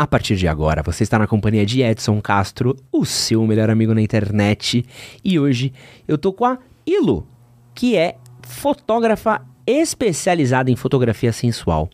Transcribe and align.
A 0.00 0.06
partir 0.06 0.36
de 0.36 0.46
agora, 0.46 0.80
você 0.80 1.02
está 1.02 1.18
na 1.18 1.26
companhia 1.26 1.66
de 1.66 1.82
Edson 1.82 2.20
Castro, 2.20 2.76
o 2.92 3.04
seu 3.04 3.44
melhor 3.44 3.68
amigo 3.68 3.92
na 3.92 4.00
internet. 4.00 4.86
E 5.24 5.40
hoje 5.40 5.72
eu 6.06 6.16
tô 6.16 6.32
com 6.32 6.44
a 6.44 6.56
Ilo, 6.86 7.26
que 7.74 7.96
é 7.96 8.16
fotógrafa 8.42 9.44
especializada 9.66 10.70
em 10.70 10.76
fotografia 10.76 11.32
sensual. 11.32 11.90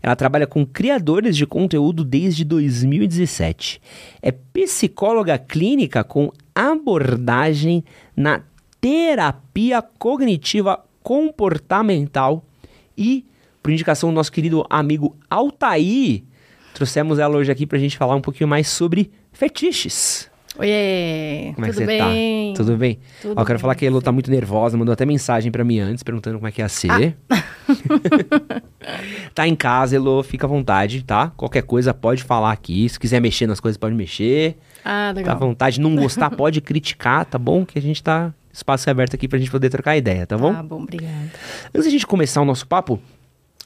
Ela 0.00 0.14
trabalha 0.14 0.46
com 0.46 0.64
criadores 0.64 1.36
de 1.36 1.46
conteúdo 1.46 2.04
desde 2.04 2.44
2017. 2.44 3.82
É 4.22 4.30
psicóloga 4.30 5.36
clínica 5.36 6.04
com 6.04 6.30
abordagem 6.54 7.82
na 8.16 8.40
terapia 8.80 9.82
cognitiva 9.82 10.84
comportamental 11.02 12.44
e, 12.96 13.26
por 13.60 13.72
indicação 13.72 14.10
do 14.10 14.14
nosso 14.14 14.30
querido 14.30 14.64
amigo 14.70 15.16
Altair, 15.28 16.22
trouxemos 16.78 17.18
ela 17.18 17.36
hoje 17.36 17.50
aqui 17.52 17.66
pra 17.66 17.78
gente 17.78 17.96
falar 17.98 18.14
um 18.14 18.20
pouquinho 18.20 18.48
mais 18.48 18.68
sobre 18.68 19.10
fetiches. 19.32 20.30
Oiê, 20.58 21.52
Como 21.54 21.66
é 21.66 21.68
tudo 21.68 21.78
que 21.78 21.84
você 21.84 21.86
bem? 21.86 22.52
tá? 22.52 22.56
Tudo 22.56 22.76
bem? 22.76 22.98
Tudo 23.22 23.34
Ó, 23.36 23.42
eu 23.42 23.46
quero 23.46 23.58
bem, 23.58 23.60
falar 23.60 23.74
que 23.76 23.84
a 23.84 23.88
Elo 23.88 24.02
tá 24.02 24.10
muito 24.10 24.28
nervosa, 24.28 24.76
mandou 24.76 24.92
até 24.92 25.04
mensagem 25.06 25.52
pra 25.52 25.62
mim 25.62 25.78
antes, 25.78 26.02
perguntando 26.02 26.36
como 26.38 26.48
é 26.48 26.50
que 26.52 26.60
ia 26.60 26.68
ser. 26.68 27.16
Ah. 27.30 27.44
tá 29.34 29.46
em 29.46 29.54
casa, 29.54 29.94
Elo, 29.96 30.22
fica 30.22 30.46
à 30.46 30.48
vontade, 30.48 31.02
tá? 31.04 31.28
Qualquer 31.36 31.62
coisa 31.62 31.94
pode 31.94 32.24
falar 32.24 32.50
aqui. 32.52 32.88
Se 32.88 32.98
quiser 32.98 33.20
mexer 33.20 33.46
nas 33.46 33.60
coisas, 33.60 33.76
pode 33.76 33.94
mexer. 33.94 34.56
Ah, 34.84 34.88
Tá 34.88 35.08
à 35.10 35.12
legal. 35.12 35.38
vontade. 35.38 35.80
Não 35.80 35.94
gostar, 35.94 36.30
pode 36.30 36.60
criticar, 36.60 37.24
tá 37.24 37.38
bom? 37.38 37.64
Que 37.64 37.78
a 37.78 37.82
gente 37.82 38.02
tá. 38.02 38.32
Espaço 38.52 38.88
é 38.88 38.92
aberto 38.92 39.14
aqui 39.14 39.28
pra 39.28 39.38
gente 39.38 39.50
poder 39.50 39.70
trocar 39.70 39.96
ideia, 39.96 40.26
tá 40.26 40.36
bom? 40.36 40.52
Ah, 40.56 40.62
bom, 40.62 40.82
obrigada. 40.82 41.30
Antes 41.72 41.84
da 41.84 41.90
gente 41.90 42.06
começar 42.06 42.40
o 42.40 42.44
nosso 42.44 42.66
papo, 42.66 42.98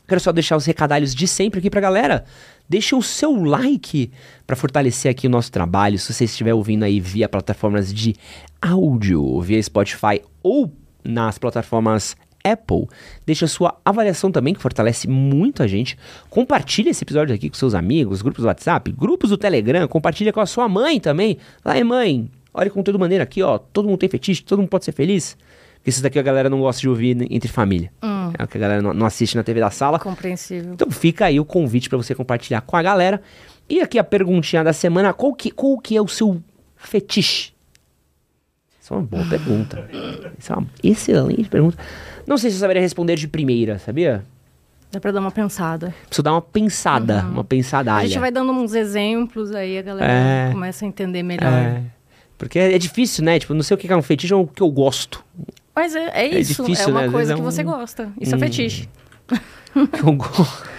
quero 0.07 0.21
só 0.21 0.31
deixar 0.33 0.57
os 0.57 0.67
recadalhos 0.67 1.15
de 1.15 1.27
sempre 1.27 1.61
aqui 1.61 1.71
pra 1.71 1.81
galera. 1.81 2.25
Deixa 2.73 2.97
o 2.97 3.03
seu 3.03 3.35
like 3.45 4.11
pra 4.47 4.57
fortalecer 4.57 5.11
aqui 5.11 5.27
o 5.27 5.31
nosso 5.31 5.53
trabalho. 5.53 5.99
Se 5.99 6.11
você 6.11 6.25
estiver 6.25 6.55
ouvindo 6.55 6.85
aí 6.85 7.01
via 7.01 7.29
plataformas 7.29 7.93
de 7.93 8.15
áudio, 8.63 9.39
via 9.43 9.63
Spotify 9.63 10.23
ou 10.43 10.73
nas 11.05 11.37
plataformas 11.37 12.17
Apple, 12.43 12.87
deixa 13.27 13.45
a 13.45 13.49
sua 13.49 13.79
avaliação 13.85 14.33
também, 14.33 14.55
que 14.55 14.63
fortalece 14.63 15.07
muito 15.07 15.63
a 15.63 15.67
gente. 15.67 15.99
Compartilha 16.31 16.89
esse 16.89 17.05
episódio 17.05 17.35
aqui 17.35 17.51
com 17.51 17.57
seus 17.57 17.75
amigos, 17.75 18.23
grupos 18.23 18.41
do 18.41 18.47
WhatsApp, 18.47 18.91
grupos 18.91 19.29
do 19.29 19.37
Telegram, 19.37 19.87
compartilha 19.87 20.33
com 20.33 20.41
a 20.41 20.47
sua 20.47 20.67
mãe 20.67 20.99
também. 20.99 21.37
Lá, 21.63 21.77
"Ei, 21.77 21.85
mãe, 21.85 22.31
olha 22.55 22.71
com 22.71 22.83
toda 22.83 22.97
maneira 22.97 23.23
aqui, 23.23 23.43
ó. 23.43 23.59
Todo 23.59 23.87
mundo 23.87 23.99
tem 23.99 24.09
fetiche, 24.09 24.43
todo 24.43 24.61
mundo 24.61 24.71
pode 24.71 24.87
ser 24.87 24.93
feliz. 24.93 25.37
Porque 25.83 25.91
isso 25.91 26.01
daqui 26.01 26.17
a 26.17 26.23
galera 26.23 26.49
não 26.49 26.61
gosta 26.61 26.81
de 26.81 26.89
ouvir 26.89 27.27
entre 27.29 27.51
família. 27.51 27.91
É 28.39 28.45
o 28.45 28.47
que 28.47 28.57
a 28.57 28.61
galera 28.61 28.81
não, 28.81 28.95
não 28.95 29.05
assiste 29.05 29.35
na 29.37 29.43
TV 29.43 29.59
da 29.59 29.69
sala. 29.69 29.99
Compreensível. 29.99 30.75
Então 30.75 30.89
fica 30.93 31.27
aí 31.27 31.41
o 31.41 31.45
convite 31.45 31.89
para 31.89 31.99
você 31.99 32.15
compartilhar 32.15 32.61
com 32.61 32.77
a 32.77 32.83
galera. 32.83 33.21
E 33.69 33.81
aqui 33.81 33.99
a 33.99 34.05
perguntinha 34.05 34.63
da 34.63 34.73
semana, 34.73 35.13
qual 35.13 35.35
que, 35.35 35.51
qual 35.51 35.77
que 35.79 35.97
é 35.97 36.01
o 36.01 36.07
seu 36.07 36.41
fetiche? 36.77 37.53
Isso 38.81 38.95
é 38.95 38.97
uma 38.97 39.03
boa 39.07 39.25
pergunta. 39.29 39.89
Isso 40.39 40.53
é 40.53 40.57
uma 40.57 40.67
excelente 40.85 41.49
pergunta. 41.49 41.77
Não 42.29 42.39
sei 42.39 42.51
se 42.51 42.57
eu 42.57 42.61
saberia 42.61 42.81
responder 42.83 43.17
de 43.17 43.27
primeira, 43.27 43.79
sabia? 43.81 44.25
Dá 44.93 45.01
pra 45.01 45.11
dar 45.11 45.19
uma 45.21 45.31
pensada. 45.33 45.93
Preciso 46.07 46.23
dar 46.23 46.33
uma 46.33 46.43
pensada, 46.43 47.23
uma 47.23 47.43
pensadalha. 47.43 48.05
A 48.05 48.07
gente 48.07 48.19
vai 48.21 48.31
dando 48.31 48.53
uns 48.53 48.75
exemplos, 48.75 49.51
aí 49.53 49.79
a 49.79 49.83
galera 49.83 50.13
É. 50.13 50.51
começa 50.53 50.85
a 50.85 50.89
entender 50.89 51.23
melhor. 51.25 51.53
É. 51.53 51.83
Porque 52.39 52.59
é 52.59 52.79
difícil, 52.79 53.25
né? 53.25 53.39
Tipo, 53.39 53.53
não 53.55 53.63
sei 53.65 53.75
o 53.75 53.79
que 53.79 53.91
é 53.93 53.97
um 53.97 54.03
fetiche 54.03 54.33
ou 54.35 54.45
o 54.45 54.47
que 54.47 54.63
eu 54.63 54.71
gosto. 54.71 55.25
Mas 55.75 55.95
é, 55.95 56.11
é 56.15 56.39
isso, 56.39 56.63
difícil, 56.63 56.85
é 56.89 56.91
uma 56.91 57.01
né? 57.03 57.09
Coisa 57.11 57.17
vezes 57.19 57.35
que 57.35 57.41
é 57.41 57.43
um- 57.43 57.51
você 57.51 57.63
gosta. 57.63 58.13
Isso 58.21 58.35
é 58.35 58.39
fetiche. 58.39 58.89
Eu 59.75 60.13
gosto. 60.13 60.71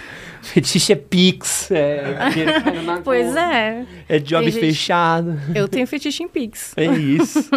Fetiche 0.43 0.91
é 0.93 0.95
pix, 0.95 1.71
é 1.71 2.03
Pois 3.03 3.35
é. 3.35 3.85
É 4.09 4.19
job 4.19 4.43
Tem 4.43 4.51
gente- 4.51 4.59
fechado. 4.65 5.39
Eu 5.55 5.67
tenho 5.67 5.87
fetiche 5.87 6.21
em 6.21 6.27
Pix. 6.27 6.73
É 6.77 6.85
isso. 6.85 7.49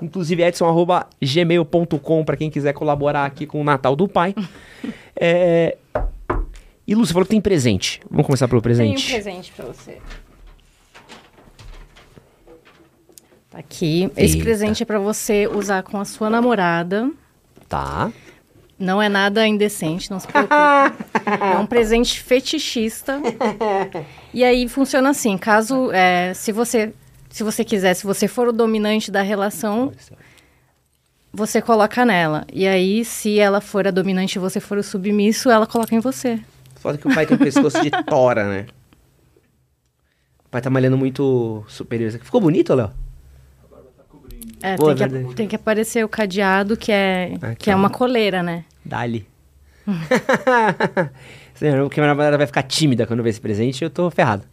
Inclusive, 0.00 0.42
edson.gmail.com 0.44 2.24
para 2.24 2.36
quem 2.36 2.48
quiser 2.48 2.72
colaborar 2.72 3.24
aqui 3.26 3.44
com 3.44 3.60
o 3.60 3.64
Natal 3.64 3.96
do 3.96 4.06
Pai. 4.06 4.34
É... 5.16 5.76
E 6.86 6.94
Lu, 6.94 7.04
você 7.04 7.12
falou 7.12 7.26
que 7.26 7.30
tem 7.32 7.40
presente. 7.40 8.00
Vamos 8.08 8.24
começar 8.24 8.46
pelo 8.46 8.62
presente. 8.62 9.04
Tenho 9.04 9.18
um 9.18 9.22
presente 9.22 9.52
pra 9.52 9.64
você. 9.66 9.98
Tá 13.47 13.47
aqui. 13.58 14.10
Esse 14.16 14.34
Eita. 14.34 14.44
presente 14.44 14.82
é 14.82 14.86
pra 14.86 14.98
você 14.98 15.46
usar 15.46 15.82
com 15.82 15.98
a 15.98 16.04
sua 16.04 16.30
namorada. 16.30 17.10
Tá. 17.68 18.12
Não 18.78 19.02
é 19.02 19.08
nada 19.08 19.46
indecente, 19.46 20.10
não 20.10 20.20
se 20.20 20.28
preocupe. 20.28 20.54
é 21.54 21.58
um 21.58 21.66
presente 21.66 22.20
fetichista. 22.20 23.20
E 24.34 24.44
aí 24.44 24.68
funciona 24.68 25.08
assim, 25.08 25.38
caso 25.38 25.90
é, 25.90 26.34
se 26.34 26.52
você 26.52 26.92
se 27.30 27.42
você 27.42 27.64
quiser, 27.64 27.94
se 27.94 28.04
você 28.04 28.28
for 28.28 28.48
o 28.48 28.52
dominante 28.52 29.10
da 29.10 29.22
relação, 29.22 29.90
você 31.32 31.62
coloca 31.62 32.04
nela. 32.04 32.46
E 32.52 32.66
aí, 32.66 33.04
se 33.04 33.38
ela 33.38 33.60
for 33.60 33.86
a 33.86 33.90
dominante 33.90 34.36
e 34.36 34.38
você 34.38 34.60
for 34.60 34.78
o 34.78 34.82
submisso, 34.82 35.50
ela 35.50 35.66
coloca 35.66 35.94
em 35.94 36.00
você. 36.00 36.40
Foda 36.76 36.98
que 36.98 37.06
o 37.06 37.14
pai 37.14 37.26
tem 37.26 37.36
um 37.36 37.40
pescoço 37.40 37.82
de 37.82 37.90
tora, 38.04 38.48
né? 38.48 38.66
O 40.44 40.48
pai 40.50 40.60
tá 40.60 40.70
malhando 40.70 40.96
muito 40.96 41.64
superior. 41.68 42.10
Ficou 42.12 42.40
bonito, 42.40 42.74
Léo? 42.74 42.90
É, 44.62 44.76
Pô, 44.76 44.94
tem, 44.94 45.06
é 45.06 45.08
que, 45.08 45.34
tem 45.34 45.48
que 45.48 45.56
aparecer 45.56 46.04
o 46.04 46.08
cadeado, 46.08 46.76
que 46.76 46.90
é, 46.90 47.34
Ah, 47.40 47.54
que 47.54 47.70
é 47.70 47.76
uma 47.76 47.90
coleira, 47.90 48.42
né? 48.42 48.64
Dali. 48.84 49.26
Porque 51.58 52.00
minha 52.00 52.08
namorada 52.08 52.36
vai 52.36 52.46
ficar 52.46 52.62
tímida 52.62 53.06
quando 53.06 53.22
ver 53.22 53.30
esse 53.30 53.40
presente 53.40 53.82
eu 53.82 53.90
tô 53.90 54.10
ferrado. 54.10 54.44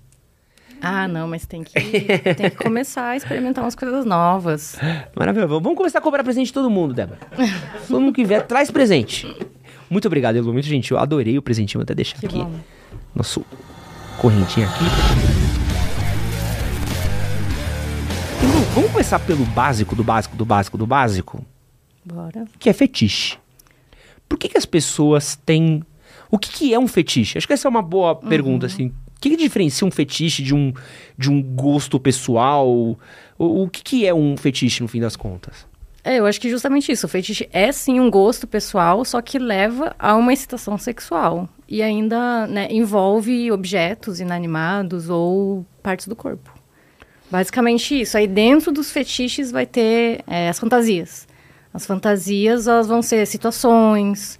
Ah, 0.81 1.07
não, 1.07 1.27
mas 1.27 1.45
tem 1.45 1.63
que, 1.63 1.73
tem 1.73 2.49
que 2.49 2.57
começar 2.57 3.09
a 3.09 3.15
experimentar 3.17 3.63
umas 3.63 3.75
coisas 3.75 4.05
novas. 4.05 4.77
Maravilhoso. 5.15 5.59
Vamos 5.59 5.77
começar 5.77 5.99
a 5.99 6.01
cobrar 6.01 6.23
presente 6.23 6.47
de 6.47 6.53
todo 6.53 6.69
mundo, 6.69 6.93
Débora. 6.93 7.19
todo 7.87 7.99
mundo 7.99 8.13
que 8.13 8.23
vier, 8.23 8.45
traz 8.45 8.69
presente. 8.69 9.25
Muito 9.89 10.07
obrigado, 10.07 10.35
Elu. 10.35 10.51
Muito 10.51 10.67
gentil. 10.67 10.97
Eu 10.97 11.01
adorei 11.03 11.37
o 11.37 11.41
presentinho. 11.41 11.79
Vou 11.79 11.83
até 11.83 11.95
deixar 11.95 12.19
Que 12.19 12.25
aqui. 12.25 12.37
bom. 12.37 12.51
Nosso 13.15 13.43
correntinho 14.19 14.67
aqui. 14.67 15.44
Vamos 18.75 18.91
começar 18.91 19.19
pelo 19.19 19.45
básico, 19.45 19.95
do 19.95 20.03
básico, 20.03 20.35
do 20.35 20.45
básico, 20.45 20.77
do 20.77 20.85
básico, 20.85 21.45
Bora. 22.03 22.45
que 22.59 22.69
é 22.69 22.73
fetiche. 22.73 23.37
Por 24.27 24.37
que, 24.37 24.49
que 24.49 24.57
as 24.57 24.65
pessoas 24.65 25.35
têm... 25.45 25.81
O 26.29 26.37
que, 26.37 26.49
que 26.51 26.73
é 26.73 26.79
um 26.79 26.87
fetiche? 26.87 27.37
Acho 27.37 27.47
que 27.47 27.53
essa 27.53 27.67
é 27.67 27.69
uma 27.69 27.81
boa 27.81 28.13
Uhum. 28.21 28.27
pergunta, 28.29 28.65
assim. 28.65 28.87
O 28.87 29.19
que, 29.21 29.29
que 29.29 29.37
diferencia 29.37 29.87
um 29.87 29.91
fetiche 29.91 30.43
de 30.43 30.53
um, 30.53 30.73
de 31.17 31.31
um 31.31 31.41
gosto 31.41 31.99
pessoal? 31.99 32.67
O, 32.69 32.97
o 33.37 33.69
que, 33.69 33.81
que 33.81 34.05
é 34.05 34.13
um 34.13 34.35
fetiche, 34.35 34.81
no 34.81 34.87
fim 34.89 34.99
das 34.99 35.15
contas? 35.15 35.65
É, 36.03 36.19
eu 36.19 36.25
acho 36.25 36.39
que 36.41 36.49
justamente 36.49 36.91
isso. 36.91 37.05
O 37.05 37.09
fetiche 37.09 37.47
é 37.51 37.71
sim 37.71 37.99
um 37.99 38.11
gosto 38.11 38.45
pessoal, 38.45 39.03
só 39.05 39.21
que 39.21 39.39
leva 39.39 39.95
a 39.97 40.15
uma 40.15 40.33
excitação 40.33 40.77
sexual. 40.77 41.47
E 41.67 41.81
ainda 41.81 42.45
né, 42.45 42.67
envolve 42.69 43.51
objetos 43.51 44.19
inanimados 44.19 45.09
ou 45.09 45.65
partes 45.81 46.07
do 46.07 46.15
corpo. 46.15 46.51
Basicamente 47.29 48.01
isso. 48.01 48.17
Aí 48.17 48.27
dentro 48.27 48.71
dos 48.71 48.91
fetiches 48.91 49.51
vai 49.51 49.65
ter 49.65 50.23
é, 50.27 50.49
as 50.49 50.59
fantasias. 50.59 51.27
As 51.73 51.85
fantasias 51.85 52.67
elas 52.67 52.87
vão 52.87 53.01
ser 53.01 53.25
situações, 53.27 54.39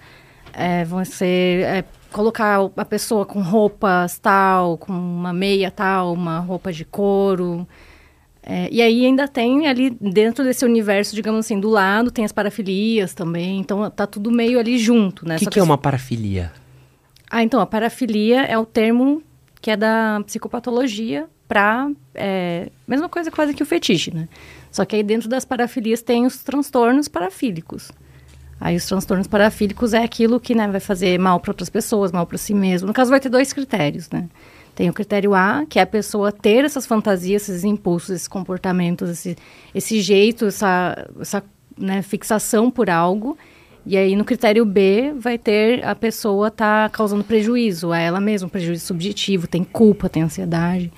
é, 0.54 0.86
vão 0.86 1.04
ser 1.04 1.64
é, 1.64 1.84
colocar 2.12 2.60
a 2.78 2.86
pessoa 2.86 3.26
com 3.26 3.42
roupas 3.42 4.18
tal, 4.18 4.78
com 4.78 4.94
uma 4.94 5.34
meia 5.34 5.70
tal, 5.70 6.14
uma 6.14 6.40
roupa 6.40 6.72
de 6.72 6.86
couro. 6.86 7.68
É, 8.42 8.70
e 8.72 8.82
aí 8.82 9.06
ainda 9.06 9.28
tem 9.28 9.68
ali 9.68 9.90
dentro 9.90 10.44
desse 10.44 10.64
universo, 10.64 11.16
digamos 11.16 11.46
assim, 11.46 11.60
do 11.60 11.68
lado 11.68 12.12
tem 12.12 12.24
as 12.24 12.32
parafilias 12.32 13.14
também, 13.14 13.60
então 13.60 13.90
tá 13.90 14.06
tudo 14.06 14.32
meio 14.32 14.60
ali 14.60 14.78
junto, 14.78 15.28
né? 15.28 15.36
O 15.36 15.40
que, 15.40 15.46
Só 15.46 15.50
que 15.50 15.60
é 15.60 15.64
uma 15.64 15.80
parafilia? 15.80 16.54
Ah, 17.30 17.42
então, 17.42 17.60
a 17.60 17.66
parafilia 17.66 18.44
é 18.44 18.58
o 18.58 18.66
termo 18.66 19.22
que 19.60 19.72
é 19.72 19.76
da 19.76 20.22
psicopatologia 20.26 21.28
para 21.48 21.92
é, 22.14 22.70
mesma 22.88 23.08
coisa 23.08 23.30
quase 23.32 23.54
que 23.54 23.64
o 23.64 23.66
fetiche, 23.66 24.14
né? 24.14 24.28
Só 24.72 24.84
que 24.84 24.96
aí 24.96 25.04
dentro 25.04 25.30
das 25.30 25.46
parafilias 25.46 26.02
tem 26.02 26.26
os 26.26 26.44
transtornos 26.44 27.08
parafílicos. 27.08 27.92
Aí 28.60 28.76
os 28.76 28.86
transtornos 28.86 29.28
parafílicos 29.28 29.94
é 29.94 30.04
aquilo 30.04 30.40
que 30.40 30.56
né, 30.56 30.68
vai 30.68 30.80
fazer 30.80 31.20
mal 31.20 31.40
para 31.40 31.52
outras 31.52 31.70
pessoas, 31.70 32.12
mal 32.12 32.26
para 32.26 32.38
si 32.38 32.54
mesmo. 32.54 32.88
No 32.88 32.94
caso, 32.94 33.12
vai 33.12 33.20
ter 33.20 33.30
dois 33.30 33.52
critérios, 33.52 34.10
né? 34.10 34.30
Tem 34.74 34.90
o 34.90 34.94
critério 34.94 35.34
A, 35.34 35.66
que 35.70 35.80
é 35.80 35.82
a 35.82 35.88
pessoa 35.88 36.32
ter 36.32 36.66
essas 36.66 36.86
fantasias, 36.86 37.48
esses 37.48 37.64
impulsos, 37.64 38.10
esses 38.10 38.28
comportamentos, 38.28 39.10
esse, 39.10 39.38
esse 39.74 40.02
jeito, 40.02 40.46
essa, 40.46 41.10
essa 41.20 41.44
né, 41.78 42.02
fixação 42.02 42.70
por 42.70 42.90
algo. 42.90 43.38
E 43.86 43.96
aí, 43.96 44.16
no 44.16 44.26
critério 44.26 44.66
B, 44.66 45.14
vai 45.18 45.38
ter 45.38 45.86
a 45.86 45.96
pessoa 45.96 46.50
tá 46.50 46.90
causando 46.90 47.24
prejuízo 47.24 47.92
a 47.92 48.00
ela 48.00 48.20
mesma, 48.20 48.50
prejuízo 48.50 48.86
subjetivo, 48.86 49.48
tem 49.48 49.64
culpa, 49.64 50.10
tem 50.10 50.24
ansiedade. 50.24 50.92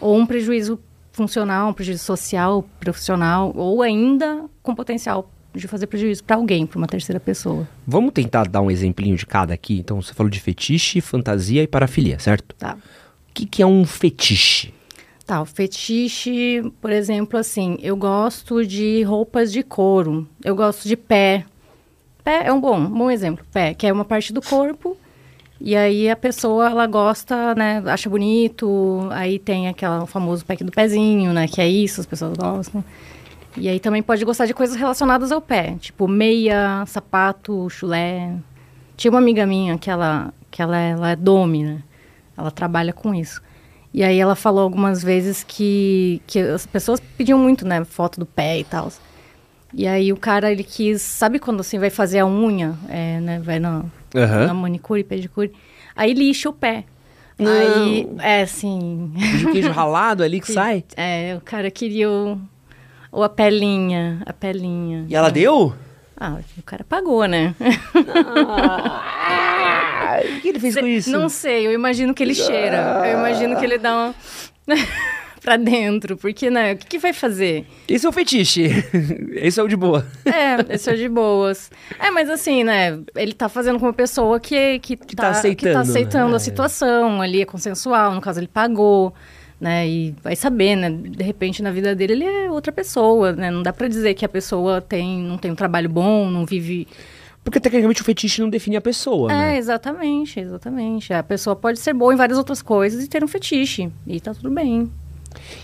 Ou 0.00 0.16
um 0.16 0.26
prejuízo 0.26 0.78
funcional, 1.12 1.70
um 1.70 1.72
prejuízo 1.72 2.04
social, 2.04 2.64
profissional, 2.80 3.52
ou 3.54 3.82
ainda 3.82 4.44
com 4.62 4.74
potencial 4.74 5.30
de 5.54 5.68
fazer 5.68 5.86
prejuízo 5.86 6.24
para 6.24 6.36
alguém, 6.36 6.66
para 6.66 6.78
uma 6.78 6.86
terceira 6.86 7.20
pessoa. 7.20 7.68
Vamos 7.86 8.12
tentar 8.12 8.48
dar 8.48 8.60
um 8.60 8.70
exemplinho 8.70 9.16
de 9.16 9.24
cada 9.24 9.54
aqui? 9.54 9.78
Então, 9.78 10.02
você 10.02 10.12
falou 10.12 10.28
de 10.28 10.40
fetiche, 10.40 11.00
fantasia 11.00 11.62
e 11.62 11.66
parafilia, 11.66 12.18
certo? 12.18 12.54
Tá. 12.56 12.76
que, 13.32 13.46
que 13.46 13.62
é 13.62 13.66
um 13.66 13.84
fetiche? 13.84 14.74
Tá, 15.24 15.40
o 15.40 15.46
fetiche, 15.46 16.62
por 16.82 16.90
exemplo, 16.90 17.38
assim, 17.38 17.78
eu 17.80 17.96
gosto 17.96 18.66
de 18.66 19.02
roupas 19.04 19.50
de 19.50 19.62
couro, 19.62 20.28
eu 20.44 20.54
gosto 20.54 20.86
de 20.86 20.96
pé. 20.96 21.46
Pé 22.22 22.46
é 22.46 22.52
um 22.52 22.60
bom, 22.60 22.78
um 22.78 22.90
bom 22.90 23.10
exemplo, 23.10 23.44
pé, 23.52 23.72
que 23.72 23.86
é 23.86 23.92
uma 23.92 24.04
parte 24.04 24.32
do 24.32 24.42
corpo, 24.42 24.96
e 25.60 25.76
aí 25.76 26.10
a 26.10 26.16
pessoa, 26.16 26.68
ela 26.68 26.86
gosta, 26.86 27.54
né, 27.54 27.82
acha 27.86 28.10
bonito, 28.10 29.08
aí 29.10 29.38
tem 29.38 29.68
aquele 29.68 30.06
famoso 30.06 30.44
pack 30.44 30.62
do 30.64 30.72
pezinho, 30.72 31.32
né, 31.32 31.46
que 31.46 31.60
é 31.60 31.68
isso, 31.68 32.00
as 32.00 32.06
pessoas 32.06 32.36
gostam. 32.36 32.84
E 33.56 33.68
aí 33.68 33.78
também 33.78 34.02
pode 34.02 34.24
gostar 34.24 34.46
de 34.46 34.54
coisas 34.54 34.76
relacionadas 34.76 35.30
ao 35.30 35.40
pé, 35.40 35.76
tipo 35.78 36.08
meia, 36.08 36.84
sapato, 36.86 37.70
chulé. 37.70 38.34
Tinha 38.96 39.12
uma 39.12 39.20
amiga 39.20 39.46
minha 39.46 39.78
que 39.78 39.88
ela, 39.88 40.34
que 40.50 40.60
ela, 40.60 40.76
ela 40.78 41.10
é 41.12 41.16
dome, 41.16 41.62
né, 41.62 41.82
ela 42.36 42.50
trabalha 42.50 42.92
com 42.92 43.14
isso. 43.14 43.40
E 43.92 44.02
aí 44.02 44.18
ela 44.18 44.34
falou 44.34 44.64
algumas 44.64 45.04
vezes 45.04 45.44
que, 45.44 46.20
que 46.26 46.40
as 46.40 46.66
pessoas 46.66 46.98
pediam 47.16 47.38
muito, 47.38 47.64
né, 47.64 47.84
foto 47.84 48.18
do 48.18 48.26
pé 48.26 48.58
e 48.58 48.64
tal. 48.64 48.90
E 49.76 49.86
aí 49.88 50.12
o 50.12 50.16
cara, 50.16 50.52
ele 50.52 50.62
quis, 50.62 51.02
sabe 51.02 51.38
quando 51.38 51.60
assim 51.60 51.78
vai 51.78 51.90
fazer 51.90 52.20
a 52.20 52.26
unha, 52.26 52.74
é, 52.88 53.18
né, 53.20 53.40
vai 53.40 53.58
na, 53.58 53.84
Aham. 54.14 54.46
na 54.46 54.54
manicure, 54.54 55.02
pedicure, 55.02 55.52
aí 55.96 56.14
lixa 56.14 56.48
o 56.48 56.52
pé. 56.52 56.84
Não. 57.36 57.50
Aí, 57.50 58.08
é 58.20 58.42
assim, 58.42 59.10
De 59.16 59.46
queijo 59.50 59.72
ralado 59.72 60.22
ali 60.22 60.38
que 60.40 60.52
sai? 60.52 60.84
é, 60.96 61.34
o 61.36 61.40
cara 61.40 61.68
queria 61.72 62.08
o, 62.08 62.38
ou 63.10 63.24
a 63.24 63.28
pelinha, 63.28 64.22
a 64.24 64.32
pelinha. 64.32 65.04
E 65.08 65.16
ela 65.16 65.30
deu? 65.30 65.74
Ah, 66.16 66.38
o 66.56 66.62
cara 66.62 66.84
pagou, 66.84 67.26
né? 67.26 67.56
Ah, 68.46 70.20
o 70.38 70.40
que 70.40 70.48
ele 70.48 70.60
fez 70.60 70.76
com 70.76 70.86
isso? 70.86 71.10
Não 71.10 71.28
sei, 71.28 71.66
eu 71.66 71.72
imagino 71.72 72.14
que 72.14 72.22
ele 72.22 72.34
cheira. 72.36 73.02
Eu 73.06 73.18
imagino 73.18 73.56
que 73.56 73.64
ele 73.64 73.78
dá 73.78 73.92
uma... 73.92 74.14
pra 75.44 75.56
dentro, 75.58 76.16
porque, 76.16 76.48
né, 76.48 76.72
o 76.72 76.76
que, 76.78 76.86
que 76.86 76.98
vai 76.98 77.12
fazer? 77.12 77.66
Esse 77.86 78.06
é 78.06 78.08
o 78.08 78.12
fetiche. 78.12 78.70
Esse 79.36 79.60
é 79.60 79.62
o 79.62 79.68
de 79.68 79.76
boa. 79.76 80.06
É, 80.24 80.74
esse 80.74 80.88
é 80.90 80.94
de 80.94 81.08
boas. 81.08 81.70
É, 82.00 82.10
mas 82.10 82.30
assim, 82.30 82.64
né, 82.64 82.98
ele 83.14 83.34
tá 83.34 83.48
fazendo 83.48 83.78
com 83.78 83.84
uma 83.84 83.92
pessoa 83.92 84.40
que, 84.40 84.78
que, 84.78 84.96
tá 84.96 85.04
que 85.04 85.14
tá 85.16 85.30
aceitando, 85.30 85.78
aceitando 85.78 86.30
né? 86.30 86.36
a 86.36 86.38
situação, 86.38 87.20
ali 87.20 87.42
é 87.42 87.44
consensual, 87.44 88.14
no 88.14 88.22
caso 88.22 88.40
ele 88.40 88.48
pagou, 88.48 89.12
né, 89.60 89.86
e 89.86 90.14
vai 90.22 90.34
saber, 90.34 90.76
né, 90.76 90.90
de 90.90 91.22
repente 91.22 91.62
na 91.62 91.70
vida 91.70 91.94
dele 91.94 92.14
ele 92.14 92.24
é 92.24 92.50
outra 92.50 92.72
pessoa, 92.72 93.32
né, 93.32 93.50
não 93.50 93.62
dá 93.62 93.72
pra 93.72 93.86
dizer 93.86 94.14
que 94.14 94.24
a 94.24 94.28
pessoa 94.28 94.80
tem, 94.80 95.20
não 95.22 95.36
tem 95.36 95.50
um 95.50 95.54
trabalho 95.56 95.90
bom, 95.90 96.30
não 96.30 96.46
vive... 96.46 96.88
Porque 97.44 97.60
tecnicamente 97.60 98.00
o 98.00 98.04
fetiche 98.04 98.40
não 98.40 98.48
define 98.48 98.76
a 98.76 98.80
pessoa, 98.80 99.30
É, 99.30 99.36
né? 99.36 99.58
exatamente, 99.58 100.40
exatamente. 100.40 101.12
A 101.12 101.22
pessoa 101.22 101.54
pode 101.54 101.78
ser 101.78 101.92
boa 101.92 102.14
em 102.14 102.16
várias 102.16 102.38
outras 102.38 102.62
coisas 102.62 103.04
e 103.04 103.08
ter 103.08 103.22
um 103.22 103.28
fetiche, 103.28 103.92
e 104.06 104.18
tá 104.18 104.32
tudo 104.32 104.50
bem. 104.50 104.90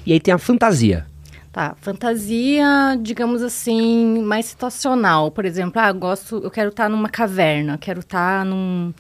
E 0.07 0.13
aí 0.13 0.21
tem 0.21 0.33
a 0.35 0.39
fantasia. 0.39 1.07
Tá, 1.53 1.75
fantasia, 1.81 2.97
digamos 3.03 3.43
assim, 3.43 4.23
mais 4.23 4.47
situacional. 4.47 5.31
Por 5.33 5.45
exemplo, 5.45 5.81
ah, 5.81 5.91
gosto, 5.93 6.41
eu 6.45 6.51
quero 6.51 6.69
estar 6.71 6.89
numa 6.89 7.09
caverna, 7.09 7.77
quero 7.77 8.01
estar 8.01 8.45
num, 8.45 8.95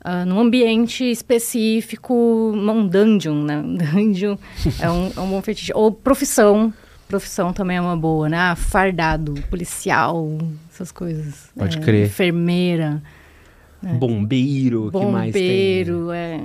ah, 0.00 0.24
num 0.24 0.38
ambiente 0.38 1.02
específico, 1.10 2.14
um 2.54 2.86
dungeon, 2.86 3.42
né? 3.42 3.58
Um 3.58 3.74
dungeon 3.76 4.36
é 4.80 4.88
um, 4.88 5.10
é 5.16 5.20
um 5.20 5.28
bom 5.28 5.42
fetiche. 5.42 5.72
Ou 5.74 5.90
profissão, 5.90 6.72
profissão 7.08 7.52
também 7.52 7.78
é 7.78 7.80
uma 7.80 7.96
boa, 7.96 8.28
né? 8.28 8.38
Ah, 8.38 8.54
fardado, 8.54 9.34
policial, 9.50 10.38
essas 10.72 10.92
coisas. 10.92 11.50
Pode 11.58 11.78
É, 11.78 11.80
crer. 11.80 12.06
Enfermeira, 12.06 13.02
Bombeiro, 13.98 14.86
o 14.86 14.92
que 14.92 15.04
mais 15.06 15.32
tem? 15.32 15.42
bombeiro, 15.84 16.12
é... 16.12 16.40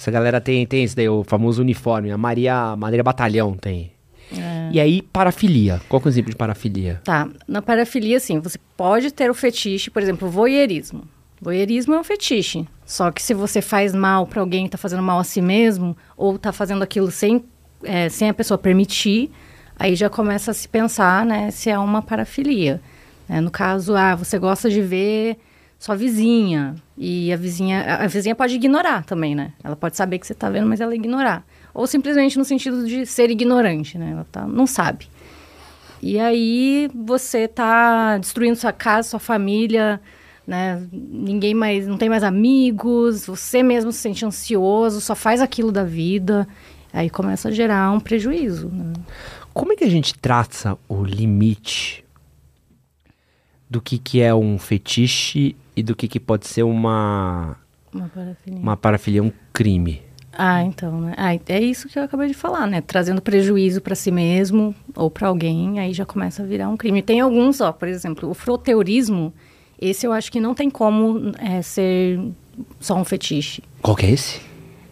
Essa 0.00 0.10
galera 0.10 0.40
tem, 0.40 0.66
tem 0.66 0.82
esse 0.82 0.96
daí, 0.96 1.10
o 1.10 1.22
famoso 1.22 1.60
uniforme. 1.60 2.10
A 2.10 2.16
Maria, 2.16 2.74
Maria 2.74 3.02
Batalhão 3.02 3.52
tem. 3.52 3.92
é. 4.32 4.70
E 4.72 4.80
aí, 4.80 5.02
parafilia. 5.02 5.78
Qual 5.90 6.00
que 6.00 6.08
é 6.08 6.08
o 6.08 6.12
exemplo 6.12 6.30
de 6.30 6.36
parafilia? 6.36 7.02
Tá, 7.04 7.28
na 7.46 7.60
parafilia, 7.60 8.16
assim, 8.16 8.40
você 8.40 8.56
pode 8.78 9.10
ter 9.12 9.30
o 9.30 9.34
fetiche, 9.34 9.90
por 9.90 10.00
exemplo, 10.00 10.26
voyeurismo. 10.30 11.02
Voyeurismo 11.38 11.92
é 11.92 12.00
um 12.00 12.04
fetiche. 12.04 12.66
Só 12.86 13.10
que 13.10 13.20
se 13.20 13.34
você 13.34 13.60
faz 13.60 13.94
mal 13.94 14.26
pra 14.26 14.40
alguém 14.40 14.64
que 14.64 14.70
tá 14.70 14.78
fazendo 14.78 15.02
mal 15.02 15.18
a 15.18 15.24
si 15.24 15.42
mesmo, 15.42 15.94
ou 16.16 16.38
tá 16.38 16.50
fazendo 16.50 16.82
aquilo 16.82 17.10
sem, 17.10 17.44
é, 17.84 18.08
sem 18.08 18.30
a 18.30 18.34
pessoa 18.34 18.56
permitir, 18.56 19.30
aí 19.78 19.94
já 19.94 20.08
começa 20.08 20.50
a 20.50 20.54
se 20.54 20.66
pensar, 20.66 21.26
né, 21.26 21.50
se 21.50 21.68
é 21.68 21.78
uma 21.78 22.00
parafilia. 22.00 22.80
É, 23.28 23.38
no 23.38 23.50
caso, 23.50 23.94
ah, 23.94 24.14
você 24.14 24.38
gosta 24.38 24.70
de 24.70 24.80
ver 24.80 25.36
sua 25.80 25.96
vizinha, 25.96 26.74
e 26.96 27.32
a 27.32 27.36
vizinha, 27.38 27.96
a 28.00 28.06
vizinha 28.06 28.34
pode 28.34 28.54
ignorar 28.54 29.02
também, 29.02 29.34
né? 29.34 29.52
Ela 29.64 29.74
pode 29.74 29.96
saber 29.96 30.18
que 30.18 30.26
você 30.26 30.34
tá 30.34 30.50
vendo, 30.50 30.66
mas 30.66 30.78
ela 30.78 30.94
ignorar. 30.94 31.42
Ou 31.72 31.86
simplesmente 31.86 32.36
no 32.36 32.44
sentido 32.44 32.86
de 32.86 33.06
ser 33.06 33.30
ignorante, 33.30 33.96
né? 33.96 34.10
Ela 34.10 34.26
tá, 34.30 34.46
não 34.46 34.66
sabe. 34.66 35.08
E 36.02 36.20
aí 36.20 36.90
você 36.94 37.48
tá 37.48 38.18
destruindo 38.18 38.56
sua 38.56 38.74
casa, 38.74 39.08
sua 39.08 39.18
família, 39.18 39.98
né? 40.46 40.86
Ninguém 40.92 41.54
mais, 41.54 41.86
não 41.86 41.96
tem 41.96 42.10
mais 42.10 42.22
amigos, 42.22 43.24
você 43.26 43.62
mesmo 43.62 43.90
se 43.90 44.00
sente 44.00 44.26
ansioso, 44.26 45.00
só 45.00 45.14
faz 45.14 45.40
aquilo 45.40 45.72
da 45.72 45.82
vida. 45.82 46.46
Aí 46.92 47.08
começa 47.08 47.48
a 47.48 47.52
gerar 47.52 47.90
um 47.90 48.00
prejuízo, 48.00 48.68
né? 48.68 48.92
Como 49.54 49.72
é 49.72 49.76
que 49.76 49.84
a 49.84 49.90
gente 49.90 50.12
traça 50.12 50.76
o 50.86 51.02
limite 51.02 52.04
do 53.70 53.80
que, 53.80 53.96
que 53.98 54.20
é 54.20 54.34
um 54.34 54.58
fetiche 54.58 55.54
e 55.76 55.82
do 55.82 55.94
que, 55.94 56.08
que 56.08 56.18
pode 56.18 56.46
ser 56.48 56.64
uma, 56.64 57.56
Uma 57.94 58.08
parafilia. 58.08 58.58
uma 58.58 58.76
parafilia, 58.76 59.22
um 59.22 59.32
crime? 59.52 60.02
Ah, 60.32 60.62
então, 60.62 61.00
né? 61.00 61.14
Ah, 61.16 61.34
é 61.34 61.60
isso 61.60 61.88
que 61.88 61.98
eu 61.98 62.02
acabei 62.02 62.26
de 62.28 62.34
falar, 62.34 62.66
né? 62.66 62.80
Trazendo 62.80 63.20
prejuízo 63.22 63.80
para 63.80 63.94
si 63.94 64.10
mesmo 64.10 64.74
ou 64.96 65.10
para 65.10 65.28
alguém, 65.28 65.78
aí 65.78 65.92
já 65.92 66.04
começa 66.04 66.42
a 66.42 66.46
virar 66.46 66.68
um 66.68 66.76
crime. 66.76 67.00
Tem 67.02 67.20
alguns, 67.20 67.60
ó, 67.60 67.72
por 67.72 67.86
exemplo, 67.88 68.28
o 68.28 68.34
froteurismo, 68.34 69.32
esse 69.80 70.06
eu 70.06 70.12
acho 70.12 70.30
que 70.32 70.40
não 70.40 70.54
tem 70.54 70.68
como 70.70 71.32
é, 71.38 71.62
ser 71.62 72.20
só 72.80 72.94
um 72.96 73.04
fetiche. 73.04 73.62
Qual 73.82 73.96
que 73.96 74.06
é 74.06 74.10
esse? 74.10 74.40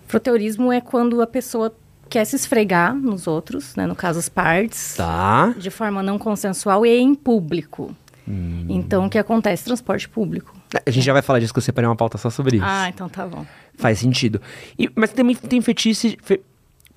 Froteurismo 0.06 0.72
é 0.72 0.80
quando 0.80 1.20
a 1.22 1.26
pessoa 1.26 1.74
quer 2.08 2.24
se 2.24 2.34
esfregar 2.36 2.94
nos 2.94 3.26
outros, 3.26 3.76
né? 3.76 3.86
No 3.86 3.94
caso, 3.94 4.18
as 4.18 4.28
partes, 4.28 4.94
Tá. 4.96 5.54
de 5.58 5.70
forma 5.70 6.02
não 6.02 6.18
consensual 6.18 6.84
e 6.86 6.98
em 6.98 7.14
público. 7.14 7.94
Hum. 8.28 8.66
Então, 8.68 9.06
o 9.06 9.10
que 9.10 9.16
acontece? 9.18 9.64
Transporte 9.64 10.08
público. 10.08 10.54
A 10.84 10.90
gente 10.90 11.04
já 11.04 11.12
vai 11.12 11.22
falar 11.22 11.38
disso 11.38 11.52
que 11.52 11.58
eu 11.58 11.62
separei 11.62 11.88
uma 11.88 11.96
pauta 11.96 12.18
só 12.18 12.28
sobre 12.28 12.56
isso. 12.56 12.66
Ah, 12.66 12.88
então 12.88 13.08
tá 13.08 13.26
bom. 13.26 13.46
Faz 13.76 13.98
sentido. 13.98 14.40
E- 14.78 14.90
mas 14.94 15.10
também 15.12 15.34
tem 15.34 15.60
fetiche. 15.62 16.18
fe- 16.22 16.40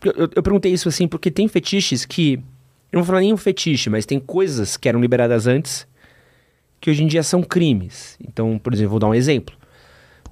eu, 0.03 0.29
eu- 0.35 0.43
perguntei 0.43 0.73
isso 0.73 0.89
assim, 0.89 1.07
porque 1.07 1.31
tem 1.31 1.47
fetiches 1.47 2.03
que. 2.05 2.33
Eu 2.91 2.97
não 2.97 3.03
vou 3.03 3.07
falar 3.07 3.21
nem 3.21 3.31
um 3.33 3.37
fetiche, 3.37 3.89
mas 3.89 4.05
tem 4.05 4.19
coisas 4.19 4.75
que 4.75 4.89
eram 4.89 4.99
liberadas 4.99 5.47
antes 5.47 5.87
que 6.81 6.89
hoje 6.89 7.03
em 7.03 7.07
dia 7.07 7.23
são 7.23 7.41
crimes. 7.43 8.17
Então, 8.27 8.59
por 8.59 8.73
exemplo, 8.73 8.89
vou 8.91 8.99
dar 8.99 9.07
um 9.07 9.13
exemplo. 9.15 9.55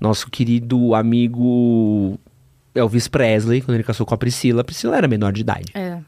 Nosso 0.01 0.29
querido 0.29 0.93
amigo 0.95 2.19
Elvis 2.75 3.07
Presley, 3.07 3.61
quando 3.61 3.75
ele 3.75 3.83
casou 3.83 4.05
com 4.05 4.13
a 4.13 4.17
Priscila, 4.17 4.61
a 4.61 4.63
Priscila 4.63 4.97
era 4.97 5.07
menor 5.07 5.31
de 5.31 5.41
idade. 5.41 5.71
É. 5.73 5.99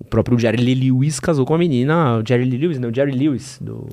O 0.00 0.04
próprio 0.04 0.38
Jerry 0.38 0.56
Lee 0.62 0.74
Lewis 0.90 1.20
casou 1.20 1.44
com 1.46 1.54
a 1.54 1.58
menina. 1.58 2.16
O 2.18 2.26
Jerry 2.26 2.44
Lee 2.44 2.58
Lewis, 2.58 2.78
não, 2.78 2.88
o 2.88 2.94
Jerry 2.94 3.12
Lewis, 3.12 3.58
do 3.60 3.86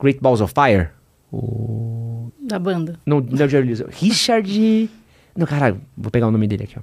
Great 0.00 0.18
Balls 0.20 0.40
of 0.42 0.52
Fire. 0.54 0.88
O 1.30 2.30
Da 2.40 2.58
banda. 2.58 2.98
não, 3.06 3.20
não 3.20 3.38
é 3.42 3.44
o 3.44 3.48
Jerry 3.48 3.66
Lewis. 3.66 3.80
é 3.82 3.86
Richard. 3.90 4.90
Não, 5.36 5.46
caralho, 5.46 5.80
vou 5.96 6.10
pegar 6.10 6.26
o 6.26 6.30
nome 6.30 6.48
dele 6.48 6.64
aqui, 6.64 6.76
ó. 6.78 6.82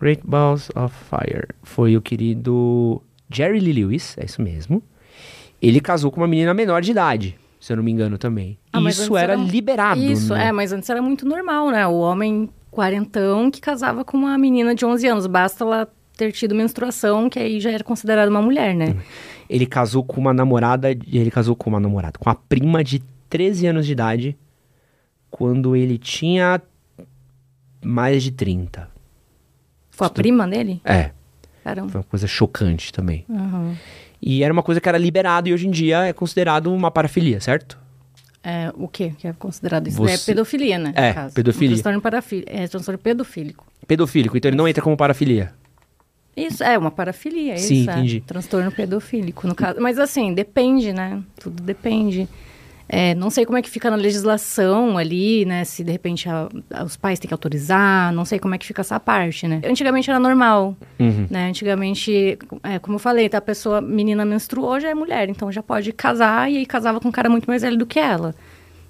Great 0.00 0.22
Balls 0.24 0.70
of 0.74 0.94
Fire. 1.10 1.46
Foi 1.62 1.96
o 1.96 2.00
querido 2.00 3.02
Jerry 3.30 3.60
Lee 3.60 3.72
Lewis, 3.72 4.16
é 4.18 4.24
isso 4.24 4.40
mesmo. 4.40 4.82
Ele 5.60 5.78
casou 5.80 6.10
com 6.10 6.20
uma 6.20 6.26
menina 6.28 6.54
menor 6.54 6.80
de 6.80 6.92
idade, 6.92 7.36
se 7.60 7.70
eu 7.72 7.76
não 7.76 7.82
me 7.84 7.90
engano 7.90 8.16
também. 8.16 8.56
Ah, 8.72 8.80
isso 8.88 9.14
era 9.16 9.34
era- 9.34 9.42
liberado. 9.42 10.00
Isso, 10.00 10.32
né? 10.32 10.46
é, 10.46 10.52
mas 10.52 10.72
antes 10.72 10.88
era 10.88 11.02
muito 11.02 11.26
normal, 11.26 11.70
né? 11.70 11.86
O 11.86 11.98
homem 11.98 12.48
quarentão 12.70 13.50
que 13.50 13.60
casava 13.60 14.04
com 14.04 14.16
uma 14.16 14.38
menina 14.38 14.74
de 14.74 14.86
11 14.86 15.06
anos. 15.06 15.26
Basta 15.26 15.64
ela 15.64 15.88
ter 16.20 16.32
tido 16.32 16.54
menstruação, 16.54 17.30
que 17.30 17.38
aí 17.38 17.58
já 17.60 17.70
era 17.70 17.82
considerada 17.82 18.30
uma 18.30 18.42
mulher, 18.42 18.74
né? 18.74 18.94
Ele 19.48 19.64
casou 19.64 20.04
com 20.04 20.20
uma 20.20 20.34
namorada. 20.34 20.90
Ele 20.90 21.30
casou 21.30 21.56
com 21.56 21.70
uma 21.70 21.80
namorada, 21.80 22.18
com 22.18 22.28
a 22.28 22.34
prima 22.34 22.84
de 22.84 23.02
13 23.30 23.66
anos 23.68 23.86
de 23.86 23.92
idade, 23.92 24.36
quando 25.30 25.74
ele 25.74 25.96
tinha 25.96 26.60
mais 27.82 28.22
de 28.22 28.30
30. 28.32 28.88
Foi 29.90 30.06
a 30.06 30.10
prima 30.10 30.46
dele? 30.46 30.80
É, 30.84 31.10
Caramba. 31.64 31.88
foi 31.90 32.00
uma 32.00 32.06
coisa 32.06 32.26
chocante 32.26 32.92
também. 32.92 33.24
Uhum. 33.28 33.74
E 34.20 34.42
era 34.42 34.52
uma 34.52 34.62
coisa 34.62 34.78
que 34.80 34.88
era 34.88 34.98
liberado 34.98 35.48
e 35.48 35.54
hoje 35.54 35.66
em 35.66 35.70
dia 35.70 36.04
é 36.04 36.12
considerado 36.12 36.72
uma 36.72 36.90
parafilia, 36.90 37.40
certo? 37.40 37.78
É, 38.42 38.70
o 38.74 38.86
quê 38.88 39.12
que 39.18 39.26
é 39.26 39.32
considerado 39.32 39.86
isso? 39.88 39.96
Você- 39.98 40.12
É 40.12 40.18
pedofilia, 40.18 40.78
né? 40.78 40.92
É, 40.94 41.12
pedofilia. 41.30 41.70
Um 41.70 41.72
transtorno 41.74 42.00
parafí- 42.00 42.44
É 42.46 42.66
transtorno 42.68 42.98
pedofílico. 42.98 43.66
Pedofílico, 43.86 44.36
então 44.36 44.48
ele 44.50 44.56
não 44.56 44.68
entra 44.68 44.82
como 44.82 44.96
parafilia. 44.96 45.52
Isso, 46.36 46.62
é 46.62 46.78
uma 46.78 46.90
parafilia, 46.90 47.56
Sim, 47.58 47.80
isso. 47.82 47.90
é. 47.90 47.92
entendi. 47.94 48.20
Transtorno 48.26 48.70
pedofílico, 48.72 49.46
no 49.46 49.54
caso. 49.54 49.80
Mas 49.80 49.98
assim, 49.98 50.32
depende, 50.32 50.92
né? 50.92 51.20
Tudo 51.38 51.62
depende. 51.62 52.28
É, 52.92 53.14
não 53.14 53.30
sei 53.30 53.46
como 53.46 53.56
é 53.56 53.62
que 53.62 53.70
fica 53.70 53.88
na 53.88 53.94
legislação 53.96 54.98
ali, 54.98 55.44
né? 55.44 55.64
Se 55.64 55.84
de 55.84 55.92
repente 55.92 56.28
a, 56.28 56.48
a, 56.74 56.82
os 56.82 56.96
pais 56.96 57.20
têm 57.20 57.28
que 57.28 57.34
autorizar, 57.34 58.12
não 58.12 58.24
sei 58.24 58.38
como 58.40 58.52
é 58.54 58.58
que 58.58 58.66
fica 58.66 58.80
essa 58.80 58.98
parte, 58.98 59.46
né? 59.46 59.60
Antigamente 59.64 60.10
era 60.10 60.18
normal, 60.18 60.76
Uhum. 60.98 61.26
né? 61.30 61.48
Antigamente, 61.48 62.36
é, 62.64 62.78
como 62.80 62.96
eu 62.96 62.98
falei, 62.98 63.28
tá, 63.28 63.38
a 63.38 63.40
pessoa, 63.40 63.80
menina 63.80 64.24
menstruou, 64.24 64.80
já 64.80 64.88
é 64.88 64.94
mulher, 64.94 65.28
então 65.28 65.52
já 65.52 65.62
pode 65.62 65.92
casar 65.92 66.50
e 66.50 66.56
aí 66.56 66.66
casava 66.66 66.98
com 67.00 67.08
um 67.08 67.12
cara 67.12 67.28
muito 67.30 67.46
mais 67.46 67.62
velho 67.62 67.76
do 67.76 67.86
que 67.86 67.98
ela. 68.00 68.34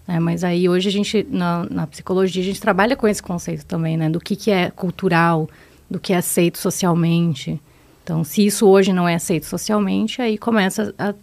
né? 0.08 0.18
mas 0.18 0.44
aí 0.44 0.66
hoje 0.66 0.88
a 0.88 0.92
gente, 0.92 1.26
na, 1.30 1.66
na, 1.70 1.86
psicologia, 1.86 2.40
a 2.42 2.44
gente 2.44 2.60
trabalha 2.60 2.96
com 2.96 3.06
esse 3.06 3.22
conceito 3.22 3.66
também, 3.66 3.98
né? 3.98 4.08
Do 4.08 4.18
que, 4.18 4.34
que 4.34 4.50
é 4.50 4.70
cultural, 4.70 5.46
do 5.90 5.98
que 5.98 6.12
é 6.12 6.16
aceito 6.16 6.58
socialmente. 6.58 7.60
Então, 8.04 8.22
se 8.24 8.46
isso 8.46 8.66
hoje 8.66 8.92
não 8.92 9.08
é 9.08 9.14
aceito 9.14 9.46
socialmente, 9.46 10.22
aí 10.22 10.38
começa 10.38 10.94
a 10.98 11.14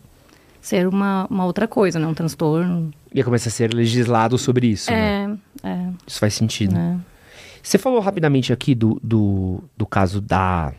ser 0.62 0.88
uma, 0.88 1.26
uma 1.30 1.46
outra 1.46 1.68
coisa, 1.68 1.98
né? 2.00 2.06
Um 2.06 2.14
transtorno. 2.14 2.94
E 3.14 3.24
começa 3.24 3.50
a 3.50 3.52
ser 3.52 3.74
legislado 3.74 4.38
sobre 4.38 4.68
isso, 4.68 4.92
é, 4.92 5.28
né? 5.28 5.38
É, 5.64 5.90
Isso 6.06 6.20
faz 6.20 6.34
sentido. 6.34 6.76
é. 6.78 6.98
Você 7.64 7.78
falou 7.78 8.00
rapidamente 8.00 8.54
aqui 8.54 8.74
do, 8.74 8.98
do, 9.04 9.62
do 9.76 9.86
caso 9.86 10.22
da... 10.22 10.74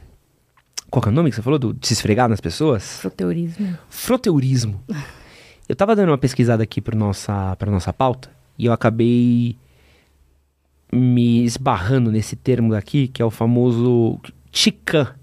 Qual 0.90 1.02
que 1.02 1.08
é 1.08 1.12
o 1.12 1.14
nome 1.14 1.28
que 1.28 1.36
você 1.36 1.42
falou? 1.42 1.58
Do, 1.58 1.74
de 1.74 1.86
se 1.86 1.92
esfregar 1.92 2.30
nas 2.30 2.40
pessoas? 2.40 2.98
Froteurismo. 3.00 3.76
Froteurismo. 3.90 4.80
Eu 5.68 5.76
tava 5.76 5.94
dando 5.94 6.08
uma 6.08 6.16
pesquisada 6.16 6.62
aqui 6.62 6.80
pra 6.80 6.96
nossa, 6.96 7.54
pra 7.56 7.70
nossa 7.70 7.92
pauta 7.92 8.30
e 8.58 8.64
eu 8.64 8.72
acabei 8.72 9.54
me 10.92 11.44
esbarrando 11.44 12.10
nesse 12.10 12.36
termo 12.36 12.70
daqui, 12.70 13.08
que 13.08 13.20
é 13.20 13.24
o 13.24 13.30
famoso 13.30 14.18
chikan. 14.50 15.14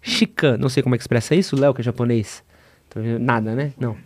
Chikan, 0.00 0.56
não 0.56 0.68
sei 0.68 0.82
como 0.82 0.94
é 0.94 0.98
que 0.98 1.02
expressa 1.02 1.34
isso, 1.34 1.56
Léo, 1.56 1.74
que 1.74 1.80
é 1.80 1.84
japonês. 1.84 2.42
Nada, 3.20 3.54
né? 3.54 3.72
Não. 3.78 3.96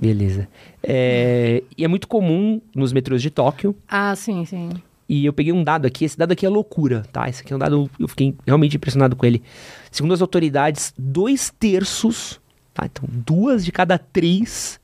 Beleza. 0.00 0.48
É, 0.82 1.62
e 1.76 1.84
é 1.84 1.88
muito 1.88 2.08
comum 2.08 2.60
nos 2.74 2.92
metrôs 2.92 3.20
de 3.20 3.30
Tóquio. 3.30 3.76
Ah, 3.86 4.16
sim, 4.16 4.44
sim. 4.44 4.70
E 5.08 5.24
eu 5.24 5.32
peguei 5.32 5.52
um 5.52 5.62
dado 5.62 5.86
aqui, 5.86 6.04
esse 6.04 6.18
dado 6.18 6.32
aqui 6.32 6.44
é 6.44 6.48
loucura, 6.48 7.02
tá? 7.12 7.28
Esse 7.28 7.42
aqui 7.42 7.52
é 7.52 7.56
um 7.56 7.58
dado, 7.58 7.90
eu 7.98 8.08
fiquei 8.08 8.34
realmente 8.46 8.76
impressionado 8.76 9.14
com 9.14 9.24
ele. 9.24 9.42
Segundo 9.90 10.14
as 10.14 10.20
autoridades, 10.20 10.92
dois 10.98 11.52
terços, 11.58 12.40
tá? 12.74 12.86
Então, 12.86 13.08
duas 13.08 13.64
de 13.64 13.72
cada 13.72 13.98
três 13.98 14.80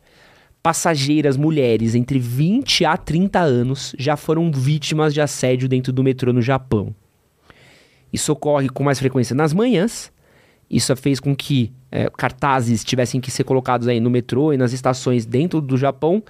passageiras 0.64 1.37
mulheres 1.37 1.94
entre 1.94 2.18
20 2.18 2.87
a 2.87 2.97
30 2.97 3.38
anos 3.38 3.94
já 3.99 4.16
foram 4.16 4.50
vítimas 4.50 5.12
de 5.12 5.21
assédio 5.21 5.68
dentro 5.68 5.92
do 5.92 6.02
metrô 6.02 6.33
no 6.33 6.40
Japão. 6.40 6.94
Isso 8.11 8.33
ocorre 8.33 8.71
com 8.71 8.83
mais 8.83 8.99
frequência 8.99 9.37
nas 9.37 9.52
manhãs. 9.52 10.11
Isso 10.71 10.97
fez 10.97 11.21
com 11.21 11.37
que 11.37 11.71
é, 11.92 12.09
cartazes 12.16 12.83
tivessem 12.83 13.21
que 13.21 13.30
ser 13.30 13.44
colocados 13.44 13.88
aí 13.88 14.00
no 14.00 14.09
metrô 14.09 14.54
e 14.54 14.56
nas 14.56 14.73
estações 14.73 15.26
dentro 15.26 15.61
do 15.61 15.76
Japão, 15.76 16.23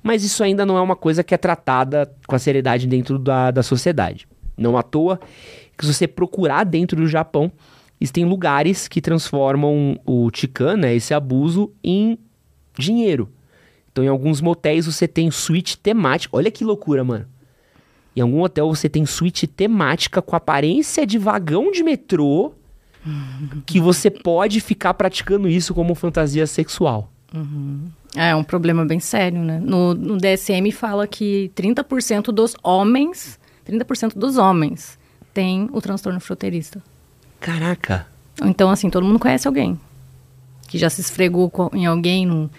mas 0.00 0.22
isso 0.22 0.44
ainda 0.44 0.64
não 0.64 0.78
é 0.78 0.80
uma 0.80 0.94
coisa 0.94 1.24
que 1.24 1.34
é 1.34 1.38
tratada 1.38 2.08
com 2.28 2.36
a 2.36 2.38
seriedade 2.38 2.86
dentro 2.86 3.18
da, 3.18 3.50
da 3.50 3.62
sociedade. 3.64 4.28
Não 4.56 4.78
à 4.78 4.84
toa 4.84 5.18
que 5.76 5.84
se 5.84 5.92
você 5.92 6.06
procurar 6.06 6.62
dentro 6.62 6.96
do 6.96 7.08
Japão, 7.08 7.50
existem 8.00 8.24
lugares 8.24 8.86
que 8.86 9.00
transformam 9.00 9.98
o 10.06 10.30
chikan, 10.32 10.76
né, 10.76 10.94
esse 10.94 11.12
abuso, 11.12 11.72
em 11.82 12.16
dinheiro. 12.78 13.28
Então, 14.00 14.04
em 14.04 14.08
alguns 14.08 14.40
motéis 14.40 14.86
você 14.86 15.06
tem 15.06 15.30
suíte 15.30 15.76
temática. 15.76 16.34
Olha 16.36 16.50
que 16.50 16.64
loucura, 16.64 17.04
mano. 17.04 17.26
Em 18.16 18.20
algum 18.22 18.40
hotel 18.42 18.66
você 18.68 18.88
tem 18.88 19.04
suíte 19.04 19.46
temática 19.46 20.22
com 20.22 20.34
aparência 20.34 21.06
de 21.06 21.18
vagão 21.18 21.70
de 21.70 21.82
metrô 21.82 22.52
que 23.66 23.80
você 23.80 24.10
pode 24.10 24.60
ficar 24.60 24.94
praticando 24.94 25.48
isso 25.48 25.72
como 25.74 25.94
fantasia 25.94 26.46
sexual. 26.46 27.10
É 28.16 28.34
um 28.34 28.42
problema 28.42 28.84
bem 28.84 29.00
sério, 29.00 29.40
né? 29.40 29.60
No, 29.62 29.94
no 29.94 30.16
DSM 30.18 30.70
fala 30.72 31.06
que 31.06 31.50
30% 31.54 32.32
dos 32.32 32.54
homens, 32.62 33.38
30% 33.68 34.14
dos 34.16 34.36
homens 34.36 34.98
tem 35.32 35.68
o 35.72 35.80
transtorno 35.80 36.20
froteirista. 36.20 36.82
Caraca. 37.38 38.06
Então, 38.42 38.70
assim, 38.70 38.90
todo 38.90 39.04
mundo 39.06 39.18
conhece 39.18 39.46
alguém 39.46 39.78
que 40.68 40.76
já 40.78 40.88
se 40.90 41.00
esfregou 41.00 41.48
com- 41.50 41.70
em 41.72 41.86
alguém 41.86 42.26
no, 42.26 42.50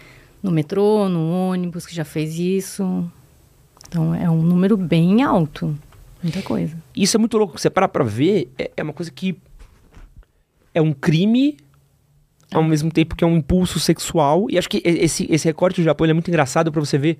no 0.41 0.51
metrô, 0.51 1.07
no 1.07 1.31
ônibus, 1.31 1.85
que 1.85 1.95
já 1.95 2.05
fez 2.05 2.37
isso. 2.37 3.09
Então, 3.87 4.15
é 4.15 4.29
um 4.29 4.41
número 4.41 4.77
bem 4.77 5.21
alto. 5.21 5.77
Muita 6.23 6.41
coisa. 6.41 6.75
Isso 6.95 7.17
é 7.17 7.19
muito 7.19 7.37
louco. 7.37 7.59
Você 7.59 7.69
parar 7.69 7.87
pra 7.87 8.03
ver, 8.03 8.51
é, 8.57 8.71
é 8.77 8.83
uma 8.83 8.93
coisa 8.93 9.11
que 9.11 9.37
é 10.73 10.81
um 10.81 10.93
crime 10.93 11.57
ao 12.53 12.63
mesmo 12.63 12.91
tempo 12.91 13.15
que 13.15 13.23
é 13.23 13.27
um 13.27 13.37
impulso 13.37 13.79
sexual. 13.79 14.47
E 14.49 14.57
acho 14.57 14.69
que 14.69 14.81
esse, 14.83 15.25
esse 15.31 15.45
recorte 15.47 15.81
do 15.81 15.85
Japão 15.85 16.05
é 16.07 16.13
muito 16.13 16.27
engraçado 16.27 16.71
pra 16.71 16.79
você 16.79 16.97
ver 16.97 17.17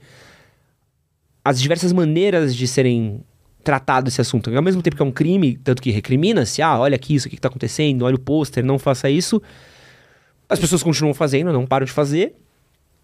as 1.44 1.60
diversas 1.60 1.92
maneiras 1.92 2.56
de 2.56 2.68
serem 2.68 3.24
tratado 3.64 4.10
esse 4.10 4.20
assunto. 4.20 4.54
Ao 4.56 4.62
mesmo 4.62 4.82
tempo 4.82 4.96
que 4.96 5.02
é 5.02 5.06
um 5.06 5.12
crime, 5.12 5.58
tanto 5.58 5.82
que 5.82 5.92
recrimina-se, 5.92 6.62
ah, 6.62 6.80
olha 6.80 6.96
aqui 6.96 7.16
isso 7.16 7.28
aqui 7.28 7.36
que 7.36 7.42
tá 7.42 7.48
acontecendo, 7.48 8.04
olha 8.04 8.16
o 8.16 8.20
pôster, 8.20 8.64
não 8.64 8.78
faça 8.78 9.10
isso. 9.10 9.42
As 10.50 10.60
pessoas 10.60 10.84
continuam 10.84 11.14
fazendo, 11.14 11.54
não 11.54 11.66
param 11.66 11.86
de 11.86 11.92
fazer. 11.92 12.36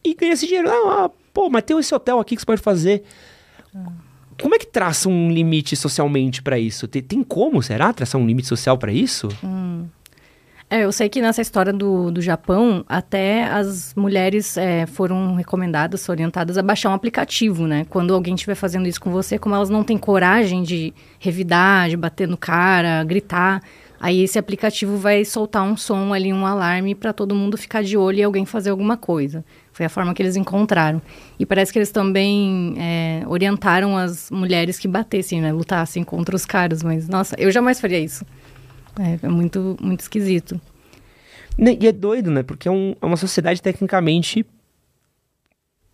E 0.04 0.14
ganha 0.14 0.34
esse 0.34 0.46
dinheiro. 0.46 0.70
Ah, 0.70 1.06
ah, 1.06 1.10
pô, 1.34 1.50
mas 1.50 1.64
tem 1.64 1.78
esse 1.78 1.94
hotel 1.94 2.20
aqui 2.20 2.36
que 2.36 2.42
você 2.42 2.46
pode 2.46 2.62
fazer. 2.62 3.04
Como 4.42 4.54
é 4.54 4.60
que 4.60 4.68
traça 4.68 5.10
um 5.10 5.32
limite 5.32 5.76
socialmente 5.76 6.42
pra 6.42 6.60
isso? 6.60 6.88
Tem, 6.88 7.02
tem 7.02 7.24
como, 7.24 7.62
será, 7.62 7.92
traçar 7.92 8.22
um 8.22 8.26
limite 8.26 8.48
social 8.48 8.78
pra 8.78 8.92
isso? 8.92 9.28
É, 10.70 10.84
eu 10.84 10.92
sei 10.92 11.08
que 11.08 11.22
nessa 11.22 11.42
história 11.42 11.72
do, 11.72 12.12
do 12.12 12.22
Japão, 12.22 12.84
até 12.90 13.46
as 13.46 13.96
mulheres 13.96 14.58
é, 14.58 14.86
foram 14.86 15.34
recomendadas, 15.34 16.10
orientadas 16.10 16.58
a 16.58 16.62
baixar 16.62 16.90
um 16.90 16.94
aplicativo, 16.94 17.66
né? 17.66 17.86
Quando 17.90 18.14
alguém 18.14 18.36
estiver 18.36 18.54
fazendo 18.54 18.86
isso 18.86 19.00
com 19.00 19.10
você, 19.10 19.40
como 19.40 19.56
elas 19.56 19.70
não 19.70 19.82
têm 19.82 19.98
coragem 19.98 20.64
de 20.64 20.94
revidar, 21.20 21.90
de 21.90 21.96
bater 21.96 22.28
no 22.28 22.36
cara, 22.36 23.02
gritar, 23.06 23.64
aí 23.98 24.22
esse 24.22 24.38
aplicativo 24.38 24.98
vai 24.98 25.24
soltar 25.24 25.64
um 25.64 25.78
som 25.78 26.14
ali, 26.14 26.34
um 26.34 26.46
alarme 26.46 26.94
para 26.94 27.14
todo 27.14 27.34
mundo 27.34 27.58
ficar 27.58 27.82
de 27.82 27.96
olho 27.96 28.20
e 28.20 28.24
alguém 28.24 28.46
fazer 28.46 28.70
alguma 28.70 28.98
coisa. 28.98 29.46
Foi 29.78 29.86
a 29.86 29.90
forma 29.90 30.12
que 30.12 30.24
eles 30.24 30.36
encontraram. 30.36 31.00
E 31.38 31.46
parece 31.46 31.72
que 31.72 31.78
eles 31.78 31.92
também 31.92 32.74
é, 32.80 33.22
orientaram 33.28 33.96
as 33.96 34.32
mulheres 34.32 34.80
que 34.80 34.88
batessem, 34.88 35.40
né? 35.40 35.52
Lutassem 35.54 36.04
contra 36.04 36.36
os 36.36 36.48
caras, 36.48 36.82
mas, 36.82 37.08
nossa, 37.08 37.36
eu 37.38 37.52
jamais 37.52 37.80
faria 37.80 38.00
isso. 38.00 38.26
É, 39.00 39.20
é 39.24 39.30
muito, 39.30 39.78
muito 39.80 40.00
esquisito. 40.00 40.60
Né, 41.56 41.78
E 41.80 41.86
é 41.88 41.92
doido, 41.92 42.32
né? 42.32 42.42
Porque 42.42 42.68
é, 42.68 42.72
um- 42.72 42.96
é 43.00 43.06
uma 43.06 43.18
sociedade 43.18 43.62
tecnicamente. 43.62 44.44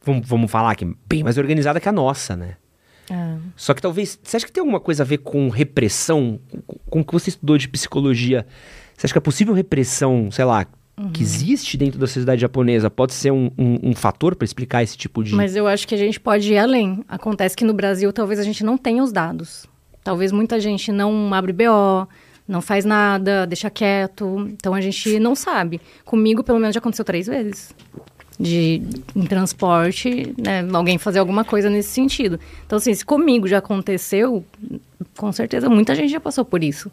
Vamos, 0.02 0.26
vamos 0.28 0.50
falar 0.50 0.76
que 0.76 0.86
é 0.86 0.88
bem 1.06 1.22
mais 1.22 1.38
organizada 1.38 1.80
que 1.82 1.90
a 1.90 1.92
nossa, 1.92 2.38
né? 2.38 2.56
É. 3.10 3.36
Só 3.58 3.74
que 3.74 3.82
talvez. 3.82 4.18
Você 4.24 4.38
acha 4.38 4.46
que 4.46 4.52
tem 4.54 4.62
alguma 4.62 4.80
coisa 4.80 5.04
a 5.04 5.06
ver 5.06 5.18
com 5.18 5.50
repressão? 5.50 6.40
Com, 6.66 6.78
com 6.90 7.00
o 7.02 7.04
que 7.06 7.12
você 7.12 7.30
estudou 7.32 7.58
de 7.58 7.68
psicologia? 7.68 8.48
Você 8.96 9.08
acha 9.08 9.14
que 9.14 9.18
a 9.18 9.22
possível 9.22 9.54
repressão, 9.54 10.32
sei 10.32 10.46
lá, 10.46 10.66
que 11.14 11.24
existe 11.24 11.76
dentro 11.76 12.00
da 12.00 12.06
sociedade 12.06 12.40
japonesa 12.42 12.90
pode 12.90 13.14
ser 13.14 13.32
um, 13.32 13.50
um- 13.58 13.80
um 13.90 13.96
fator 13.96 14.36
pra 14.36 14.46
explicar 14.46 14.84
esse 14.84 14.96
tipo 14.98 15.24
de. 15.24 15.34
Mas 15.34 15.56
eu 15.56 15.68
acho 15.68 15.88
que 15.88 15.96
a 15.96 15.98
gente 15.98 16.20
pode 16.20 16.52
ir 16.54 16.58
além. 16.58 17.04
Acontece 17.08 17.56
que 17.56 17.66
no 17.66 17.74
Brasil 17.74 18.14
talvez 18.14 18.40
a 18.40 18.44
gente 18.44 18.64
não 18.64 18.78
tenha 18.78 19.04
os 19.04 19.12
dados. 19.12 19.66
Talvez 20.04 20.32
muita 20.32 20.60
gente 20.60 20.92
não 20.92 21.34
abre 21.34 21.52
BO, 21.54 22.08
não 22.48 22.62
faz 22.62 22.86
nada, 22.86 23.48
deixa 23.48 23.70
quieto. 23.70 24.48
Então 24.52 24.74
a 24.74 24.82
gente 24.82 25.18
não 25.20 25.34
sabe. 25.34 25.82
Comigo, 26.06 26.44
pelo 26.44 26.60
menos, 26.60 26.74
já 26.76 26.80
aconteceu 26.80 27.06
três 27.06 27.26
vezes. 27.28 27.74
De 28.40 28.82
em 29.16 29.26
transporte, 29.26 30.34
né, 30.38 30.68
alguém 30.74 30.98
fazer 30.98 31.20
alguma 31.20 31.44
coisa 31.46 31.70
nesse 31.70 31.90
sentido. 31.90 32.40
Então, 32.66 32.78
assim, 32.78 32.94
se 32.94 33.06
comigo 33.06 33.48
já 33.48 33.60
aconteceu, 33.60 34.44
com 35.16 35.32
certeza 35.32 35.70
muita 35.70 35.94
gente 35.96 36.10
já 36.12 36.20
passou 36.20 36.44
por 36.44 36.64
isso. 36.64 36.92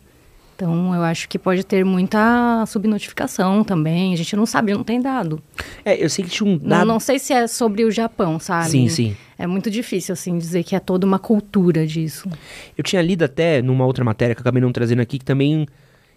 Então, 0.61 0.95
eu 0.95 1.03
acho 1.03 1.27
que 1.27 1.39
pode 1.39 1.65
ter 1.65 1.87
muita 1.87 2.67
subnotificação 2.67 3.65
também. 3.65 4.13
A 4.13 4.17
gente 4.17 4.37
não 4.37 4.45
sabe, 4.45 4.75
não 4.75 4.85
tem 4.85 5.01
dado. 5.01 5.43
É, 5.83 6.05
eu 6.05 6.11
sei 6.11 6.23
que 6.23 6.31
tinha 6.31 6.47
um 6.47 6.59
Não, 6.61 6.69
dado. 6.69 6.87
não 6.87 7.01
sei 7.01 7.19
se 7.19 7.33
é 7.33 7.47
sobre 7.47 7.83
o 7.83 7.91
Japão, 7.91 8.39
sabe? 8.39 8.69
Sim, 8.69 8.87
sim. 8.91 9.17
É 9.39 9.47
muito 9.47 9.71
difícil, 9.71 10.13
assim, 10.13 10.37
dizer 10.37 10.63
que 10.63 10.77
é 10.77 10.81
toda 10.81 11.07
uma 11.07 11.19
cultura 11.19 11.87
disso. 11.87 12.29
Eu 12.77 12.85
tinha 12.85 13.01
lido 13.01 13.25
até 13.25 13.63
numa 13.63 13.87
outra 13.87 14.05
matéria 14.05 14.35
que 14.35 14.41
eu 14.41 14.43
acabei 14.43 14.61
não 14.61 14.71
trazendo 14.71 15.01
aqui, 15.01 15.19
que 15.19 15.25
também 15.25 15.67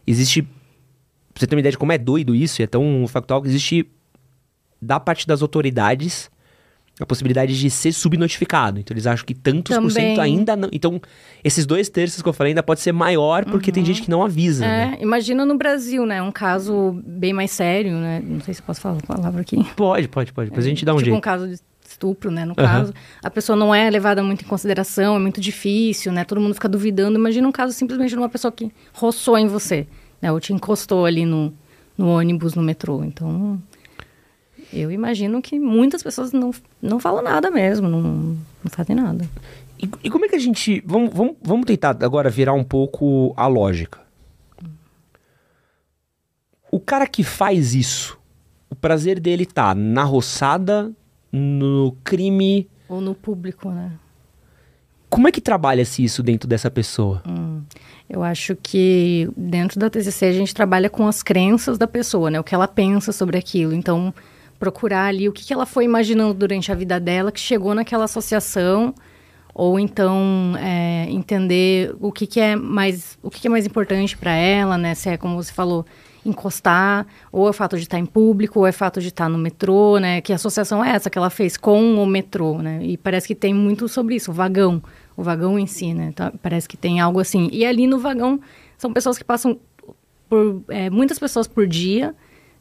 existe. 0.05 0.41
Pra 0.41 0.51
você 1.39 1.47
ter 1.47 1.55
uma 1.55 1.62
ideia 1.62 1.71
de 1.71 1.77
como 1.77 1.93
é 1.93 1.97
doido 1.97 2.35
isso, 2.35 2.62
e 2.62 2.63
é 2.63 2.67
tão 2.67 3.05
factual 3.07 3.41
que 3.41 3.47
existe 3.47 3.88
da 4.81 5.00
parte 5.00 5.25
das 5.25 5.41
autoridades 5.41 6.29
a 7.00 7.05
possibilidade 7.05 7.59
de 7.59 7.69
ser 7.69 7.91
subnotificado. 7.91 8.79
Então 8.79 8.93
eles 8.93 9.07
acham 9.07 9.25
que 9.25 9.33
tantos 9.33 9.75
por 9.75 9.88
Também. 9.89 10.09
cento 10.09 10.21
ainda 10.21 10.55
não. 10.55 10.69
Então, 10.71 11.01
esses 11.43 11.65
dois 11.65 11.89
terços 11.89 12.21
que 12.21 12.29
eu 12.29 12.33
falei 12.33 12.51
ainda 12.51 12.62
pode 12.62 12.81
ser 12.81 12.91
maior 12.91 13.45
porque 13.45 13.71
tem 13.71 13.83
gente 13.83 14.01
que 14.01 14.09
não 14.09 14.23
avisa. 14.23 14.65
né? 14.65 14.97
É, 15.00 15.03
imagina 15.03 15.43
no 15.45 15.57
Brasil, 15.57 16.05
né? 16.05 16.21
Um 16.21 16.31
caso 16.31 17.01
bem 17.05 17.33
mais 17.33 17.50
sério, 17.51 17.93
né? 17.93 18.21
Não 18.23 18.41
sei 18.41 18.53
se 18.53 18.62
posso 18.62 18.79
falar 18.81 19.00
a 19.03 19.07
palavra 19.15 19.41
aqui. 19.41 19.57
Pode, 19.75 20.07
pode, 20.07 20.31
pode. 20.31 20.50
Depois 20.50 20.65
a 20.65 20.69
gente 20.69 20.85
dá 20.85 20.93
um 20.93 20.97
tipo 20.97 21.09
um 21.09 21.13
jeito. 21.13 21.23
caso 21.23 21.47
de 21.47 21.59
estupro, 21.88 22.29
né? 22.31 22.45
No 22.45 22.53
Aham. 22.57 22.67
caso, 22.67 22.93
a 23.23 23.29
pessoa 23.29 23.55
não 23.55 23.73
é 23.73 23.89
levada 23.89 24.23
muito 24.23 24.43
em 24.43 24.47
consideração, 24.47 25.15
é 25.15 25.19
muito 25.19 25.41
difícil, 25.41 26.12
né? 26.12 26.23
Todo 26.23 26.39
mundo 26.39 26.53
fica 26.53 26.69
duvidando. 26.69 27.17
Imagina 27.17 27.47
um 27.47 27.51
caso 27.51 27.73
simplesmente 27.73 28.09
de 28.09 28.17
uma 28.17 28.29
pessoa 28.29 28.51
que 28.51 28.71
roçou 28.93 29.38
em 29.38 29.47
você, 29.47 29.88
né? 30.21 30.31
Ou 30.31 30.39
te 30.39 30.53
encostou 30.53 31.05
ali 31.05 31.25
no, 31.25 31.51
no 31.97 32.07
ônibus, 32.09 32.53
no 32.55 32.62
metrô. 32.62 33.03
Então, 33.03 33.59
Eu 34.73 34.91
imagino 34.91 35.41
que 35.41 35.59
muitas 35.59 36.01
pessoas 36.01 36.31
não, 36.31 36.51
não 36.81 36.99
falam 36.99 37.21
nada 37.21 37.51
mesmo, 37.51 37.87
não, 37.87 38.01
não 38.01 38.71
fazem 38.71 38.95
nada. 38.95 39.29
E, 39.79 39.89
e 40.03 40.09
como 40.09 40.25
é 40.25 40.27
que 40.27 40.35
a 40.35 40.39
gente. 40.39 40.81
Vamos, 40.85 41.13
vamos, 41.13 41.35
vamos 41.41 41.65
tentar 41.65 41.95
agora 42.01 42.29
virar 42.29 42.53
um 42.53 42.63
pouco 42.63 43.33
a 43.37 43.45
lógica. 43.47 44.01
O 46.71 46.79
cara 46.79 47.05
que 47.05 47.23
faz 47.23 47.75
isso, 47.75 48.17
o 48.67 48.75
prazer 48.75 49.19
dele 49.19 49.45
tá 49.45 49.75
na 49.75 50.03
roçada, 50.03 50.91
no 51.31 51.95
crime. 52.03 52.67
Ou 52.89 52.99
no 52.99 53.13
público, 53.13 53.69
né? 53.69 53.91
Como 55.07 55.27
é 55.27 55.31
que 55.31 55.39
trabalha-se 55.39 56.03
isso 56.03 56.23
dentro 56.23 56.49
dessa 56.49 56.71
pessoa? 56.71 57.21
Hum, 57.27 57.61
eu 58.09 58.23
acho 58.23 58.55
que 58.55 59.29
dentro 59.37 59.79
da 59.79 59.87
TCC 59.87 60.25
a 60.25 60.31
gente 60.31 60.55
trabalha 60.55 60.89
com 60.89 61.05
as 61.05 61.21
crenças 61.21 61.77
da 61.77 61.85
pessoa, 61.85 62.31
né? 62.31 62.39
O 62.39 62.43
que 62.43 62.55
ela 62.55 62.67
pensa 62.67 63.11
sobre 63.11 63.37
aquilo. 63.37 63.75
Então, 63.75 64.11
procurar 64.60 65.05
ali 65.05 65.27
o 65.27 65.31
que, 65.31 65.43
que 65.43 65.53
ela 65.53 65.65
foi 65.65 65.86
imaginando 65.86 66.33
durante 66.33 66.72
a 66.72 66.75
vida 66.75 67.00
dela 67.00 67.31
que 67.31 67.39
chegou 67.39 67.74
naquela 67.75 68.05
associação 68.05 68.93
ou 69.53 69.79
então 69.79 70.55
é, 70.57 71.05
entender 71.10 71.95
o 72.00 72.12
que, 72.12 72.25
que 72.25 72.39
é 72.39 72.55
mais 72.55 73.17
o 73.22 73.29
que, 73.29 73.41
que 73.41 73.48
é 73.48 73.50
mais 73.50 73.65
importante 73.65 74.17
para 74.17 74.31
ela, 74.31 74.77
né? 74.77 74.95
Se 74.95 75.10
é 75.10 75.17
como 75.17 75.36
você 75.36 75.53
falou 75.53 75.86
encostar, 76.25 77.05
ou 77.31 77.48
é 77.48 77.50
o 77.50 77.53
fato 77.53 77.75
de 77.75 77.83
estar 77.83 78.00
em 78.00 78.05
público, 78.05 78.60
ou 78.60 78.65
é 78.65 78.69
o 78.69 78.74
fato 78.74 79.01
de 79.01 79.10
estar 79.10 79.29
no 79.29 79.38
metrô, 79.38 79.98
né? 80.00 80.22
Que 80.22 80.33
associação 80.33 80.83
é 80.83 80.91
essa 80.91 81.10
que 81.10 81.17
ela 81.17 81.29
fez 81.29 81.57
com 81.57 81.95
o 82.01 82.05
metrô, 82.05 82.60
né? 82.60 82.79
E 82.83 82.98
parece 82.98 83.27
que 83.27 83.36
tem 83.36 83.53
muito 83.53 83.88
sobre 83.88 84.15
isso, 84.15 84.31
o 84.31 84.33
vagão, 84.33 84.81
o 85.15 85.24
vagão 85.24 85.60
em 85.60 85.67
si, 85.67 85.93
né? 85.93 86.07
Então, 86.13 86.31
parece 86.41 86.67
que 86.67 86.77
tem 86.77 87.00
algo 87.00 87.19
assim. 87.19 87.50
E 87.51 87.65
ali 87.65 87.86
no 87.86 88.00
vagão 88.00 88.39
são 88.77 88.91
pessoas 88.93 89.17
que 89.17 89.24
passam 89.24 89.60
por 90.29 90.63
é, 90.69 90.89
muitas 90.89 91.19
pessoas 91.19 91.48
por 91.48 91.67
dia. 91.67 92.15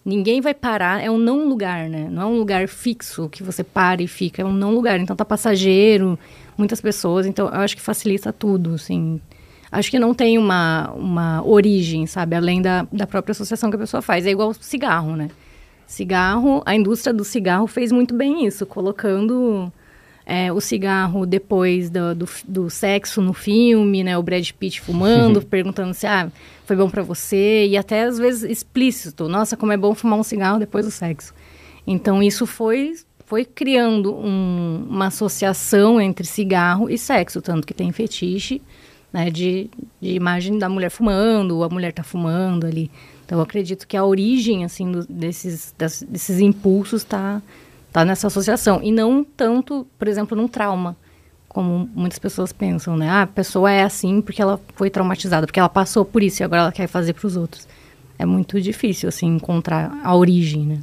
Ninguém 0.04 0.40
vai 0.40 0.52
parar, 0.52 1.02
é 1.02 1.08
um 1.10 1.18
não 1.18 1.48
lugar, 1.48 1.88
né? 1.88 2.08
Não 2.10 2.22
é 2.22 2.26
um 2.26 2.36
lugar 2.36 2.66
fixo 2.66 3.28
que 3.28 3.42
você 3.42 3.62
para 3.62 4.02
e 4.02 4.08
fica, 4.08 4.42
é 4.42 4.44
um 4.44 4.52
não 4.52 4.74
lugar. 4.74 4.98
Então 4.98 5.14
tá 5.14 5.24
passageiro, 5.24 6.18
muitas 6.58 6.80
pessoas, 6.80 7.24
então 7.24 7.46
eu 7.46 7.60
acho 7.60 7.76
que 7.76 7.82
facilita 7.82 8.32
tudo, 8.32 8.74
assim. 8.74 9.20
Acho 9.70 9.90
que 9.90 9.98
não 9.98 10.12
tem 10.12 10.36
uma, 10.38 10.90
uma 10.90 11.46
origem, 11.46 12.06
sabe? 12.06 12.36
Além 12.36 12.60
da, 12.60 12.86
da 12.92 13.06
própria 13.06 13.32
associação 13.32 13.70
que 13.70 13.76
a 13.76 13.78
pessoa 13.78 14.02
faz. 14.02 14.26
É 14.26 14.30
igual 14.30 14.52
cigarro, 14.54 15.16
né? 15.16 15.30
Cigarro, 15.86 16.62
a 16.66 16.74
indústria 16.74 17.12
do 17.12 17.24
cigarro 17.24 17.66
fez 17.66 17.92
muito 17.92 18.14
bem 18.14 18.44
isso, 18.46 18.66
colocando 18.66 19.72
é, 20.24 20.52
o 20.52 20.60
cigarro 20.60 21.26
depois 21.26 21.90
do, 21.90 22.14
do, 22.14 22.28
do, 22.46 22.70
sexo 22.70 23.20
no 23.20 23.32
filme, 23.32 24.04
né? 24.04 24.16
O 24.16 24.22
Brad 24.22 24.48
Pitt 24.52 24.80
fumando, 24.80 25.42
perguntando 25.42 25.92
se 25.94 26.06
ah, 26.06 26.30
foi 26.64 26.76
bom 26.76 26.88
para 26.88 27.02
você, 27.02 27.66
e 27.66 27.76
até 27.76 28.04
às 28.04 28.18
vezes 28.18 28.42
explícito. 28.48 29.28
Nossa, 29.28 29.56
como 29.56 29.72
é 29.72 29.76
bom 29.76 29.94
fumar 29.94 30.18
um 30.18 30.22
cigarro 30.22 30.58
depois 30.58 30.84
do 30.84 30.90
sexo. 30.90 31.34
Então 31.86 32.22
isso 32.22 32.46
foi 32.46 32.94
foi 33.26 33.46
criando 33.46 34.14
um, 34.14 34.86
uma 34.90 35.06
associação 35.06 35.98
entre 35.98 36.26
cigarro 36.26 36.90
e 36.90 36.98
sexo, 36.98 37.40
tanto 37.40 37.66
que 37.66 37.72
tem 37.72 37.90
fetiche, 37.90 38.60
né, 39.10 39.30
de, 39.30 39.70
de 39.98 40.10
imagem 40.10 40.58
da 40.58 40.68
mulher 40.68 40.90
fumando, 40.90 41.64
a 41.64 41.68
mulher 41.70 41.94
tá 41.94 42.02
fumando 42.02 42.66
ali. 42.66 42.90
Então 43.24 43.38
eu 43.38 43.42
acredito 43.42 43.88
que 43.88 43.96
a 43.96 44.04
origem 44.04 44.66
assim 44.66 44.92
do, 44.92 45.06
desses 45.06 45.74
das, 45.78 46.02
desses 46.02 46.40
impulsos 46.40 47.00
está 47.02 47.40
tá 47.92 48.04
nessa 48.04 48.26
associação 48.26 48.80
e 48.82 48.90
não 48.90 49.22
tanto, 49.22 49.86
por 49.98 50.08
exemplo, 50.08 50.36
num 50.36 50.48
trauma, 50.48 50.96
como 51.48 51.88
muitas 51.94 52.18
pessoas 52.18 52.52
pensam, 52.52 52.96
né? 52.96 53.08
Ah, 53.08 53.22
a 53.22 53.26
pessoa 53.26 53.70
é 53.70 53.82
assim 53.82 54.22
porque 54.22 54.40
ela 54.40 54.58
foi 54.74 54.88
traumatizada, 54.88 55.46
porque 55.46 55.60
ela 55.60 55.68
passou 55.68 56.04
por 56.04 56.22
isso 56.22 56.42
e 56.42 56.44
agora 56.44 56.62
ela 56.62 56.72
quer 56.72 56.86
fazer 56.86 57.12
para 57.12 57.26
os 57.26 57.36
outros. 57.36 57.68
É 58.18 58.24
muito 58.24 58.60
difícil 58.60 59.08
assim 59.08 59.26
encontrar 59.26 60.00
a 60.02 60.16
origem, 60.16 60.64
né? 60.64 60.78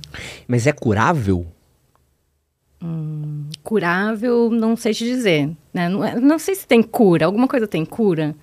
Mas 0.47 0.67
é 0.67 0.71
curável? 0.71 1.47
Hum, 2.81 3.45
curável, 3.63 4.49
não 4.51 4.75
sei 4.75 4.93
te 4.93 5.03
dizer. 5.03 5.49
Né? 5.73 5.89
Não, 5.89 6.03
é, 6.03 6.19
não, 6.19 6.39
sei 6.39 6.55
se 6.55 6.67
tem 6.67 6.81
cura, 6.81 7.25
alguma 7.25 7.47
coisa 7.47 7.67
tem 7.67 7.83
cura. 7.83 8.35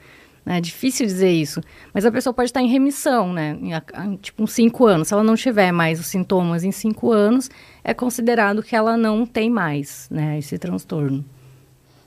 Né? 0.44 0.58
É 0.58 0.60
difícil 0.60 1.06
dizer 1.06 1.30
isso. 1.30 1.60
Mas 1.92 2.04
a 2.04 2.12
pessoa 2.12 2.34
pode 2.34 2.50
estar 2.50 2.62
em 2.62 2.68
remissão, 2.68 3.32
né? 3.32 3.58
Em, 3.60 4.16
tipo, 4.16 4.42
uns 4.42 4.52
cinco 4.52 4.86
anos. 4.86 5.08
Se 5.08 5.14
ela 5.14 5.24
não 5.24 5.34
tiver 5.36 5.72
mais 5.72 5.98
os 5.98 6.06
sintomas 6.06 6.64
em 6.64 6.72
cinco 6.72 7.12
anos, 7.12 7.50
é 7.86 7.94
considerado 7.94 8.64
que 8.64 8.74
ela 8.74 8.96
não 8.96 9.24
tem 9.24 9.48
mais 9.48 10.08
né, 10.10 10.38
esse 10.38 10.58
transtorno. 10.58 11.24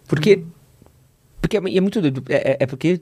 Porque. 0.09 0.43
Porque 1.39 1.55
é, 1.55 1.61
é 1.77 1.81
muito 1.81 2.01
doido. 2.01 2.21
É, 2.27 2.51
é, 2.51 2.57
é 2.59 2.67
porque 2.67 2.99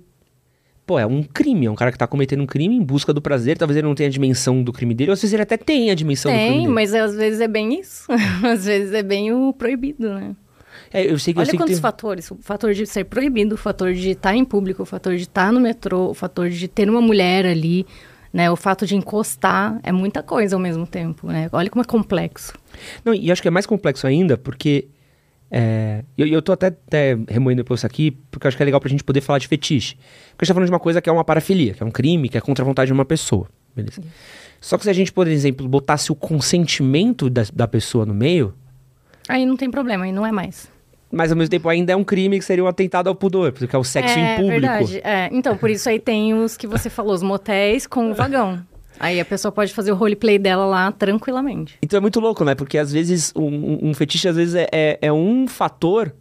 pô, 0.86 1.00
é 1.00 1.06
um 1.06 1.24
crime, 1.24 1.66
é 1.66 1.72
um 1.72 1.76
cara 1.76 1.92
que 1.92 1.98
tá 1.98 2.06
cometendo 2.06 2.44
um 2.44 2.46
crime 2.46 2.76
em 2.76 2.84
busca 2.84 3.12
do 3.12 3.22
prazer, 3.22 3.58
talvez 3.58 3.76
ele 3.76 3.88
não 3.88 3.96
tenha 3.96 4.08
a 4.08 4.12
dimensão 4.12 4.64
do 4.64 4.72
crime 4.72 4.94
dele, 4.94 5.10
ou 5.10 5.14
às 5.14 5.22
vezes 5.22 5.34
ele 5.34 5.42
até 5.42 5.58
tem 5.58 5.90
a 5.92 5.96
dimensão 5.96 6.32
tem, 6.32 6.38
do 6.38 6.44
crime 6.44 6.54
dele. 6.54 6.66
Tem, 6.66 6.74
mas 6.74 6.94
às 6.94 7.16
vezes 7.16 7.42
é 7.42 7.48
bem 7.48 7.80
isso. 7.80 8.06
às 8.46 8.64
vezes 8.64 8.94
é 8.94 9.02
bem 9.02 9.34
o 9.34 9.52
proibido, 9.52 10.14
né? 10.14 10.36
É, 10.94 11.12
eu 11.12 11.18
sei 11.18 11.34
que, 11.34 11.40
Olha 11.40 11.50
eu 11.50 11.58
quantos 11.58 11.74
tem... 11.74 11.82
fatores. 11.82 12.30
O 12.30 12.38
fator 12.40 12.74
de 12.74 12.86
ser 12.86 13.06
proibido, 13.06 13.56
o 13.56 13.58
fator 13.58 13.92
de 13.92 14.12
estar 14.12 14.36
em 14.36 14.46
público, 14.46 14.84
o 14.84 14.86
fator 14.86 15.16
de 15.16 15.24
estar 15.24 15.52
no 15.52 15.60
metrô, 15.60 16.12
o 16.12 16.14
fator 16.14 16.48
de 16.48 16.68
ter 16.68 16.88
uma 16.88 17.02
mulher 17.02 17.46
ali, 17.46 17.86
né? 18.32 18.50
O 18.52 18.56
fato 18.56 18.86
de 18.86 18.96
encostar 18.96 19.80
é 19.84 19.92
muita 19.92 20.22
coisa 20.22 20.56
ao 20.56 20.60
mesmo 20.60 20.86
tempo, 20.86 21.28
né? 21.28 21.50
Olha 21.52 21.70
como 21.70 21.82
é 21.82 21.86
complexo. 21.86 22.54
Não, 23.04 23.14
e 23.14 23.32
acho 23.32 23.42
que 23.42 23.48
é 23.48 23.52
mais 23.52 23.66
complexo 23.66 24.06
ainda 24.06 24.38
porque 24.38 24.88
é, 25.50 26.04
eu, 26.18 26.28
eu 26.28 26.42
tô 26.42 26.52
até, 26.52 26.68
até 26.68 27.18
remoendo 27.28 27.64
depois 27.64 27.80
isso 27.80 27.88
aqui, 27.88 28.12
porque 28.30 28.46
eu 28.46 28.50
acho 28.50 28.58
que 28.58 28.64
é 28.64 28.66
legal 28.66 28.80
pra 28.80 28.90
gente 28.90 29.04
poder 29.04 29.22
falar 29.22 29.40
de 29.40 29.48
fetiche. 29.48 29.96
Porque 30.32 30.44
a 30.44 30.46
gente 30.46 30.48
tá 30.48 30.54
falando 30.54 30.68
de 30.68 30.74
uma 30.74 30.80
coisa 30.80 31.02
que 31.02 31.10
é 31.10 31.12
uma 31.12 31.24
parafilia, 31.24 31.74
que 31.74 31.82
é 31.82 31.86
um 31.86 31.92
crime, 31.92 32.30
que 32.30 32.38
é 32.38 32.42
contra 32.42 32.64
a 32.64 32.66
vontade 32.66 32.88
de 32.88 32.94
uma 32.94 33.06
pessoa. 33.06 33.48
Beleza. 33.76 34.02
Só 34.60 34.78
que 34.78 34.84
se 34.84 34.90
a 34.90 34.94
gente, 34.94 35.12
por 35.14 35.28
exemplo, 35.28 35.68
botasse 35.68 36.12
o 36.12 36.16
consentimento 36.16 37.30
da, 37.30 37.44
da 37.54 37.68
pessoa 37.68 38.06
no 38.06 38.14
meio. 38.14 38.54
Aí 39.30 39.46
não 39.46 39.56
tem 39.56 39.70
problema, 39.70 40.06
aí 40.06 40.12
não 40.12 40.26
é 40.26 40.32
mais. 40.32 40.70
Mas 41.12 41.32
ao 41.32 41.38
mesmo 41.38 41.50
tempo 41.50 41.70
ainda 41.70 41.94
é 41.94 41.96
um 41.96 42.04
crime 42.04 42.38
que 42.38 42.46
seria 42.46 42.64
um 42.64 42.68
atentado 42.68 43.08
ao 43.08 43.16
pudor, 43.16 43.54
porque 43.54 43.74
é 43.74 43.80
o 43.80 43.84
sexo 43.84 44.18
é, 44.18 44.34
em 44.34 44.36
público. 44.36 44.62
Verdade. 44.62 45.02
É, 45.04 45.30
então, 45.32 45.56
por 45.56 45.70
isso 45.70 45.88
aí 45.88 46.00
tem 46.00 46.34
os 46.34 46.58
que 46.58 46.68
você 46.68 46.90
falou, 46.90 47.14
os 47.14 47.24
motéis 47.24 47.88
com 47.88 48.12
o 48.12 48.14
vagão. 48.14 48.62
Aí 49.00 49.20
a 49.20 49.26
pessoa 49.26 49.52
pode 49.52 49.74
fazer 49.74 49.92
o 49.92 49.96
roleplay 49.96 50.40
dela 50.40 50.66
lá 50.66 50.92
tranquilamente. 50.92 51.78
Então 51.82 51.98
é 51.98 52.02
muito 52.02 52.20
louco, 52.20 52.44
né? 52.44 52.56
Porque 52.56 52.78
às 52.78 52.92
vezes 52.92 53.32
um, 53.36 53.90
um 53.90 53.94
fetiche 53.94 54.28
às 54.28 54.36
vezes 54.36 54.56
é, 54.56 54.68
é, 54.72 55.00
é, 55.02 55.14
um 55.14 55.48
fator 55.48 56.14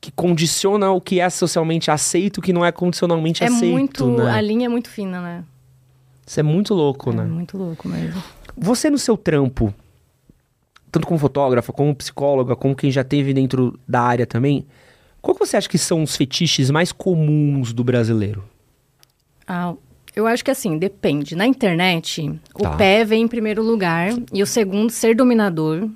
que 0.00 0.10
condiciona 0.12 0.90
o 0.90 1.00
que 1.00 1.20
é 1.20 1.30
socialmente 1.30 1.90
aceito, 1.90 2.38
o 2.38 2.42
que 2.42 2.52
não 2.52 2.64
é 2.64 2.72
condicionalmente 2.72 3.42
é 3.42 3.46
aceito. 3.46 3.72
Muito, 3.72 4.06
né? 4.10 4.30
A 4.32 4.40
linha 4.40 4.66
é 4.66 4.68
muito 4.68 4.90
fina, 4.90 5.20
né? 5.20 5.44
Isso 6.26 6.38
é 6.38 6.42
muito 6.42 6.74
louco, 6.74 7.10
é 7.10 7.14
né? 7.14 7.24
Muito 7.24 7.56
louco 7.56 7.88
mesmo. 7.88 8.22
Você 8.56 8.90
no 8.90 8.98
seu 8.98 9.16
trampo, 9.16 9.72
tanto 10.92 11.06
como 11.06 11.18
fotógrafa, 11.18 11.72
como 11.72 11.94
psicóloga, 11.94 12.54
como 12.54 12.76
quem 12.76 12.90
já 12.90 13.02
teve 13.02 13.32
dentro 13.32 13.80
da 13.88 14.02
área 14.02 14.26
também, 14.26 14.66
qual 15.22 15.34
que 15.34 15.44
você 15.46 15.56
acha 15.56 15.68
que 15.68 15.78
são 15.78 16.02
os 16.02 16.14
fetiches 16.14 16.70
mais 16.70 16.92
comuns 16.92 17.72
do 17.72 17.82
brasileiro? 17.82 18.44
Ah, 19.48 19.74
eu 20.14 20.26
acho 20.26 20.44
que 20.44 20.50
assim, 20.50 20.76
depende. 20.76 21.34
Na 21.34 21.46
internet, 21.46 22.30
tá. 22.58 22.74
o 22.74 22.76
pé 22.76 23.04
vem 23.04 23.22
em 23.22 23.28
primeiro 23.28 23.62
lugar 23.62 24.10
e 24.32 24.42
o 24.42 24.46
segundo, 24.46 24.90
ser 24.90 25.16
dominador. 25.16 25.88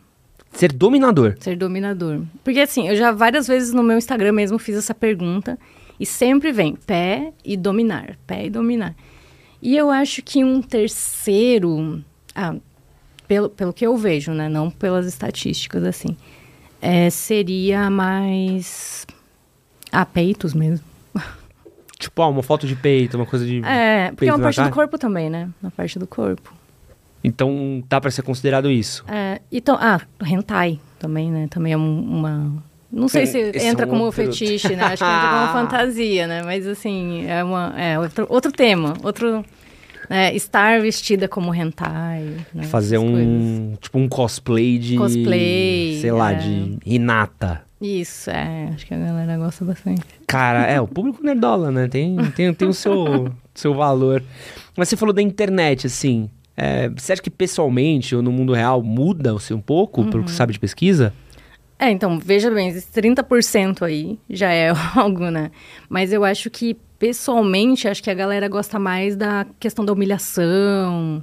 Ser 0.52 0.72
dominador? 0.72 1.36
Ser 1.40 1.56
dominador. 1.56 2.22
Porque 2.42 2.60
assim, 2.60 2.88
eu 2.88 2.96
já 2.96 3.12
várias 3.12 3.46
vezes 3.46 3.74
no 3.74 3.82
meu 3.82 3.98
Instagram 3.98 4.32
mesmo 4.32 4.58
fiz 4.58 4.76
essa 4.76 4.94
pergunta 4.94 5.58
e 6.00 6.06
sempre 6.06 6.52
vem 6.52 6.74
pé 6.74 7.32
e 7.44 7.56
dominar, 7.56 8.16
pé 8.26 8.46
e 8.46 8.50
dominar. 8.50 8.94
E 9.60 9.76
eu 9.76 9.90
acho 9.90 10.22
que 10.22 10.42
um 10.42 10.62
terceiro, 10.62 12.02
ah, 12.34 12.54
pelo, 13.26 13.48
pelo 13.48 13.72
que 13.72 13.86
eu 13.86 13.96
vejo, 13.96 14.32
né, 14.32 14.48
não 14.48 14.70
pelas 14.70 15.06
estatísticas 15.06 15.84
assim, 15.84 16.16
é, 16.80 17.10
seria 17.10 17.90
mais 17.90 19.06
ah, 19.92 20.06
peitos 20.06 20.54
mesmo. 20.54 20.84
Tipo, 21.98 22.20
ah, 22.22 22.28
uma 22.28 22.42
foto 22.42 22.66
de 22.66 22.76
peito, 22.76 23.16
uma 23.16 23.24
coisa 23.24 23.46
de. 23.46 23.64
É, 23.64 24.10
porque 24.10 24.28
é 24.28 24.34
uma 24.34 24.42
parte 24.42 24.62
do 24.62 24.70
corpo 24.70 24.98
também, 24.98 25.30
né? 25.30 25.48
Uma 25.62 25.70
parte 25.70 25.98
do 25.98 26.06
corpo. 26.06 26.52
Então 27.24 27.82
dá 27.88 27.98
para 28.00 28.10
ser 28.10 28.20
considerado 28.20 28.70
isso. 28.70 29.02
É, 29.08 29.40
então, 29.50 29.78
ah, 29.80 30.00
hentai 30.24 30.78
também, 30.98 31.30
né? 31.30 31.48
Também 31.50 31.72
é 31.72 31.76
uma. 31.76 32.62
Não 32.92 33.08
sei 33.08 33.26
se 33.26 33.38
Esse 33.38 33.66
entra 33.66 33.84
é 33.84 33.88
um 33.88 33.90
como 33.90 34.04
outro... 34.04 34.22
fetiche, 34.22 34.76
né? 34.76 34.84
Acho 34.84 35.02
que 35.02 35.10
entra 35.10 35.28
como 35.28 35.52
fantasia, 35.52 36.26
né? 36.26 36.42
Mas 36.42 36.66
assim, 36.66 37.26
é, 37.26 37.42
uma, 37.42 37.74
é 37.76 37.98
outro, 37.98 38.26
outro 38.28 38.52
tema, 38.52 38.94
outro. 39.02 39.44
É, 40.08 40.34
estar 40.34 40.80
vestida 40.80 41.28
como 41.28 41.54
hentai. 41.54 42.36
Né? 42.54 42.64
Fazer 42.64 42.98
um. 42.98 43.12
Coisas. 43.12 43.78
Tipo 43.80 43.98
um 43.98 44.08
cosplay 44.08 44.78
de. 44.78 44.96
Cosplay. 44.96 45.98
Sei 46.00 46.12
lá, 46.12 46.32
é. 46.32 46.36
de 46.36 46.78
Hinata. 46.84 47.62
Isso, 47.80 48.30
é. 48.30 48.70
Acho 48.74 48.86
que 48.86 48.94
a 48.94 48.98
galera 48.98 49.36
gosta 49.36 49.64
bastante. 49.64 50.02
Cara, 50.26 50.64
é, 50.66 50.80
o 50.80 50.88
público 50.88 51.22
nerdola, 51.22 51.70
né? 51.70 51.88
Tem, 51.88 52.16
tem, 52.32 52.52
tem 52.54 52.68
o 52.68 52.74
seu, 52.74 53.30
seu 53.54 53.74
valor. 53.74 54.22
Mas 54.76 54.88
você 54.88 54.96
falou 54.96 55.12
da 55.12 55.22
internet, 55.22 55.86
assim. 55.86 56.30
É, 56.56 56.88
você 56.88 57.12
acha 57.12 57.22
que 57.22 57.28
pessoalmente 57.28 58.16
ou 58.16 58.22
no 58.22 58.32
mundo 58.32 58.54
real 58.54 58.82
muda 58.82 59.34
o 59.34 59.38
seu 59.38 59.58
um 59.58 59.60
pouco, 59.60 60.00
uhum. 60.00 60.10
pelo 60.10 60.24
que 60.24 60.30
você 60.30 60.36
sabe 60.36 60.54
de 60.54 60.58
pesquisa? 60.58 61.12
É, 61.78 61.90
então, 61.90 62.18
veja 62.18 62.50
bem, 62.50 62.68
esses 62.68 62.86
30% 62.86 63.82
aí 63.82 64.18
já 64.30 64.50
é 64.50 64.72
algo, 64.96 65.30
né? 65.30 65.50
Mas 65.88 66.12
eu 66.12 66.24
acho 66.24 66.48
que, 66.48 66.76
pessoalmente, 66.98 67.88
acho 67.88 68.02
que 68.02 68.10
a 68.10 68.14
galera 68.14 68.48
gosta 68.48 68.78
mais 68.78 69.16
da 69.16 69.46
questão 69.60 69.84
da 69.84 69.92
humilhação, 69.92 71.22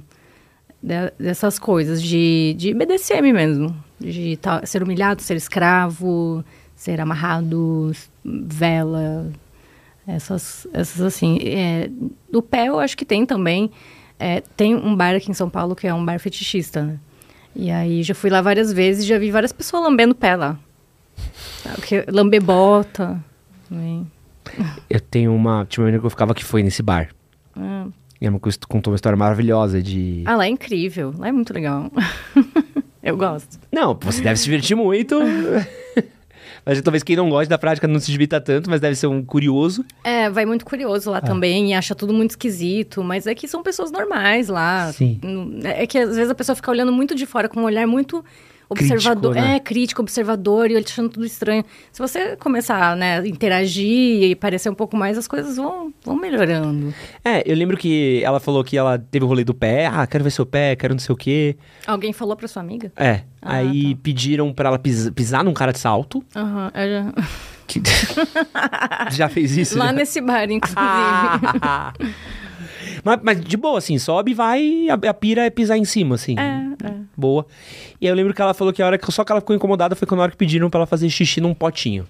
de- 0.82 1.12
dessas 1.18 1.58
coisas, 1.58 2.02
de, 2.02 2.54
de 2.56 2.74
BDSM 2.74 3.32
mesmo. 3.32 3.74
De 4.00 4.38
ser 4.64 4.82
humilhado, 4.82 5.22
ser 5.22 5.36
escravo, 5.36 6.44
ser 6.76 7.00
amarrado, 7.00 7.92
vela, 8.24 9.30
essas, 10.06 10.66
essas 10.72 11.00
assim. 11.00 11.38
É, 11.42 11.88
do 12.30 12.42
pé 12.42 12.66
eu 12.68 12.78
acho 12.78 12.96
que 12.96 13.04
tem 13.04 13.24
também. 13.24 13.70
É, 14.18 14.42
tem 14.56 14.74
um 14.74 14.94
bar 14.94 15.14
aqui 15.14 15.30
em 15.30 15.34
São 15.34 15.48
Paulo 15.48 15.74
que 15.74 15.86
é 15.86 15.94
um 15.94 16.04
bar 16.04 16.18
fetichista, 16.20 16.82
né? 16.82 16.98
E 17.56 17.70
aí 17.70 18.02
já 18.02 18.14
fui 18.14 18.30
lá 18.30 18.40
várias 18.42 18.72
vezes 18.72 19.06
já 19.06 19.16
vi 19.18 19.30
várias 19.30 19.52
pessoas 19.52 19.82
lambendo 19.84 20.14
pé 20.14 20.36
lá. 20.36 20.58
Lamber 22.08 22.42
bota. 22.42 23.22
também. 23.68 24.10
Eu 24.88 25.00
tenho 25.00 25.34
uma. 25.34 25.66
Tinha 25.68 25.82
uma 25.82 25.86
menina 25.86 26.00
que 26.00 26.06
eu 26.06 26.10
ficava 26.10 26.34
que 26.34 26.44
foi 26.44 26.62
nesse 26.62 26.82
bar. 26.82 27.08
Ah. 27.56 27.86
E 28.20 28.26
ela 28.26 28.38
contou 28.68 28.92
uma 28.92 28.96
história 28.96 29.16
maravilhosa 29.16 29.82
de. 29.82 30.22
Ah, 30.24 30.36
lá 30.36 30.46
é 30.46 30.48
incrível. 30.48 31.12
Lá 31.18 31.28
é 31.28 31.32
muito 31.32 31.52
legal. 31.52 31.90
eu 33.02 33.16
gosto. 33.16 33.58
Não, 33.72 33.94
você 34.00 34.22
deve 34.22 34.38
se 34.38 34.44
divertir 34.44 34.76
muito. 34.76 35.18
mas 36.64 36.80
talvez 36.80 37.02
quem 37.02 37.16
não 37.16 37.28
gosta 37.28 37.50
da 37.50 37.58
prática 37.58 37.86
não 37.86 38.00
se 38.00 38.10
divirta 38.10 38.40
tanto, 38.40 38.70
mas 38.70 38.80
deve 38.80 38.94
ser 38.94 39.08
um 39.08 39.22
curioso. 39.22 39.84
É, 40.02 40.30
vai 40.30 40.46
muito 40.46 40.64
curioso 40.64 41.10
lá 41.10 41.20
também 41.20 41.70
e 41.70 41.74
acha 41.74 41.94
tudo 41.94 42.14
muito 42.14 42.30
esquisito, 42.30 43.04
mas 43.04 43.26
é 43.26 43.34
que 43.34 43.46
são 43.46 43.62
pessoas 43.62 43.90
normais 43.90 44.48
lá. 44.48 44.90
Sim. 44.92 45.20
É 45.62 45.86
que 45.86 45.98
às 45.98 46.16
vezes 46.16 46.30
a 46.30 46.34
pessoa 46.34 46.56
fica 46.56 46.70
olhando 46.70 46.92
muito 46.92 47.14
de 47.14 47.26
fora 47.26 47.48
com 47.48 47.60
um 47.60 47.64
olhar 47.64 47.86
muito 47.86 48.24
observador. 48.68 49.32
Crítico, 49.32 49.48
né? 49.48 49.56
É, 49.56 49.60
crítico, 49.60 50.02
observador, 50.02 50.70
e 50.70 50.74
ele 50.74 50.84
achando 50.86 51.08
tudo 51.08 51.24
estranho. 51.26 51.64
Se 51.92 51.98
você 52.00 52.36
começar, 52.36 52.96
né, 52.96 53.18
a 53.20 53.26
interagir 53.26 54.22
e 54.30 54.34
parecer 54.34 54.68
um 54.70 54.74
pouco 54.74 54.96
mais, 54.96 55.16
as 55.18 55.26
coisas 55.28 55.56
vão, 55.56 55.92
vão 56.04 56.16
melhorando. 56.16 56.92
É, 57.24 57.42
eu 57.50 57.56
lembro 57.56 57.76
que 57.76 58.20
ela 58.24 58.40
falou 58.40 58.62
que 58.64 58.76
ela 58.76 58.98
teve 58.98 59.24
o 59.24 59.28
rolê 59.28 59.44
do 59.44 59.54
pé. 59.54 59.86
Ah, 59.86 60.06
quero 60.06 60.24
ver 60.24 60.30
seu 60.30 60.46
pé, 60.46 60.74
quero 60.76 60.94
não 60.94 60.98
sei 61.00 61.12
o 61.12 61.16
quê. 61.16 61.56
Alguém 61.86 62.12
falou 62.12 62.36
pra 62.36 62.48
sua 62.48 62.62
amiga? 62.62 62.92
É. 62.96 63.22
Ah, 63.42 63.56
aí 63.56 63.94
pediram 63.96 64.52
pra 64.52 64.68
ela 64.70 64.78
pis- 64.78 65.10
pisar 65.10 65.44
num 65.44 65.52
cara 65.54 65.72
de 65.72 65.78
salto. 65.78 66.24
Aham, 66.34 66.70
eu 66.74 66.88
já- 66.88 67.12
Que- 67.66 67.80
Já 69.12 69.28
fez 69.28 69.56
isso? 69.56 69.78
Lá 69.78 69.86
já? 69.86 69.92
nesse 69.92 70.20
bar, 70.20 70.50
inclusive. 70.50 70.78
mas, 73.04 73.20
mas 73.22 73.40
de 73.40 73.56
boa, 73.56 73.78
assim, 73.78 73.98
sobe 73.98 74.30
e 74.32 74.34
vai 74.34 74.62
e 74.62 74.90
a, 74.90 74.94
a 74.94 75.14
pira 75.14 75.44
é 75.44 75.50
pisar 75.50 75.76
em 75.76 75.84
cima, 75.84 76.14
assim. 76.14 76.34
é, 76.38 76.88
é. 76.88 76.94
Boa. 77.16 77.46
E 78.00 78.06
aí 78.06 78.10
eu 78.10 78.16
lembro 78.16 78.34
que 78.34 78.42
ela 78.42 78.54
falou 78.54 78.72
que 78.72 78.82
a 78.82 78.86
hora 78.86 78.98
que 78.98 79.12
só 79.12 79.22
que 79.24 79.30
ela 79.30 79.40
ficou 79.40 79.54
incomodada 79.54 79.94
foi 79.94 80.06
quando 80.08 80.20
a 80.20 80.22
hora 80.24 80.32
que 80.32 80.36
pediram 80.36 80.68
pra 80.68 80.80
ela 80.80 80.86
fazer 80.86 81.08
xixi 81.08 81.40
num 81.40 81.54
potinho. 81.54 82.06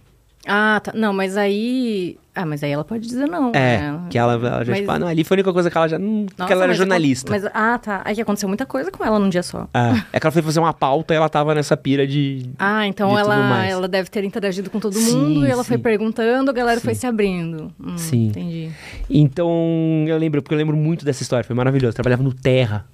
Ah, 0.46 0.80
tá. 0.82 0.92
Não, 0.94 1.12
mas 1.12 1.36
aí. 1.36 2.18
Ah, 2.34 2.44
mas 2.44 2.62
aí 2.64 2.72
ela 2.72 2.84
pode 2.84 3.06
dizer 3.06 3.26
não. 3.26 3.50
É, 3.54 3.78
né? 3.92 4.00
que 4.10 4.18
ela, 4.18 4.32
ela 4.32 4.64
já, 4.64 4.72
Mas- 4.72 4.80
tipo, 4.80 4.90
ah, 4.90 4.98
não, 4.98 5.06
ali 5.06 5.22
foi 5.22 5.36
a 5.36 5.38
única 5.38 5.52
coisa 5.52 5.70
que 5.70 5.76
ela 5.78 5.88
já. 5.88 5.96
Hum, 5.98 6.22
Nossa, 6.22 6.34
porque 6.36 6.52
ela 6.52 6.64
era 6.64 6.74
jornalista. 6.74 7.30
Mas, 7.30 7.44
ah, 7.54 7.78
tá. 7.78 8.02
Aí 8.04 8.14
que 8.14 8.20
aconteceu 8.20 8.48
muita 8.48 8.66
coisa 8.66 8.90
com 8.90 9.04
ela 9.04 9.18
num 9.18 9.28
dia 9.28 9.42
só. 9.42 9.68
Ah, 9.72 10.04
é 10.12 10.18
que 10.18 10.26
ela 10.26 10.32
foi 10.32 10.42
fazer 10.42 10.58
uma 10.60 10.72
pauta 10.74 11.14
e 11.14 11.16
ela 11.16 11.28
tava 11.28 11.54
nessa 11.54 11.76
pira 11.76 12.06
de. 12.06 12.50
Ah, 12.58 12.86
então 12.86 13.14
de 13.14 13.20
ela, 13.20 13.64
ela 13.66 13.88
deve 13.88 14.10
ter 14.10 14.24
interagido 14.24 14.68
com 14.68 14.80
todo 14.80 14.94
Sim, 14.94 15.16
mundo 15.16 15.46
e 15.46 15.50
ela 15.50 15.62
foi 15.62 15.76
sim. 15.76 15.82
perguntando, 15.82 16.50
a 16.50 16.54
galera 16.54 16.80
Sim. 16.80 16.84
foi 16.84 16.94
se 16.94 17.06
abrindo. 17.06 17.72
Hum, 17.80 17.96
Sim. 17.96 18.26
Entendi. 18.28 18.70
Então, 19.08 19.48
eu 20.06 20.18
lembro, 20.18 20.42
porque 20.42 20.54
eu 20.54 20.58
lembro 20.58 20.76
muito 20.76 21.04
dessa 21.04 21.22
história, 21.22 21.44
foi 21.44 21.54
maravilhoso. 21.54 21.94
Trabalhava 21.94 22.22
no 22.22 22.32
Terra. 22.32 22.84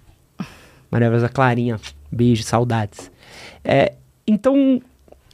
Maravilhosa 0.90 1.28
Clarinha. 1.28 1.78
Beijo, 2.12 2.42
saudades. 2.42 3.10
É, 3.64 3.92
então, 4.26 4.82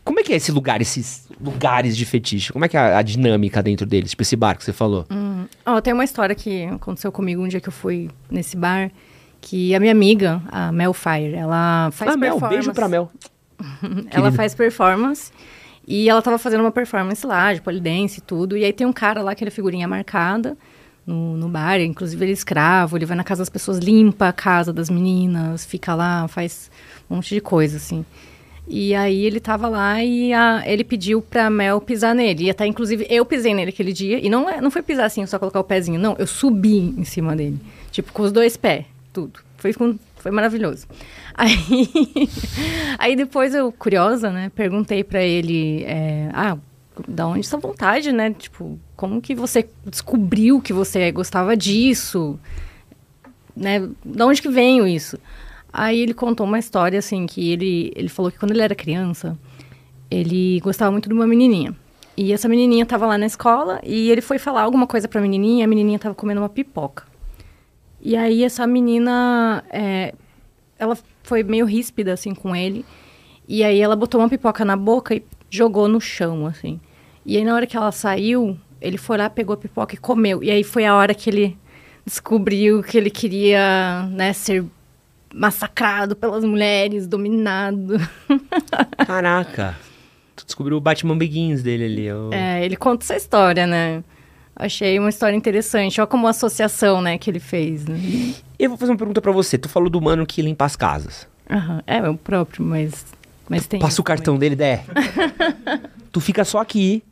como 0.07 0.21
é 0.21 0.23
que 0.23 0.33
é 0.33 0.37
esse 0.37 0.53
lugar, 0.53 0.81
esses 0.81 1.29
lugares 1.41 1.97
de 1.97 2.07
fetiche? 2.07 2.53
Como 2.53 2.65
é 2.65 2.69
que 2.69 2.77
é 2.77 2.81
a, 2.81 2.99
a 2.99 3.03
dinâmica 3.03 3.61
dentro 3.61 3.85
deles? 3.85 4.11
Tipo 4.11 4.23
esse 4.23 4.37
bar 4.37 4.57
que 4.57 4.63
você 4.63 4.73
falou. 4.73 5.05
Hum. 5.11 5.47
Ó, 5.67 5.81
tem 5.81 5.93
uma 5.93 6.05
história 6.05 6.33
que 6.33 6.65
aconteceu 6.67 7.11
comigo 7.11 7.43
um 7.43 7.49
dia 7.49 7.61
que 7.61 7.69
eu 7.69 7.73
fui 7.73 8.09
nesse 8.31 8.57
bar, 8.57 8.89
que 9.41 9.75
a 9.75 9.81
minha 9.81 9.91
amiga, 9.91 10.41
a 10.49 10.71
Mel 10.71 10.95
Fire, 10.95 11.35
ela 11.35 11.91
faz 11.91 12.13
ah, 12.13 12.17
Mel, 12.17 12.39
beijo 12.39 12.73
pra 12.73 12.89
Mel. 12.89 13.11
Ela 14.13 14.31
faz 14.31 14.55
performance 14.55 15.33
e 15.87 16.11
ela 16.11 16.21
tava 16.21 16.37
fazendo 16.37 16.61
uma 16.61 16.71
performance 16.71 17.27
lá, 17.27 17.55
de 17.55 17.63
polidense 17.63 18.19
e 18.19 18.21
tudo. 18.21 18.55
E 18.55 18.65
aí 18.65 18.73
tem 18.73 18.87
um 18.87 18.93
cara 18.93 19.23
lá 19.23 19.35
que 19.35 19.43
ele 19.43 19.49
é 19.49 19.51
figurinha 19.51 19.89
marcada 19.89 20.59
no, 21.07 21.39
no 21.39 21.49
bar, 21.49 21.81
inclusive 21.81 22.23
ele 22.23 22.33
é 22.33 22.35
escravo, 22.35 22.99
ele 22.99 23.07
vai 23.07 23.17
na 23.17 23.25
casa 23.25 23.41
das 23.41 23.49
pessoas, 23.49 23.79
limpa 23.79 24.29
a 24.29 24.33
casa 24.33 24.75
das 24.75 24.91
meninas, 24.91 25.65
fica 25.65 25.95
lá, 25.95 26.29
faz 26.29 26.71
um 27.09 27.17
monte 27.17 27.35
de 27.35 27.41
coisa, 27.41 27.79
assim. 27.79 28.05
E 28.69 28.95
aí 28.95 29.25
ele 29.25 29.39
tava 29.39 29.69
lá 29.69 30.03
e 30.03 30.33
a- 30.33 30.63
ele 30.67 30.83
pediu 30.83 31.23
pra 31.23 31.49
Mel 31.49 31.81
pisar 31.81 32.15
nele. 32.15 32.45
E 32.45 32.51
até, 32.51 32.67
inclusive, 32.67 33.07
eu 33.09 33.25
pisei 33.25 33.55
nele 33.55 33.71
aquele 33.71 33.93
dia. 33.93 34.19
E 34.25 34.29
não, 34.29 34.49
é- 34.51 34.61
não 34.61 34.71
foi 34.71 34.83
pisar 34.83 35.05
assim, 35.07 35.25
só 35.27 35.39
colocar 35.39 35.61
o 35.61 35.65
pezinho. 35.65 36.01
Não, 36.01 36.17
eu 36.19 36.27
subi 36.27 36.79
em 36.79 37.05
cima 37.05 37.37
dele. 37.37 37.59
Tipo, 37.93 38.13
com 38.13 38.23
os 38.23 38.33
dois 38.33 38.57
pés, 38.57 38.85
tudo. 39.13 39.39
Foi, 39.57 39.73
com- 39.73 39.97
foi 40.17 40.31
maravilhoso. 40.33 40.87
Aí, 41.39 41.55
aí 42.99 43.15
depois 43.15 43.55
eu, 43.55 43.71
curiosa, 43.71 44.31
né, 44.31 44.51
perguntei 44.55 45.05
pra 45.05 45.23
ele, 45.23 45.85
é, 45.85 46.31
ah, 46.33 46.57
da 47.07 47.27
onde 47.27 47.41
essa 47.41 47.59
vontade, 47.59 48.11
né? 48.11 48.33
Tipo, 48.33 48.79
como 48.97 49.21
que 49.21 49.35
você 49.35 49.69
descobriu 49.85 50.63
que 50.63 50.73
você 50.73 51.13
gostava 51.13 51.55
disso? 51.55 52.41
Né? 53.55 53.87
Da 54.03 54.25
onde 54.27 54.41
que 54.41 54.49
veio 54.49 54.87
isso? 54.87 55.19
Aí 55.79 56.01
ele 56.01 56.15
contou 56.15 56.47
uma 56.47 56.59
história, 56.59 56.99
assim, 56.99 57.27
que 57.27 57.53
ele, 57.53 57.93
ele 57.95 58.09
falou 58.09 58.33
que 58.33 58.39
quando 58.39 58.53
ele 58.53 58.63
era 58.63 58.75
criança, 58.75 59.39
ele 60.11 60.59
gostava 60.61 60.91
muito 60.91 61.07
de 61.07 61.15
uma 61.15 61.27
menininha. 61.27 61.77
E 62.17 62.33
essa 62.33 62.49
menininha 62.49 62.87
tava 62.87 63.05
lá 63.05 63.19
na 63.19 63.27
escola 63.27 63.79
e 63.85 64.11
ele 64.11 64.23
foi 64.23 64.39
falar 64.39 64.63
alguma 64.63 64.87
coisa 64.87 65.07
pra 65.07 65.21
menininha 65.21 65.61
e 65.61 65.65
a 65.65 65.67
menininha 65.67 65.99
tava 65.99 66.15
comendo 66.15 66.41
uma 66.41 66.49
pipoca. 66.49 67.05
E 68.01 68.17
aí 68.17 68.43
essa 68.43 68.67
menina, 68.67 69.63
é, 69.69 70.15
ela 70.79 70.97
foi 71.23 71.43
meio 71.43 71.67
ríspida, 71.67 72.15
assim, 72.15 72.35
com 72.35 72.57
ele. 72.57 72.83
E 73.47 73.63
aí 73.63 73.79
ela 73.79 73.95
botou 73.95 74.19
uma 74.19 74.31
pipoca 74.31 74.65
na 74.65 74.79
boca 74.79 75.15
e 75.15 75.23
jogou 75.51 75.89
no 75.89 76.01
chão, 76.01 76.47
assim. 76.47 76.81
E 77.23 77.37
aí 77.37 77.45
na 77.45 77.55
hora 77.55 77.67
que 77.67 77.77
ela 77.77 77.93
saiu, 77.93 78.57
ele 78.81 78.97
foi 78.97 79.19
lá, 79.19 79.29
pegou 79.29 79.53
a 79.53 79.59
pipoca 79.59 79.95
e 79.95 79.99
comeu. 79.99 80.43
E 80.43 80.51
aí 80.51 80.65
foi 80.65 80.87
a 80.87 80.95
hora 80.95 81.15
que 81.15 81.29
ele 81.29 81.59
descobriu 82.07 82.83
que 82.83 82.97
ele 82.97 83.11
queria, 83.11 84.09
né, 84.11 84.33
ser 84.33 84.65
massacrado 85.35 86.15
pelas 86.17 86.45
mulheres, 86.45 87.07
dominado. 87.07 87.97
Caraca. 89.07 89.77
Tu 90.35 90.45
descobriu 90.45 90.77
o 90.77 90.81
Batman 90.81 91.17
Begins 91.17 91.63
dele 91.63 91.85
ali. 91.85 92.13
o- 92.13 92.31
É, 92.33 92.65
ele 92.65 92.77
conta 92.77 93.05
essa 93.05 93.17
história, 93.17 93.67
né? 93.67 94.03
Achei 94.55 94.99
uma 94.99 95.09
história 95.11 95.37
interessante. 95.37 96.01
Olha 96.01 96.07
como 96.07 96.27
associação, 96.27 97.01
né, 97.03 97.19
que 97.19 97.29
ele 97.31 97.41
fez, 97.41 97.85
né? 97.87 97.99
Eu 98.59 98.71
vou 98.71 98.79
fazer 98.79 98.93
uma 98.93 98.99
pergunta 98.99 99.21
pra 99.21 99.33
você. 99.33 99.59
Tu 99.59 99.69
falou 99.69 99.91
do 99.91 100.01
mano 100.01 100.25
que 100.27 100.41
limpa 100.41 100.65
as 100.65 100.77
casas. 100.77 101.27
Aham. 101.51 101.83
É, 101.87 101.99
é 101.99 102.09
o 102.09 102.17
próprio, 102.17 102.65
mas, 102.65 103.05
mas 103.49 103.67
tem 103.67 103.79
Passa 103.79 104.01
o 104.01 104.05
cartão 104.05 104.39
dele, 104.39 104.57
der. 104.57 104.85
tu 106.11 106.21
fica 106.21 106.45
só 106.45 106.59
aqui, 106.61 107.03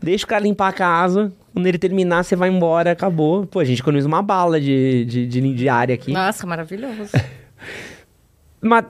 deixa 0.00 0.24
o 0.24 0.28
cara 0.28 0.42
limpar 0.44 0.68
a 0.68 0.72
casa. 0.72 1.32
Quando 1.52 1.66
ele 1.66 1.78
terminar, 1.78 2.22
você 2.24 2.36
vai 2.36 2.48
embora, 2.48 2.92
acabou. 2.92 3.46
Pô, 3.46 3.58
a 3.60 3.64
gente 3.64 3.80
economiza 3.80 4.06
uma 4.06 4.22
bala 4.22 4.60
de, 4.60 5.04
de, 5.04 5.26
de, 5.26 5.54
de 5.54 5.68
área 5.68 5.94
aqui. 5.94 6.12
Nossa, 6.12 6.46
maravilhoso. 6.46 7.10
Mas 8.60 8.84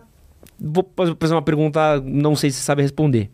vou 0.59 0.89
faz- 0.97 1.15
fazer 1.19 1.35
uma 1.35 1.43
pergunta, 1.43 2.01
não 2.05 2.35
sei 2.37 2.51
se 2.51 2.57
você 2.59 2.63
sabe 2.65 2.83
responder. 2.83 3.31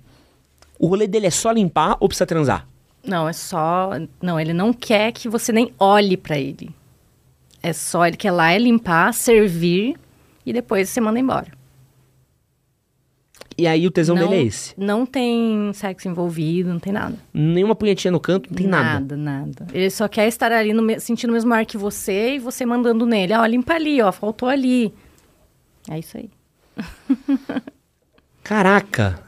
O 0.79 0.87
rolê 0.87 1.07
dele 1.07 1.27
é 1.27 1.31
só 1.31 1.51
limpar 1.51 1.97
ou 2.01 2.09
precisa 2.09 2.27
transar? 2.27 2.69
Não, 3.05 3.29
é 3.29 3.33
só. 3.33 3.91
Não, 4.21 4.39
ele 4.39 4.53
não 4.53 4.73
quer 4.73 5.13
que 5.13 5.29
você 5.29 5.53
nem 5.53 5.73
olhe 5.79 6.17
pra 6.17 6.39
ele. 6.39 6.71
É 7.63 7.73
só 7.73 8.07
ele 8.07 8.17
quer 8.17 8.31
lá 8.31 8.53
é 8.53 8.59
limpar, 8.59 9.13
servir 9.15 9.97
e 10.45 10.53
depois 10.53 10.89
você 10.89 11.01
manda 11.01 11.19
embora. 11.19 11.49
E 13.59 13.67
aí 13.67 13.87
o 13.87 13.91
tesão 13.91 14.15
não, 14.15 14.29
dele 14.29 14.43
é 14.43 14.45
esse. 14.45 14.75
Não 14.77 15.07
tem 15.07 15.73
sexo 15.73 16.09
envolvido, 16.09 16.69
não 16.69 16.79
tem 16.79 16.93
nada. 16.93 17.17
Nenhuma 17.33 17.75
punhetinha 17.75 18.13
no 18.13 18.21
canto, 18.21 18.51
não 18.51 18.57
tem 18.57 18.67
nada. 18.67 19.01
Nada, 19.01 19.17
nada. 19.17 19.67
Ele 19.73 19.91
só 19.91 20.07
quer 20.09 20.29
estar 20.29 20.53
ali 20.53 20.75
no 20.75 21.01
sentindo 21.01 21.31
o 21.31 21.33
mesmo 21.33 21.55
ar 21.55 21.65
que 21.65 21.79
você 21.79 22.35
e 22.35 22.39
você 22.39 22.67
mandando 22.67 23.07
nele. 23.07 23.33
Ó, 23.33 23.47
limpa 23.47 23.75
ali, 23.75 24.03
ó, 24.03 24.13
faltou 24.13 24.49
ali. 24.49 24.93
É 25.91 25.99
isso 25.99 26.19
aí. 26.19 26.29
Caraca! 28.45 29.19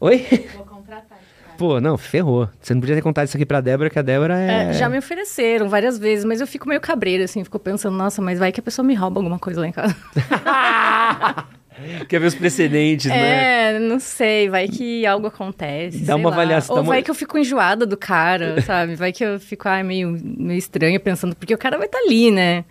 Oi? 0.00 0.26
Vou 0.56 0.66
contratar. 0.66 1.18
Pô, 1.56 1.80
não, 1.80 1.96
ferrou. 1.96 2.48
Você 2.60 2.72
não 2.72 2.80
podia 2.80 2.94
ter 2.94 3.02
contado 3.02 3.26
isso 3.26 3.36
aqui 3.36 3.46
pra 3.46 3.60
Débora, 3.60 3.90
que 3.90 3.98
a 3.98 4.02
Débora 4.02 4.38
é. 4.38 4.70
É, 4.70 4.72
já 4.72 4.88
me 4.88 4.98
ofereceram 4.98 5.68
várias 5.68 5.98
vezes, 5.98 6.24
mas 6.24 6.40
eu 6.40 6.46
fico 6.46 6.68
meio 6.68 6.80
cabreira, 6.80 7.24
assim, 7.24 7.42
fico 7.42 7.58
pensando, 7.58 7.96
nossa, 7.96 8.22
mas 8.22 8.38
vai 8.38 8.52
que 8.52 8.60
a 8.60 8.62
pessoa 8.62 8.86
me 8.86 8.94
rouba 8.94 9.18
alguma 9.18 9.38
coisa 9.38 9.60
lá 9.60 9.66
em 9.66 9.72
casa. 9.72 9.96
Quer 12.08 12.18
ver 12.20 12.26
os 12.26 12.34
precedentes, 12.34 13.06
né? 13.10 13.74
É, 13.74 13.78
não 13.78 13.98
sei, 14.00 14.48
vai 14.48 14.66
que 14.68 15.04
algo 15.06 15.26
acontece. 15.26 15.98
Dá 15.98 16.16
uma 16.16 16.28
lá. 16.30 16.34
avaliação, 16.36 16.76
Ou 16.76 16.82
uma- 16.82 16.88
vai 16.92 17.02
que 17.02 17.10
eu 17.10 17.14
fico 17.14 17.38
enjoada 17.38 17.84
do 17.86 17.96
cara, 17.96 18.60
sabe? 18.62 18.94
Vai 18.94 19.12
que 19.12 19.24
eu 19.24 19.38
fico 19.38 19.68
ai, 19.68 19.82
meio, 19.82 20.16
meio 20.22 20.58
estranha 20.58 20.98
pensando, 20.98 21.36
porque 21.36 21.54
o 21.54 21.58
cara 21.58 21.76
vai 21.76 21.86
estar 21.86 21.98
ali, 21.98 22.30
né? 22.30 22.64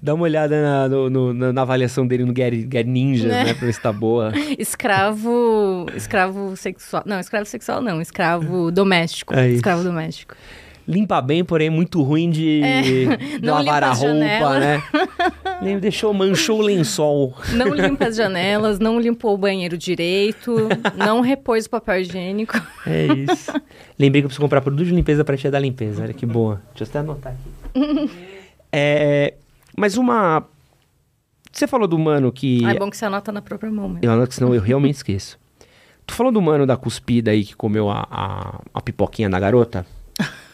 Dá 0.00 0.14
uma 0.14 0.22
olhada 0.24 0.62
na, 0.62 0.88
no- 0.88 1.10
no- 1.34 1.52
na, 1.52 1.62
avaliação 1.62 2.06
dele 2.06 2.24
no 2.24 2.32
Get, 2.36 2.54
Get 2.72 2.86
Ninjas, 2.86 3.32
Né? 3.32 3.44
né? 3.44 3.54
Pra 3.54 3.66
ver 3.66 3.72
se 3.72 3.80
tá 3.80 3.92
boa. 3.92 4.32
Escravo. 4.58 5.86
Escravo 5.96 6.56
sexual. 6.56 7.02
Não, 7.04 7.18
escravo 7.18 7.46
sexual 7.46 7.82
não, 7.82 8.00
escravo 8.00 8.70
doméstico. 8.72 9.34
É 9.34 9.48
escravo 9.50 9.82
doméstico. 9.82 10.36
Limpa 10.88 11.20
bem, 11.20 11.44
porém 11.44 11.66
é 11.66 11.70
muito 11.70 12.00
ruim 12.02 12.30
de, 12.30 12.60
de 12.82 13.06
não 13.42 13.54
lavar 13.54 13.82
a 13.82 13.92
roupa, 13.92 14.06
janelas. 14.14 14.60
né? 14.60 15.80
Deixou, 15.80 16.14
manchou 16.14 16.60
o 16.60 16.62
lençol. 16.62 17.34
Não 17.52 17.68
limpa 17.74 18.06
as 18.06 18.16
janelas, 18.16 18.78
não 18.78 19.00
limpou 19.00 19.34
o 19.34 19.38
banheiro 19.38 19.76
direito, 19.76 20.68
não 20.96 21.20
repôs 21.22 21.66
o 21.66 21.70
papel 21.70 22.00
higiênico. 22.02 22.54
É 22.86 23.06
isso. 23.06 23.52
Lembrei 23.98 24.22
que 24.22 24.26
eu 24.26 24.28
preciso 24.28 24.40
comprar 24.42 24.60
produto 24.60 24.86
de 24.86 24.94
limpeza 24.94 25.24
pra 25.24 25.36
tia 25.36 25.50
da 25.50 25.58
limpeza. 25.58 26.02
Olha 26.04 26.12
que 26.14 26.24
boa. 26.26 26.62
Deixa 26.74 26.84
eu 26.84 26.88
até 26.88 26.98
anotar 27.00 27.32
aqui. 27.32 28.10
é, 28.72 29.34
mas 29.76 29.96
uma. 29.96 30.44
Você 31.50 31.66
falou 31.66 31.88
do 31.88 31.98
mano 31.98 32.30
que. 32.30 32.64
Ah, 32.64 32.72
é 32.72 32.78
bom 32.78 32.88
que 32.90 32.96
você 32.96 33.06
anota 33.06 33.32
na 33.32 33.42
própria 33.42 33.72
mão 33.72 33.88
mesmo. 33.88 34.00
Eu 34.04 34.12
anoto, 34.12 34.34
senão 34.34 34.54
eu 34.54 34.60
realmente 34.60 34.96
esqueço. 34.96 35.38
Tu 36.06 36.14
falou 36.14 36.30
do 36.30 36.40
mano 36.40 36.64
da 36.66 36.76
cuspida 36.76 37.32
aí 37.32 37.44
que 37.44 37.56
comeu 37.56 37.90
a, 37.90 38.06
a, 38.08 38.60
a 38.72 38.80
pipoquinha 38.80 39.28
da 39.28 39.40
garota? 39.40 39.84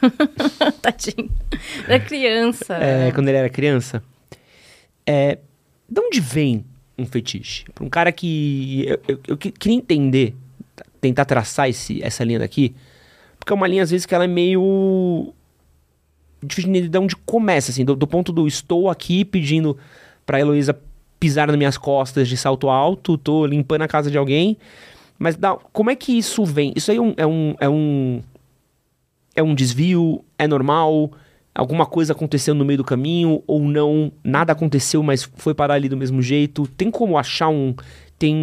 Tadinho. 0.82 1.30
Era 1.86 2.00
criança. 2.00 2.74
É, 2.74 3.10
quando 3.12 3.28
ele 3.28 3.38
era 3.38 3.48
criança. 3.48 4.02
É, 5.06 5.38
de 5.88 6.00
onde 6.00 6.20
vem 6.20 6.64
um 6.98 7.06
fetiche? 7.06 7.64
Pra 7.74 7.84
um 7.84 7.88
cara 7.88 8.12
que. 8.12 8.84
Eu, 8.86 9.00
eu, 9.08 9.20
eu 9.28 9.36
que- 9.36 9.52
queria 9.52 9.76
entender, 9.76 10.34
tentar 11.00 11.24
traçar 11.24 11.68
esse, 11.68 12.02
essa 12.02 12.22
linha 12.24 12.38
daqui, 12.38 12.74
porque 13.38 13.52
é 13.52 13.56
uma 13.56 13.66
linha, 13.66 13.82
às 13.82 13.90
vezes, 13.90 14.06
que 14.06 14.14
ela 14.14 14.24
é 14.24 14.28
meio. 14.28 15.32
difícil 16.42 16.72
de 16.72 16.88
de 16.88 16.98
onde 16.98 17.16
começa, 17.16 17.70
assim, 17.70 17.84
do, 17.84 17.94
do 17.96 18.06
ponto 18.06 18.32
do 18.32 18.46
estou 18.46 18.88
aqui 18.90 19.24
pedindo 19.24 19.76
pra 20.26 20.40
Heloísa 20.40 20.78
pisar 21.18 21.46
nas 21.46 21.56
minhas 21.56 21.78
costas 21.78 22.28
de 22.28 22.36
salto 22.36 22.68
alto, 22.68 23.16
tô 23.16 23.46
limpando 23.46 23.82
a 23.82 23.88
casa 23.88 24.10
de 24.10 24.18
alguém. 24.18 24.56
Mas 25.18 25.38
como 25.72 25.88
é 25.90 25.94
que 25.94 26.12
isso 26.18 26.44
vem? 26.44 26.72
Isso 26.74 26.90
aí 26.90 26.96
é 26.96 27.00
um. 27.00 27.14
É 27.16 27.26
um, 27.26 27.54
é 27.60 27.68
um, 27.68 28.22
é 29.34 29.42
um 29.42 29.54
desvio? 29.54 30.24
É 30.38 30.46
normal? 30.46 31.12
Alguma 31.54 31.84
coisa 31.84 32.12
aconteceu 32.12 32.54
no 32.54 32.64
meio 32.64 32.78
do 32.78 32.84
caminho 32.84 33.42
ou 33.46 33.60
não? 33.60 34.10
Nada 34.24 34.52
aconteceu, 34.52 35.02
mas 35.02 35.28
foi 35.36 35.54
parar 35.54 35.74
ali 35.74 35.88
do 35.88 35.96
mesmo 35.96 36.22
jeito? 36.22 36.66
Tem 36.66 36.90
como 36.90 37.18
achar 37.18 37.48
um. 37.48 37.74
Tem 38.18 38.34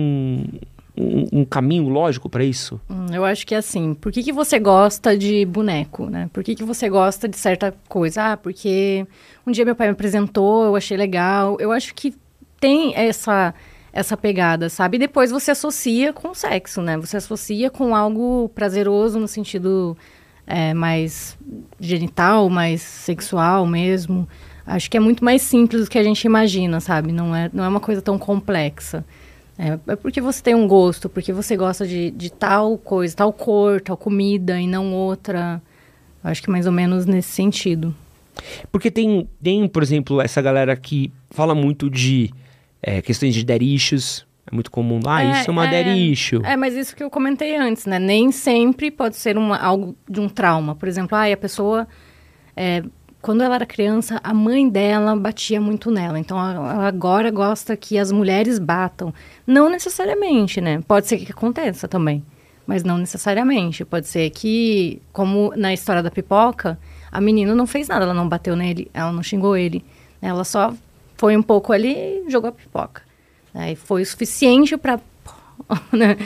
um, 0.96 1.26
um 1.32 1.46
caminho 1.46 1.88
lógico 1.90 2.30
pra 2.30 2.44
isso? 2.44 2.80
Hum, 2.90 3.08
Eu 3.12 3.24
acho 3.26 3.48
que 3.48 3.56
é 3.56 3.58
assim, 3.58 3.94
por 3.94 4.12
que, 4.12 4.22
que 4.22 4.34
você 4.34 4.60
gosta 4.60 5.18
de 5.18 5.46
boneco, 5.46 6.06
né? 6.08 6.30
Por 6.34 6.44
que, 6.44 6.54
que 6.54 6.64
você 6.64 6.90
gosta 6.90 7.28
de 7.28 7.38
certa 7.38 7.74
coisa? 7.88 8.34
Ah, 8.34 8.38
porque 8.38 9.08
um 9.48 9.52
dia 9.52 9.66
meu 9.66 9.76
pai 9.76 9.88
me 9.88 9.94
apresentou, 9.94 10.66
eu 10.66 10.76
achei 10.76 10.98
legal. 10.98 11.58
Eu 11.60 11.72
acho 11.72 11.96
que 11.96 12.14
tem 12.60 12.94
essa 12.96 13.54
essa 13.92 14.16
pegada, 14.16 14.70
sabe? 14.70 14.98
E 14.98 15.00
depois 15.00 15.32
você 15.32 15.50
associa 15.50 16.14
com 16.14 16.30
o 16.30 16.36
sexo, 16.36 16.80
né? 16.80 16.96
Você 16.98 17.18
associa 17.18 17.72
com 17.72 17.96
algo 17.96 18.48
prazeroso 18.54 19.20
no 19.20 19.28
sentido 19.28 19.98
é, 20.50 20.74
mais 20.74 21.38
genital, 21.80 22.50
mais 22.50 22.82
sexual 22.82 23.68
mesmo. 23.68 24.28
Acho 24.66 24.90
que 24.90 24.98
é 24.98 25.00
muito 25.00 25.24
mais 25.24 25.44
simples 25.44 25.86
do 25.86 25.90
que 25.90 25.98
a 25.98 26.04
gente 26.04 26.26
imagina, 26.26 26.80
sabe? 26.80 27.12
Não 27.12 27.36
é, 27.36 27.50
não 27.54 27.64
é 27.64 27.68
uma 27.68 27.80
coisa 27.80 28.02
tão 28.02 28.18
complexa. 28.18 29.06
É, 29.58 29.78
é 29.92 29.96
porque 29.96 30.20
você 30.20 30.42
tem 30.42 30.56
um 30.56 30.68
gosto, 30.68 31.08
porque 31.08 31.32
você 31.32 31.56
gosta 31.56 31.86
de, 31.86 32.12
de 32.12 32.32
tal 32.32 32.78
coisa, 32.78 33.16
tal 33.16 33.32
cor, 33.32 33.80
tal 33.80 33.96
comida 33.96 34.60
e 34.60 34.66
não 34.66 34.92
outra. 34.94 35.62
Acho 36.24 36.42
que 36.42 36.50
mais 36.50 36.66
ou 36.66 36.72
menos 36.72 37.06
nesse 37.06 37.30
sentido. 37.30 37.94
Porque 38.72 38.90
tem, 38.90 39.28
tem 39.42 39.68
por 39.68 39.84
exemplo, 39.84 40.20
essa 40.22 40.42
galera 40.42 40.76
que 40.76 41.12
fala 41.30 41.54
muito 41.54 41.90
de 41.90 42.32
é, 42.82 43.02
questões 43.02 43.36
de 43.36 43.46
issues. 43.64 44.26
É 44.52 44.56
muito 44.56 44.72
comum. 44.72 45.00
Ah, 45.06 45.24
É, 45.24 45.42
isso 45.42 45.50
é 45.50 45.52
uma 45.52 45.68
é, 45.68 45.84
dead 45.84 45.98
issue. 46.12 46.42
É, 46.44 46.58
mas 46.58 46.74
isso 46.76 46.96
que 46.96 47.04
eu 47.04 47.10
comentei 47.10 47.56
antes, 47.56 47.86
né? 47.86 48.00
Nem 48.00 48.32
sempre 48.32 48.90
pode 48.90 49.16
ser 49.16 49.38
uma, 49.38 49.58
algo 49.58 49.96
de 50.10 50.20
um 50.20 50.28
trauma. 50.28 50.76
Por 50.76 50.88
exemplo, 50.88 51.16
ah, 51.16 51.32
a 51.32 51.38
pessoa, 51.38 51.88
é, 52.56 52.84
quando 53.22 53.44
ela 53.44 53.56
era 53.56 53.66
criança, 53.66 54.20
a 54.24 54.34
mãe 54.34 54.68
dela 54.68 55.16
batia 55.16 55.62
muito 55.62 55.92
nela. 55.92 56.18
Então, 56.20 56.38
ela 56.38 56.74
ela 56.74 56.88
agora 56.88 57.30
gosta 57.30 57.78
que 57.78 57.98
as 57.98 58.12
mulheres 58.12 58.58
batam. 58.58 59.14
Não 59.46 59.70
necessariamente, 59.70 60.60
né? 60.60 60.82
Pode 60.88 61.08
ser 61.08 61.18
que 61.18 61.32
aconteça 61.32 61.88
também. 61.88 62.24
Mas 62.66 62.84
não 62.84 62.98
necessariamente. 62.98 63.86
Pode 63.86 64.08
ser 64.08 64.30
que, 64.32 65.02
como 65.14 65.54
na 65.56 65.74
história 65.74 66.02
da 66.02 66.12
pipoca, 66.12 66.80
a 67.12 67.22
menina 67.22 67.54
não 67.54 67.68
fez 67.68 67.88
nada. 67.88 68.06
Ela 68.06 68.14
não 68.14 68.28
bateu 68.28 68.56
nele, 68.56 68.90
ela 68.94 69.12
não 69.12 69.22
xingou 69.22 69.56
ele. 69.56 69.84
Ela 70.22 70.44
só 70.44 70.74
foi 71.18 71.36
um 71.36 71.42
pouco 71.42 71.74
ali 71.74 72.24
e 72.26 72.30
jogou 72.30 72.50
a 72.50 72.54
pipoca. 72.54 73.09
Aí 73.54 73.76
foi 73.76 74.02
o 74.02 74.06
suficiente 74.06 74.78
para 74.78 75.00
né, 75.92 76.18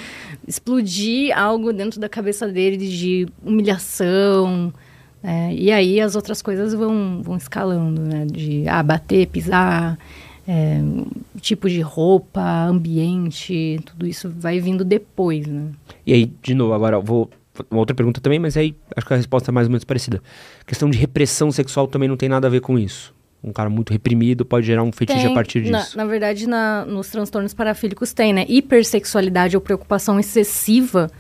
explodir 0.48 1.38
algo 1.38 1.74
dentro 1.74 2.00
da 2.00 2.10
cabeça 2.10 2.48
dele 2.48 2.78
de 2.78 3.28
humilhação. 3.44 4.74
né, 5.22 5.54
e 5.54 5.72
aí 5.72 6.00
as 6.00 6.16
outras 6.16 6.42
coisas 6.42 6.74
vão, 6.74 7.22
vão 7.22 7.38
escalando, 7.38 8.02
né? 8.02 8.26
De 8.26 8.68
ah, 8.68 8.84
bater, 8.84 9.28
pisar, 9.28 9.98
é, 10.48 10.82
tipo 11.40 11.70
de 11.70 11.82
roupa, 11.82 12.66
ambiente, 12.66 13.80
tudo 13.86 14.06
isso 14.06 14.30
vai 14.30 14.60
vindo 14.60 14.84
depois, 14.84 15.48
né? 15.48 15.70
E 16.06 16.14
aí, 16.14 16.32
de 16.42 16.54
novo, 16.54 16.74
agora 16.74 17.00
vou. 17.00 17.30
Uma 17.70 17.82
outra 17.82 17.96
pergunta 17.96 18.20
também, 18.20 18.40
mas 18.40 18.58
aí 18.58 18.76
acho 18.96 19.06
que 19.06 19.14
a 19.14 19.18
resposta 19.18 19.52
é 19.52 19.54
mais 19.54 19.68
ou 19.68 19.72
menos 19.72 19.84
parecida. 19.84 20.24
A 20.60 20.66
questão 20.66 20.90
de 20.90 20.98
repressão 20.98 21.52
sexual 21.52 21.88
também 21.88 22.10
não 22.10 22.18
tem 22.18 22.28
nada 22.28 22.48
a 22.48 22.50
ver 22.50 22.62
com 22.62 22.80
isso. 22.80 23.13
Um 23.44 23.52
cara 23.52 23.70
muito 23.70 23.92
reprimido 23.92 24.46
pode 24.46 24.66
gerar 24.66 24.84
um 24.84 24.92
fetiche 24.92 25.20
Tem, 25.24 25.32
a 25.32 25.34
partir 25.34 25.70
na, 25.70 25.80
disso. 25.80 25.98
na 25.98 26.06
verdade, 26.06 26.48
na- 26.48 26.86
nos 26.86 27.10
transtornos 27.10 27.54
parafílicos 27.54 28.14
tem, 28.14 28.32
né? 28.32 28.46
Hipersexualidade 28.48 29.58
ou 29.58 29.62
preocupação 29.62 30.18
excessiva 30.20 31.12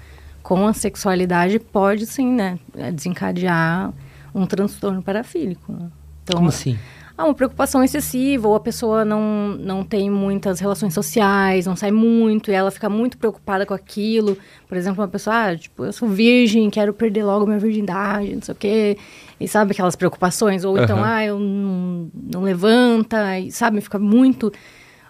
com 0.41 0.65
a 0.67 0.73
sexualidade 0.73 1.59
pode 1.59 2.05
sim, 2.05 2.31
né? 2.31 2.57
é, 2.77 2.91
Desencadear 2.91 3.91
um 4.33 4.45
transtorno 4.45 5.01
parafílico. 5.01 5.71
né? 5.73 5.89
Então, 6.23 6.37
Como 6.37 6.49
assim? 6.49 6.77
Ah, 7.23 7.27
uma 7.27 7.33
preocupação 7.33 7.83
excessiva, 7.83 8.47
ou 8.47 8.55
a 8.55 8.59
pessoa 8.59 9.03
não, 9.05 9.55
não 9.59 9.83
tem 9.83 10.09
muitas 10.09 10.59
relações 10.59 10.93
sociais, 10.93 11.65
não 11.65 11.75
sai 11.75 11.91
muito, 11.91 12.51
e 12.51 12.53
ela 12.53 12.69
fica 12.71 12.89
muito 12.89 13.17
preocupada 13.17 13.65
com 13.65 13.73
aquilo. 13.73 14.37
Por 14.67 14.77
exemplo, 14.77 15.01
uma 15.01 15.07
pessoa, 15.07 15.35
ah, 15.49 15.55
tipo, 15.57 15.85
eu 15.85 15.93
sou 15.93 16.07
virgem, 16.07 16.69
quero 16.69 16.93
perder 16.93 17.23
logo 17.23 17.45
minha 17.45 17.59
virgindade, 17.59 18.35
não 18.35 18.41
sei 18.41 18.51
o 18.53 18.57
quê. 18.57 18.97
E 19.39 19.47
sabe 19.47 19.71
aquelas 19.71 19.95
preocupações? 19.95 20.63
Ou 20.63 20.77
então, 20.77 20.97
Aham. 20.97 21.07
ah, 21.07 21.25
eu 21.25 21.39
não, 21.39 22.11
não 22.31 22.41
levanta, 22.41 23.39
e 23.39 23.51
sabe, 23.51 23.81
fica 23.81 23.97
muito... 23.99 24.51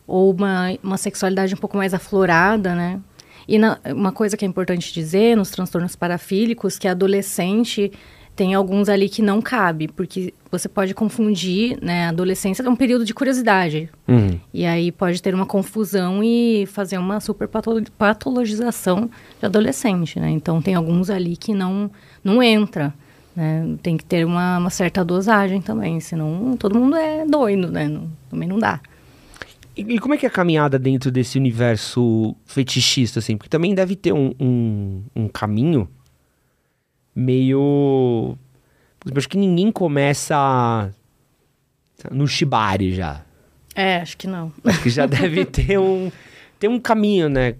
Ou 0.06 0.34
uma, 0.34 0.68
uma 0.84 0.98
sexualidade 0.98 1.54
um 1.54 1.58
pouco 1.58 1.78
mais 1.78 1.94
aflorada, 1.94 2.76
né? 2.76 3.00
E 3.48 3.58
na- 3.58 3.80
uma 3.88 4.12
coisa 4.12 4.36
que 4.36 4.44
é 4.44 4.48
importante 4.48 4.94
dizer 4.94 5.38
nos 5.38 5.50
transtornos 5.50 5.96
parafílicos, 5.96 6.78
que 6.78 6.90
adolescente 6.90 7.90
tem 8.36 8.54
alguns 8.56 8.90
ali 8.90 9.08
que 9.08 9.22
não 9.22 9.42
cabe, 9.42 9.88
porque 9.88 10.34
você 10.52 10.68
pode 10.68 10.94
confundir, 10.94 11.78
né? 11.82 12.06
A 12.06 12.10
adolescência 12.10 12.64
é 12.64 12.70
um 12.70 12.76
período 12.76 13.06
de 13.06 13.14
curiosidade. 13.14 13.90
Uhum. 14.08 14.40
E 14.54 14.66
aí 14.66 14.92
pode 14.92 15.22
ter 15.22 15.36
uma 15.36 15.46
confusão 15.46 16.24
e 16.24 16.66
fazer 16.68 16.98
uma 16.98 17.20
super 17.20 17.48
pato- 17.48 17.84
patologização 17.98 19.10
de 19.40 19.46
adolescente, 19.46 20.20
né? 20.20 20.30
Então 20.32 20.62
tem 20.62 20.74
alguns 20.76 21.10
ali 21.10 21.38
que 21.38 21.54
não, 21.54 21.92
não 22.24 22.42
entra, 22.42 22.94
né? 23.36 23.76
Tem 23.84 23.98
que 23.98 24.06
ter 24.06 24.26
uma, 24.26 24.58
uma 24.58 24.70
certa 24.72 25.06
dosagem 25.06 25.62
também, 25.62 26.00
senão 26.00 26.56
todo 26.58 26.80
mundo 26.80 26.96
é 26.96 27.26
doido, 27.26 27.72
né? 27.72 27.88
Não- 27.88 28.10
também 28.30 28.48
não 28.50 28.58
dá. 28.58 28.80
E, 29.78 29.82
e 29.82 30.00
como 30.00 30.14
é 30.14 30.18
que 30.18 30.26
é 30.26 30.30
a 30.30 30.32
caminhada 30.32 30.78
dentro 30.80 31.12
desse 31.12 31.38
universo 31.38 32.36
fetichista, 32.46 33.20
assim? 33.20 33.38
Porque 33.38 33.50
também 33.50 33.76
deve 33.76 33.96
ter 33.96 34.12
um, 34.14 34.34
um, 34.40 35.02
um 35.16 35.28
caminho 35.28 35.88
meio. 37.16 38.38
Acho 39.16 39.28
que 39.30 39.38
ninguém 39.38 39.72
começa 39.72 40.92
no 42.12 42.28
shibari 42.28 42.94
já. 42.94 43.22
É, 43.76 43.98
acho 43.98 44.18
que 44.18 44.28
não. 44.28 44.52
Acho 44.64 44.82
que 44.82 44.90
já 44.90 45.06
deve 45.06 45.46
ter 45.46 45.80
um, 45.80 46.12
ter 46.60 46.68
um 46.68 46.80
caminho, 46.80 47.28
né? 47.30 47.56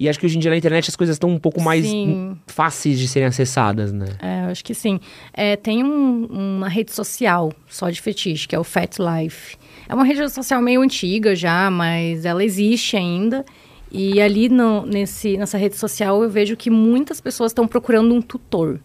E 0.00 0.08
acho 0.08 0.18
que 0.20 0.26
hoje 0.26 0.36
em 0.36 0.40
dia 0.40 0.50
na 0.52 0.56
internet 0.56 0.88
as 0.88 0.94
coisas 0.94 1.16
estão 1.16 1.28
um 1.28 1.38
pouco 1.40 1.60
mais 1.60 1.84
Sim. 1.84 2.38
fáceis 2.46 3.00
de 3.00 3.08
serem 3.08 3.26
acessadas, 3.26 3.92
né? 3.92 4.06
É, 4.22 4.44
eu 4.44 4.50
acho 4.50 4.64
que 4.64 4.72
sim. 4.72 5.00
É, 5.34 5.56
tem 5.56 5.82
um- 5.82 6.26
uma 6.58 6.68
rede 6.68 6.92
social 6.92 7.52
só 7.66 7.90
de 7.90 8.00
fetiche, 8.00 8.46
que 8.46 8.54
é 8.54 8.58
o 8.58 8.62
Fat 8.62 8.96
Life. 9.00 9.56
É 9.88 9.94
uma 9.94 10.04
rede 10.04 10.28
social 10.30 10.62
meio 10.62 10.82
antiga 10.82 11.34
já, 11.34 11.68
mas 11.68 12.24
ela 12.24 12.44
existe 12.44 12.96
ainda. 12.96 13.44
E 13.90 14.20
ali 14.20 14.48
no- 14.48 14.86
nesse, 14.86 15.36
nessa 15.36 15.58
rede 15.58 15.76
social 15.76 16.22
eu 16.22 16.30
vejo 16.30 16.56
que 16.56 16.70
muitas 16.70 17.20
pessoas 17.20 17.50
estão 17.50 17.66
procurando 17.66 18.14
um 18.14 18.22
tutor. 18.22 18.78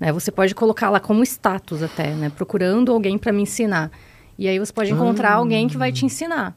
Né? 0.00 0.10
Você 0.10 0.32
pode 0.32 0.54
colocar 0.54 0.88
lá 0.88 0.98
como 0.98 1.22
status 1.22 1.82
até, 1.82 2.14
né? 2.14 2.32
Procurando 2.34 2.90
alguém 2.90 3.18
para 3.18 3.32
me 3.32 3.42
ensinar. 3.42 3.90
E 4.38 4.48
aí 4.48 4.58
você 4.58 4.72
pode 4.72 4.90
encontrar 4.90 5.34
alguém 5.34 5.68
que 5.68 5.76
vai 5.76 5.92
te 5.92 6.06
ensinar. 6.06 6.56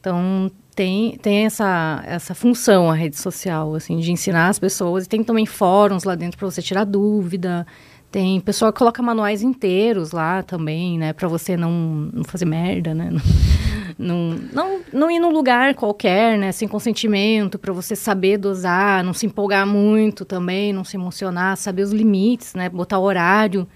Então, 0.00 0.50
tem, 0.74 1.18
tem 1.18 1.44
essa, 1.44 2.02
essa 2.06 2.34
função 2.34 2.90
a 2.90 2.94
rede 2.94 3.18
social, 3.18 3.74
assim, 3.74 3.98
de 3.98 4.10
ensinar 4.10 4.48
as 4.48 4.58
pessoas. 4.58 5.04
E 5.04 5.08
tem 5.08 5.22
também 5.22 5.44
fóruns 5.44 6.04
lá 6.04 6.14
dentro 6.14 6.38
para 6.38 6.50
você 6.50 6.62
tirar 6.62 6.84
dúvida. 6.84 7.66
Tem 8.10 8.40
pessoal 8.40 8.72
que 8.72 8.78
coloca 8.78 9.02
manuais 9.02 9.42
inteiros 9.42 10.12
lá 10.12 10.42
também, 10.42 10.98
né? 10.98 11.12
Para 11.12 11.28
você 11.28 11.56
não, 11.56 11.70
não 12.10 12.24
fazer 12.24 12.46
merda, 12.46 12.94
né? 12.94 13.10
Não, 13.98 14.30
não, 14.52 14.80
não 14.92 15.10
ir 15.10 15.18
num 15.18 15.30
lugar 15.32 15.74
qualquer, 15.74 16.38
né? 16.38 16.52
Sem 16.52 16.68
consentimento, 16.68 17.58
para 17.58 17.72
você 17.72 17.96
saber 17.96 18.38
dosar, 18.38 19.02
não 19.02 19.12
se 19.12 19.26
empolgar 19.26 19.66
muito 19.66 20.24
também, 20.24 20.72
não 20.72 20.84
se 20.84 20.96
emocionar, 20.96 21.56
saber 21.56 21.82
os 21.82 21.90
limites, 21.90 22.54
né? 22.54 22.68
Botar 22.68 23.00
horário, 23.00 23.66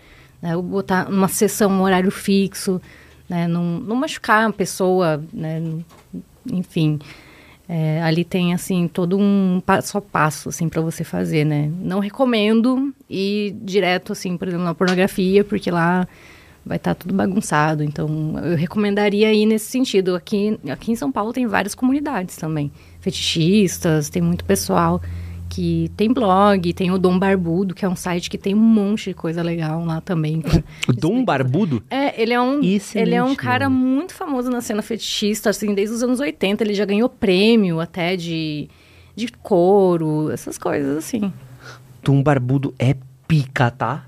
né? 0.40 0.56
Botar 0.56 1.08
uma 1.08 1.26
sessão, 1.28 1.70
um 1.72 1.82
horário 1.82 2.10
fixo. 2.12 2.80
né? 3.28 3.48
Não, 3.48 3.64
não 3.80 3.96
machucar 3.96 4.48
a 4.48 4.52
pessoa, 4.52 5.22
né? 5.32 5.60
Enfim, 6.52 7.00
é, 7.68 8.02
ali 8.02 8.24
tem, 8.24 8.52
assim, 8.54 8.86
todo 8.86 9.18
um 9.18 9.60
passo 9.64 9.98
a 9.98 10.00
passo, 10.00 10.50
assim, 10.50 10.68
para 10.68 10.80
você 10.80 11.02
fazer, 11.04 11.44
né? 11.44 11.70
Não 11.80 11.98
recomendo 12.00 12.92
ir 13.08 13.52
direto, 13.62 14.12
assim, 14.12 14.36
por 14.36 14.46
exemplo, 14.46 14.64
na 14.64 14.74
pornografia, 14.74 15.42
porque 15.44 15.70
lá 15.70 16.06
vai 16.64 16.76
estar 16.76 16.94
tá 16.94 17.00
tudo 17.00 17.14
bagunçado. 17.14 17.82
Então, 17.82 18.34
eu 18.44 18.56
recomendaria 18.56 19.32
ir 19.32 19.46
nesse 19.46 19.66
sentido. 19.66 20.14
Aqui, 20.14 20.58
aqui 20.68 20.92
em 20.92 20.96
São 20.96 21.10
Paulo 21.10 21.32
tem 21.32 21.46
várias 21.46 21.74
comunidades 21.74 22.36
também. 22.36 22.70
Fetichistas, 23.00 24.08
tem 24.08 24.22
muito 24.22 24.44
pessoal 24.44 25.00
que 25.52 25.90
tem 25.98 26.10
blog, 26.10 26.72
tem 26.72 26.90
o 26.90 26.96
Dom 26.96 27.18
Barbudo, 27.18 27.74
que 27.74 27.84
é 27.84 27.88
um 27.88 27.94
site 27.94 28.30
que 28.30 28.38
tem 28.38 28.54
um 28.54 28.58
monte 28.58 29.10
de 29.10 29.14
coisa 29.14 29.42
legal 29.42 29.84
lá 29.84 30.00
também. 30.00 30.42
o 30.88 30.92
Dom 30.96 31.22
Barbudo? 31.22 31.82
É, 31.90 32.20
ele 32.20 32.32
é 32.32 32.40
um, 32.40 32.62
ele 32.62 33.14
é 33.14 33.22
um 33.22 33.34
cara 33.34 33.68
nome. 33.68 33.84
muito 33.84 34.14
famoso 34.14 34.50
na 34.50 34.62
cena 34.62 34.80
fetichista, 34.80 35.50
assim, 35.50 35.74
desde 35.74 35.94
os 35.94 36.02
anos 36.02 36.20
80. 36.20 36.64
Ele 36.64 36.72
já 36.72 36.86
ganhou 36.86 37.06
prêmio 37.06 37.80
até 37.80 38.16
de, 38.16 38.70
de 39.14 39.28
couro, 39.28 40.30
essas 40.30 40.56
coisas 40.56 40.96
assim. 40.96 41.30
Dom 42.02 42.22
Barbudo 42.22 42.74
é 42.78 42.96
pica, 43.28 43.70
tá? 43.70 44.06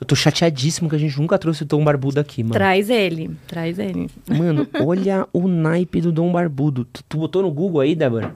Eu 0.00 0.06
tô 0.06 0.14
chateadíssimo 0.14 0.88
que 0.88 0.94
a 0.94 0.98
gente 0.98 1.18
nunca 1.18 1.36
trouxe 1.38 1.64
o 1.64 1.66
Dom 1.66 1.82
Barbudo 1.82 2.20
aqui, 2.20 2.42
mano. 2.42 2.54
Traz 2.54 2.88
ele, 2.88 3.36
traz 3.48 3.78
ele. 3.78 4.08
Mano, 4.28 4.66
olha 4.80 5.26
o 5.32 5.48
naipe 5.48 6.00
do 6.00 6.12
Dom 6.12 6.30
Barbudo. 6.30 6.84
Tu, 6.84 7.02
tu 7.08 7.18
botou 7.18 7.42
no 7.42 7.50
Google 7.50 7.80
aí, 7.80 7.96
Débora? 7.96 8.34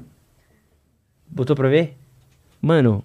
Botou 1.29 1.55
pra 1.55 1.69
ver? 1.69 1.97
Mano, 2.61 3.05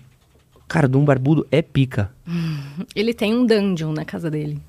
cara, 0.67 0.87
Dom 0.87 1.05
Barbudo 1.05 1.45
é 1.51 1.61
pica. 1.61 2.11
Ele 2.95 3.13
tem 3.13 3.35
um 3.35 3.45
dungeon 3.45 3.93
na 3.93 4.03
casa 4.03 4.29
dele. 4.31 4.59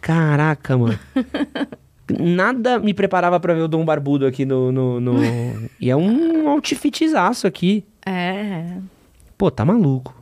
Caraca, 0.00 0.78
mano. 0.78 0.98
Nada 2.08 2.78
me 2.78 2.94
preparava 2.94 3.40
para 3.40 3.54
ver 3.54 3.62
o 3.62 3.68
Dom 3.68 3.84
Barbudo 3.84 4.24
aqui 4.24 4.44
no. 4.44 4.70
no, 4.70 5.00
no... 5.00 5.14
e 5.80 5.90
é 5.90 5.96
um 5.96 6.48
outfitzaço 6.48 7.48
aqui. 7.48 7.84
É. 8.06 8.78
Pô, 9.36 9.50
tá 9.50 9.64
maluco. 9.64 10.14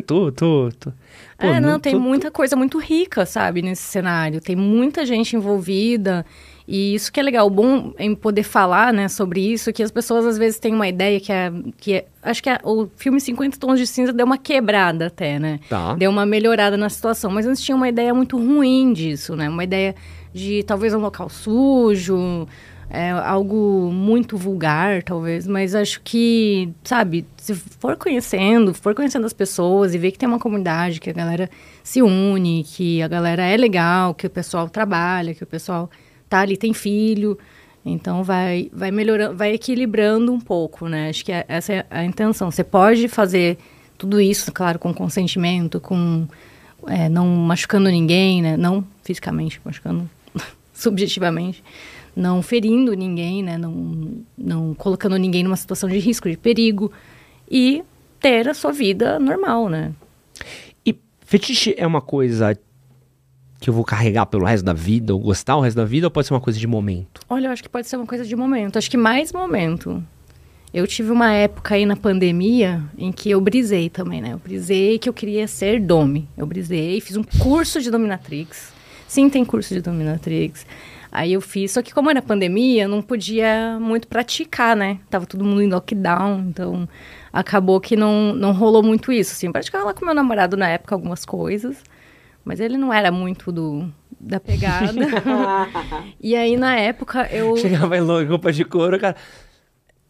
tô, 0.06 0.32
tô, 0.32 0.70
tô. 0.78 0.90
Pô, 1.38 1.46
é, 1.46 1.60
não, 1.60 1.78
tem 1.78 1.94
tô, 1.94 2.00
muita 2.00 2.30
tô... 2.30 2.36
coisa 2.36 2.56
muito 2.56 2.78
rica, 2.78 3.26
sabe, 3.26 3.62
nesse 3.62 3.82
cenário. 3.82 4.40
Tem 4.40 4.56
muita 4.56 5.04
gente 5.04 5.36
envolvida. 5.36 6.24
E 6.66 6.94
isso 6.94 7.12
que 7.12 7.20
é 7.20 7.22
legal, 7.22 7.48
bom 7.50 7.92
em 7.98 8.14
poder 8.14 8.42
falar, 8.42 8.90
né, 8.90 9.06
sobre 9.08 9.40
isso, 9.40 9.70
que 9.70 9.82
as 9.82 9.90
pessoas 9.90 10.24
às 10.24 10.38
vezes 10.38 10.58
têm 10.58 10.74
uma 10.74 10.88
ideia 10.88 11.20
que 11.20 11.30
é, 11.30 11.52
que 11.76 11.92
é, 11.94 12.06
acho 12.22 12.42
que 12.42 12.48
é, 12.48 12.58
o 12.64 12.88
filme 12.96 13.20
50 13.20 13.58
Tons 13.58 13.78
de 13.78 13.86
Cinza 13.86 14.14
deu 14.14 14.24
uma 14.24 14.38
quebrada 14.38 15.08
até, 15.08 15.38
né? 15.38 15.60
Tá. 15.68 15.94
Deu 15.94 16.10
uma 16.10 16.24
melhorada 16.24 16.76
na 16.78 16.88
situação, 16.88 17.30
mas 17.30 17.46
antes 17.46 17.62
tinha 17.62 17.76
uma 17.76 17.88
ideia 17.88 18.14
muito 18.14 18.38
ruim 18.38 18.94
disso, 18.94 19.36
né? 19.36 19.46
Uma 19.46 19.62
ideia 19.62 19.94
de 20.32 20.62
talvez 20.62 20.94
um 20.94 21.00
local 21.00 21.28
sujo, 21.28 22.48
é, 22.90 23.10
algo 23.10 23.90
muito 23.92 24.36
vulgar, 24.36 25.02
talvez, 25.02 25.46
mas 25.46 25.74
acho 25.74 26.00
que, 26.02 26.70
sabe, 26.84 27.26
se 27.36 27.54
for 27.54 27.96
conhecendo, 27.96 28.72
for 28.74 28.94
conhecendo 28.94 29.26
as 29.26 29.32
pessoas 29.32 29.94
e 29.94 29.98
ver 29.98 30.12
que 30.12 30.18
tem 30.18 30.28
uma 30.28 30.38
comunidade, 30.38 31.00
que 31.00 31.10
a 31.10 31.12
galera 31.12 31.50
se 31.82 32.02
une, 32.02 32.64
que 32.64 33.02
a 33.02 33.08
galera 33.08 33.44
é 33.44 33.56
legal, 33.56 34.14
que 34.14 34.26
o 34.26 34.30
pessoal 34.30 34.68
trabalha, 34.68 35.34
que 35.34 35.42
o 35.42 35.46
pessoal 35.46 35.90
tá 36.28 36.40
ali, 36.40 36.56
tem 36.56 36.72
filho. 36.72 37.38
Então 37.84 38.22
vai, 38.24 38.70
vai 38.72 38.90
melhorando, 38.90 39.36
vai 39.36 39.52
equilibrando 39.52 40.32
um 40.32 40.40
pouco, 40.40 40.88
né? 40.88 41.10
Acho 41.10 41.24
que 41.24 41.32
é, 41.32 41.44
essa 41.48 41.72
é 41.72 41.86
a 41.90 42.04
intenção. 42.04 42.50
Você 42.50 42.64
pode 42.64 43.08
fazer 43.08 43.58
tudo 43.98 44.20
isso, 44.20 44.50
claro, 44.52 44.78
com 44.78 44.94
consentimento, 44.94 45.80
com 45.80 46.26
é, 46.86 47.08
não 47.08 47.26
machucando 47.26 47.90
ninguém, 47.90 48.40
né? 48.40 48.56
Não 48.56 48.84
fisicamente, 49.02 49.60
machucando 49.64 50.08
subjetivamente, 50.72 51.62
não 52.16 52.42
ferindo 52.42 52.94
ninguém, 52.94 53.42
né? 53.42 53.58
Não, 53.58 54.24
não 54.36 54.74
colocando 54.74 55.16
ninguém 55.16 55.42
numa 55.42 55.56
situação 55.56 55.88
de 55.88 55.98
risco, 55.98 56.30
de 56.30 56.36
perigo 56.36 56.92
e 57.50 57.82
ter 58.20 58.48
a 58.48 58.54
sua 58.54 58.72
vida 58.72 59.18
normal, 59.18 59.68
né? 59.68 59.92
E 60.84 60.96
fetiche 61.20 61.74
é 61.76 61.86
uma 61.86 62.00
coisa 62.00 62.56
que 63.60 63.70
eu 63.70 63.74
vou 63.74 63.84
carregar 63.84 64.26
pelo 64.26 64.44
resto 64.44 64.64
da 64.64 64.74
vida, 64.74 65.14
ou 65.14 65.20
gostar 65.20 65.56
o 65.56 65.60
resto 65.60 65.76
da 65.76 65.84
vida, 65.84 66.06
ou 66.06 66.10
pode 66.10 66.26
ser 66.26 66.34
uma 66.34 66.40
coisa 66.40 66.58
de 66.58 66.66
momento? 66.66 67.22
Olha, 67.28 67.46
eu 67.46 67.50
acho 67.50 67.62
que 67.62 67.68
pode 67.68 67.86
ser 67.88 67.96
uma 67.96 68.06
coisa 68.06 68.24
de 68.24 68.36
momento. 68.36 68.76
Acho 68.76 68.90
que 68.90 68.96
mais 68.96 69.32
momento. 69.32 70.04
Eu 70.72 70.86
tive 70.86 71.10
uma 71.10 71.32
época 71.32 71.76
aí 71.76 71.86
na 71.86 71.96
pandemia 71.96 72.82
em 72.98 73.12
que 73.12 73.30
eu 73.30 73.40
brisei 73.40 73.88
também, 73.88 74.20
né? 74.20 74.32
Eu 74.32 74.38
brisei 74.38 74.98
que 74.98 75.08
eu 75.08 75.14
queria 75.14 75.46
ser 75.46 75.80
dome. 75.80 76.28
Eu 76.36 76.46
brisei, 76.46 77.00
fiz 77.00 77.16
um 77.16 77.22
curso 77.22 77.80
de 77.80 77.90
dominatrix. 77.90 78.72
Sim, 79.06 79.30
tem 79.30 79.44
curso 79.44 79.72
de 79.72 79.80
dominatrix. 79.80 80.66
Aí 81.14 81.32
eu 81.34 81.40
fiz, 81.40 81.70
só 81.70 81.80
que 81.80 81.94
como 81.94 82.10
era 82.10 82.20
pandemia, 82.20 82.82
eu 82.82 82.88
não 82.88 83.00
podia 83.00 83.78
muito 83.80 84.08
praticar, 84.08 84.74
né? 84.74 84.98
Tava 85.08 85.24
todo 85.24 85.44
mundo 85.44 85.62
em 85.62 85.68
lockdown, 85.68 86.46
então 86.48 86.88
acabou 87.32 87.80
que 87.80 87.94
não, 87.94 88.34
não 88.34 88.50
rolou 88.50 88.82
muito 88.82 89.12
isso, 89.12 89.30
assim. 89.30 89.52
Praticava 89.52 89.84
lá 89.84 89.94
com 89.94 90.04
meu 90.04 90.12
namorado 90.12 90.56
na 90.56 90.68
época 90.68 90.92
algumas 90.92 91.24
coisas. 91.24 91.76
Mas 92.44 92.58
ele 92.58 92.76
não 92.76 92.92
era 92.92 93.12
muito 93.12 93.52
do, 93.52 93.88
da 94.18 94.40
pegada. 94.40 94.92
e 96.20 96.34
aí, 96.34 96.56
na 96.56 96.74
época, 96.74 97.28
eu... 97.30 97.56
Chegava 97.58 97.96
Elo 97.96 98.20
em 98.20 98.26
roupa 98.26 98.52
de 98.52 98.64
couro, 98.64 98.98
cara... 98.98 99.14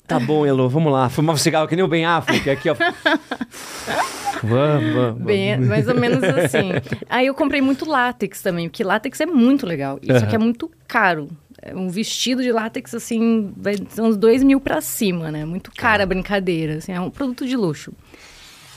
Tá 0.07 0.19
bom, 0.19 0.47
Elo, 0.47 0.71
vamos 0.71 0.91
lá. 0.91 1.11
Fumava 1.11 1.39
cigarro 1.39 1.69
que 1.69 1.77
nem 1.77 1.85
o 1.85 1.89
Ben 1.89 2.07
Affleck, 2.07 2.49
aqui, 2.49 2.71
ó. 2.71 2.77
vamos, 4.43 4.95
vamos. 4.95 5.23
Bem, 5.23 5.59
mais 5.59 5.89
ou 5.89 5.95
menos 5.95 6.23
assim. 6.23 6.71
Aí 7.09 7.27
eu 7.27 7.35
comprei 7.35 7.61
muito 7.61 7.89
látex 7.89 8.43
também, 8.43 8.69
porque 8.69 8.85
látex 8.85 9.21
é 9.21 9.27
muito 9.27 9.67
legal. 9.67 9.99
Isso 10.03 10.13
uhum. 10.13 10.25
aqui 10.25 10.35
é 10.35 10.39
muito 10.39 10.71
caro. 10.87 11.29
Um 11.75 11.89
vestido 11.89 12.43
de 12.43 12.53
látex, 12.53 12.95
assim, 12.95 13.53
vai 13.57 13.77
uns 13.99 14.17
dois 14.17 14.43
mil 14.43 14.61
pra 14.61 14.81
cima, 14.81 15.31
né? 15.31 15.45
Muito 15.45 15.71
cara 15.73 16.03
a 16.03 16.07
brincadeira, 16.07 16.77
assim, 16.77 16.93
é 16.93 17.01
um 17.01 17.11
produto 17.11 17.47
de 17.47 17.57
luxo. 17.57 17.93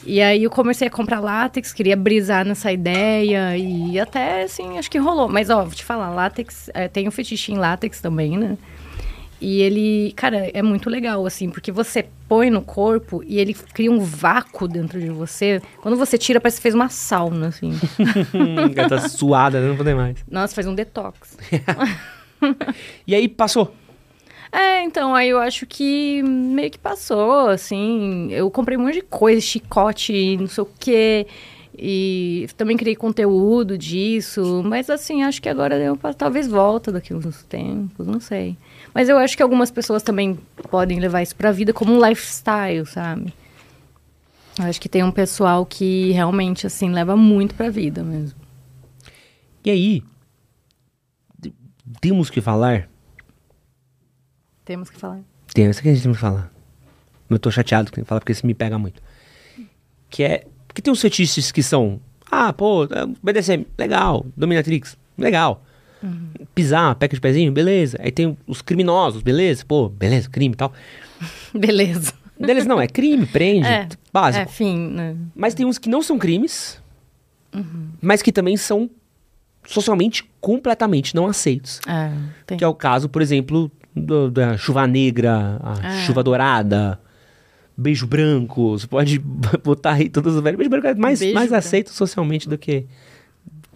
E 0.06 0.22
aí 0.22 0.44
eu 0.44 0.50
comecei 0.50 0.88
a 0.88 0.92
comprar 0.92 1.20
látex, 1.20 1.74
queria 1.74 1.98
brisar 1.98 2.46
nessa 2.46 2.72
ideia 2.72 3.58
e 3.58 4.00
até, 4.00 4.44
assim, 4.44 4.78
acho 4.78 4.90
que 4.90 4.98
rolou. 4.98 5.28
Mas, 5.28 5.50
ó, 5.50 5.64
vou 5.64 5.74
te 5.74 5.84
falar, 5.84 6.10
látex, 6.12 6.70
é, 6.74 6.88
tem 6.88 7.08
um 7.08 7.12
fetiche 7.12 7.52
em 7.52 7.58
látex 7.58 8.00
também, 8.00 8.38
né? 8.38 8.58
E 9.40 9.62
ele, 9.62 10.14
cara, 10.16 10.50
é 10.52 10.64
muito 10.64 10.90
legal, 10.90 11.26
assim, 11.26 11.50
porque 11.50 11.72
você 11.72 12.08
põe 12.28 12.50
no 12.50 12.62
corpo 12.62 13.24
e 13.26 13.40
ele 13.40 13.54
cria 13.54 13.92
um 13.92 14.00
vácuo 14.00 14.68
dentro 14.68 15.00
de 15.00 15.10
você. 15.10 15.62
Quando 15.82 15.96
você 15.96 16.18
tira, 16.18 16.42
parece 16.42 16.58
que 16.58 16.64
fez 16.64 16.74
uma 16.74 16.90
sauna, 16.90 17.50
assim. 17.50 17.72
tá 18.90 19.08
suada, 19.08 19.62
não 19.62 19.78
poder 19.78 19.96
mais. 19.96 20.18
Nossa, 20.30 20.56
faz 20.56 20.66
um 20.66 20.74
detox. 20.74 21.38
e 23.06 23.14
aí, 23.14 23.28
passou? 23.28 23.74
É, 24.52 24.82
então, 24.82 25.14
aí 25.14 25.30
eu 25.30 25.40
acho 25.40 25.68
que 25.68 26.24
meio 26.24 26.72
que 26.72 26.80
passou, 26.80 27.50
assim. 27.50 28.30
Eu 28.32 28.50
comprei 28.50 28.76
um 28.76 28.82
monte 28.82 28.96
de 28.96 29.02
coisa, 29.02 29.40
chicote, 29.40 30.36
não 30.38 30.48
sei 30.48 30.64
o 30.64 30.70
quê. 30.80 31.28
E 31.78 32.48
também 32.58 32.76
criei 32.76 32.96
conteúdo 32.96 33.78
disso. 33.78 34.64
Mas, 34.66 34.90
assim, 34.90 35.22
acho 35.22 35.40
que 35.40 35.48
agora 35.48 35.76
eu, 35.78 35.96
talvez 36.18 36.48
volta 36.48 36.92
daqui 36.92 37.14
uns 37.14 37.44
tempos, 37.44 38.08
não 38.08 38.20
sei. 38.20 38.58
Mas 38.98 39.10
eu 39.10 39.18
acho 39.20 39.38
que 39.38 39.44
algumas 39.44 39.70
pessoas 39.70 40.02
também 40.02 40.40
podem 40.72 41.00
levar 41.00 41.22
isso 41.22 41.36
pra 41.36 41.52
vida 41.52 41.72
como 41.72 41.94
um 41.94 42.04
lifestyle, 42.04 42.84
sabe? 42.88 43.32
Eu 44.58 44.66
acho 44.66 44.82
que 44.82 44.90
tem 44.90 45.04
um 45.04 45.12
pessoal 45.12 45.68
que 45.68 46.10
realmente, 46.14 46.66
assim, 46.66 46.90
leva 46.90 47.16
muito 47.16 47.54
pra 47.54 47.70
vida 47.70 48.04
mesmo. 48.04 48.40
E 49.64 49.70
aí, 49.70 50.04
temos 52.02 52.32
que 52.32 52.42
falar 52.42 52.90
temos 54.66 54.90
que 54.90 55.00
falar. 55.00 55.22
Temos 55.54 55.80
que 55.80 55.88
a 55.88 55.94
gente 55.94 56.04
tem 56.04 56.12
que 56.12 56.18
falar. 56.18 56.52
Eu 57.30 57.38
tô 57.40 57.50
chateado 57.50 57.90
com 57.90 58.04
falar 58.04 58.20
porque 58.20 58.34
isso 58.34 58.48
me 58.48 58.54
pega 58.54 58.80
muito. 58.80 59.02
Que 60.10 60.24
é. 60.24 60.48
Porque 60.68 60.82
tem 60.82 60.92
uns 60.92 61.00
fetiches 61.00 61.54
que 61.54 61.64
são. 61.64 62.02
Ah, 62.30 62.52
pô, 62.52 62.86
BDSM, 63.24 63.66
legal. 63.78 64.26
Dominatrix, 64.36 64.98
legal. 65.18 65.64
Uhum. 66.02 66.30
Pisar, 66.54 66.96
peca 66.96 67.16
de 67.16 67.22
pezinho, 67.22 67.52
beleza. 67.52 67.98
Aí 68.02 68.12
tem 68.12 68.38
os 68.46 68.62
criminosos, 68.62 69.22
beleza? 69.22 69.66
Pô, 69.66 69.90
beleza, 69.90 70.30
crime 70.30 70.54
e 70.54 70.58
tal. 70.58 70.74
beleza. 71.54 72.14
Beleza, 72.40 72.68
não, 72.68 72.80
é 72.80 72.88
crime, 72.88 73.26
prende, 73.26 73.66
é, 73.68 73.88
básico. 74.14 74.44
É, 74.44 74.48
fim, 74.48 74.78
né? 74.90 75.16
Mas 75.36 75.54
tem 75.54 75.66
uns 75.66 75.78
que 75.78 75.90
não 75.90 76.02
são 76.02 76.20
crimes, 76.20 76.82
uhum. 77.54 77.90
mas 78.02 78.22
que 78.22 78.32
também 78.32 78.56
são 78.56 78.90
socialmente 79.66 80.24
completamente 80.40 81.16
não 81.16 81.26
aceitos. 81.26 81.82
É, 81.88 82.56
que 82.56 82.64
é 82.64 82.68
o 82.68 82.76
caso, 82.76 83.10
por 83.10 83.22
exemplo, 83.22 83.72
do, 83.96 84.30
da 84.30 84.56
chuva 84.58 84.86
negra, 84.88 85.60
a 85.62 85.94
é. 85.94 86.06
chuva 86.06 86.24
dourada, 86.24 87.00
beijo 87.76 88.08
branco. 88.08 88.78
Você 88.78 88.88
pode 88.88 89.20
botar 89.64 89.94
aí 89.94 90.10
todas 90.10 90.36
as 90.36 90.42
velhas. 90.42 90.58
Beijo 90.58 90.70
branco 90.70 90.88
é 90.88 90.96
mais, 90.96 91.20
beijo 91.20 91.36
mais 91.36 91.52
aceito 91.52 91.92
socialmente 91.92 92.48
do 92.48 92.58
que. 92.58 92.86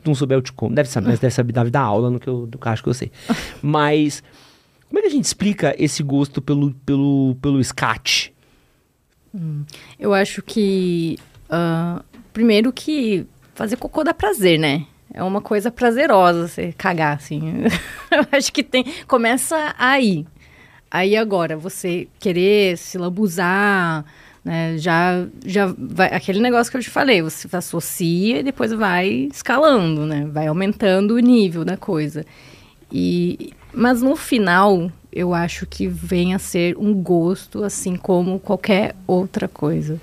Não 0.03 0.15
souber 0.15 0.37
eu 0.37 0.41
te 0.41 0.51
como. 0.51 0.73
Deve 0.73 0.89
saber, 0.89 1.09
mas 1.09 1.19
deve 1.19 1.33
saber 1.33 1.53
dar 1.53 1.81
aula 1.81 2.09
no 2.09 2.19
que 2.19 2.27
eu, 2.27 2.47
do 2.47 2.57
que 2.57 2.67
eu 2.67 2.71
acho 2.71 2.83
que 2.83 2.89
eu 2.89 2.93
sei. 2.93 3.11
mas. 3.61 4.23
Como 4.87 4.99
é 4.99 5.01
que 5.03 5.07
a 5.07 5.11
gente 5.11 5.25
explica 5.25 5.73
esse 5.79 6.03
gosto 6.03 6.41
pelo, 6.41 6.73
pelo, 6.85 7.37
pelo 7.41 7.63
scat? 7.63 8.33
Hum, 9.33 9.63
eu 9.99 10.13
acho 10.13 10.41
que. 10.41 11.17
Uh, 11.45 12.03
primeiro 12.33 12.71
que 12.73 13.25
fazer 13.53 13.77
cocô 13.77 14.03
dá 14.03 14.13
prazer, 14.13 14.57
né? 14.59 14.85
É 15.13 15.21
uma 15.23 15.41
coisa 15.41 15.69
prazerosa 15.69 16.47
você 16.47 16.73
cagar, 16.73 17.17
assim. 17.17 17.63
Eu 18.09 18.25
acho 18.31 18.51
que 18.51 18.63
tem. 18.63 18.85
Começa 19.07 19.75
aí. 19.77 20.25
Aí 20.89 21.15
agora, 21.15 21.57
você 21.57 22.07
querer 22.19 22.77
se 22.77 22.97
lambuzar, 22.97 24.05
né? 24.43 24.77
Já, 24.77 25.25
já 25.45 25.73
vai. 25.77 26.07
Aquele 26.13 26.39
negócio 26.39 26.71
que 26.71 26.77
eu 26.77 26.81
te 26.81 26.89
falei, 26.89 27.21
você 27.21 27.47
associa 27.55 28.39
e 28.39 28.43
depois 28.43 28.71
vai 28.73 29.29
escalando, 29.31 30.05
né? 30.05 30.27
Vai 30.31 30.47
aumentando 30.47 31.15
o 31.15 31.19
nível 31.19 31.63
da 31.63 31.77
coisa. 31.77 32.25
E, 32.91 33.53
mas 33.73 34.01
no 34.01 34.15
final, 34.15 34.91
eu 35.11 35.33
acho 35.33 35.65
que 35.65 35.87
vem 35.87 36.33
a 36.33 36.39
ser 36.39 36.77
um 36.77 36.93
gosto, 36.93 37.63
assim 37.63 37.95
como 37.95 38.39
qualquer 38.39 38.95
outra 39.05 39.47
coisa. 39.47 39.99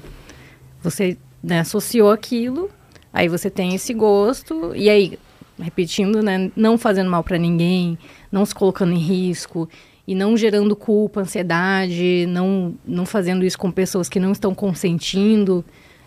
Você 0.83 1.19
né, 1.43 1.61
associou 1.61 2.11
aquilo, 2.11 2.71
aí 3.13 3.29
você 3.29 3.51
tem 3.51 3.75
esse 3.75 3.93
gosto, 3.93 4.73
e 4.75 4.89
aí, 4.89 5.19
repetindo, 5.59 6.23
né, 6.23 6.51
não 6.55 6.79
fazendo 6.79 7.11
mal 7.11 7.25
para 7.25 7.39
ninguém, 7.39 7.99
não 8.31 8.45
se 8.47 8.55
colocando 8.55 8.93
em 8.93 8.99
risco, 8.99 9.69
e 10.09 10.15
não 10.15 10.39
gerando 10.39 10.75
culpa, 10.75 11.21
ansiedade, 11.21 12.25
não, 12.29 12.75
não 12.83 13.05
fazendo 13.05 13.45
isso 13.45 13.59
com 13.59 13.71
pessoas 13.71 14.09
que 14.09 14.19
não 14.19 14.33
estão 14.33 14.55
consentindo, 14.55 15.63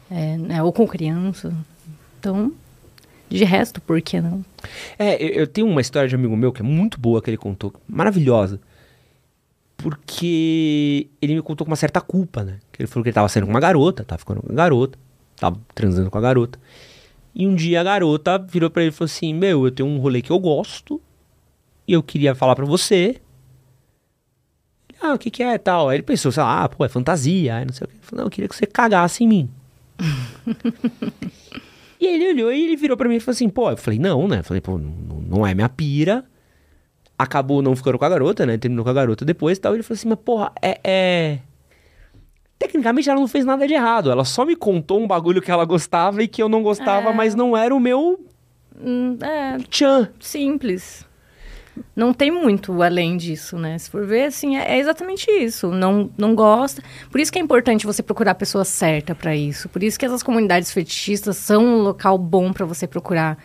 é, 0.09 0.37
né, 0.37 0.63
ou 0.63 0.73
com 0.73 0.87
criança. 0.87 1.53
Então, 2.19 2.51
de 3.29 3.43
resto, 3.43 3.79
por 3.79 4.01
que 4.01 4.19
não? 4.19 4.43
É, 4.97 5.23
eu, 5.23 5.41
eu, 5.41 5.47
tenho 5.47 5.67
uma 5.67 5.81
história 5.81 6.09
de 6.09 6.15
um 6.15 6.19
amigo 6.19 6.35
meu 6.35 6.51
que 6.51 6.63
é 6.63 6.65
muito 6.65 6.99
boa 6.99 7.21
que 7.21 7.29
ele 7.29 7.37
contou, 7.37 7.71
maravilhosa. 7.87 8.59
Porque 9.77 11.07
ele 11.21 11.35
me 11.35 11.41
contou 11.43 11.63
com 11.63 11.69
uma 11.69 11.77
certa 11.77 12.01
culpa, 12.01 12.43
né? 12.43 12.57
Que 12.71 12.81
ele 12.81 12.87
falou 12.87 13.03
que 13.03 13.09
ele 13.09 13.13
tava 13.13 13.29
saindo 13.29 13.45
com 13.45 13.53
uma 13.53 13.59
garota, 13.59 14.03
tava 14.03 14.17
ficando 14.17 14.41
com 14.41 14.47
uma 14.47 14.55
garota, 14.55 14.97
tava 15.35 15.59
transando 15.75 16.09
com 16.09 16.17
a 16.17 16.21
garota. 16.21 16.59
E 17.35 17.45
um 17.45 17.53
dia 17.53 17.81
a 17.81 17.83
garota 17.83 18.39
virou 18.39 18.71
para 18.71 18.81
ele 18.81 18.89
e 18.89 18.93
falou 18.93 19.05
assim: 19.05 19.31
Meu, 19.31 19.65
eu 19.65 19.71
tenho 19.71 19.87
um 19.87 19.99
rolê 19.99 20.23
que 20.23 20.31
eu 20.31 20.39
gosto 20.39 20.99
e 21.87 21.93
eu 21.93 22.01
queria 22.01 22.33
falar 22.33 22.55
para 22.55 22.65
você 22.65 23.21
ah, 25.01 25.13
o 25.13 25.17
que 25.17 25.31
que 25.31 25.41
é 25.41 25.57
tal? 25.57 25.89
Aí 25.89 25.97
ele 25.97 26.03
pensou, 26.03 26.31
sei 26.31 26.43
lá, 26.43 26.63
ah, 26.63 26.69
pô, 26.69 26.85
é 26.85 26.89
fantasia, 26.89 27.55
aí 27.55 27.65
não 27.65 27.73
sei 27.73 27.85
o 27.85 27.87
que. 27.87 27.95
Ele 27.95 28.03
falou, 28.03 28.19
não, 28.19 28.27
eu 28.27 28.31
queria 28.31 28.47
que 28.47 28.55
você 28.55 28.67
cagasse 28.67 29.23
em 29.23 29.27
mim. 29.27 29.49
e 31.99 32.05
ele 32.05 32.29
olhou 32.29 32.53
e 32.53 32.63
ele 32.63 32.75
virou 32.75 32.95
pra 32.95 33.09
mim 33.09 33.15
e 33.15 33.19
falou 33.19 33.33
assim, 33.33 33.49
pô, 33.49 33.71
eu 33.71 33.77
falei, 33.77 33.97
não, 33.97 34.27
né? 34.27 34.39
Eu 34.39 34.43
falei, 34.43 34.61
pô, 34.61 34.77
não, 34.77 35.21
não 35.27 35.47
é 35.47 35.55
minha 35.55 35.69
pira. 35.69 36.23
Acabou 37.17 37.61
não 37.61 37.75
ficando 37.75 37.97
com 37.97 38.05
a 38.05 38.09
garota, 38.09 38.45
né? 38.45 38.57
Terminou 38.57 38.83
com 38.83 38.91
a 38.91 38.93
garota 38.93 39.25
depois 39.25 39.57
e 39.57 39.61
tal. 39.61 39.73
Ele 39.73 39.83
falou 39.83 39.97
assim, 39.97 40.09
mas 40.09 40.19
porra, 40.19 40.51
é, 40.61 40.79
é... 40.83 41.39
Tecnicamente 42.59 43.09
ela 43.09 43.19
não 43.19 43.27
fez 43.27 43.43
nada 43.43 43.67
de 43.67 43.73
errado. 43.73 44.11
Ela 44.11 44.23
só 44.23 44.45
me 44.45 44.55
contou 44.55 44.99
um 44.99 45.07
bagulho 45.07 45.41
que 45.41 45.49
ela 45.49 45.65
gostava 45.65 46.21
e 46.21 46.27
que 46.27 46.41
eu 46.41 46.49
não 46.49 46.61
gostava, 46.61 47.09
é... 47.09 47.13
mas 47.13 47.33
não 47.33 47.57
era 47.57 47.75
o 47.75 47.79
meu... 47.79 48.23
Hum, 48.79 49.17
é... 49.21 49.57
Tchan. 49.69 50.09
Simples 50.19 51.05
não 51.95 52.13
tem 52.13 52.31
muito 52.31 52.81
além 52.81 53.17
disso, 53.17 53.57
né? 53.57 53.77
Se 53.77 53.89
for 53.89 54.05
ver, 54.05 54.25
assim, 54.25 54.57
é, 54.57 54.75
é, 54.75 54.79
exatamente 54.79 55.29
isso. 55.31 55.71
Não, 55.71 56.09
não 56.17 56.35
gosta. 56.35 56.83
Por 57.09 57.19
isso 57.19 57.31
que 57.31 57.39
é 57.39 57.41
importante 57.41 57.85
você 57.85 58.03
procurar 58.03 58.31
a 58.31 58.35
pessoa 58.35 58.65
certa 58.65 59.15
para 59.15 59.35
isso. 59.35 59.69
Por 59.69 59.81
isso 59.83 59.97
que 59.97 60.05
essas 60.05 60.23
comunidades 60.23 60.71
fetichistas 60.71 61.37
são 61.37 61.63
um 61.63 61.81
local 61.81 62.17
bom 62.17 62.51
para 62.51 62.65
você 62.65 62.85
procurar 62.87 63.37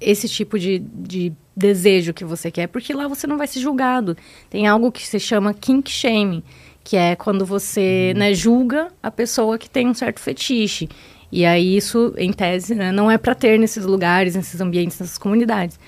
esse 0.00 0.28
tipo 0.28 0.58
de, 0.58 0.78
de 0.78 1.32
desejo 1.56 2.12
que 2.12 2.24
você 2.24 2.50
quer, 2.50 2.66
porque 2.66 2.92
lá 2.92 3.06
você 3.06 3.26
não 3.26 3.38
vai 3.38 3.46
ser 3.46 3.60
julgado. 3.60 4.16
Tem 4.50 4.66
algo 4.66 4.90
que 4.90 5.06
se 5.06 5.20
chama 5.20 5.54
kink 5.54 5.90
shaming, 5.90 6.42
que 6.82 6.96
é 6.96 7.16
quando 7.16 7.46
você 7.46 8.12
uhum. 8.12 8.20
né, 8.20 8.34
julga 8.34 8.88
a 9.02 9.10
pessoa 9.10 9.58
que 9.58 9.70
tem 9.70 9.88
um 9.88 9.94
certo 9.94 10.20
fetiche. 10.20 10.88
E 11.30 11.44
aí 11.44 11.76
isso, 11.76 12.14
em 12.16 12.32
tese, 12.32 12.74
né, 12.74 12.92
não 12.92 13.10
é 13.10 13.18
para 13.18 13.34
ter 13.34 13.58
nesses 13.58 13.84
lugares, 13.84 14.36
nesses 14.36 14.60
ambientes, 14.60 14.98
nessas 14.98 15.18
comunidades. 15.18 15.78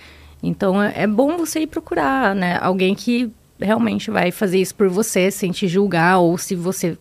Então 0.46 0.80
é, 0.80 1.02
é 1.02 1.06
bom 1.06 1.36
você 1.36 1.60
ir 1.60 1.66
procurar, 1.66 2.34
né? 2.34 2.58
Alguém 2.60 2.94
que 2.94 3.30
realmente 3.58 4.10
vai 4.10 4.30
fazer 4.30 4.60
isso 4.60 4.74
por 4.74 4.88
você, 4.88 5.30
sem 5.30 5.50
te 5.50 5.66
julgar, 5.66 6.18
ou 6.18 6.38
se 6.38 6.54
você 6.54 6.96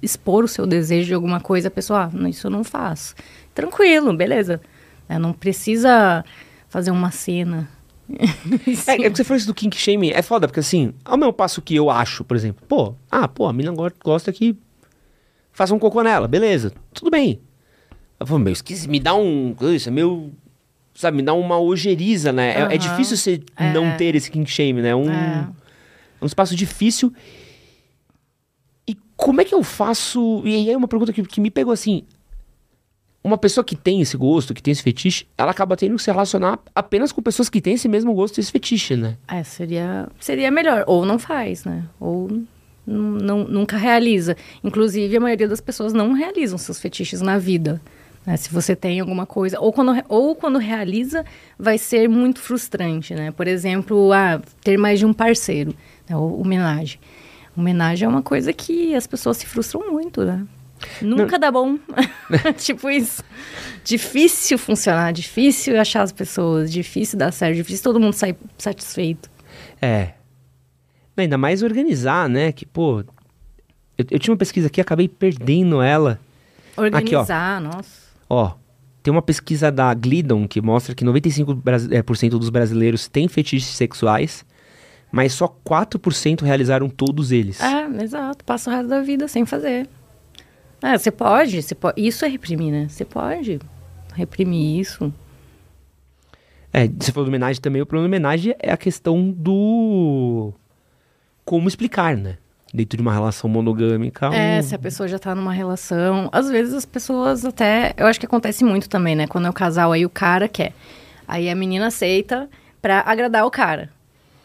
expor 0.00 0.44
o 0.44 0.48
seu 0.48 0.66
desejo 0.66 1.08
de 1.08 1.14
alguma 1.14 1.40
coisa, 1.40 1.68
a 1.68 1.70
pessoa, 1.70 2.10
ah, 2.12 2.28
isso 2.28 2.46
eu 2.46 2.50
não 2.50 2.64
faço. 2.64 3.14
Tranquilo, 3.54 4.12
beleza. 4.14 4.60
É, 5.08 5.18
não 5.18 5.32
precisa 5.32 6.24
fazer 6.68 6.90
uma 6.90 7.10
cena. 7.10 7.68
é, 8.08 8.92
é 8.92 9.10
que 9.10 9.16
você 9.16 9.24
falou 9.24 9.36
isso 9.36 9.46
do 9.46 9.54
kink 9.54 9.76
shaming, 9.76 10.10
é 10.10 10.22
foda, 10.22 10.48
porque 10.48 10.60
assim, 10.60 10.94
ao 11.04 11.16
mesmo 11.16 11.32
passo 11.32 11.60
que 11.60 11.74
eu 11.74 11.90
acho, 11.90 12.24
por 12.24 12.36
exemplo, 12.36 12.64
pô, 12.66 12.94
ah, 13.10 13.28
pô, 13.28 13.46
a 13.46 13.52
mina 13.52 13.72
gosta 14.02 14.32
que 14.32 14.56
faça 15.52 15.74
um 15.74 15.78
cocô 15.78 16.02
nela, 16.02 16.26
beleza, 16.26 16.72
tudo 16.92 17.10
bem. 17.10 17.40
Eu 18.18 18.26
falo, 18.26 18.40
meu, 18.40 18.52
esqueci, 18.52 18.88
me 18.88 19.00
dá 19.00 19.14
um, 19.14 19.54
isso 19.74 19.88
é 19.88 19.92
meu 19.92 20.32
sabe, 20.94 21.16
me 21.16 21.22
dá 21.22 21.34
uma 21.34 21.58
ojeriza, 21.58 22.32
né? 22.32 22.64
Uhum. 22.64 22.70
É, 22.70 22.74
é, 22.74 22.78
difícil 22.78 23.16
você 23.16 23.40
é. 23.56 23.72
não 23.72 23.96
ter 23.96 24.14
esse 24.14 24.30
king 24.30 24.48
shame, 24.48 24.82
né? 24.82 24.94
Um, 24.94 25.10
é. 25.10 25.48
um 26.20 26.26
espaço 26.26 26.54
difícil. 26.54 27.12
E 28.86 28.96
como 29.16 29.40
é 29.40 29.44
que 29.44 29.54
eu 29.54 29.62
faço... 29.62 30.42
E 30.44 30.54
aí 30.54 30.70
é 30.70 30.76
uma 30.76 30.88
pergunta 30.88 31.12
que, 31.12 31.22
que 31.22 31.40
me 31.40 31.50
pegou 31.50 31.72
assim... 31.72 32.02
Uma 33.24 33.38
pessoa 33.38 33.62
que 33.62 33.76
tem 33.76 34.00
esse 34.00 34.16
gosto, 34.16 34.52
que 34.52 34.60
tem 34.60 34.72
esse 34.72 34.82
fetiche, 34.82 35.28
ela 35.38 35.52
acaba 35.52 35.76
tendo 35.76 35.94
que 35.94 36.02
se 36.02 36.10
relacionar 36.10 36.58
apenas 36.74 37.12
com 37.12 37.22
pessoas 37.22 37.48
que 37.48 37.60
têm 37.60 37.74
esse 37.74 37.86
mesmo 37.86 38.12
gosto, 38.12 38.40
esse 38.40 38.50
fetiche, 38.50 38.96
né? 38.96 39.16
É, 39.28 39.44
seria, 39.44 40.08
seria 40.18 40.50
melhor. 40.50 40.82
Ou 40.88 41.06
não 41.06 41.20
faz, 41.20 41.64
né? 41.64 41.84
Ou 42.00 42.42
não, 42.84 43.44
nunca 43.44 43.76
realiza. 43.76 44.36
Inclusive, 44.64 45.16
a 45.16 45.20
maioria 45.20 45.46
das 45.46 45.60
pessoas 45.60 45.92
não 45.92 46.14
realizam 46.14 46.58
seus 46.58 46.80
fetiches 46.80 47.20
na 47.20 47.38
vida. 47.38 47.80
Né? 48.26 48.36
Se 48.36 48.50
você 48.50 48.76
tem 48.76 49.00
alguma 49.00 49.26
coisa, 49.26 49.58
ou 49.60 49.72
quando, 49.72 49.92
ou 50.08 50.34
quando 50.34 50.58
realiza, 50.58 51.24
vai 51.58 51.78
ser 51.78 52.08
muito 52.08 52.40
frustrante, 52.40 53.14
né? 53.14 53.30
Por 53.30 53.46
exemplo, 53.48 54.12
ah, 54.12 54.40
ter 54.62 54.76
mais 54.76 54.98
de 54.98 55.06
um 55.06 55.12
parceiro, 55.12 55.74
né? 56.08 56.16
homenagem. 56.16 57.00
Homenagem 57.56 58.06
é 58.06 58.08
uma 58.08 58.22
coisa 58.22 58.52
que 58.52 58.94
as 58.94 59.06
pessoas 59.06 59.36
se 59.36 59.46
frustram 59.46 59.92
muito, 59.92 60.24
né? 60.24 60.46
Nunca 61.00 61.32
Não. 61.32 61.38
dá 61.38 61.50
bom. 61.50 61.78
tipo 62.58 62.90
isso. 62.90 63.22
Difícil 63.84 64.58
funcionar, 64.58 65.12
difícil 65.12 65.78
achar 65.78 66.02
as 66.02 66.12
pessoas, 66.12 66.72
difícil 66.72 67.18
dar 67.18 67.32
certo, 67.32 67.56
difícil 67.56 67.84
todo 67.84 68.00
mundo 68.00 68.14
sair 68.14 68.36
satisfeito. 68.58 69.30
É. 69.80 70.12
Ainda 71.16 71.36
mais 71.36 71.62
organizar, 71.62 72.28
né? 72.28 72.52
Que, 72.52 72.64
pô. 72.64 73.00
Eu, 73.98 74.06
eu 74.10 74.18
tinha 74.18 74.32
uma 74.32 74.38
pesquisa 74.38 74.68
aqui, 74.68 74.80
acabei 74.80 75.08
perdendo 75.08 75.82
ela. 75.82 76.18
Organizar, 76.76 77.58
aqui, 77.58 77.64
nossa. 77.64 78.01
Ó, 78.34 78.54
tem 79.02 79.12
uma 79.12 79.20
pesquisa 79.20 79.70
da 79.70 79.92
Glidon 79.92 80.48
que 80.48 80.62
mostra 80.62 80.94
que 80.94 81.04
95% 81.04 82.24
é, 82.24 82.30
dos 82.30 82.48
brasileiros 82.48 83.06
têm 83.06 83.28
fetiches 83.28 83.68
sexuais, 83.68 84.42
mas 85.12 85.34
só 85.34 85.46
4% 85.46 86.40
realizaram 86.40 86.88
todos 86.88 87.30
eles. 87.30 87.60
É, 87.60 87.84
exato. 88.02 88.42
Passa 88.42 88.70
o 88.70 88.72
resto 88.72 88.88
da 88.88 89.02
vida 89.02 89.28
sem 89.28 89.44
fazer. 89.44 89.86
É, 90.80 90.96
você 90.96 91.10
pode, 91.10 91.62
você 91.62 91.74
pode. 91.74 92.00
Isso 92.00 92.24
é 92.24 92.28
reprimir, 92.28 92.72
né? 92.72 92.88
Você 92.88 93.04
pode 93.04 93.60
reprimir 94.14 94.80
isso. 94.80 95.12
É, 96.72 96.88
você 96.88 97.12
falou 97.12 97.26
do 97.26 97.28
homenagem 97.28 97.60
também. 97.60 97.82
O 97.82 97.86
problema 97.86 98.08
da 98.08 98.16
homenagem 98.16 98.56
é 98.58 98.72
a 98.72 98.78
questão 98.78 99.30
do. 99.30 100.54
Como 101.44 101.68
explicar, 101.68 102.16
né? 102.16 102.38
Dentro 102.72 102.96
de 102.96 103.02
uma 103.02 103.12
relação 103.12 103.50
monogâmica. 103.50 104.26
É, 104.34 104.58
um... 104.58 104.62
se 104.62 104.74
a 104.74 104.78
pessoa 104.78 105.08
já 105.08 105.18
tá 105.18 105.34
numa 105.34 105.52
relação. 105.52 106.28
Às 106.32 106.48
vezes 106.48 106.72
as 106.72 106.86
pessoas 106.86 107.44
até. 107.44 107.92
Eu 107.96 108.06
acho 108.06 108.18
que 108.18 108.26
acontece 108.26 108.64
muito 108.64 108.88
também, 108.88 109.14
né? 109.14 109.26
Quando 109.26 109.46
é 109.46 109.50
o 109.50 109.52
casal, 109.52 109.92
aí 109.92 110.06
o 110.06 110.10
cara 110.10 110.48
quer. 110.48 110.72
Aí 111.28 111.48
a 111.50 111.54
menina 111.54 111.88
aceita 111.88 112.48
pra 112.80 113.02
agradar 113.06 113.44
o 113.44 113.50
cara. 113.50 113.90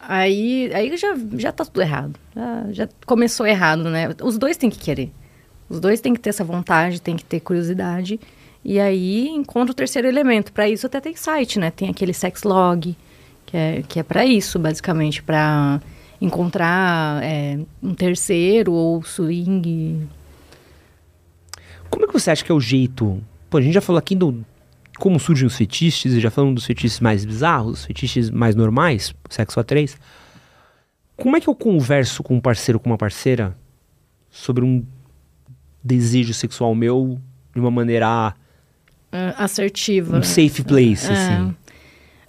Aí, 0.00 0.70
aí 0.74 0.96
já, 0.96 1.16
já 1.36 1.52
tá 1.52 1.64
tudo 1.64 1.82
errado. 1.82 2.18
Já, 2.34 2.66
já 2.70 2.88
começou 3.04 3.46
errado, 3.46 3.84
né? 3.90 4.08
Os 4.22 4.38
dois 4.38 4.56
têm 4.56 4.70
que 4.70 4.78
querer. 4.78 5.10
Os 5.68 5.80
dois 5.80 6.00
têm 6.00 6.14
que 6.14 6.20
ter 6.20 6.30
essa 6.30 6.44
vontade, 6.44 7.00
têm 7.00 7.16
que 7.16 7.24
ter 7.24 7.40
curiosidade. 7.40 8.20
E 8.64 8.78
aí 8.78 9.28
encontra 9.28 9.72
o 9.72 9.74
terceiro 9.74 10.08
elemento. 10.08 10.52
Para 10.52 10.68
isso 10.68 10.86
até 10.86 11.00
tem 11.00 11.14
site, 11.14 11.58
né? 11.58 11.70
Tem 11.70 11.88
aquele 11.88 12.14
sex 12.14 12.42
log, 12.42 12.96
que 13.44 13.56
é, 13.56 13.82
que 13.86 13.98
é 14.00 14.02
para 14.02 14.24
isso, 14.24 14.58
basicamente, 14.58 15.22
para 15.22 15.80
encontrar 16.20 17.22
é, 17.22 17.58
um 17.82 17.94
terceiro 17.94 18.72
ou 18.72 19.02
swing. 19.02 20.08
Como 21.90 22.04
é 22.04 22.08
que 22.08 22.12
você 22.12 22.30
acha 22.30 22.44
que 22.44 22.52
é 22.52 22.54
o 22.54 22.60
jeito? 22.60 23.22
Pô, 23.48 23.58
a 23.58 23.60
gente 23.62 23.74
já 23.74 23.80
falou 23.80 23.98
aqui 23.98 24.14
do 24.14 24.44
como 24.98 25.18
surgem 25.20 25.46
os 25.46 25.56
fetiches, 25.56 26.12
e 26.12 26.20
já 26.20 26.30
falamos 26.30 26.56
dos 26.56 26.66
fetiches 26.66 26.98
mais 26.98 27.24
bizarros, 27.24 27.84
fetiches 27.84 28.30
mais 28.30 28.56
normais, 28.56 29.14
sexo 29.30 29.60
a 29.60 29.64
três. 29.64 29.96
Como 31.16 31.36
é 31.36 31.40
que 31.40 31.48
eu 31.48 31.54
converso 31.54 32.22
com 32.22 32.34
um 32.34 32.40
parceiro, 32.40 32.80
com 32.80 32.90
uma 32.90 32.98
parceira, 32.98 33.56
sobre 34.28 34.64
um 34.64 34.84
desejo 35.82 36.34
sexual 36.34 36.74
meu 36.74 37.18
de 37.54 37.60
uma 37.60 37.70
maneira 37.70 38.34
uh, 39.12 39.34
assertiva, 39.36 40.18
um 40.18 40.22
safe 40.22 40.64
place, 40.64 41.06
é. 41.06 41.12
assim? 41.12 41.54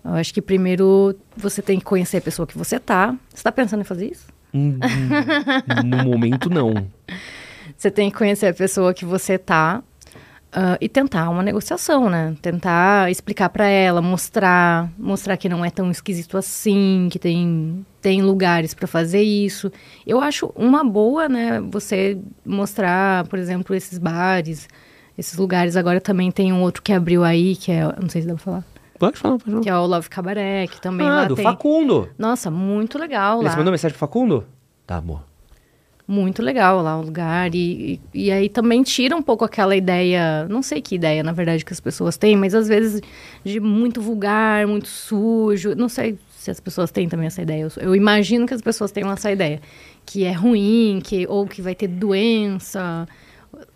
Eu 0.03 0.11
acho 0.11 0.33
que 0.33 0.41
primeiro 0.41 1.15
você 1.35 1.61
tem 1.61 1.79
que 1.79 1.85
conhecer 1.85 2.17
a 2.17 2.21
pessoa 2.21 2.47
que 2.47 2.57
você 2.57 2.79
tá. 2.79 3.15
Você 3.33 3.43
tá 3.43 3.51
pensando 3.51 3.81
em 3.81 3.85
fazer 3.85 4.11
isso? 4.11 4.27
Hum, 4.53 4.79
no 5.85 5.97
momento, 6.03 6.49
não. 6.49 6.87
Você 7.77 7.91
tem 7.91 8.09
que 8.09 8.17
conhecer 8.17 8.47
a 8.47 8.53
pessoa 8.53 8.93
que 8.93 9.05
você 9.05 9.37
tá. 9.37 9.83
Uh, 10.49 10.73
e 10.81 10.89
tentar 10.89 11.29
uma 11.29 11.43
negociação, 11.43 12.09
né? 12.09 12.35
Tentar 12.41 13.11
explicar 13.11 13.49
para 13.49 13.67
ela, 13.67 14.01
mostrar, 14.01 14.91
mostrar 14.97 15.37
que 15.37 15.47
não 15.47 15.63
é 15.63 15.69
tão 15.69 15.91
esquisito 15.91 16.39
assim, 16.39 17.07
que 17.11 17.19
tem, 17.19 17.85
tem 18.01 18.23
lugares 18.23 18.73
para 18.73 18.87
fazer 18.87 19.21
isso. 19.21 19.71
Eu 20.07 20.19
acho 20.19 20.51
uma 20.55 20.83
boa, 20.83 21.29
né? 21.29 21.61
Você 21.69 22.17
mostrar, 22.43 23.27
por 23.27 23.37
exemplo, 23.37 23.75
esses 23.75 23.99
bares, 23.99 24.67
esses 25.15 25.37
lugares. 25.37 25.75
Agora 25.75 26.01
também 26.01 26.31
tem 26.31 26.51
um 26.51 26.63
outro 26.63 26.81
que 26.81 26.93
abriu 26.93 27.23
aí, 27.23 27.55
que 27.55 27.71
é, 27.71 27.83
não 28.01 28.09
sei 28.09 28.23
se 28.23 28.27
dá 28.27 28.33
pra 28.33 28.43
falar. 28.43 28.65
Pode 28.99 29.17
falar, 29.17 29.37
pode 29.37 29.49
falar. 29.49 29.61
Que 29.63 29.69
é 29.69 29.77
o 29.77 29.85
Love 29.85 30.09
Cabaret, 30.09 30.67
que 30.67 30.81
também 30.81 31.07
ah, 31.07 31.15
lá 31.15 31.25
do 31.25 31.35
tem. 31.35 31.43
Facundo. 31.43 32.09
Nossa, 32.17 32.51
muito 32.51 32.99
legal 32.99 33.41
lá. 33.41 33.49
Você 33.49 33.55
mandou 33.55 33.71
mensagem 33.71 33.93
pro 33.93 33.99
Facundo? 33.99 34.45
Tá, 34.85 34.97
amor. 34.97 35.21
Muito 36.05 36.41
legal 36.41 36.81
lá 36.81 36.97
o 36.97 37.01
lugar. 37.01 37.55
E, 37.55 38.01
e, 38.13 38.25
e, 38.25 38.31
aí 38.31 38.49
também 38.49 38.83
tira 38.83 39.15
um 39.15 39.21
pouco 39.21 39.45
aquela 39.45 39.75
ideia, 39.75 40.45
não 40.49 40.61
sei 40.61 40.81
que 40.81 40.95
ideia, 40.95 41.23
na 41.23 41.31
verdade, 41.31 41.63
que 41.63 41.71
as 41.71 41.79
pessoas 41.79 42.17
têm, 42.17 42.35
mas 42.35 42.53
às 42.53 42.67
vezes 42.67 42.99
de 43.45 43.59
muito 43.59 44.01
vulgar, 44.01 44.67
muito 44.67 44.87
sujo. 44.87 45.75
Não 45.75 45.87
sei 45.87 46.17
se 46.35 46.51
as 46.51 46.59
pessoas 46.59 46.91
têm 46.91 47.07
também 47.07 47.27
essa 47.27 47.41
ideia. 47.41 47.61
Eu, 47.61 47.71
eu 47.77 47.95
imagino 47.95 48.45
que 48.45 48.53
as 48.53 48.61
pessoas 48.61 48.91
tenham 48.91 49.09
essa 49.11 49.31
ideia. 49.31 49.61
Que 50.05 50.25
é 50.25 50.33
ruim, 50.33 50.99
que, 51.01 51.25
ou 51.27 51.47
que 51.47 51.61
vai 51.61 51.75
ter 51.75 51.87
doença, 51.87 53.07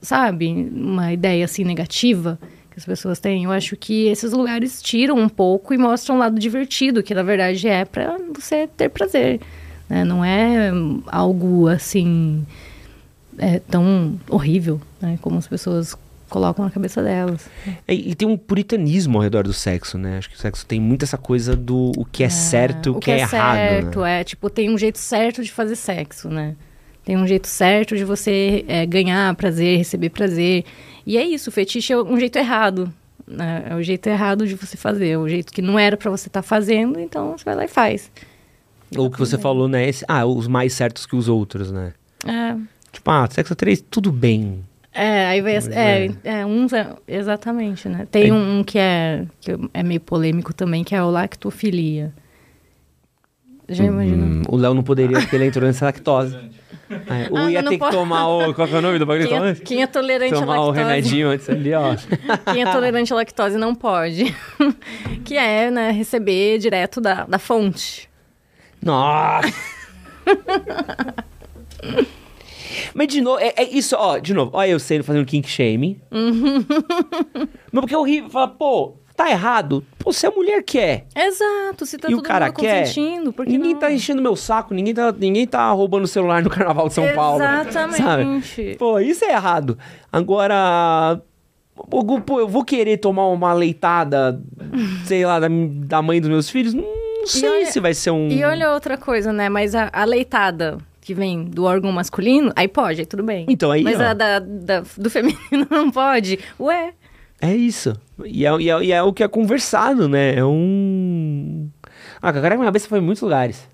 sabe? 0.02 0.48
Uma 0.74 1.14
ideia 1.14 1.46
assim 1.46 1.64
negativa 1.64 2.38
que 2.74 2.80
as 2.80 2.86
pessoas 2.86 3.20
têm. 3.20 3.44
Eu 3.44 3.52
acho 3.52 3.78
que 3.78 4.08
esses 4.08 4.34
lugares 4.34 4.82
tiram 4.82 5.16
um 5.16 5.30
pouco 5.30 5.74
e 5.74 5.78
mostram 5.78 6.16
um 6.16 6.20
lado 6.20 6.40
divertido, 6.40 7.04
que 7.04 7.14
na 7.14 7.24
verdade 7.24 7.68
é 7.68 7.86
para 7.86 8.18
você 8.34 8.68
ter 8.68 8.90
prazer. 8.90 9.40
Né? 9.88 10.04
Não 10.04 10.26
é 10.26 10.72
algo 11.08 11.68
assim 11.68 12.46
é, 13.38 13.60
tão 13.60 14.20
horrível 14.28 14.82
né? 15.00 15.20
como 15.22 15.38
as 15.38 15.48
pessoas 15.48 15.96
colocam 16.30 16.66
na 16.66 16.72
cabeça 16.72 17.04
delas. 17.04 17.48
É, 17.88 17.94
e 17.94 18.16
tem 18.16 18.28
um 18.28 18.36
puritanismo 18.36 19.20
ao 19.20 19.24
redor 19.24 19.44
do 19.44 19.54
sexo, 19.54 20.00
né? 20.00 20.18
Acho 20.18 20.32
que 20.32 20.36
o 20.36 20.40
sexo 20.40 20.66
tem 20.66 20.80
muito 20.80 21.04
essa 21.04 21.18
coisa 21.18 21.56
do 21.56 21.92
o 21.96 22.04
que 22.04 22.24
é, 22.24 22.26
é 22.26 22.30
certo, 22.30 22.94
o 22.94 22.96
que, 22.96 23.06
que 23.06 23.12
é, 23.12 23.18
é 23.18 23.20
errado. 23.20 23.56
Certo, 23.56 24.02
né? 24.02 24.22
é 24.22 24.24
tipo 24.24 24.50
tem 24.50 24.74
um 24.74 24.78
jeito 24.78 24.98
certo 24.98 25.44
de 25.44 25.52
fazer 25.52 25.76
sexo, 25.76 26.30
né? 26.30 26.56
Tem 27.06 27.18
um 27.18 27.28
jeito 27.28 27.48
certo 27.48 27.96
de 27.96 28.04
você 28.04 28.64
é, 28.68 28.86
ganhar 28.86 29.36
prazer, 29.36 29.78
receber 29.78 30.10
prazer. 30.10 30.64
E 31.06 31.18
é 31.18 31.24
isso, 31.24 31.50
o 31.50 31.54
fetiche 31.54 31.94
é 31.94 31.98
um 31.98 32.18
jeito 32.18 32.38
errado. 32.38 32.92
Né? 33.28 33.66
É 33.70 33.76
o 33.76 33.82
jeito 33.82 34.08
errado 34.08 34.48
de 34.48 34.56
você 34.56 34.78
fazer, 34.78 35.10
é 35.10 35.18
o 35.18 35.28
jeito 35.28 35.52
que 35.52 35.62
não 35.62 35.78
era 35.78 35.98
para 35.98 36.10
você 36.10 36.28
estar 36.28 36.42
tá 36.42 36.48
fazendo, 36.48 37.00
então 37.00 37.38
você 37.38 37.44
vai 37.44 37.56
lá 37.56 37.66
e 37.66 37.68
faz. 37.68 38.12
Ou 38.98 39.10
que 39.10 39.20
você 39.20 39.38
falou, 39.38 39.68
né? 39.68 39.88
Esse, 39.88 40.06
ah, 40.08 40.26
os 40.26 40.48
mais 40.48 40.74
certos 40.74 41.06
que 41.06 41.16
os 41.16 41.28
outros, 41.28 41.72
né? 41.72 41.94
É. 42.26 42.56
Tipo, 42.92 43.10
ah, 43.12 43.28
sexo 43.30 43.56
3, 43.56 43.84
tudo 43.90 44.12
bem. 44.12 44.64
É, 44.94 45.26
aí 45.26 45.42
vai. 45.42 45.56
É, 45.56 45.60
é. 45.72 46.12
é, 46.24 46.46
uns 46.46 46.72
é, 46.72 46.88
exatamente, 47.08 47.90
né? 47.90 48.08
Tem 48.10 48.30
é. 48.30 48.34
um 48.34 48.64
que 48.64 48.78
é, 48.78 49.26
que 49.42 49.52
é 49.74 49.82
meio 49.82 50.00
polêmico 50.00 50.54
também, 50.54 50.84
que 50.84 50.94
é 50.94 51.04
o 51.04 51.10
lactofilia. 51.10 52.14
Já 53.74 53.84
imaginou? 53.86 54.28
Hum, 54.28 54.42
o 54.48 54.56
Léo 54.56 54.74
não 54.74 54.84
poderia, 54.84 55.20
porque 55.20 55.36
ele 55.36 55.48
intolerância 55.48 55.86
à 55.86 55.88
lactose. 55.88 56.38
Ou 57.32 57.38
ah, 57.38 57.52
ia 57.52 57.64
ter 57.64 57.80
que 57.80 57.92
tomar 57.92 58.28
o. 58.28 58.54
Qual 58.54 58.68
é 58.68 58.72
o 58.72 58.82
nome 58.82 59.00
do 59.00 59.06
bagulho? 59.06 59.28
Quem 59.28 59.38
é, 59.38 59.56
quem 59.56 59.82
é 59.82 59.88
tolerante 59.88 60.34
tomar 60.34 60.56
à 60.56 60.58
lactose. 60.58 60.80
Tomar 60.80 60.86
o 60.86 60.90
remedinho 60.90 61.30
antes 61.30 61.50
ali, 61.50 61.74
ó. 61.74 61.96
Quem 62.54 62.62
é 62.62 62.72
tolerante 62.72 63.12
à 63.14 63.16
lactose 63.16 63.58
não 63.58 63.74
pode. 63.74 64.36
que 65.26 65.36
é, 65.36 65.72
né, 65.72 65.92
receber 65.92 66.60
direto 66.60 67.02
da, 67.02 67.26
da 67.26 67.40
fonte. 67.40 68.10
Nossa! 68.82 69.54
Mas 72.94 73.08
de 73.08 73.22
novo, 73.22 73.40
é, 73.40 73.54
é, 73.58 73.64
isso, 73.64 73.96
ó, 73.98 74.18
de 74.18 74.34
novo, 74.34 74.52
ó, 74.54 74.64
eu 74.64 74.80
sendo 74.80 75.04
fazendo 75.04 75.26
kink 75.26 75.50
shame. 75.50 76.02
Mas 77.72 77.82
porque 77.82 77.96
é 77.96 77.98
horrível, 77.98 78.30
fala, 78.30 78.48
pô, 78.48 78.96
tá 79.16 79.30
errado. 79.30 79.86
Pô, 80.00 80.12
se 80.12 80.26
a 80.26 80.32
mulher 80.32 80.64
quer. 80.64 81.06
Exato, 81.16 81.86
se 81.86 81.98
tá 81.98 82.08
e 82.08 82.12
todo 82.12 82.20
o 82.20 82.24
cara 82.24 82.48
mundo 82.48 82.56
quer, 82.58 82.80
consentindo, 82.82 83.34
porque 83.34 83.52
Ninguém 83.52 83.74
não? 83.74 83.80
tá 83.80 83.92
enchendo 83.92 84.22
meu 84.22 84.36
saco, 84.36 84.74
ninguém 84.74 84.94
tá, 84.94 85.12
ninguém 85.12 85.48
tá 85.48 85.70
roubando 85.72 86.04
o 86.04 86.08
celular 86.08 86.44
no 86.44 86.50
carnaval 86.50 86.88
de 86.88 86.94
São 86.94 87.14
Paulo. 87.14 87.44
Exatamente. 87.44 88.76
Pô, 88.78 89.00
isso 89.00 89.24
é 89.26 89.32
errado. 89.32 89.78
Agora. 90.12 91.22
Pô, 91.90 92.40
eu 92.40 92.48
vou 92.48 92.64
querer 92.64 92.98
tomar 92.98 93.28
uma 93.28 93.52
leitada, 93.52 94.40
sei 95.06 95.26
lá, 95.26 95.40
da, 95.40 95.48
da 95.50 96.02
mãe 96.04 96.22
dos 96.22 96.30
meus 96.30 96.48
filhos? 96.48 96.74
Não 96.74 96.84
sei 97.26 97.50
olha, 97.50 97.66
se 97.66 97.80
vai 97.80 97.96
ser 97.96 98.12
um. 98.12 98.30
E 98.30 98.44
olha 98.44 98.72
outra 98.72 98.96
coisa, 98.96 99.34
né? 99.34 99.50
Mas 99.50 99.74
a, 99.74 99.90
a 99.92 100.06
leitada 100.06 100.78
que 101.02 101.14
vem 101.14 101.46
do 101.46 101.66
órgão 101.66 101.92
masculino, 101.92 102.52
aí 102.56 102.68
pode, 102.68 103.02
aí 103.02 103.06
tudo 103.06 103.24
bem. 103.24 103.46
Então 103.50 103.72
aí. 103.72 103.84
Mas 103.84 104.00
ó. 104.00 104.04
a 104.04 104.14
da, 104.14 104.40
da, 104.40 104.84
do 104.98 105.10
feminino 105.12 105.68
não 105.70 105.92
pode. 105.92 106.40
Ué. 106.60 106.94
É 107.42 107.54
isso. 107.54 107.94
E 108.26 108.46
é, 108.46 108.52
e 108.60 108.70
é, 108.70 108.84
e 108.84 108.92
é 108.92 109.02
o 109.02 109.14
que 109.14 109.24
é 109.24 109.28
conversado, 109.28 110.08
né? 110.08 110.36
É 110.36 110.46
um. 110.46 111.70
Ah, 112.22 112.32
cara, 112.32 112.56
minha 112.56 112.66
cabeça 112.66 112.88
foi 112.88 113.00
em 113.00 113.02
muitos 113.02 113.22
lugares. 113.22 113.68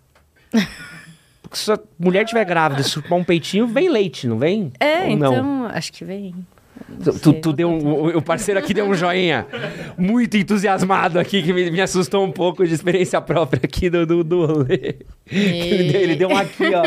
Porque 1.41 1.57
se 1.57 1.71
a 1.71 1.79
mulher 1.97 2.25
tiver 2.25 2.45
grávida 2.45 2.81
e 2.81 2.83
chupar 2.83 3.17
um 3.17 3.23
peitinho, 3.23 3.67
vem 3.67 3.89
leite, 3.89 4.27
não 4.27 4.37
vem? 4.37 4.71
É, 4.79 5.01
Ou 5.05 5.09
então, 5.09 5.43
não? 5.43 5.65
acho 5.65 5.91
que 5.91 6.05
vem. 6.05 6.35
Tu, 7.03 7.19
tu, 7.19 7.33
tu 7.33 7.53
deu 7.53 7.69
um, 7.69 8.17
o 8.17 8.21
parceiro 8.21 8.59
aqui 8.59 8.73
deu 8.73 8.85
um 8.85 8.93
joinha 8.93 9.47
muito 9.97 10.35
entusiasmado 10.35 11.19
aqui, 11.19 11.41
que 11.41 11.53
me, 11.53 11.71
me 11.71 11.81
assustou 11.81 12.25
um 12.25 12.31
pouco 12.31 12.65
de 12.65 12.73
experiência 12.73 13.21
própria 13.21 13.61
aqui 13.63 13.89
do, 13.89 14.05
do, 14.05 14.23
do 14.23 14.45
rolê. 14.45 14.95
Ele, 15.31 15.91
deu, 15.91 16.01
ele 16.01 16.15
deu 16.15 16.29
um 16.29 16.37
aqui, 16.37 16.65
ó. 16.73 16.83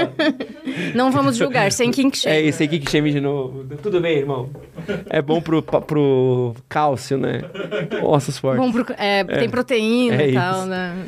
Não 0.94 1.10
vamos 1.10 1.36
julgar, 1.36 1.70
sem 1.72 1.90
kink 1.90 2.18
shame. 2.18 2.48
É 2.48 2.52
sem 2.52 2.68
kink 2.68 2.90
shame 2.90 3.10
de 3.10 3.20
novo. 3.20 3.64
Tudo 3.82 4.00
bem, 4.00 4.18
irmão. 4.18 4.50
É 5.08 5.22
bom 5.22 5.40
pro, 5.40 5.62
pro 5.62 6.54
cálcio, 6.68 7.16
né? 7.16 7.40
Ossos 8.02 8.38
fortes. 8.38 8.64
Bom 8.64 8.72
pro, 8.72 8.94
é, 8.98 9.20
é, 9.20 9.24
tem 9.24 9.48
proteína 9.48 10.22
é 10.22 10.30
e 10.30 10.34
tal, 10.34 10.58
isso. 10.58 10.66
né? 10.66 11.06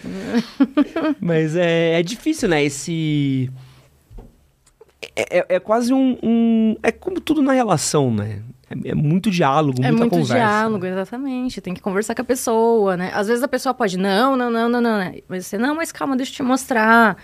Mas 1.20 1.56
é, 1.56 1.98
é 2.00 2.02
difícil, 2.02 2.48
né? 2.48 2.64
Esse... 2.64 3.50
É, 5.16 5.38
é, 5.38 5.46
é 5.56 5.60
quase 5.60 5.92
um, 5.92 6.16
um... 6.22 6.76
É 6.82 6.90
como 6.90 7.20
tudo 7.20 7.42
na 7.42 7.52
relação, 7.52 8.10
né? 8.10 8.40
É, 8.84 8.90
é 8.90 8.94
muito 8.94 9.30
diálogo, 9.30 9.80
muita 9.80 9.88
É 9.88 9.92
muito 9.92 10.10
conversa. 10.10 10.34
diálogo, 10.34 10.86
exatamente. 10.86 11.60
Tem 11.60 11.74
que 11.74 11.80
conversar 11.80 12.14
com 12.14 12.22
a 12.22 12.24
pessoa, 12.24 12.96
né? 12.96 13.10
Às 13.14 13.28
vezes 13.28 13.42
a 13.42 13.48
pessoa 13.48 13.74
pode, 13.74 13.96
não, 13.98 14.36
não, 14.36 14.50
não, 14.50 14.68
não, 14.68 14.80
não. 14.80 14.98
né? 14.98 15.16
Mas 15.28 15.46
você, 15.46 15.58
não, 15.58 15.74
mas 15.74 15.92
calma, 15.92 16.16
deixa 16.16 16.32
eu 16.32 16.36
te 16.36 16.42
mostrar. 16.42 17.16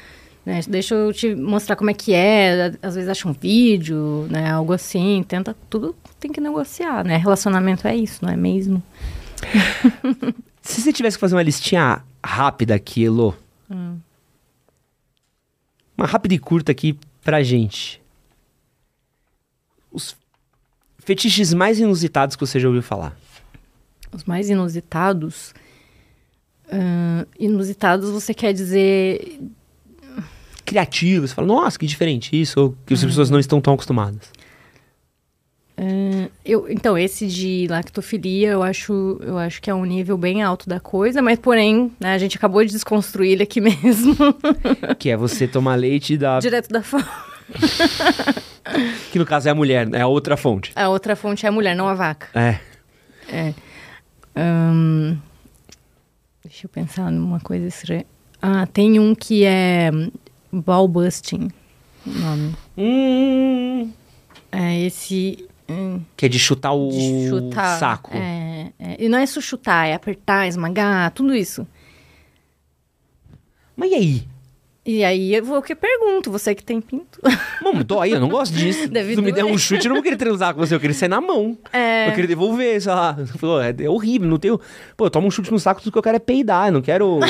Né? 0.44 0.61
Deixa 0.68 0.94
eu 0.94 1.12
te 1.12 1.34
mostrar 1.34 1.76
como 1.76 1.90
é 1.90 1.94
que 1.94 2.12
é. 2.14 2.72
Às 2.82 2.94
vezes 2.94 3.09
acha 3.11 3.28
um 3.28 3.32
vídeo, 3.32 4.26
né? 4.30 4.51
Algo 4.51 4.72
assim. 4.72 5.24
Tenta, 5.26 5.55
tudo 5.68 5.94
tem 6.18 6.30
que 6.32 6.40
negociar, 6.40 7.05
né? 7.05 7.16
Relacionamento 7.16 7.86
é 7.86 7.94
isso, 7.96 8.24
não 8.24 8.32
é 8.32 8.36
mesmo? 8.36 8.82
Se 10.62 10.80
você 10.80 10.92
tivesse 10.92 11.16
que 11.16 11.20
fazer 11.20 11.34
uma 11.34 11.42
listinha 11.42 12.03
rápida 12.24 12.74
aqui, 12.74 13.03
Elô. 13.05 13.34
Hum. 13.70 13.96
Uma 15.96 16.07
rápida 16.07 16.34
e 16.34 16.38
curta 16.38 16.72
aqui 16.72 16.98
pra 17.22 17.42
gente. 17.42 18.01
Os 19.92 20.16
fetiches 21.11 21.52
mais 21.52 21.80
inusitados 21.80 22.36
que 22.36 22.46
você 22.46 22.61
já 22.61 22.68
ouviu 22.68 22.84
falar. 22.84 23.16
Os 24.12 24.22
mais 24.22 24.48
inusitados. 24.48 25.52
Uh, 26.66 27.26
inusitados, 27.36 28.11
você 28.11 28.32
quer 28.32 28.52
dizer. 28.52 29.40
Criativos. 30.64 31.30
Você 31.30 31.34
fala, 31.34 31.48
nossa, 31.48 31.76
que 31.76 31.84
diferente 31.84 32.40
isso. 32.40 32.61
Ou 32.61 32.76
que 32.86 32.94
as 32.94 33.04
pessoas 33.04 33.28
não 33.28 33.40
estão 33.40 33.61
tão 33.61 33.74
acostumadas. 33.74 34.30
Uh, 35.76 36.30
eu, 36.44 36.70
então, 36.70 36.96
esse 36.96 37.26
de 37.26 37.66
lactofilia, 37.68 38.50
eu 38.50 38.62
acho, 38.62 39.18
eu 39.20 39.36
acho 39.36 39.61
que 39.61 39.68
é 39.68 39.74
um 39.74 39.84
nível 39.84 40.16
bem 40.16 40.44
alto 40.44 40.68
da 40.68 40.78
coisa, 40.78 41.20
mas 41.20 41.40
porém, 41.40 41.90
né, 41.98 42.14
a 42.14 42.18
gente 42.18 42.36
acabou 42.36 42.64
de 42.64 42.70
desconstruir 42.70 43.32
ele 43.32 43.42
aqui 43.42 43.58
mesmo. 43.61 44.14
que 44.96 45.11
é 45.11 45.16
você 45.16 45.48
tomar 45.48 45.74
leite 45.74 46.16
da. 46.16 46.38
Direto 46.38 46.68
da 46.68 46.84
fonte. 46.84 47.08
que 49.12 49.18
no 49.18 49.24
caso 49.26 49.48
é 49.48 49.50
a 49.50 49.54
mulher, 49.54 49.88
é 49.94 50.00
a 50.02 50.06
outra 50.06 50.36
fonte. 50.36 50.72
A 50.76 50.88
outra 50.88 51.14
fonte 51.16 51.44
é 51.46 51.48
a 51.48 51.52
mulher, 51.52 51.74
não 51.74 51.88
a 51.88 51.94
vaca. 51.94 52.28
É. 52.38 52.58
É. 53.28 53.54
Deixa 56.42 56.66
eu 56.66 56.68
pensar 56.70 57.11
numa 57.11 57.40
coisa 57.40 57.66
estranha. 57.66 58.06
Ah, 58.40 58.66
tem 58.66 58.98
um 58.98 59.14
que 59.14 59.44
é 59.44 59.90
ball 60.52 60.88
busting, 60.88 61.48
nome. 62.06 62.54
Hum. 62.76 63.92
É 64.50 64.80
esse. 64.80 65.46
hum, 65.68 66.00
Que 66.16 66.26
é 66.26 66.28
de 66.28 66.38
chutar 66.38 66.72
o 66.72 66.88
de 66.88 67.28
chutar. 67.28 67.78
saco. 67.78 68.11
É, 68.16 68.72
é. 68.78 68.96
E 69.04 69.08
não 69.08 69.18
é 69.18 69.26
só 69.26 69.40
chutar, 69.40 69.86
é 69.86 69.94
apertar, 69.94 70.48
esmagar, 70.48 71.11
tudo 71.12 71.34
isso. 71.34 71.66
Mas 73.76 73.90
e 73.92 73.94
aí? 73.94 74.28
E 74.85 75.05
aí 75.05 75.35
eu 75.35 75.45
vou 75.45 75.61
que 75.61 75.74
pergunto, 75.74 76.31
você 76.31 76.55
que 76.55 76.64
tem 76.64 76.81
pinto. 76.81 77.20
Mano, 77.62 77.85
tô 77.85 78.01
aí, 78.01 78.12
eu 78.12 78.20
não 78.20 78.28
gosto 78.28 78.55
disso. 78.55 78.89
Deve 78.89 79.11
Se 79.11 79.16
tu 79.16 79.22
me 79.22 79.31
der 79.31 79.45
um 79.45 79.59
chute, 79.59 79.85
eu 79.85 79.91
não 79.91 79.97
vou 79.97 80.03
querer 80.03 80.16
transar 80.16 80.55
com 80.55 80.61
você, 80.61 80.74
eu 80.74 80.81
queria 80.81 80.95
sair 80.95 81.09
na 81.09 81.20
mão. 81.20 81.57
É. 81.72 82.09
Eu 82.09 82.12
queria 82.12 82.28
devolver, 82.28 82.81
sei 82.81 82.93
lá. 82.93 83.16
Pô, 83.39 83.61
é, 83.61 83.74
é 83.78 83.91
horrível, 83.91 84.28
não 84.28 84.39
tenho. 84.39 84.59
Pô, 84.97 85.07
eu 85.07 85.11
tomo 85.11 85.26
um 85.26 85.31
chute 85.31 85.53
no 85.53 85.59
saco, 85.59 85.83
tudo 85.83 85.93
que 85.93 85.99
eu 85.99 86.03
quero 86.03 86.16
é 86.16 86.20
peidar, 86.20 86.68
eu 86.68 86.72
não 86.72 86.83
quero. 86.83 87.20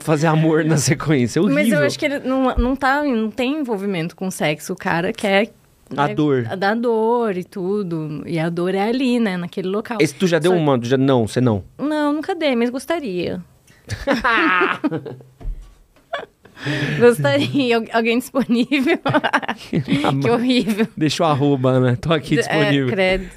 fazer 0.00 0.26
amor 0.26 0.64
na 0.64 0.78
sequência. 0.78 1.38
É 1.38 1.42
horrível. 1.42 1.62
Mas 1.62 1.72
eu 1.72 1.84
acho 1.84 1.98
que 1.98 2.06
ele 2.06 2.20
não, 2.20 2.56
não, 2.56 2.74
tá, 2.74 3.02
não 3.02 3.30
tem 3.30 3.60
envolvimento 3.60 4.16
com 4.16 4.30
sexo. 4.30 4.72
O 4.72 4.76
cara 4.76 5.12
quer 5.12 5.50
A 5.94 6.08
né, 6.08 6.14
dor. 6.14 6.44
Da 6.56 6.74
dor 6.74 7.36
e 7.36 7.44
tudo. 7.44 8.22
E 8.24 8.38
a 8.38 8.48
dor 8.48 8.74
é 8.74 8.88
ali, 8.88 9.20
né? 9.20 9.36
Naquele 9.36 9.68
local. 9.68 9.98
Esse 10.00 10.14
tu 10.14 10.26
já 10.26 10.38
deu 10.38 10.52
Só- 10.52 10.56
uma. 10.56 10.78
Já, 10.82 10.96
não, 10.96 11.26
você 11.26 11.42
não. 11.42 11.62
Não, 11.76 12.14
nunca 12.14 12.34
dei, 12.34 12.56
mas 12.56 12.70
gostaria. 12.70 13.42
gostaria. 16.98 17.76
Al- 17.76 17.84
Alguém 17.92 18.18
disponível? 18.18 18.98
que 20.22 20.30
horrível. 20.30 20.86
Deixa 20.96 21.22
o 21.22 21.26
arroba, 21.26 21.80
né? 21.80 21.96
Tô 22.00 22.12
aqui 22.12 22.36
disponível. 22.36 22.88
É, 22.88 22.90
credo. 22.90 23.28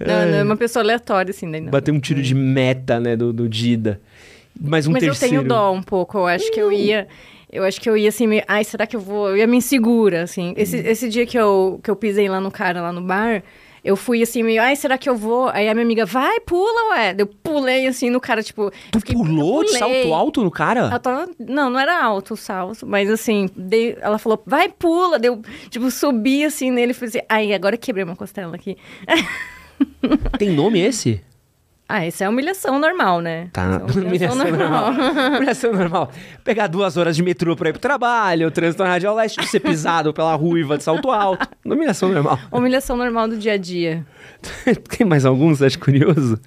Não, 0.00 0.26
não, 0.30 0.38
é 0.38 0.42
uma 0.42 0.56
pessoa 0.56 0.82
aleatória, 0.82 1.30
assim, 1.30 1.50
daí 1.50 1.60
não. 1.60 1.70
Bater 1.70 1.90
um 1.92 2.00
tiro 2.00 2.22
de 2.22 2.34
meta, 2.34 2.98
né, 3.00 3.16
do, 3.16 3.32
do 3.32 3.48
Dida. 3.48 4.00
Mais 4.60 4.86
um 4.86 4.92
Mas 4.92 5.02
terceiro. 5.02 5.34
eu 5.34 5.38
tenho 5.40 5.48
dó 5.48 5.72
um 5.72 5.82
pouco. 5.82 6.18
Eu 6.18 6.26
acho 6.26 6.50
que 6.52 6.60
eu 6.60 6.70
ia. 6.70 7.08
Eu 7.50 7.64
acho 7.64 7.78
que 7.80 7.88
eu 7.88 7.96
ia 7.96 8.08
assim, 8.08 8.26
ai, 8.48 8.64
será 8.64 8.86
que 8.86 8.96
eu 8.96 9.00
vou? 9.00 9.28
Eu 9.28 9.36
ia 9.36 9.46
me 9.46 9.58
insegura, 9.58 10.22
assim. 10.22 10.54
Esse, 10.56 10.76
Uhum. 10.78 10.82
esse 10.86 11.08
dia 11.08 11.26
que 11.26 11.38
eu, 11.38 11.78
que 11.82 11.90
eu 11.90 11.96
pisei 11.96 12.26
lá 12.28 12.40
no 12.40 12.50
cara, 12.50 12.80
lá 12.80 12.92
no 12.92 13.02
bar, 13.02 13.42
eu 13.84 13.96
fui 13.96 14.22
assim, 14.22 14.42
meio, 14.42 14.62
ai, 14.62 14.76
será 14.76 14.96
que 14.96 15.08
eu 15.08 15.16
vou? 15.16 15.48
Aí 15.48 15.68
a 15.68 15.74
minha 15.74 15.84
amiga, 15.84 16.06
vai, 16.06 16.38
pula, 16.40 16.90
ué. 16.90 17.14
Eu 17.18 17.26
pulei 17.26 17.86
assim 17.86 18.10
no 18.10 18.20
cara, 18.20 18.42
tipo. 18.42 18.70
Tu 18.90 19.00
fiquei- 19.00 19.14
pulou 19.16 19.64
de 19.64 19.70
salto 19.78 20.14
alto 20.14 20.42
no 20.44 20.50
cara? 20.50 20.98
Tava, 20.98 21.28
não, 21.38 21.68
não 21.70 21.80
era 21.80 22.02
alto 22.02 22.34
o 22.34 22.36
salto, 22.36 22.86
mas 22.86 23.10
assim, 23.10 23.48
dei- 23.56 23.96
ela 24.00 24.18
falou, 24.18 24.40
vai, 24.46 24.68
pula. 24.68 25.18
Deu, 25.18 25.42
tipo, 25.70 25.90
subi 25.90 26.44
assim 26.44 26.70
nele 26.70 26.92
e 26.92 26.94
falei 26.94 27.08
assim, 27.08 27.20
ai, 27.28 27.52
agora 27.52 27.76
quebrei 27.76 28.04
uma 28.04 28.16
costela 28.16 28.54
aqui. 28.54 28.76
Tem 30.38 30.50
nome 30.50 30.80
esse? 30.80 31.20
Ah, 31.94 32.06
essa 32.06 32.24
é 32.24 32.28
humilhação 32.28 32.78
normal, 32.78 33.20
né? 33.20 33.50
Tá, 33.52 33.82
é 33.86 33.92
humilhação 34.00 34.50
normal. 34.50 34.92
Humilhação 35.36 35.72
normal. 35.74 36.10
Pegar 36.42 36.66
duas 36.66 36.96
horas 36.96 37.14
de 37.14 37.22
metrô 37.22 37.54
pra 37.54 37.68
ir 37.68 37.72
pro 37.72 37.82
trabalho, 37.82 38.48
o 38.48 38.50
trânsito 38.50 38.82
na 38.82 38.88
Radial 38.88 39.14
Leste, 39.14 39.46
ser 39.46 39.60
pisado 39.60 40.10
pela 40.14 40.34
ruiva 40.34 40.78
de 40.78 40.84
salto 40.84 41.10
alto. 41.10 41.46
Humilhação 41.62 42.08
normal. 42.08 42.38
humilhação 42.50 42.96
normal 42.96 43.28
do 43.28 43.36
dia 43.36 43.52
a 43.52 43.56
dia. 43.58 44.06
Tem 44.88 45.06
mais 45.06 45.26
alguns? 45.26 45.60
Acha 45.60 45.78
curioso? 45.78 46.40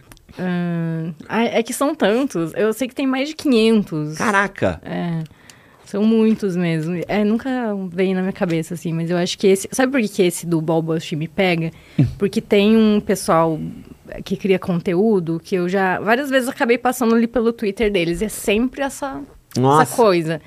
É 1.29 1.61
que 1.61 1.73
são 1.73 1.93
tantos. 1.93 2.51
Eu 2.55 2.73
sei 2.73 2.87
que 2.87 2.95
tem 2.95 3.05
mais 3.05 3.29
de 3.29 3.35
500. 3.35 4.17
Caraca. 4.17 4.81
É, 4.83 5.23
são 5.85 6.03
muitos 6.03 6.55
mesmo. 6.55 6.99
É, 7.07 7.23
nunca 7.23 7.49
veio 7.91 8.15
na 8.15 8.21
minha 8.21 8.33
cabeça, 8.33 8.73
assim, 8.73 8.91
mas 8.91 9.11
eu 9.11 9.17
acho 9.17 9.37
que 9.37 9.45
esse... 9.45 9.69
Sabe 9.71 9.91
por 9.91 10.01
que 10.01 10.07
que 10.07 10.23
esse 10.23 10.47
do 10.47 10.59
Ballbust 10.59 11.15
me 11.15 11.27
pega? 11.27 11.69
Porque 12.17 12.41
tem 12.41 12.75
um 12.75 12.99
pessoal 12.99 13.59
que 14.23 14.37
cria 14.37 14.59
conteúdo 14.59 15.41
que 15.43 15.55
eu 15.55 15.67
já... 15.67 15.99
Várias 15.99 16.29
vezes 16.29 16.49
acabei 16.49 16.77
passando 16.77 17.15
ali 17.15 17.27
pelo 17.27 17.53
Twitter 17.53 17.91
deles. 17.91 18.21
E 18.21 18.25
é 18.25 18.29
sempre 18.29 18.81
essa, 18.81 19.21
Nossa. 19.57 19.83
essa 19.83 19.95
coisa. 19.95 20.41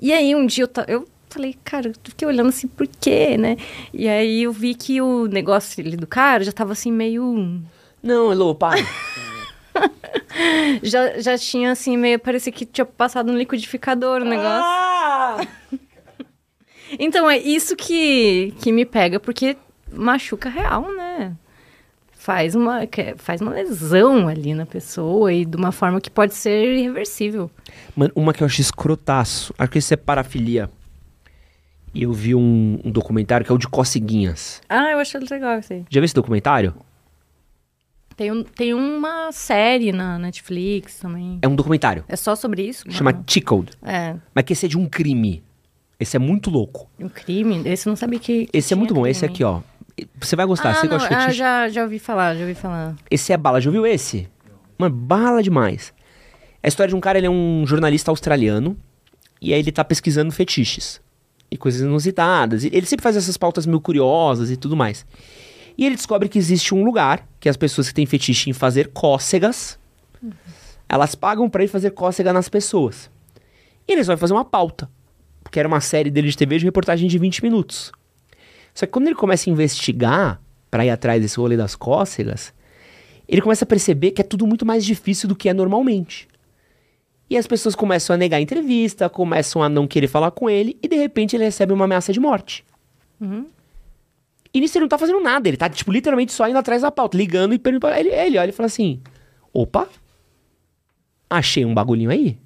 E 0.00 0.12
aí, 0.12 0.34
um 0.34 0.46
dia 0.46 0.64
eu... 0.64 0.84
eu 0.86 1.08
Falei, 1.30 1.56
cara, 1.64 1.88
eu 1.88 1.94
fiquei 2.04 2.28
olhando 2.28 2.50
assim, 2.50 2.68
por 2.68 2.86
quê, 2.86 3.36
né? 3.36 3.56
E 3.92 4.06
aí 4.06 4.44
eu 4.44 4.52
vi 4.52 4.72
que 4.72 5.00
o 5.00 5.26
negócio 5.26 5.84
ali 5.84 5.96
do 5.96 6.06
cara 6.06 6.44
já 6.44 6.52
tava 6.52 6.70
assim, 6.70 6.92
meio 6.92 7.60
Não, 8.00 8.30
Elô, 8.30 8.54
para. 8.54 8.78
já, 10.80 11.18
já 11.18 11.36
tinha 11.36 11.72
assim, 11.72 11.96
meio. 11.96 12.20
Parecia 12.20 12.52
que 12.52 12.64
tinha 12.64 12.84
passado 12.84 13.32
no 13.32 13.36
liquidificador 13.36 14.22
o 14.22 14.24
negócio. 14.24 14.62
Ah! 14.62 15.40
Então 16.98 17.28
é 17.28 17.38
isso 17.38 17.74
que, 17.74 18.54
que 18.60 18.70
me 18.70 18.84
pega, 18.84 19.18
porque 19.18 19.56
machuca 19.90 20.48
real, 20.48 20.82
né? 20.94 21.34
Faz 22.24 22.54
uma, 22.54 22.86
que- 22.86 23.14
faz 23.18 23.42
uma 23.42 23.50
lesão 23.50 24.28
ali 24.28 24.54
na 24.54 24.64
pessoa 24.64 25.30
e 25.30 25.44
de 25.44 25.58
uma 25.58 25.70
forma 25.70 26.00
que 26.00 26.08
pode 26.08 26.34
ser 26.34 26.74
irreversível. 26.78 27.50
Mano, 27.94 28.12
uma 28.16 28.32
que 28.32 28.42
eu 28.42 28.46
acho 28.46 28.62
escrotaço. 28.62 29.52
Acho 29.58 29.70
que 29.70 29.78
isso 29.78 29.92
é 29.92 29.96
parafilia. 29.98 30.70
E 31.92 32.02
eu 32.04 32.14
vi 32.14 32.34
um, 32.34 32.80
um 32.82 32.90
documentário 32.90 33.44
que 33.44 33.52
é 33.52 33.54
o 33.54 33.58
de 33.58 33.68
Coceguinhas. 33.68 34.62
Ah, 34.70 34.90
eu 34.92 34.98
acho 35.00 35.18
legal 35.30 35.58
isso 35.58 35.74
aí. 35.74 35.80
Já 35.90 36.00
viu 36.00 36.04
esse 36.06 36.14
documentário? 36.14 36.74
Tem, 38.16 38.32
um, 38.32 38.42
tem 38.42 38.72
uma 38.72 39.30
série 39.30 39.92
na 39.92 40.18
Netflix 40.18 40.98
também. 41.00 41.38
É 41.42 41.46
um 41.46 41.54
documentário. 41.54 42.04
É 42.08 42.16
só 42.16 42.34
sobre 42.34 42.62
isso? 42.62 42.90
Chama 42.90 43.12
Não. 43.12 43.22
Tickled. 43.24 43.70
É, 43.82 44.16
Mas 44.34 44.44
que 44.46 44.54
esse 44.54 44.64
é 44.64 44.68
de 44.70 44.78
um 44.78 44.86
crime. 44.86 45.42
Esse 46.00 46.16
é 46.16 46.18
muito 46.18 46.48
louco. 46.48 46.88
um 46.98 47.08
crime. 47.10 47.60
Esse 47.66 47.86
eu 47.86 47.90
não 47.90 47.96
sabia 47.96 48.18
que. 48.18 48.48
Esse 48.50 48.72
é 48.72 48.76
muito 48.76 48.94
bom. 48.94 49.06
Esse 49.06 49.20
crime. 49.20 49.34
aqui, 49.34 49.44
ó. 49.44 49.60
Você 50.20 50.34
vai 50.36 50.46
gostar. 50.46 50.70
Ah, 50.70 50.74
Você 50.74 50.86
não, 50.86 50.94
gosta 50.94 51.08
de 51.08 51.14
ah, 51.14 51.20
fetiche? 51.20 51.38
já, 51.38 51.68
já 51.68 51.82
ouvi 51.82 51.98
falar, 51.98 52.34
já 52.34 52.40
ouvi 52.42 52.54
falar. 52.54 52.96
Esse 53.10 53.32
é 53.32 53.36
bala. 53.36 53.60
Já 53.60 53.70
ouviu 53.70 53.86
esse? 53.86 54.28
Mano, 54.78 54.94
bala 54.94 55.42
demais. 55.42 55.92
É 56.62 56.66
a 56.66 56.68
história 56.68 56.88
de 56.88 56.96
um 56.96 57.00
cara, 57.00 57.18
ele 57.18 57.26
é 57.26 57.30
um 57.30 57.64
jornalista 57.66 58.10
australiano. 58.10 58.76
E 59.40 59.52
aí 59.52 59.60
ele 59.60 59.70
tá 59.70 59.84
pesquisando 59.84 60.32
fetiches. 60.32 61.00
E 61.50 61.56
coisas 61.56 61.80
inusitadas. 61.80 62.64
Ele 62.64 62.86
sempre 62.86 63.02
faz 63.02 63.16
essas 63.16 63.36
pautas 63.36 63.66
meio 63.66 63.80
curiosas 63.80 64.50
e 64.50 64.56
tudo 64.56 64.76
mais. 64.76 65.06
E 65.76 65.84
ele 65.86 65.94
descobre 65.94 66.28
que 66.28 66.38
existe 66.38 66.74
um 66.74 66.84
lugar 66.84 67.26
que 67.38 67.48
as 67.48 67.56
pessoas 67.56 67.88
que 67.88 67.94
têm 67.94 68.06
fetiche 68.06 68.50
em 68.50 68.52
fazer 68.52 68.88
cócegas, 68.88 69.78
elas 70.88 71.14
pagam 71.14 71.48
pra 71.48 71.62
ir 71.64 71.68
fazer 71.68 71.90
cócega 71.90 72.32
nas 72.32 72.48
pessoas. 72.48 73.10
E 73.86 73.92
eles 73.92 74.06
vão 74.06 74.16
fazer 74.16 74.32
uma 74.32 74.44
pauta. 74.44 74.88
Porque 75.42 75.58
era 75.58 75.68
uma 75.68 75.80
série 75.80 76.10
dele 76.10 76.28
de 76.28 76.36
TV 76.36 76.58
de 76.58 76.64
reportagem 76.64 77.06
de 77.08 77.18
20 77.18 77.42
minutos. 77.42 77.92
Só 78.74 78.86
que 78.86 78.92
quando 78.92 79.06
ele 79.06 79.14
começa 79.14 79.48
a 79.48 79.52
investigar 79.52 80.40
pra 80.70 80.84
ir 80.84 80.90
atrás 80.90 81.22
desse 81.22 81.36
rolê 81.36 81.56
das 81.56 81.76
cócegas, 81.76 82.52
ele 83.28 83.40
começa 83.40 83.64
a 83.64 83.68
perceber 83.68 84.10
que 84.10 84.20
é 84.20 84.24
tudo 84.24 84.46
muito 84.46 84.66
mais 84.66 84.84
difícil 84.84 85.28
do 85.28 85.36
que 85.36 85.48
é 85.48 85.54
normalmente. 85.54 86.28
E 87.30 87.36
as 87.36 87.46
pessoas 87.46 87.74
começam 87.74 88.12
a 88.14 88.16
negar 88.16 88.38
a 88.38 88.40
entrevista, 88.40 89.08
começam 89.08 89.62
a 89.62 89.68
não 89.68 89.86
querer 89.86 90.08
falar 90.08 90.30
com 90.32 90.50
ele, 90.50 90.76
e 90.82 90.88
de 90.88 90.96
repente 90.96 91.34
ele 91.36 91.44
recebe 91.44 91.72
uma 91.72 91.84
ameaça 91.84 92.12
de 92.12 92.20
morte. 92.20 92.64
Uhum. 93.20 93.46
E 94.52 94.60
nisso 94.60 94.76
ele 94.76 94.82
não 94.82 94.88
tá 94.88 94.98
fazendo 94.98 95.20
nada, 95.20 95.48
ele 95.48 95.56
tá, 95.56 95.68
tipo, 95.68 95.90
literalmente 95.90 96.32
só 96.32 96.48
indo 96.48 96.58
atrás 96.58 96.82
da 96.82 96.90
pauta, 96.90 97.16
ligando 97.16 97.54
e 97.54 97.58
perguntando. 97.58 97.94
Ele, 97.94 98.10
ele 98.10 98.38
olha 98.38 98.50
e 98.50 98.52
fala 98.52 98.66
assim: 98.66 99.00
opa, 99.52 99.88
achei 101.28 101.64
um 101.64 101.74
bagulhinho 101.74 102.10
aí. 102.10 102.38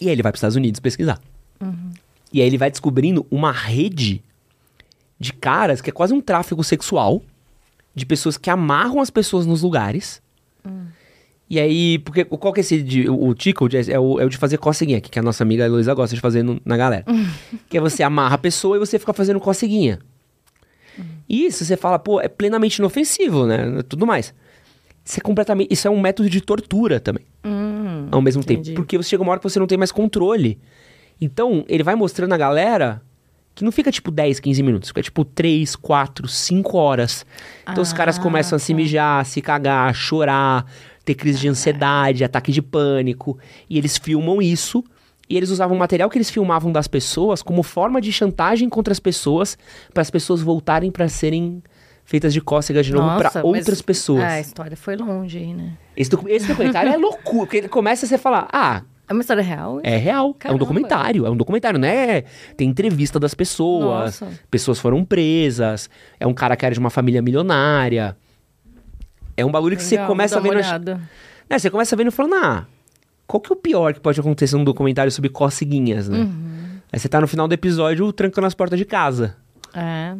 E 0.00 0.06
aí 0.06 0.12
ele 0.12 0.22
vai 0.22 0.32
pros 0.32 0.38
Estados 0.38 0.56
Unidos 0.56 0.80
pesquisar. 0.80 1.20
E 2.32 2.40
aí 2.40 2.46
ele 2.46 2.58
vai 2.58 2.70
descobrindo 2.70 3.26
uma 3.30 3.52
rede 3.52 4.22
de 5.18 5.32
caras 5.32 5.80
que 5.80 5.90
é 5.90 5.92
quase 5.92 6.12
um 6.14 6.20
tráfego 6.20 6.62
sexual 6.64 7.22
de 7.94 8.06
pessoas 8.06 8.36
que 8.38 8.48
amarram 8.48 9.00
as 9.00 9.10
pessoas 9.10 9.46
nos 9.46 9.62
lugares. 9.62 10.22
E 11.48 11.58
aí, 11.58 11.98
porque 11.98 12.24
qual 12.24 12.52
que 12.52 12.60
é 12.60 12.62
esse 12.62 12.80
de, 12.80 13.08
o, 13.10 13.26
o 13.28 13.34
tickle 13.34 13.68
é, 13.88 13.98
o, 13.98 14.20
é 14.20 14.24
o 14.24 14.28
de 14.28 14.36
fazer 14.36 14.56
coceguinha, 14.56 15.00
que 15.00 15.18
a 15.18 15.22
nossa 15.22 15.42
amiga 15.42 15.64
Heloísa 15.64 15.92
gosta 15.94 16.14
de 16.14 16.20
fazer 16.20 16.44
no- 16.44 16.60
na 16.64 16.76
galera. 16.76 17.04
que 17.68 17.76
é 17.76 17.80
você 17.80 18.04
amarra 18.04 18.36
a 18.36 18.38
pessoa 18.38 18.76
e 18.76 18.78
você 18.78 19.00
fica 19.00 19.12
fazendo 19.12 19.40
coceguinha. 19.40 19.98
E 21.28 21.46
isso 21.46 21.64
você 21.64 21.76
fala, 21.76 21.98
pô, 21.98 22.20
é 22.20 22.28
plenamente 22.28 22.78
inofensivo, 22.78 23.46
né? 23.46 23.82
Tudo 23.88 24.06
mais. 24.06 24.32
Isso 25.04 25.18
é 25.18 25.20
completamente. 25.22 25.72
Isso 25.72 25.88
é 25.88 25.90
um 25.90 26.00
método 26.00 26.30
de 26.30 26.40
tortura 26.40 27.00
também. 27.00 27.24
Hum, 27.44 28.06
Ao 28.12 28.20
mesmo 28.22 28.42
entendi. 28.42 28.70
tempo. 28.70 28.82
Porque 28.82 28.96
você 28.96 29.08
chega 29.08 29.22
uma 29.22 29.32
hora 29.32 29.40
que 29.40 29.48
você 29.48 29.58
não 29.58 29.66
tem 29.66 29.78
mais 29.78 29.90
controle. 29.90 30.56
Então, 31.20 31.64
ele 31.68 31.82
vai 31.82 31.94
mostrando 31.94 32.32
a 32.32 32.36
galera 32.36 33.02
que 33.54 33.64
não 33.64 33.72
fica 33.72 33.90
tipo 33.92 34.10
10, 34.10 34.40
15 34.40 34.62
minutos, 34.62 34.88
fica 34.88 35.02
tipo 35.02 35.24
3, 35.24 35.76
4, 35.76 36.26
5 36.26 36.76
horas. 36.78 37.26
Então 37.68 37.82
os 37.82 37.92
caras 37.92 38.18
Ah, 38.18 38.22
começam 38.22 38.56
a 38.56 38.58
se 38.58 38.72
tá. 38.72 38.76
mijar, 38.76 39.26
se 39.26 39.42
cagar, 39.42 39.92
chorar, 39.94 40.64
ter 41.04 41.14
crise 41.14 41.40
de 41.40 41.48
ansiedade, 41.48 42.24
ataque 42.24 42.52
de 42.52 42.62
pânico. 42.62 43.38
E 43.68 43.76
eles 43.76 43.98
filmam 43.98 44.40
isso. 44.40 44.82
E 45.28 45.36
eles 45.36 45.50
usavam 45.50 45.76
o 45.76 45.78
material 45.78 46.08
que 46.08 46.16
eles 46.16 46.30
filmavam 46.30 46.72
das 46.72 46.88
pessoas 46.88 47.42
como 47.42 47.62
forma 47.62 48.00
de 48.00 48.10
chantagem 48.12 48.68
contra 48.68 48.92
as 48.92 48.98
pessoas, 48.98 49.58
para 49.92 50.00
as 50.00 50.10
pessoas 50.10 50.40
voltarem 50.40 50.90
para 50.90 51.08
serem 51.08 51.62
feitas 52.04 52.32
de 52.32 52.40
cócegas 52.40 52.86
de 52.86 52.92
novo 52.92 53.16
para 53.18 53.44
outras 53.44 53.80
pessoas. 53.82 54.22
Ah, 54.24 54.32
a 54.32 54.40
história 54.40 54.76
foi 54.76 54.96
longe 54.96 55.38
aí, 55.38 55.54
né? 55.54 55.74
Esse, 55.96 56.10
docu- 56.10 56.28
esse 56.28 56.48
documentário 56.48 56.90
é 56.92 56.96
loucura, 56.96 57.40
porque 57.46 57.58
ele 57.58 57.68
começa 57.68 58.06
a 58.06 58.08
você 58.08 58.18
falar: 58.18 58.48
ah, 58.52 58.82
É 59.10 59.12
uma 59.12 59.22
história 59.22 59.42
real? 59.42 59.80
é 59.82 59.96
real. 59.96 60.26
É 60.26 60.30
um 60.30 60.32
Caramba. 60.34 60.58
documentário. 60.60 61.26
É 61.26 61.30
um 61.30 61.36
documentário, 61.36 61.80
né? 61.80 62.22
Tem 62.56 62.68
entrevista 62.68 63.18
das 63.18 63.34
pessoas. 63.34 64.20
Nossa. 64.20 64.28
Pessoas 64.48 64.78
foram 64.78 65.04
presas. 65.04 65.90
É 66.20 66.26
um 66.28 66.32
cara 66.32 66.54
que 66.56 66.64
era 66.64 66.72
de 66.72 66.78
uma 66.78 66.90
família 66.90 67.20
milionária. 67.20 68.16
É 69.36 69.44
um 69.44 69.50
bagulho 69.50 69.76
que 69.76 69.82
você 69.82 69.96
Legal, 69.96 70.06
começa 70.06 70.40
vou 70.40 70.48
dar 70.50 70.56
vendo. 70.56 70.64
olhada. 70.64 71.00
Né, 71.48 71.58
você 71.58 71.68
começa 71.68 71.96
vendo 71.96 72.06
e 72.08 72.10
falando, 72.12 72.34
ah, 72.36 72.66
qual 73.26 73.40
que 73.40 73.52
é 73.52 73.56
o 73.56 73.56
pior 73.56 73.92
que 73.92 73.98
pode 73.98 74.20
acontecer 74.20 74.56
num 74.56 74.62
documentário 74.62 75.10
sobre 75.10 75.28
coceguinhas, 75.28 76.08
né? 76.08 76.18
Uhum. 76.20 76.78
Aí 76.92 76.98
você 77.00 77.08
tá 77.08 77.20
no 77.20 77.26
final 77.26 77.48
do 77.48 77.52
episódio 77.52 78.12
trancando 78.12 78.46
as 78.46 78.54
portas 78.54 78.78
de 78.78 78.84
casa. 78.84 79.36
É, 79.74 80.14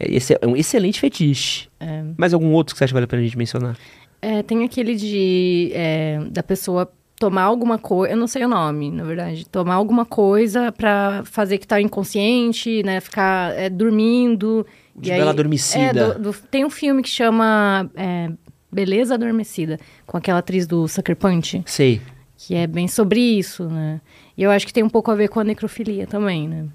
Esse 0.00 0.36
é 0.40 0.46
um 0.46 0.56
excelente 0.56 0.98
fetiche. 0.98 1.68
é. 1.78 2.02
Mais 2.16 2.34
algum 2.34 2.50
outro 2.50 2.74
que 2.74 2.78
você 2.78 2.84
acha 2.84 2.90
que 2.90 2.94
vale 2.94 3.04
a 3.04 3.08
pena 3.08 3.22
a 3.22 3.24
gente 3.24 3.38
mencionar? 3.38 3.76
É, 4.20 4.42
tem 4.42 4.64
aquele 4.64 4.96
de 4.96 5.70
é, 5.74 6.18
da 6.30 6.42
pessoa 6.42 6.90
tomar 7.18 7.42
alguma 7.42 7.78
coisa, 7.78 8.12
eu 8.14 8.16
não 8.16 8.26
sei 8.26 8.44
o 8.44 8.48
nome, 8.48 8.90
na 8.90 9.02
verdade, 9.04 9.46
tomar 9.48 9.74
alguma 9.74 10.04
coisa 10.04 10.70
pra 10.72 11.22
fazer 11.24 11.58
que 11.58 11.66
tá 11.66 11.80
inconsciente, 11.80 12.82
né, 12.84 13.00
ficar 13.00 13.52
é, 13.56 13.68
dormindo. 13.68 14.66
De 14.94 15.08
e 15.10 15.12
aí- 15.12 15.18
Bela 15.18 15.30
Adormecida. 15.32 15.82
É, 15.84 15.92
do- 16.14 16.18
do- 16.32 16.32
tem 16.50 16.64
um 16.64 16.70
filme 16.70 17.02
que 17.02 17.08
chama 17.08 17.90
é, 17.96 18.30
Beleza 18.70 19.14
Adormecida, 19.14 19.78
com 20.06 20.16
aquela 20.16 20.38
atriz 20.40 20.66
do 20.66 20.86
Sucker 20.88 21.16
Punch, 21.16 21.62
Sei. 21.66 22.00
que 22.36 22.54
é 22.54 22.66
bem 22.66 22.86
sobre 22.88 23.20
isso, 23.20 23.64
né. 23.68 24.00
E 24.36 24.42
eu 24.42 24.50
acho 24.50 24.66
que 24.66 24.72
tem 24.72 24.82
um 24.84 24.88
pouco 24.90 25.10
a 25.10 25.14
ver 25.14 25.28
com 25.28 25.40
a 25.40 25.44
necrofilia 25.44 26.06
também, 26.06 26.46
né. 26.48 26.66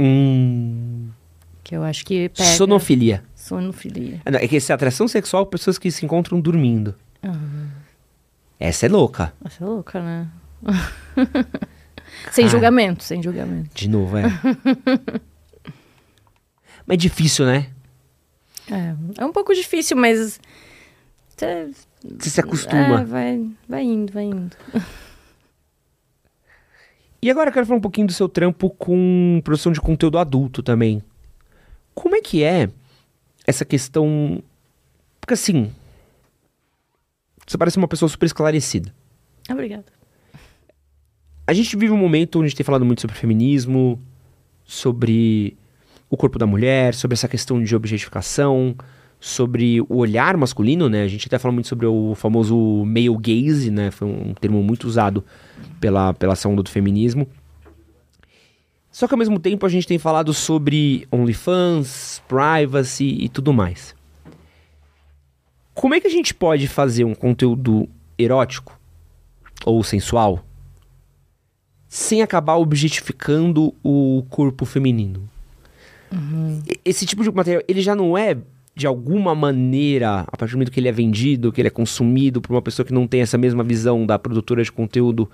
Hum. 0.00 1.08
Que 1.64 1.74
eu 1.76 1.82
acho 1.82 2.04
que 2.04 2.28
pega... 2.28 2.48
Sonofilia. 2.50 3.24
Sonofilia. 3.34 4.20
Ah, 4.24 4.30
não, 4.30 4.38
É 4.38 4.46
que 4.46 4.56
essa 4.56 4.72
é 4.72 4.74
atração 4.74 5.08
sexual 5.08 5.46
pessoas 5.46 5.78
que 5.78 5.90
se 5.90 6.04
encontram 6.04 6.40
dormindo. 6.40 6.94
Essa 8.58 8.86
é 8.86 8.88
louca. 8.88 9.32
Nossa, 9.42 9.62
é 9.62 9.66
louca, 9.66 10.00
né? 10.02 10.28
sem 12.32 12.48
julgamento, 12.48 13.04
sem 13.04 13.22
julgamento. 13.22 13.70
De 13.74 13.88
novo, 13.88 14.16
é. 14.16 14.22
Mas 16.86 16.94
é 16.94 16.96
difícil, 16.96 17.46
né? 17.46 17.70
É, 18.70 18.94
é 19.20 19.24
um 19.24 19.32
pouco 19.32 19.52
difícil, 19.54 19.96
mas... 19.96 20.40
Você 21.28 21.70
Você 22.18 22.30
se 22.30 22.40
acostuma. 22.40 23.00
É, 23.00 23.04
vai, 23.04 23.50
vai 23.68 23.82
indo, 23.82 24.12
vai 24.12 24.24
indo. 24.24 24.56
E 27.26 27.30
agora 27.30 27.48
eu 27.48 27.52
quero 27.52 27.66
falar 27.66 27.78
um 27.78 27.82
pouquinho 27.82 28.06
do 28.06 28.12
seu 28.12 28.28
trampo 28.28 28.70
com 28.70 29.40
produção 29.42 29.72
de 29.72 29.80
conteúdo 29.80 30.16
adulto 30.16 30.62
também. 30.62 31.02
Como 31.92 32.14
é 32.14 32.20
que 32.20 32.44
é 32.44 32.68
essa 33.44 33.64
questão. 33.64 34.40
Porque 35.20 35.34
assim. 35.34 35.72
Você 37.46 37.56
parece 37.56 37.78
uma 37.78 37.88
pessoa 37.88 38.08
super 38.08 38.26
esclarecida. 38.26 38.92
Obrigada. 39.48 39.84
A 41.46 41.52
gente 41.52 41.76
vive 41.76 41.92
um 41.92 41.96
momento 41.96 42.36
onde 42.36 42.46
a 42.46 42.48
gente 42.48 42.56
tem 42.56 42.64
falado 42.64 42.84
muito 42.84 43.00
sobre 43.00 43.16
feminismo, 43.16 44.02
sobre 44.64 45.56
o 46.10 46.16
corpo 46.16 46.38
da 46.38 46.46
mulher, 46.46 46.94
sobre 46.94 47.14
essa 47.14 47.28
questão 47.28 47.62
de 47.62 47.74
objetificação, 47.74 48.74
sobre 49.20 49.80
o 49.82 49.96
olhar 49.96 50.36
masculino, 50.36 50.88
né? 50.88 51.02
A 51.02 51.08
gente 51.08 51.26
até 51.26 51.38
fala 51.38 51.52
muito 51.52 51.68
sobre 51.68 51.86
o 51.86 52.14
famoso 52.14 52.84
male 52.84 53.16
gaze, 53.18 53.70
né? 53.70 53.90
Foi 53.90 54.08
um 54.08 54.34
termo 54.34 54.62
muito 54.62 54.84
usado 54.84 55.24
pela, 55.80 56.12
pela 56.12 56.34
onda 56.46 56.62
do 56.62 56.70
feminismo. 56.70 57.28
Só 58.90 59.06
que 59.06 59.14
ao 59.14 59.18
mesmo 59.18 59.38
tempo 59.38 59.64
a 59.66 59.68
gente 59.68 59.86
tem 59.86 59.98
falado 59.98 60.32
sobre 60.32 61.06
OnlyFans, 61.12 62.22
privacy 62.26 63.18
e 63.20 63.28
tudo 63.28 63.52
mais. 63.52 63.95
Como 65.76 65.94
é 65.94 66.00
que 66.00 66.06
a 66.06 66.10
gente 66.10 66.32
pode 66.32 66.66
fazer 66.66 67.04
um 67.04 67.14
conteúdo 67.14 67.86
erótico 68.18 68.78
ou 69.64 69.84
sensual 69.84 70.42
sem 71.86 72.22
acabar 72.22 72.56
objetificando 72.56 73.74
o 73.84 74.24
corpo 74.30 74.64
feminino? 74.64 75.28
E- 76.66 76.80
Esse 76.82 77.04
tipo 77.04 77.22
de 77.22 77.30
material, 77.30 77.62
ele 77.68 77.82
já 77.82 77.94
não 77.94 78.16
é 78.16 78.36
de 78.74 78.86
alguma 78.86 79.34
maneira, 79.34 80.20
a 80.26 80.36
partir 80.36 80.52
do 80.52 80.56
momento 80.56 80.70
que 80.72 80.80
ele 80.80 80.88
é 80.88 80.92
vendido, 80.92 81.52
que 81.52 81.60
ele 81.60 81.68
é 81.68 81.70
consumido 81.70 82.40
por 82.40 82.52
uma 82.54 82.62
pessoa 82.62 82.84
que 82.84 82.92
não 82.92 83.06
tem 83.06 83.20
essa 83.20 83.36
mesma 83.38 83.62
visão 83.62 84.04
da 84.06 84.18
produtora 84.18 84.62
de 84.64 84.72
conteúdo, 84.72 85.30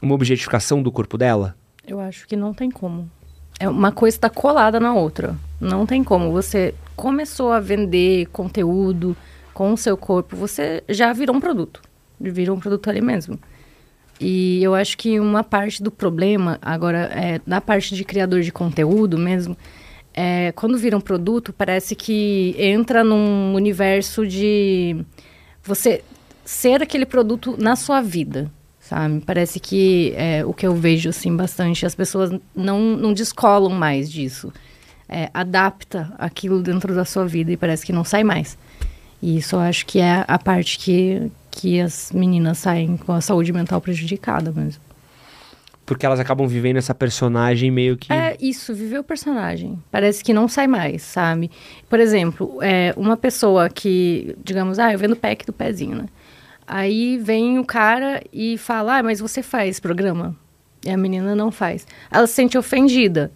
uma 0.00 0.14
objetificação 0.14 0.80
do 0.82 0.90
corpo 0.92 1.18
dela? 1.18 1.56
Eu 1.86 1.98
acho 1.98 2.26
que 2.28 2.36
não 2.36 2.54
tem 2.54 2.70
como. 2.70 3.10
É 3.58 3.68
uma 3.68 3.90
coisa 3.92 4.16
está 4.16 4.30
colada 4.30 4.78
na 4.78 4.94
outra. 4.94 5.36
Não 5.60 5.86
tem 5.86 6.02
como. 6.04 6.30
Você 6.32 6.72
começou 6.96 7.52
a 7.52 7.58
vender 7.60 8.26
conteúdo 8.26 9.16
com 9.52 9.72
o 9.72 9.76
seu 9.76 9.96
corpo, 9.96 10.36
você 10.36 10.82
já 10.88 11.12
virou 11.12 11.36
um 11.36 11.40
produto. 11.40 11.80
Virou 12.20 12.56
um 12.56 12.60
produto 12.60 12.88
ali 12.88 13.00
mesmo. 13.00 13.38
E 14.20 14.62
eu 14.62 14.74
acho 14.74 14.96
que 14.96 15.18
uma 15.18 15.42
parte 15.42 15.82
do 15.82 15.90
problema, 15.90 16.58
agora, 16.62 17.10
é, 17.12 17.40
na 17.44 17.60
parte 17.60 17.94
de 17.94 18.04
criador 18.04 18.40
de 18.42 18.52
conteúdo 18.52 19.18
mesmo, 19.18 19.56
é, 20.14 20.52
quando 20.52 20.78
vira 20.78 20.96
um 20.96 21.00
produto, 21.00 21.52
parece 21.52 21.96
que 21.96 22.54
entra 22.58 23.02
num 23.02 23.54
universo 23.54 24.26
de 24.26 25.04
você 25.62 26.04
ser 26.44 26.82
aquele 26.82 27.06
produto 27.06 27.56
na 27.58 27.74
sua 27.76 28.00
vida, 28.00 28.50
sabe? 28.78 29.20
Parece 29.24 29.58
que 29.58 30.12
é 30.16 30.44
o 30.44 30.52
que 30.52 30.66
eu 30.66 30.74
vejo, 30.74 31.08
assim, 31.08 31.34
bastante. 31.34 31.86
As 31.86 31.94
pessoas 31.94 32.30
não, 32.54 32.96
não 32.96 33.12
descolam 33.12 33.70
mais 33.70 34.10
disso. 34.10 34.52
É, 35.08 35.30
adapta 35.34 36.12
aquilo 36.18 36.62
dentro 36.62 36.94
da 36.94 37.04
sua 37.04 37.26
vida 37.26 37.52
e 37.52 37.56
parece 37.56 37.84
que 37.84 37.92
não 37.92 38.04
sai 38.04 38.22
mais. 38.22 38.56
E 39.22 39.38
isso 39.38 39.54
eu 39.54 39.60
acho 39.60 39.86
que 39.86 40.00
é 40.00 40.24
a 40.26 40.38
parte 40.38 40.78
que, 40.78 41.30
que 41.50 41.80
as 41.80 42.10
meninas 42.12 42.58
saem 42.58 42.96
com 42.96 43.12
a 43.12 43.20
saúde 43.20 43.52
mental 43.52 43.80
prejudicada 43.80 44.50
mesmo. 44.50 44.82
Porque 45.86 46.04
elas 46.04 46.20
acabam 46.20 46.46
vivendo 46.46 46.76
essa 46.76 46.94
personagem 46.94 47.70
meio 47.70 47.96
que. 47.96 48.12
É 48.12 48.36
isso, 48.40 48.74
viver 48.74 48.98
o 48.98 49.04
personagem. 49.04 49.78
Parece 49.90 50.24
que 50.24 50.32
não 50.32 50.48
sai 50.48 50.66
mais, 50.66 51.02
sabe? 51.02 51.50
Por 51.88 52.00
exemplo, 52.00 52.58
é, 52.62 52.94
uma 52.96 53.16
pessoa 53.16 53.68
que, 53.68 54.36
digamos, 54.44 54.78
ah, 54.78 54.92
eu 54.92 54.98
vendo 54.98 55.16
pack 55.16 55.44
do 55.44 55.52
pezinho, 55.52 55.96
né? 55.96 56.06
Aí 56.66 57.18
vem 57.18 57.58
o 57.58 57.64
cara 57.64 58.22
e 58.32 58.56
fala, 58.56 58.98
ah, 58.98 59.02
mas 59.02 59.20
você 59.20 59.42
faz 59.42 59.78
programa? 59.78 60.34
E 60.84 60.90
a 60.90 60.96
menina 60.96 61.34
não 61.34 61.50
faz. 61.50 61.86
Ela 62.10 62.26
se 62.26 62.34
sente 62.34 62.56
ofendida. 62.56 63.30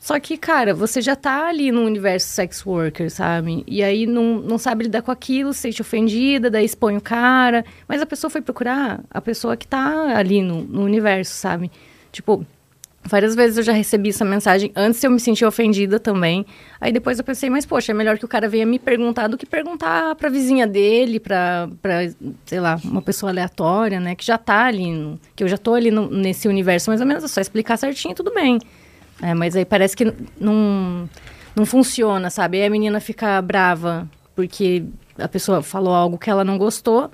Só 0.00 0.18
que, 0.20 0.36
cara, 0.36 0.72
você 0.74 1.00
já 1.00 1.16
tá 1.16 1.48
ali 1.48 1.72
no 1.72 1.82
universo 1.84 2.28
sex 2.28 2.64
worker, 2.64 3.10
sabe? 3.10 3.64
E 3.66 3.82
aí 3.82 4.06
não, 4.06 4.38
não 4.38 4.56
sabe 4.56 4.84
lidar 4.84 5.02
com 5.02 5.10
aquilo, 5.10 5.52
se 5.52 5.60
sente 5.62 5.82
ofendida, 5.82 6.48
daí 6.48 6.64
expõe 6.64 6.96
o 6.96 7.00
cara. 7.00 7.64
Mas 7.86 8.00
a 8.00 8.06
pessoa 8.06 8.30
foi 8.30 8.40
procurar 8.40 9.00
a 9.10 9.20
pessoa 9.20 9.56
que 9.56 9.66
tá 9.66 10.16
ali 10.16 10.40
no, 10.40 10.62
no 10.62 10.82
universo, 10.84 11.34
sabe? 11.34 11.68
Tipo, 12.12 12.46
várias 13.02 13.34
vezes 13.34 13.58
eu 13.58 13.64
já 13.64 13.72
recebi 13.72 14.10
essa 14.10 14.24
mensagem. 14.24 14.70
Antes 14.76 15.02
eu 15.02 15.10
me 15.10 15.18
senti 15.18 15.44
ofendida 15.44 15.98
também. 15.98 16.46
Aí 16.80 16.92
depois 16.92 17.18
eu 17.18 17.24
pensei, 17.24 17.50
mas 17.50 17.66
poxa, 17.66 17.90
é 17.90 17.94
melhor 17.94 18.18
que 18.18 18.24
o 18.24 18.28
cara 18.28 18.48
venha 18.48 18.64
me 18.64 18.78
perguntar 18.78 19.26
do 19.26 19.36
que 19.36 19.44
perguntar 19.46 20.14
pra 20.14 20.28
vizinha 20.30 20.66
dele, 20.66 21.18
pra, 21.18 21.68
pra 21.82 22.08
sei 22.46 22.60
lá, 22.60 22.78
uma 22.84 23.02
pessoa 23.02 23.30
aleatória, 23.32 23.98
né? 23.98 24.14
Que 24.14 24.24
já 24.24 24.38
tá 24.38 24.66
ali, 24.66 24.92
no- 24.92 25.18
que 25.34 25.42
eu 25.42 25.48
já 25.48 25.58
tô 25.58 25.74
ali 25.74 25.90
no- 25.90 26.08
nesse 26.08 26.46
universo 26.46 26.88
mais 26.88 27.00
ou 27.00 27.06
menos. 27.06 27.24
É 27.24 27.28
só 27.28 27.40
explicar 27.40 27.76
certinho, 27.76 28.14
tudo 28.14 28.32
bem. 28.32 28.58
É, 29.22 29.34
mas 29.34 29.56
aí 29.56 29.64
parece 29.64 29.96
que 29.96 30.12
não, 30.40 31.08
não 31.54 31.66
funciona, 31.66 32.30
sabe? 32.30 32.60
Aí 32.60 32.66
a 32.66 32.70
menina 32.70 33.00
fica 33.00 33.40
brava 33.42 34.08
porque 34.34 34.84
a 35.18 35.28
pessoa 35.28 35.62
falou 35.62 35.92
algo 35.92 36.16
que 36.16 36.30
ela 36.30 36.44
não 36.44 36.56
gostou, 36.56 37.10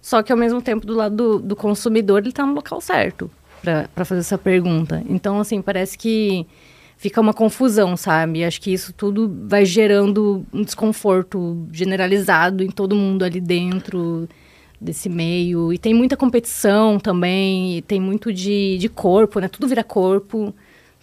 só 0.00 0.22
que 0.22 0.30
ao 0.30 0.38
mesmo 0.38 0.62
tempo, 0.62 0.86
do 0.86 0.94
lado 0.94 1.16
do, 1.16 1.38
do 1.40 1.56
consumidor, 1.56 2.20
ele 2.20 2.32
tá 2.32 2.46
no 2.46 2.54
local 2.54 2.80
certo 2.80 3.30
para 3.60 4.04
fazer 4.04 4.20
essa 4.20 4.38
pergunta. 4.38 5.02
Então, 5.08 5.40
assim, 5.40 5.60
parece 5.60 5.98
que 5.98 6.46
fica 6.96 7.20
uma 7.20 7.34
confusão, 7.34 7.96
sabe? 7.96 8.44
Acho 8.44 8.60
que 8.60 8.72
isso 8.72 8.92
tudo 8.92 9.30
vai 9.48 9.64
gerando 9.64 10.46
um 10.52 10.62
desconforto 10.62 11.66
generalizado 11.72 12.62
em 12.62 12.70
todo 12.70 12.94
mundo 12.94 13.24
ali 13.24 13.40
dentro 13.40 14.28
desse 14.80 15.08
meio. 15.08 15.72
E 15.72 15.78
tem 15.78 15.92
muita 15.92 16.16
competição 16.16 16.98
também, 16.98 17.82
tem 17.82 18.00
muito 18.00 18.32
de, 18.32 18.78
de 18.78 18.88
corpo, 18.88 19.40
né? 19.40 19.48
Tudo 19.48 19.68
vira 19.68 19.82
corpo, 19.82 20.54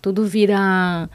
tudo 0.05 0.23
vira. 0.27 1.09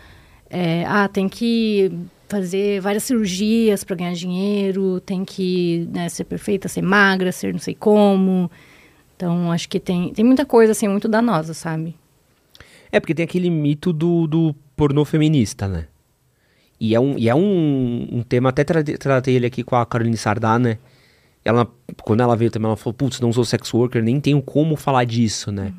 é, 0.49 0.85
ah, 0.85 1.07
tem 1.07 1.29
que 1.29 1.93
fazer 2.29 2.81
várias 2.81 3.05
cirurgias 3.05 3.85
para 3.85 3.95
ganhar 3.95 4.15
dinheiro, 4.15 5.01
tem 5.01 5.25
que 5.25 5.89
né, 5.93 6.09
ser 6.09 6.25
perfeita, 6.25 6.67
ser 6.67 6.83
magra, 6.83 7.31
ser 7.31 7.53
não 7.53 7.61
sei 7.61 7.73
como. 7.73 8.51
Então, 9.15 9.53
acho 9.53 9.69
que 9.69 9.79
tem, 9.79 10.13
tem 10.13 10.25
muita 10.25 10.45
coisa, 10.45 10.73
assim, 10.73 10.89
muito 10.89 11.07
danosa, 11.07 11.55
sabe? 11.55 11.95
É, 12.91 12.99
porque 12.99 13.15
tem 13.15 13.25
aquele 13.25 13.49
mito 13.49 13.93
do, 13.93 14.27
do 14.27 14.57
pornô 14.75 15.05
feminista, 15.05 15.69
né? 15.69 15.87
E 16.81 16.93
é 16.93 16.99
um, 16.99 17.17
e 17.17 17.29
é 17.29 17.35
um, 17.35 18.09
um 18.11 18.23
tema, 18.23 18.49
até 18.49 18.65
tra- 18.65 18.83
tratei 18.83 19.37
ele 19.37 19.47
aqui 19.47 19.63
com 19.63 19.77
a 19.77 19.87
Caroline 19.87 20.17
Sardá, 20.17 20.59
né? 20.59 20.79
Ela, 21.45 21.65
quando 22.03 22.23
ela 22.23 22.35
veio 22.37 22.51
também, 22.51 22.67
ela 22.67 22.77
falou, 22.77 22.95
putz, 22.95 23.21
não 23.21 23.33
sou 23.33 23.45
sex 23.45 23.73
worker, 23.73 24.03
nem 24.03 24.19
tenho 24.19 24.43
como 24.43 24.75
falar 24.75 25.05
disso, 25.05 25.53
né? 25.53 25.73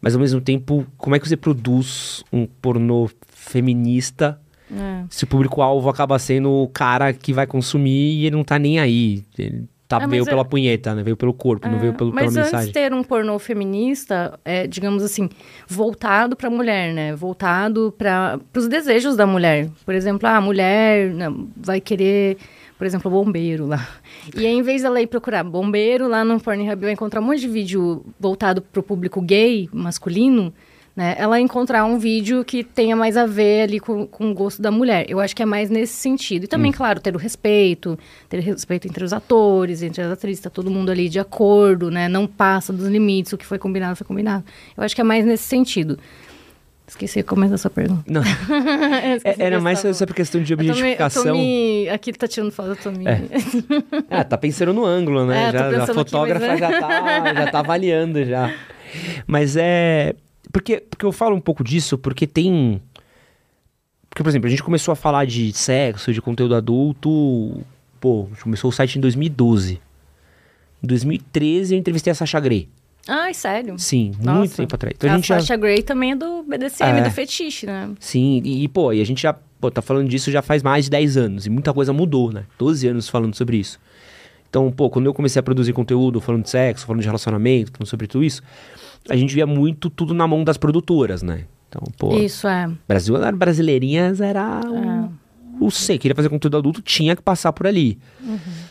Mas 0.00 0.14
ao 0.14 0.20
mesmo 0.20 0.40
tempo, 0.40 0.86
como 0.96 1.14
é 1.14 1.18
que 1.18 1.28
você 1.28 1.36
produz 1.36 2.24
um 2.32 2.46
pornô 2.46 3.08
feminista 3.28 4.40
É. 4.72 5.04
se 5.10 5.24
o 5.24 5.26
público-alvo 5.26 5.88
acaba 5.88 6.18
sendo 6.18 6.50
o 6.50 6.68
cara 6.68 7.12
que 7.12 7.32
vai 7.32 7.46
consumir 7.46 8.14
e 8.20 8.26
ele 8.26 8.36
não 8.36 8.44
tá 8.44 8.58
nem 8.58 8.78
aí? 8.78 9.24
Ele 9.36 9.64
tá, 9.88 9.96
Ah, 9.96 10.00
mas 10.00 10.10
veio 10.10 10.22
é- 10.22 10.26
pela 10.26 10.44
punheta, 10.44 10.94
né? 10.94 11.02
Veio 11.02 11.16
pelo 11.16 11.34
corpo, 11.34 11.68
não 11.68 11.76
É, 11.76 11.80
veio 11.80 11.92
pelo, 11.94 12.12
pela 12.12 12.24
Mas 12.24 12.36
antes 12.36 12.52
mensagem. 12.52 12.72
ter 12.72 12.94
um 12.94 13.02
pornô 13.02 13.38
feminista, 13.40 14.38
é, 14.44 14.66
digamos 14.66 15.02
assim, 15.02 15.28
voltado 15.68 16.36
para 16.36 16.46
a 16.46 16.50
mulher, 16.50 16.94
né? 16.94 17.14
Voltado 17.14 17.92
para 17.98 18.38
os 18.56 18.68
desejos 18.68 19.16
da 19.16 19.26
mulher. 19.26 19.68
Por 19.84 19.94
exemplo, 19.94 20.28
ah, 20.28 20.36
a 20.36 20.40
mulher 20.40 21.12
vai 21.56 21.80
querer, 21.80 22.36
por 22.80 22.86
exemplo, 22.86 23.10
bombeiro 23.10 23.66
lá. 23.66 23.86
E 24.34 24.46
aí, 24.46 24.54
em 24.54 24.62
vez 24.62 24.80
dela 24.80 25.02
ir 25.02 25.06
procurar 25.06 25.44
bombeiro 25.44 26.08
lá 26.08 26.24
no 26.24 26.40
Pornhub, 26.40 26.80
vai 26.80 26.92
encontrar 26.92 27.20
um 27.20 27.24
monte 27.24 27.40
de 27.40 27.48
vídeo 27.48 28.02
voltado 28.18 28.62
para 28.62 28.80
o 28.80 28.82
público 28.82 29.20
gay, 29.20 29.68
masculino, 29.70 30.50
né? 30.96 31.14
Ela 31.18 31.38
encontrar 31.38 31.84
um 31.84 31.98
vídeo 31.98 32.42
que 32.42 32.64
tenha 32.64 32.96
mais 32.96 33.18
a 33.18 33.26
ver 33.26 33.64
ali 33.64 33.80
com, 33.80 34.06
com 34.06 34.30
o 34.30 34.34
gosto 34.34 34.62
da 34.62 34.70
mulher. 34.70 35.04
Eu 35.10 35.20
acho 35.20 35.36
que 35.36 35.42
é 35.42 35.44
mais 35.44 35.68
nesse 35.68 35.92
sentido. 35.92 36.44
E 36.44 36.46
também, 36.46 36.72
claro, 36.72 37.02
ter 37.02 37.14
o 37.14 37.18
respeito, 37.18 37.98
ter 38.30 38.40
respeito 38.40 38.88
entre 38.88 39.04
os 39.04 39.12
atores, 39.12 39.82
entre 39.82 40.00
as 40.00 40.10
atrizes, 40.10 40.40
tá 40.40 40.48
todo 40.48 40.70
mundo 40.70 40.90
ali 40.90 41.10
de 41.10 41.20
acordo, 41.20 41.90
né? 41.90 42.08
Não 42.08 42.26
passa 42.26 42.72
dos 42.72 42.88
limites, 42.88 43.34
o 43.34 43.36
que 43.36 43.44
foi 43.44 43.58
combinado 43.58 43.94
foi 43.94 44.06
combinado. 44.06 44.42
Eu 44.74 44.82
acho 44.82 44.94
que 44.94 45.02
é 45.02 45.04
mais 45.04 45.26
nesse 45.26 45.44
sentido. 45.44 45.98
Esqueci 46.90 47.22
como 47.22 47.44
é 47.44 47.48
a 47.54 47.56
sua 47.56 47.70
pergunta. 47.70 48.02
Não, 48.10 48.20
é- 49.24 49.34
era 49.38 49.60
mais 49.60 49.78
sobre 49.78 50.12
questão 50.12 50.42
de 50.42 50.56
me- 50.56 50.62
eu 50.62 50.66
tô 50.66 50.72
objetificação. 50.72 51.36
me- 51.36 51.88
Aqui 51.88 52.12
tá 52.12 52.26
tirando 52.26 52.50
foto, 52.50 52.70
eu 52.70 52.76
tô 52.76 52.90
me... 52.90 53.06
É. 53.06 53.22
Ah, 54.10 54.24
tá 54.24 54.36
pensando 54.36 54.72
no 54.74 54.84
ângulo, 54.84 55.24
né? 55.24 55.48
É, 55.48 55.52
já, 55.52 55.60
a 55.68 55.70
pensando 55.70 55.82
aqui, 56.00 56.10
fotógrafa 56.10 56.46
mas 56.48 56.56
é. 56.56 56.58
já, 56.58 56.80
tá, 56.80 57.34
já 57.34 57.50
tá 57.52 57.58
avaliando 57.60 58.24
já. 58.24 58.52
Mas 59.24 59.54
é. 59.56 60.14
Porque, 60.52 60.78
porque 60.80 61.06
eu 61.06 61.12
falo 61.12 61.36
um 61.36 61.40
pouco 61.40 61.62
disso, 61.62 61.96
porque 61.96 62.26
tem. 62.26 62.82
Porque, 64.08 64.24
por 64.24 64.28
exemplo, 64.28 64.48
a 64.48 64.50
gente 64.50 64.62
começou 64.64 64.90
a 64.90 64.96
falar 64.96 65.24
de 65.26 65.52
sexo, 65.52 66.12
de 66.12 66.20
conteúdo 66.20 66.56
adulto. 66.56 67.60
Pô, 68.00 68.26
começou 68.42 68.68
o 68.68 68.72
site 68.72 68.98
em 68.98 69.00
2012. 69.00 69.80
Em 70.82 70.86
2013 70.88 71.74
eu 71.74 71.78
entrevistei 71.78 72.10
a 72.10 72.14
Sasha 72.16 72.40
Grey. 72.40 72.68
Ai, 73.08 73.34
sério? 73.34 73.78
Sim, 73.78 74.12
Nossa. 74.20 74.38
muito 74.38 74.56
tempo 74.56 74.74
atrás. 74.74 74.94
Então 74.96 75.10
a, 75.10 75.12
a 75.14 75.16
gente 75.16 75.26
já. 75.28 75.40
Sasha 75.40 75.56
Grey 75.56 75.82
também 75.82 76.12
é 76.12 76.16
do 76.16 76.42
BDSM, 76.42 76.98
É. 76.98 77.02
do 77.02 77.10
fetiche, 77.10 77.66
né? 77.66 77.90
Sim, 77.98 78.40
e, 78.44 78.64
e, 78.64 78.68
pô, 78.68 78.92
e 78.92 79.00
a 79.00 79.04
gente 79.06 79.22
já 79.22 79.32
pô, 79.32 79.70
tá 79.70 79.82
falando 79.82 80.08
disso 80.08 80.30
já 80.30 80.42
faz 80.42 80.62
mais 80.62 80.84
de 80.84 80.90
10 80.90 81.16
anos. 81.16 81.46
E 81.46 81.50
muita 81.50 81.72
coisa 81.72 81.92
mudou, 81.92 82.32
né? 82.32 82.44
12 82.58 82.86
anos 82.88 83.08
falando 83.08 83.34
sobre 83.34 83.56
isso. 83.56 83.78
Então, 84.48 84.70
pô, 84.70 84.90
quando 84.90 85.06
eu 85.06 85.14
comecei 85.14 85.38
a 85.38 85.42
produzir 85.42 85.72
conteúdo 85.72 86.20
falando 86.20 86.42
de 86.42 86.50
sexo, 86.50 86.84
falando 86.84 87.00
de 87.00 87.06
relacionamento, 87.06 87.70
falando 87.72 87.88
sobre 87.88 88.06
tudo 88.06 88.24
isso, 88.24 88.42
a 89.08 89.16
gente 89.16 89.32
via 89.34 89.46
muito 89.46 89.88
tudo 89.88 90.12
na 90.12 90.26
mão 90.26 90.42
das 90.44 90.56
produtoras, 90.56 91.22
né? 91.22 91.44
Então, 91.68 91.82
pô, 91.96 92.16
Isso, 92.16 92.48
é. 92.48 92.68
Brasil 92.88 93.16
era 93.16 93.30
brasileirinhas 93.30 94.20
era 94.20 94.60
o, 94.66 95.08
o 95.58 95.70
C. 95.70 95.98
Queria 95.98 96.14
fazer 96.14 96.28
conteúdo 96.28 96.56
adulto, 96.56 96.82
tinha 96.82 97.16
que 97.16 97.22
passar 97.22 97.52
por 97.52 97.66
ali. 97.66 97.98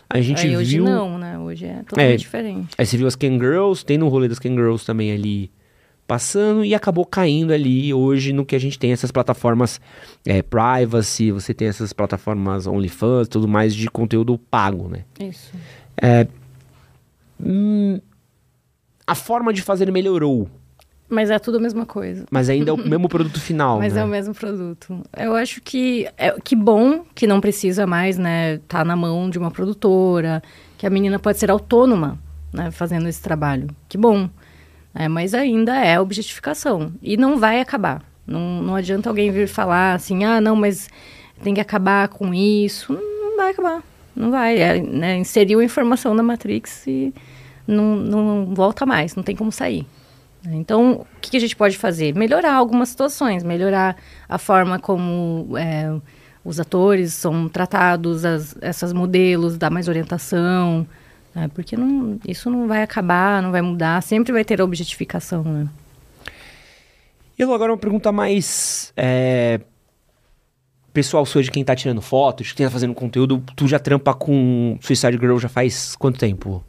A 0.09 0.21
gente 0.21 0.45
Aí 0.47 0.55
hoje 0.57 0.75
viu. 0.77 0.85
não, 0.85 1.17
né? 1.17 1.37
Hoje 1.37 1.65
é 1.65 1.83
totalmente 1.83 2.13
É. 2.13 2.17
diferente. 2.17 2.69
Aí 2.77 2.85
você 2.85 2.97
viu 2.97 3.07
as 3.07 3.15
Ken 3.15 3.37
Girls, 3.39 3.83
tem 3.85 3.97
no 3.97 4.07
rolê 4.07 4.27
das 4.27 4.39
Ken 4.39 4.53
Girls 4.53 4.85
também 4.85 5.11
ali 5.11 5.51
passando 6.07 6.65
e 6.65 6.73
acabou 6.73 7.05
caindo 7.05 7.53
ali 7.53 7.93
hoje 7.93 8.33
no 8.33 8.43
que 8.43 8.55
a 8.55 8.59
gente 8.59 8.79
tem 8.79 8.91
essas 8.91 9.11
plataformas 9.11 9.79
é, 10.25 10.41
privacy, 10.41 11.31
você 11.31 11.53
tem 11.53 11.67
essas 11.67 11.93
plataformas 11.93 12.65
OnlyFans, 12.65 13.27
tudo 13.27 13.47
mais 13.47 13.75
de 13.75 13.87
conteúdo 13.91 14.35
pago, 14.49 14.87
né? 14.89 15.03
Isso. 15.19 15.51
Hum, 17.43 17.99
a 19.05 19.15
forma 19.15 19.53
de 19.53 19.61
fazer 19.61 19.91
melhorou, 19.91 20.49
Mas 21.09 21.31
é 21.31 21.39
tudo 21.39 21.57
a 21.57 21.61
mesma 21.61 21.85
coisa. 21.85 22.25
mas 22.29 22.49
ainda 22.49 22.69
é 22.69 22.73
o 22.73 22.77
mesmo 22.87 23.09
produto 23.09 23.39
final, 23.39 23.79
Mas 23.79 23.93
né? 23.93 24.01
é 24.01 24.03
o 24.03 24.07
mesmo 24.07 24.33
produto. 24.33 25.01
Eu 25.17 25.35
acho 25.35 25.59
que 25.61 26.07
é 26.17 26.31
que 26.39 26.55
bom 26.55 27.03
que 27.15 27.25
não 27.25 27.41
precisa 27.41 27.87
mais, 27.87 28.17
né, 28.17 28.59
tá 28.67 28.85
na 28.85 28.95
mão 28.95 29.29
de 29.29 29.39
uma 29.39 29.49
produtora, 29.49 30.41
que 30.77 30.85
a 30.85 30.89
menina 30.89 31.17
pode 31.17 31.39
ser 31.39 31.49
autônoma, 31.49 32.19
né, 32.53 32.69
fazendo 32.71 33.07
esse 33.07 33.21
trabalho. 33.21 33.67
Que 33.87 33.97
bom. 33.97 34.29
É, 34.93 35.07
mas 35.07 35.33
ainda 35.33 35.75
é 35.75 35.99
objetificação 35.99 36.91
e 37.01 37.17
não 37.17 37.37
vai 37.37 37.59
acabar. 37.59 38.03
Não, 38.25 38.61
não 38.61 38.75
adianta 38.75 39.09
alguém 39.09 39.31
vir 39.31 39.47
falar 39.47 39.93
assim, 39.93 40.23
ah, 40.23 40.39
não, 40.39 40.55
mas 40.55 40.89
tem 41.43 41.53
que 41.53 41.61
acabar 41.61 42.07
com 42.09 42.33
isso. 42.33 42.93
Não, 42.93 43.01
não 43.31 43.37
vai 43.37 43.51
acabar. 43.51 43.83
Não 44.15 44.29
vai. 44.29 44.57
É, 44.59 44.79
né, 44.81 45.17
inseriu 45.17 45.59
a 45.59 45.63
informação 45.63 46.13
na 46.13 46.21
Matrix 46.21 46.85
e 46.85 47.13
não, 47.67 47.95
não 47.95 48.53
volta 48.53 48.85
mais, 48.85 49.15
não 49.15 49.23
tem 49.23 49.35
como 49.35 49.51
sair. 49.51 49.87
Então, 50.45 51.05
o 51.15 51.19
que, 51.19 51.35
a 51.35 51.39
gente 51.39 51.55
pode 51.55 51.77
fazer? 51.77 52.15
Melhorar 52.15 52.53
algumas 52.53 52.89
situações, 52.89 53.43
melhorar 53.43 53.97
a 54.27 54.37
forma 54.37 54.79
como 54.79 55.57
é, 55.57 55.93
os 56.43 56.59
atores 56.59 57.13
são 57.13 57.49
tratados, 57.49 58.23
as, 58.23 58.55
essas 58.61 58.93
modelos, 58.93 59.57
dar 59.57 59.69
mais 59.69 59.87
orientação, 59.87 60.87
né? 61.35 61.49
porque 61.53 61.75
não, 61.75 62.17
isso 62.27 62.49
não 62.49 62.67
vai 62.67 62.83
acabar, 62.83 63.41
não 63.41 63.51
vai 63.51 63.61
mudar, 63.61 64.01
sempre 64.01 64.31
vai 64.31 64.45
ter 64.45 64.61
a 64.61 64.63
objetificação, 64.63 65.43
né? 65.43 65.67
E 67.37 67.43
agora 67.43 67.71
uma 67.71 67.77
pergunta 67.77 68.11
mais 68.11 68.91
é, 68.97 69.61
pessoal 70.91 71.25
sua 71.25 71.41
de 71.41 71.49
quem 71.49 71.63
tá 71.63 71.75
tirando 71.75 72.01
fotos, 72.01 72.51
quem 72.51 72.65
tá 72.65 72.71
fazendo 72.71 72.93
conteúdo. 72.93 73.41
Tu 73.55 73.67
já 73.67 73.79
trampa 73.79 74.13
com 74.13 74.77
Suicide 74.81 75.17
Girl 75.17 75.37
já 75.37 75.47
faz 75.47 75.95
quanto 75.95 76.19
tempo? 76.19 76.63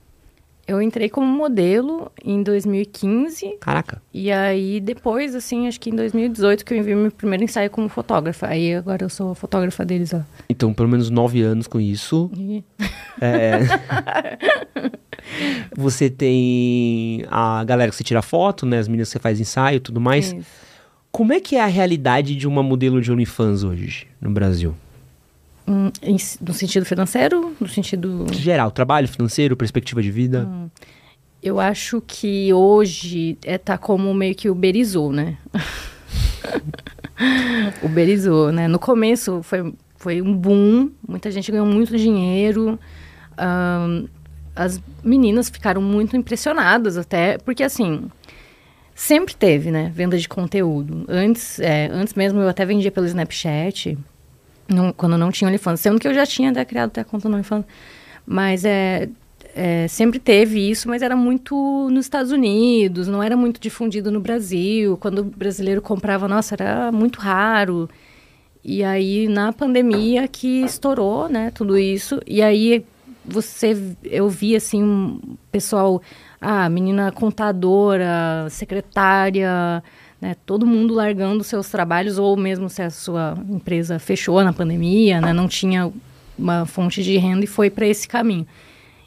Eu 0.70 0.80
entrei 0.80 1.08
como 1.08 1.26
modelo 1.26 2.12
em 2.24 2.44
2015 2.44 3.56
Caraca. 3.60 4.00
e 4.14 4.30
aí 4.30 4.78
depois, 4.80 5.34
assim, 5.34 5.66
acho 5.66 5.80
que 5.80 5.90
em 5.90 5.96
2018 5.96 6.64
que 6.64 6.72
eu 6.72 6.78
enviei 6.78 6.94
meu 6.94 7.10
primeiro 7.10 7.42
ensaio 7.42 7.68
como 7.70 7.88
fotógrafa. 7.88 8.46
Aí 8.46 8.72
agora 8.74 9.04
eu 9.04 9.08
sou 9.08 9.34
fotógrafa 9.34 9.84
deles, 9.84 10.14
ó. 10.14 10.20
Então, 10.48 10.72
pelo 10.72 10.88
menos 10.88 11.10
nove 11.10 11.42
anos 11.42 11.66
com 11.66 11.80
isso. 11.80 12.30
E- 12.36 12.62
É. 13.20 13.58
você 15.76 16.08
tem 16.08 17.24
a 17.30 17.64
galera 17.64 17.90
que 17.90 17.96
você 17.96 18.04
tira 18.04 18.22
foto, 18.22 18.64
né? 18.64 18.78
As 18.78 18.86
meninas 18.88 19.08
que 19.08 19.12
você 19.14 19.18
faz 19.18 19.40
ensaio 19.40 19.76
e 19.78 19.80
tudo 19.80 20.00
mais. 20.00 20.32
Isso. 20.32 20.46
Como 21.10 21.32
é 21.32 21.40
que 21.40 21.56
é 21.56 21.60
a 21.62 21.66
realidade 21.66 22.36
de 22.36 22.46
uma 22.46 22.62
modelo 22.62 23.00
de 23.00 23.10
OnlyFans 23.10 23.64
hoje 23.64 24.06
no 24.20 24.30
Brasil? 24.30 24.74
Hum, 25.66 25.90
em- 26.02 26.16
no 26.40 26.52
sentido 26.52 26.84
financeiro, 26.84 27.54
no 27.60 27.68
sentido 27.68 28.26
Geral, 28.32 28.70
trabalho 28.70 29.08
financeiro, 29.08 29.56
perspectiva 29.56 30.02
de 30.02 30.10
vida. 30.10 30.48
Eu 31.42 31.58
acho 31.58 32.02
que 32.06 32.52
hoje 32.52 33.38
é, 33.44 33.56
tá 33.56 33.78
como 33.78 34.12
meio 34.12 34.34
que 34.34 34.50
uberizou, 34.50 35.10
né? 35.12 35.38
uberizou, 37.82 38.52
né? 38.52 38.68
No 38.68 38.78
começo 38.78 39.42
foi, 39.42 39.72
foi 39.96 40.22
um 40.22 40.34
boom, 40.34 40.90
muita 41.06 41.30
gente 41.30 41.50
ganhou 41.50 41.66
muito 41.66 41.96
dinheiro. 41.96 42.78
as 44.54 44.80
meninas 45.02 45.48
ficaram 45.48 45.80
muito 45.80 46.16
impressionadas 46.16 46.98
até, 46.98 47.38
porque 47.38 47.62
assim, 47.62 48.10
sempre 48.94 49.34
teve, 49.34 49.70
né? 49.70 49.90
Venda 49.94 50.18
de 50.18 50.28
conteúdo. 50.28 51.04
Antes, 51.08 51.58
é, 51.60 51.88
antes 51.90 52.14
mesmo 52.14 52.40
eu 52.40 52.48
até 52.48 52.64
vendia 52.66 52.90
pelo 52.90 53.06
Snapchat, 53.06 53.96
não- 54.72 54.92
quando 54.92 55.18
não 55.18 55.30
tinha 55.30 55.48
OnlyFans. 55.48 55.80
Sendo 55.80 55.98
que 55.98 56.08
eu 56.08 56.14
já 56.14 56.24
tinha 56.26 56.50
até 56.50 56.64
criado 56.64 56.88
até 56.88 57.00
a 57.02 57.04
conta 57.04 57.28
no 57.28 57.34
OnlyFans. 57.34 57.64
Mas 58.26 58.64
é, 58.64 59.08
é, 59.54 59.88
sempre 59.88 60.18
teve 60.18 60.70
isso, 60.70 60.88
mas 60.88 61.02
era 61.02 61.16
muito 61.16 61.88
nos 61.90 62.06
Estados 62.06 62.30
Unidos, 62.32 63.08
não 63.08 63.22
era 63.22 63.36
muito 63.36 63.60
difundido 63.60 64.10
no 64.10 64.20
Brasil. 64.20 64.96
Quando 64.98 65.20
o 65.20 65.24
brasileiro 65.24 65.82
comprava, 65.82 66.28
nossa, 66.28 66.54
era 66.54 66.92
muito 66.92 67.18
raro. 67.20 67.88
E 68.64 68.84
aí, 68.84 69.26
na 69.28 69.52
pandemia, 69.52 70.28
que 70.28 70.62
estourou, 70.62 71.28
né, 71.28 71.50
tudo 71.54 71.78
isso. 71.78 72.20
E 72.26 72.42
aí, 72.42 72.84
você, 73.24 73.76
eu 74.04 74.28
vi, 74.28 74.54
assim, 74.54 74.82
um 74.82 75.18
pessoal, 75.50 76.02
ah, 76.40 76.68
menina 76.68 77.10
contadora, 77.10 78.46
secretária, 78.50 79.82
né, 80.20 80.36
todo 80.44 80.66
mundo 80.66 80.94
largando 80.94 81.42
seus 81.42 81.68
trabalhos, 81.70 82.18
ou 82.18 82.36
mesmo 82.36 82.68
se 82.68 82.82
a 82.82 82.90
sua 82.90 83.38
empresa 83.48 83.98
fechou 83.98 84.42
na 84.44 84.52
pandemia, 84.52 85.20
né, 85.20 85.32
não 85.32 85.48
tinha 85.48 85.90
uma 86.38 86.66
fonte 86.66 87.02
de 87.02 87.16
renda 87.16 87.44
e 87.44 87.48
foi 87.48 87.70
para 87.70 87.86
esse 87.86 88.06
caminho. 88.06 88.46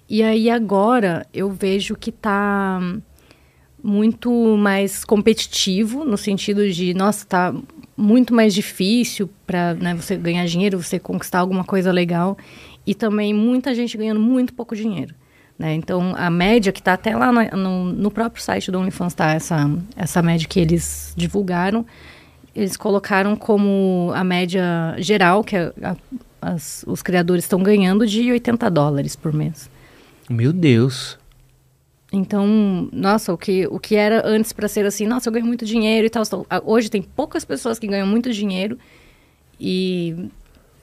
E 0.10 0.22
aí, 0.22 0.50
agora, 0.50 1.26
eu 1.34 1.50
vejo 1.50 1.96
que 1.96 2.12
tá 2.12 2.80
muito 3.84 4.32
mais 4.58 5.04
competitivo 5.04 6.06
no 6.06 6.18
sentido 6.18 6.70
de, 6.72 6.94
nossa, 6.94 7.26
tá 7.26 7.54
muito 7.96 8.34
mais 8.34 8.54
difícil 8.54 9.30
para 9.46 9.74
né, 9.74 9.94
você 9.94 10.16
ganhar 10.16 10.46
dinheiro, 10.46 10.82
você 10.82 10.98
conquistar 10.98 11.40
alguma 11.40 11.64
coisa 11.64 11.92
legal 11.92 12.38
e 12.86 12.96
também 12.96 13.34
muita 13.34 13.74
gente 13.76 13.98
ganhando 13.98 14.20
muito 14.20 14.54
pouco 14.54 14.76
dinheiro. 14.76 15.14
Né? 15.64 15.76
Então, 15.76 16.14
a 16.18 16.30
média 16.30 16.74
que 16.74 16.82
está 16.82 16.92
até 16.92 17.16
lá 17.16 17.32
na- 17.32 17.52
no, 17.56 17.86
no 17.86 18.12
próprio 18.12 18.44
site 18.44 18.70
do 18.70 18.78
OnlyFans, 18.80 19.14
tá? 19.14 19.32
essa, 19.32 19.72
essa 19.96 20.22
média 20.22 20.46
que 20.46 20.60
eles 20.60 21.14
divulgaram, 21.16 21.86
eles 22.54 22.76
colocaram 22.76 23.34
como 23.38 24.12
a 24.14 24.26
média 24.26 24.94
geral 24.98 25.42
que 25.42 25.56
a- 25.56 25.72
a- 25.82 25.96
as- 26.42 26.84
os 26.86 27.02
criadores 27.02 27.46
estão 27.46 27.64
ganhando 27.64 28.06
de 28.06 28.30
80 28.30 28.70
dólares 28.70 29.16
por 29.16 29.32
mês. 29.32 29.70
Meu 30.30 30.52
Deus. 30.52 31.18
Então, 32.12 32.90
nossa, 32.92 33.32
o 33.32 33.38
que, 33.38 33.66
o 33.68 33.80
que 33.80 33.96
era 33.96 34.22
antes 34.28 34.52
para 34.52 34.68
ser 34.68 34.86
assim, 34.86 35.08
nossa, 35.08 35.30
eu 35.30 35.34
ganho 35.34 35.46
muito 35.46 35.64
dinheiro 35.66 36.06
e 36.06 36.10
tal, 36.10 36.26
tal. 36.26 36.46
Hoje 36.66 36.90
tem 36.92 37.02
poucas 37.02 37.46
pessoas 37.46 37.80
que 37.80 37.88
ganham 37.88 38.06
muito 38.06 38.34
dinheiro 38.34 38.78
e 39.58 40.30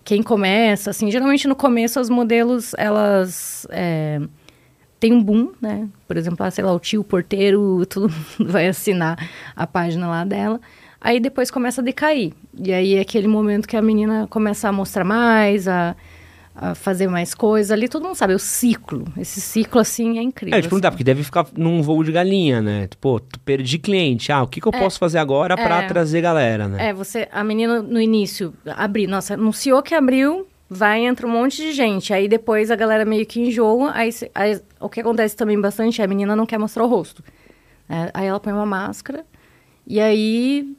quem 0.03 0.22
começa, 0.22 0.91
assim, 0.91 1.11
geralmente 1.11 1.47
no 1.47 1.55
começo 1.55 2.01
as 2.01 2.09
modelos, 2.09 2.72
elas 2.78 3.64
é, 3.70 4.20
têm 5.01 5.12
um 5.12 5.22
boom, 5.22 5.51
né? 5.61 5.88
Por 6.07 6.16
exemplo, 6.16 6.44
ah, 6.46 6.51
sei 6.51 6.62
lá, 6.62 6.72
o 6.72 6.78
tio, 6.78 7.01
o 7.01 7.05
porteiro, 7.05 7.84
todo 7.90 8.09
mundo 8.11 8.53
vai 8.53 8.68
assinar 8.68 9.18
a 9.57 9.66
página 9.66 10.07
lá 10.07 10.24
dela. 10.24 10.61
Aí 11.01 11.18
depois 11.18 11.51
começa 11.51 11.80
a 11.80 11.84
decair. 11.84 12.32
E 12.62 12.72
aí 12.72 12.94
é 12.96 13.01
aquele 13.01 13.26
momento 13.26 13.66
que 13.66 13.76
a 13.76 13.80
menina 13.82 14.26
começa 14.28 14.68
a 14.68 14.72
mostrar 14.72 15.03
mais, 15.03 15.66
a, 15.66 15.96
a 16.55 16.74
fazer 16.74 17.09
mais 17.09 17.34
coisas 17.34 17.70
ali. 17.70 17.88
Todo 17.88 18.03
mundo 18.05 18.14
sabe, 18.14 18.34
é 18.34 18.36
o 18.36 18.38
ciclo. 18.38 19.07
Esse 19.16 19.40
ciclo, 19.40 19.80
assim, 19.80 20.18
é 20.18 20.22
incrível. 20.22 20.59
É, 20.59 20.61
te 20.61 20.68
perguntar, 20.68 20.90
porque 20.90 21.03
deve 21.03 21.24
ficar 21.24 21.46
num 21.57 21.80
voo 21.80 22.05
de 22.05 22.12
galinha, 22.12 22.61
né? 22.61 22.86
Pô, 23.01 23.18
tu 23.18 23.40
perdi 23.40 23.78
cliente. 23.78 24.30
Ah, 24.30 24.42
o 24.42 24.46
que, 24.46 24.61
que 24.61 24.68
eu 24.68 24.72
posso 24.72 24.98
fazer 24.98 25.16
agora 25.16 25.57
pra 25.57 25.84
É. 25.84 25.86
trazer 25.86 26.20
galera, 26.20 26.68
né? 26.68 26.88
É, 26.88 26.92
você, 26.92 27.26
a 27.32 27.42
menina 27.42 27.80
no 27.80 27.98
início 27.98 28.53
abriu, 28.76 29.09
nossa, 29.09 29.32
anunciou 29.32 29.82
que 29.82 29.94
abriu, 29.94 30.46
vai, 30.71 31.05
entra 31.05 31.27
um 31.27 31.31
monte 31.31 31.57
de 31.57 31.73
gente. 31.73 32.14
Aí 32.14 32.29
depois 32.29 32.71
a 32.71 32.77
galera 32.77 33.05
meio 33.05 33.27
que 33.27 33.41
enjoa. 33.41 33.91
Aí, 33.93 34.11
aí 34.33 34.61
o 34.79 34.89
que 34.89 35.01
acontece 35.01 35.37
também 35.37 35.61
bastante 35.61 36.01
é 36.01 36.05
a 36.05 36.09
menina 36.09 36.37
não 36.37 36.47
quer 36.47 36.59
mostrar 36.59 36.85
o 36.85 36.87
rosto. 36.87 37.25
É, 37.89 38.11
aí 38.14 38.27
ela 38.27 38.39
põe 38.39 38.53
uma 38.53 38.64
máscara. 38.64 39.27
E 39.85 40.01
aí 40.01 40.73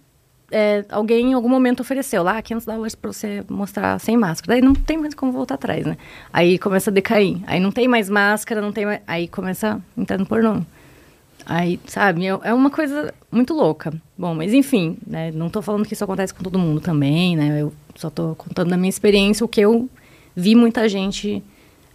é, 0.50 0.86
alguém 0.90 1.32
em 1.32 1.34
algum 1.34 1.50
momento 1.50 1.82
ofereceu 1.82 2.24
lá 2.24 2.42
500 2.42 2.66
dólares 2.66 2.96
pra 2.96 3.12
você 3.12 3.44
mostrar 3.50 4.00
sem 4.00 4.16
máscara. 4.16 4.54
Daí 4.54 4.62
não 4.62 4.74
tem 4.74 4.98
mais 4.98 5.14
como 5.14 5.34
voltar 5.34 5.56
atrás, 5.56 5.86
né? 5.86 5.98
Aí 6.32 6.58
começa 6.58 6.90
a 6.90 6.94
decair. 6.94 7.40
Aí 7.46 7.60
não 7.60 7.72
tem 7.72 7.88
mais 7.88 8.10
máscara, 8.10 8.62
não 8.62 8.72
tem 8.72 8.86
mais... 8.86 9.02
Aí 9.06 9.28
começa 9.28 9.82
a 9.98 10.02
entrar 10.02 10.18
no 10.18 10.26
pornô. 10.26 10.62
Aí, 11.46 11.80
sabe, 11.86 12.26
é 12.26 12.30
é 12.44 12.54
uma 12.54 12.70
coisa 12.70 13.14
muito 13.32 13.54
louca. 13.54 13.94
Bom, 14.18 14.36
mas 14.36 14.54
enfim, 14.54 14.98
né? 15.06 15.32
Não 15.32 15.50
tô 15.50 15.62
falando 15.62 15.86
que 15.86 15.94
isso 15.94 16.04
acontece 16.04 16.34
com 16.34 16.44
todo 16.44 16.60
mundo 16.60 16.80
também, 16.82 17.36
né? 17.36 17.62
Eu 17.62 17.74
só 17.96 18.10
tô 18.10 18.36
contando 18.36 18.70
da 18.70 18.78
minha 18.78 18.90
experiência 18.90 19.46
o 19.46 19.50
que 19.50 19.62
eu 19.62 19.90
vi 20.36 20.56
muita 20.56 20.88
gente 20.88 21.44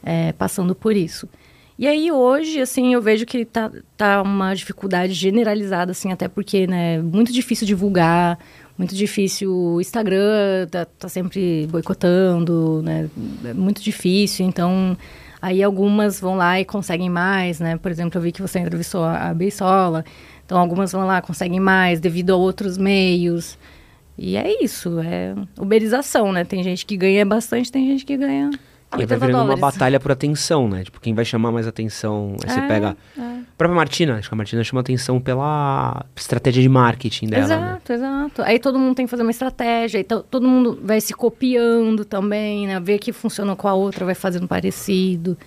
é, 0.02 0.32
passando 0.32 0.74
por 0.74 0.96
isso. 0.96 1.28
E 1.78 1.86
aí 1.86 2.10
hoje, 2.10 2.60
assim, 2.60 2.94
eu 2.94 3.02
vejo 3.02 3.26
que 3.26 3.44
tá, 3.44 3.70
tá 3.96 4.22
uma 4.22 4.54
dificuldade 4.54 5.12
generalizada, 5.12 5.92
assim, 5.92 6.10
até 6.10 6.26
porque, 6.26 6.66
né, 6.66 7.02
muito 7.02 7.30
difícil 7.32 7.66
divulgar, 7.66 8.38
muito 8.78 8.94
difícil 8.94 9.52
o 9.52 9.80
Instagram 9.80 10.66
tá, 10.70 10.86
tá 10.86 11.08
sempre 11.08 11.66
boicotando, 11.70 12.80
né, 12.82 13.10
é 13.44 13.52
muito 13.52 13.82
difícil, 13.82 14.46
então... 14.46 14.96
Aí 15.40 15.62
algumas 15.62 16.20
vão 16.20 16.36
lá 16.36 16.58
e 16.60 16.64
conseguem 16.64 17.10
mais, 17.10 17.60
né? 17.60 17.76
Por 17.76 17.90
exemplo, 17.90 18.18
eu 18.18 18.22
vi 18.22 18.32
que 18.32 18.40
você 18.42 18.58
entrevistou 18.58 19.04
a, 19.04 19.32
Beisola. 19.34 20.04
Então, 20.44 20.58
algumas 20.58 20.92
vão 20.92 21.06
lá, 21.06 21.20
conseguem 21.20 21.60
mais 21.60 22.00
devido 22.00 22.30
a 22.32 22.36
outros 22.36 22.78
meios. 22.78 23.58
E 24.18 24.36
é 24.36 24.62
isso, 24.64 24.98
é 25.00 25.34
uberização, 25.60 26.32
né? 26.32 26.44
Tem 26.44 26.62
gente 26.62 26.86
que 26.86 26.96
ganha 26.96 27.24
bastante, 27.26 27.70
tem 27.70 27.86
gente 27.86 28.04
que 28.06 28.16
ganha 28.16 28.48
E 28.48 28.58
vai 28.96 29.00
80 29.00 29.16
virando 29.18 29.32
dólares. 29.40 29.60
uma 29.62 29.70
batalha 29.70 30.00
por 30.00 30.10
atenção, 30.12 30.68
né? 30.68 30.84
Tipo, 30.84 31.00
quem 31.00 31.12
vai 31.14 31.24
chamar 31.24 31.52
mais 31.52 31.66
atenção. 31.66 32.34
Aí 32.42 32.50
você 32.50 32.60
É, 32.60 32.66
pega. 32.68 32.96
é. 33.18 33.35
A 33.56 33.58
própria 33.58 33.74
Martina, 33.76 34.16
acho 34.18 34.28
que 34.28 34.34
a 34.34 34.36
Martina 34.36 34.62
chama 34.62 34.82
atenção 34.82 35.18
pela 35.18 36.04
estratégia 36.14 36.62
de 36.62 36.68
marketing 36.68 37.28
dela. 37.28 37.48
né? 37.48 37.54
Exato, 37.54 37.92
exato. 37.94 38.42
Aí 38.42 38.58
todo 38.58 38.78
mundo 38.78 38.94
tem 38.94 39.06
que 39.06 39.10
fazer 39.10 39.22
uma 39.22 39.30
estratégia, 39.30 39.98
então 39.98 40.22
todo 40.30 40.46
mundo 40.46 40.78
vai 40.84 41.00
se 41.00 41.14
copiando 41.14 42.04
também, 42.04 42.66
né? 42.66 42.78
Ver 42.78 42.98
que 42.98 43.14
funciona 43.14 43.56
com 43.56 43.66
a 43.66 43.72
outra, 43.72 44.04
vai 44.04 44.14
fazendo 44.14 44.46
parecido. 44.46 45.38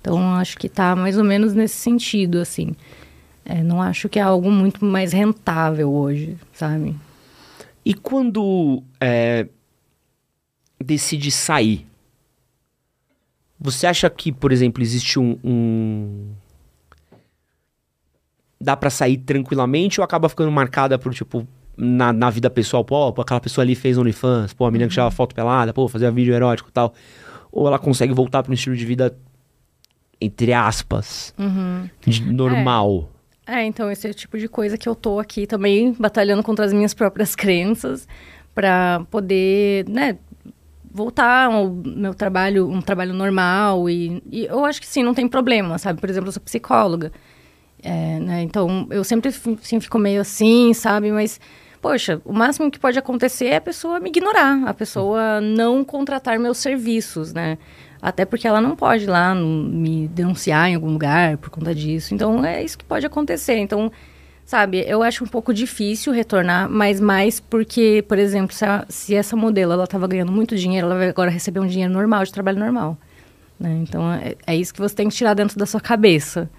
Então, 0.00 0.34
acho 0.34 0.58
que 0.58 0.68
tá 0.68 0.96
mais 0.96 1.16
ou 1.16 1.22
menos 1.22 1.54
nesse 1.54 1.76
sentido, 1.76 2.38
assim. 2.40 2.74
É, 3.44 3.62
não 3.62 3.80
acho 3.80 4.08
que 4.08 4.18
é 4.18 4.22
algo 4.22 4.50
muito 4.50 4.84
mais 4.84 5.12
rentável 5.12 5.92
hoje, 5.92 6.36
sabe? 6.52 6.96
E 7.84 7.94
quando 7.94 8.82
é, 9.00 9.46
decide 10.84 11.30
sair, 11.30 11.86
você 13.58 13.86
acha 13.86 14.10
que, 14.10 14.32
por 14.32 14.50
exemplo, 14.50 14.82
existe 14.82 15.20
um. 15.20 15.38
um- 15.44 16.30
Dá 18.60 18.76
pra 18.76 18.90
sair 18.90 19.18
tranquilamente 19.18 20.00
ou 20.00 20.04
acaba 20.04 20.28
ficando 20.28 20.50
marcada 20.50 20.98
por, 20.98 21.12
tipo, 21.12 21.46
na, 21.76 22.12
na 22.12 22.30
vida 22.30 22.48
pessoal? 22.48 22.84
Pô, 22.84 23.08
aquela 23.20 23.40
pessoa 23.40 23.62
ali 23.64 23.74
fez 23.74 23.98
OnlyFans, 23.98 24.54
pô, 24.54 24.64
a 24.64 24.70
menina 24.70 24.88
que 24.88 24.94
tirava 24.94 25.10
foto 25.10 25.34
pelada, 25.34 25.72
pô, 25.74 25.86
fazia 25.88 26.10
vídeo 26.10 26.34
erótico 26.34 26.70
e 26.70 26.72
tal. 26.72 26.94
Ou 27.52 27.66
ela 27.66 27.78
consegue 27.78 28.12
voltar 28.12 28.42
pra 28.42 28.50
um 28.50 28.54
estilo 28.54 28.76
de 28.76 28.84
vida, 28.84 29.16
entre 30.20 30.52
aspas, 30.52 31.34
de 32.00 32.22
normal? 32.32 33.10
É, 33.46 33.64
então 33.64 33.90
esse 33.90 34.08
é 34.08 34.10
o 34.10 34.14
tipo 34.14 34.36
de 34.38 34.48
coisa 34.48 34.76
que 34.76 34.88
eu 34.88 34.94
tô 34.94 35.20
aqui 35.20 35.46
também 35.46 35.94
batalhando 35.98 36.42
contra 36.42 36.64
as 36.64 36.72
minhas 36.72 36.92
próprias 36.92 37.34
crenças 37.36 38.08
para 38.54 39.02
poder, 39.10 39.88
né, 39.88 40.18
voltar 40.90 41.52
ao 41.52 41.68
meu 41.68 42.14
trabalho, 42.14 42.68
um 42.68 42.80
trabalho 42.80 43.12
normal 43.12 43.88
e, 43.88 44.22
e 44.32 44.46
eu 44.46 44.64
acho 44.64 44.80
que 44.80 44.86
sim, 44.86 45.02
não 45.02 45.14
tem 45.14 45.28
problema, 45.28 45.78
sabe? 45.78 46.00
Por 46.00 46.08
exemplo, 46.08 46.28
eu 46.28 46.32
sou 46.32 46.42
psicóloga, 46.42 47.12
é, 47.82 48.18
né, 48.20 48.42
então 48.42 48.86
eu 48.90 49.04
sempre 49.04 49.28
assim, 49.28 49.80
fico 49.80 49.98
meio 49.98 50.20
assim, 50.20 50.72
sabe? 50.74 51.10
Mas 51.12 51.40
poxa, 51.80 52.20
o 52.24 52.32
máximo 52.32 52.70
que 52.70 52.78
pode 52.80 52.98
acontecer 52.98 53.46
é 53.46 53.56
a 53.56 53.60
pessoa 53.60 54.00
me 54.00 54.08
ignorar, 54.08 54.62
a 54.66 54.74
pessoa 54.74 55.40
não 55.40 55.84
contratar 55.84 56.38
meus 56.38 56.58
serviços, 56.58 57.32
né? 57.32 57.58
Até 58.02 58.24
porque 58.24 58.46
ela 58.46 58.60
não 58.60 58.74
pode 58.76 59.04
ir 59.04 59.06
lá 59.08 59.34
me 59.34 60.08
denunciar 60.08 60.68
em 60.68 60.74
algum 60.74 60.90
lugar 60.90 61.36
por 61.38 61.48
conta 61.50 61.74
disso. 61.74 62.14
Então, 62.14 62.44
é 62.44 62.62
isso 62.62 62.76
que 62.76 62.84
pode 62.84 63.06
acontecer. 63.06 63.56
Então, 63.58 63.90
sabe, 64.44 64.84
eu 64.86 65.02
acho 65.02 65.24
um 65.24 65.26
pouco 65.26 65.52
difícil 65.54 66.12
retornar, 66.12 66.68
mas 66.68 67.00
mais 67.00 67.40
porque, 67.40 68.04
por 68.06 68.18
exemplo, 68.18 68.54
se, 68.54 68.64
a- 68.64 68.84
se 68.88 69.14
essa 69.14 69.34
modelo 69.36 69.72
ela 69.72 69.84
estava 69.84 70.06
ganhando 70.06 70.30
muito 70.30 70.56
dinheiro, 70.56 70.86
ela 70.86 70.96
vai 70.96 71.08
agora 71.08 71.30
receber 71.30 71.58
um 71.60 71.66
dinheiro 71.66 71.92
normal, 71.92 72.24
de 72.24 72.32
trabalho 72.32 72.58
normal. 72.58 72.98
né? 73.58 73.78
Então, 73.82 74.12
é, 74.12 74.34
é 74.46 74.54
isso 74.56 74.74
que 74.74 74.80
você 74.80 74.94
tem 74.94 75.08
que 75.08 75.14
tirar 75.14 75.34
dentro 75.34 75.58
da 75.58 75.66
sua 75.66 75.80
cabeça. 75.80 76.50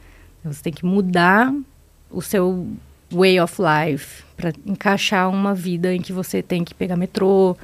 Você 0.47 0.63
tem 0.63 0.73
que 0.73 0.85
mudar 0.85 1.53
o 2.09 2.21
seu 2.21 2.67
way 3.11 3.39
of 3.39 3.55
life 3.61 4.23
para 4.35 4.51
encaixar 4.65 5.29
uma 5.29 5.53
vida 5.53 5.93
em 5.93 6.01
que 6.01 6.13
você 6.13 6.41
tem 6.41 6.63
que 6.63 6.73
pegar 6.73 6.95
metrô, 6.95 7.55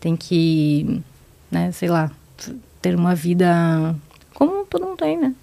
tem 0.00 0.16
que, 0.16 1.00
né, 1.50 1.72
sei 1.72 1.88
lá, 1.88 2.10
ter 2.80 2.94
uma 2.94 3.14
vida 3.14 3.94
como 4.34 4.64
todo 4.66 4.84
mundo 4.84 4.96
tem, 4.96 5.16
né? 5.16 5.34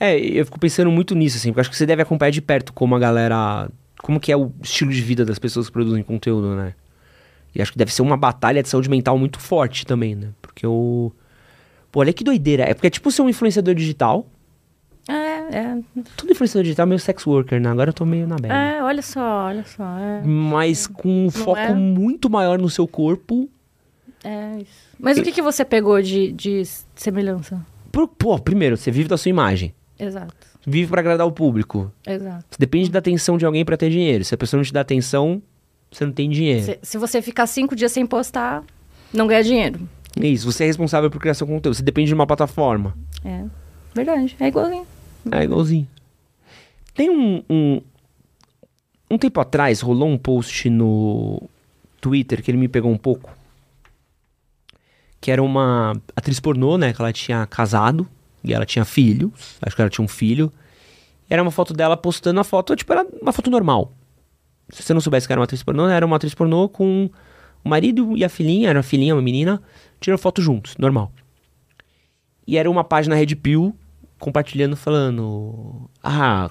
É, 0.00 0.18
eu 0.18 0.44
fico 0.44 0.58
pensando 0.58 0.90
muito 0.90 1.14
nisso, 1.14 1.36
assim, 1.36 1.50
porque 1.50 1.60
acho 1.60 1.70
que 1.70 1.76
você 1.76 1.86
deve 1.86 2.02
acompanhar 2.02 2.30
de 2.30 2.42
perto 2.42 2.72
como 2.72 2.94
a 2.96 2.98
galera. 2.98 3.70
Como 4.02 4.18
que 4.18 4.32
é 4.32 4.36
o 4.36 4.50
estilo 4.60 4.90
de 4.90 5.00
vida 5.00 5.24
das 5.24 5.38
pessoas 5.38 5.66
que 5.66 5.72
produzem 5.72 6.02
conteúdo, 6.02 6.56
né? 6.56 6.74
E 7.54 7.62
acho 7.62 7.70
que 7.70 7.78
deve 7.78 7.92
ser 7.92 8.02
uma 8.02 8.16
batalha 8.16 8.62
de 8.62 8.68
saúde 8.68 8.90
mental 8.90 9.16
muito 9.16 9.38
forte 9.38 9.86
também, 9.86 10.14
né? 10.14 10.30
Porque 10.40 10.66
o. 10.66 11.12
Pô, 11.92 12.00
olha 12.00 12.12
que 12.12 12.24
doideira. 12.24 12.64
É 12.64 12.74
porque 12.74 12.86
é 12.86 12.90
tipo 12.90 13.10
ser 13.12 13.22
um 13.22 13.28
influenciador 13.28 13.74
digital. 13.74 14.26
É, 15.50 15.58
é, 15.58 15.78
Todo 16.16 16.30
influenciador 16.32 16.62
digital 16.64 16.84
é 16.84 16.88
meio 16.88 16.98
sex 16.98 17.26
worker, 17.26 17.60
né? 17.60 17.68
Agora 17.70 17.90
eu 17.90 17.94
tô 17.94 18.04
meio 18.04 18.26
na 18.26 18.36
bad. 18.36 18.52
é, 18.52 18.82
olha 18.82 19.02
só, 19.02 19.46
olha 19.46 19.64
só, 19.64 19.84
é, 19.98 20.22
Mas 20.24 20.86
com 20.86 21.26
um 21.26 21.30
foco 21.30 21.58
é? 21.58 21.72
muito 21.74 22.28
maior 22.30 22.58
no 22.58 22.68
seu 22.70 22.86
corpo. 22.86 23.48
é 24.24 24.58
isso. 24.62 24.92
Mas 24.98 25.18
o 25.18 25.22
que, 25.22 25.32
que 25.32 25.42
você 25.42 25.64
pegou 25.64 26.00
de, 26.00 26.32
de 26.32 26.62
semelhança? 26.94 27.60
Por- 27.90 28.08
Pô, 28.08 28.38
primeiro, 28.38 28.76
você 28.76 28.90
vive 28.90 29.08
da 29.08 29.16
sua 29.16 29.30
imagem. 29.30 29.74
Exato, 29.98 30.34
Vive 30.66 30.90
pra 30.90 31.00
agradar 31.00 31.26
o 31.26 31.32
público. 31.32 31.92
exato. 32.06 32.44
Você 32.50 32.56
depende 32.58 32.90
da 32.90 32.98
atenção 33.00 33.36
de 33.36 33.44
alguém 33.44 33.64
pra 33.64 33.76
ter 33.76 33.90
dinheiro. 33.90 34.24
Se 34.24 34.34
a 34.34 34.38
pessoa 34.38 34.58
não 34.58 34.64
te 34.64 34.72
dá 34.72 34.80
atenção, 34.80 35.42
você 35.90 36.04
não 36.06 36.12
tem 36.12 36.30
dinheiro. 36.30 36.62
Se, 36.64 36.78
se 36.82 36.98
você 36.98 37.20
ficar 37.20 37.46
cinco 37.46 37.74
dias 37.76 37.90
sem 37.92 38.06
postar, 38.06 38.62
não 39.12 39.26
ganha 39.26 39.42
dinheiro. 39.42 39.80
É 40.20 40.26
Isso, 40.26 40.50
você 40.50 40.64
é 40.64 40.66
responsável 40.66 41.10
por 41.10 41.20
criar 41.20 41.34
seu 41.34 41.46
conteúdo. 41.46 41.74
Você 41.74 41.82
depende 41.82 42.08
de 42.08 42.14
uma 42.14 42.26
plataforma. 42.26 42.94
É, 43.24 43.44
verdade, 43.94 44.36
é 44.38 44.46
igualzinho. 44.48 44.86
É 45.30 45.44
igualzinho. 45.44 45.86
Tem 46.94 47.10
um, 47.10 47.42
um. 47.48 47.80
Um 49.10 49.18
tempo 49.18 49.40
atrás 49.40 49.80
rolou 49.80 50.08
um 50.08 50.16
post 50.16 50.70
no 50.70 51.42
Twitter 52.00 52.42
que 52.42 52.50
ele 52.50 52.58
me 52.58 52.68
pegou 52.68 52.90
um 52.90 52.98
pouco. 52.98 53.30
Que 55.20 55.30
era 55.30 55.42
uma 55.42 55.92
atriz 56.16 56.40
pornô, 56.40 56.76
né? 56.78 56.92
Que 56.92 57.00
ela 57.00 57.12
tinha 57.12 57.46
casado 57.46 58.08
e 58.42 58.52
ela 58.52 58.66
tinha 58.66 58.84
filhos. 58.84 59.56
Acho 59.60 59.76
que 59.76 59.82
ela 59.82 59.90
tinha 59.90 60.04
um 60.04 60.08
filho. 60.08 60.52
Era 61.28 61.42
uma 61.42 61.50
foto 61.50 61.72
dela 61.72 61.96
postando 61.96 62.40
a 62.40 62.44
foto, 62.44 62.76
tipo, 62.76 62.92
era 62.92 63.06
uma 63.20 63.32
foto 63.32 63.50
normal. 63.50 63.92
Se 64.68 64.82
você 64.82 64.92
não 64.92 65.00
soubesse 65.00 65.26
que 65.26 65.32
era 65.32 65.40
uma 65.40 65.44
atriz 65.44 65.62
pornô, 65.62 65.88
era 65.88 66.04
uma 66.04 66.16
atriz 66.16 66.34
pornô 66.34 66.68
com 66.68 67.08
o 67.64 67.68
marido 67.68 68.16
e 68.16 68.24
a 68.24 68.28
filhinha, 68.28 68.68
era 68.68 68.80
a 68.80 68.82
filhinha, 68.82 69.14
uma 69.14 69.22
menina, 69.22 69.62
tirando 70.00 70.18
foto 70.18 70.42
juntos, 70.42 70.76
normal. 70.76 71.12
E 72.46 72.58
era 72.58 72.70
uma 72.70 72.82
página 72.84 73.14
Red 73.14 73.36
Pill 73.36 73.74
compartilhando, 74.22 74.76
falando: 74.76 75.90
Ah, 76.00 76.48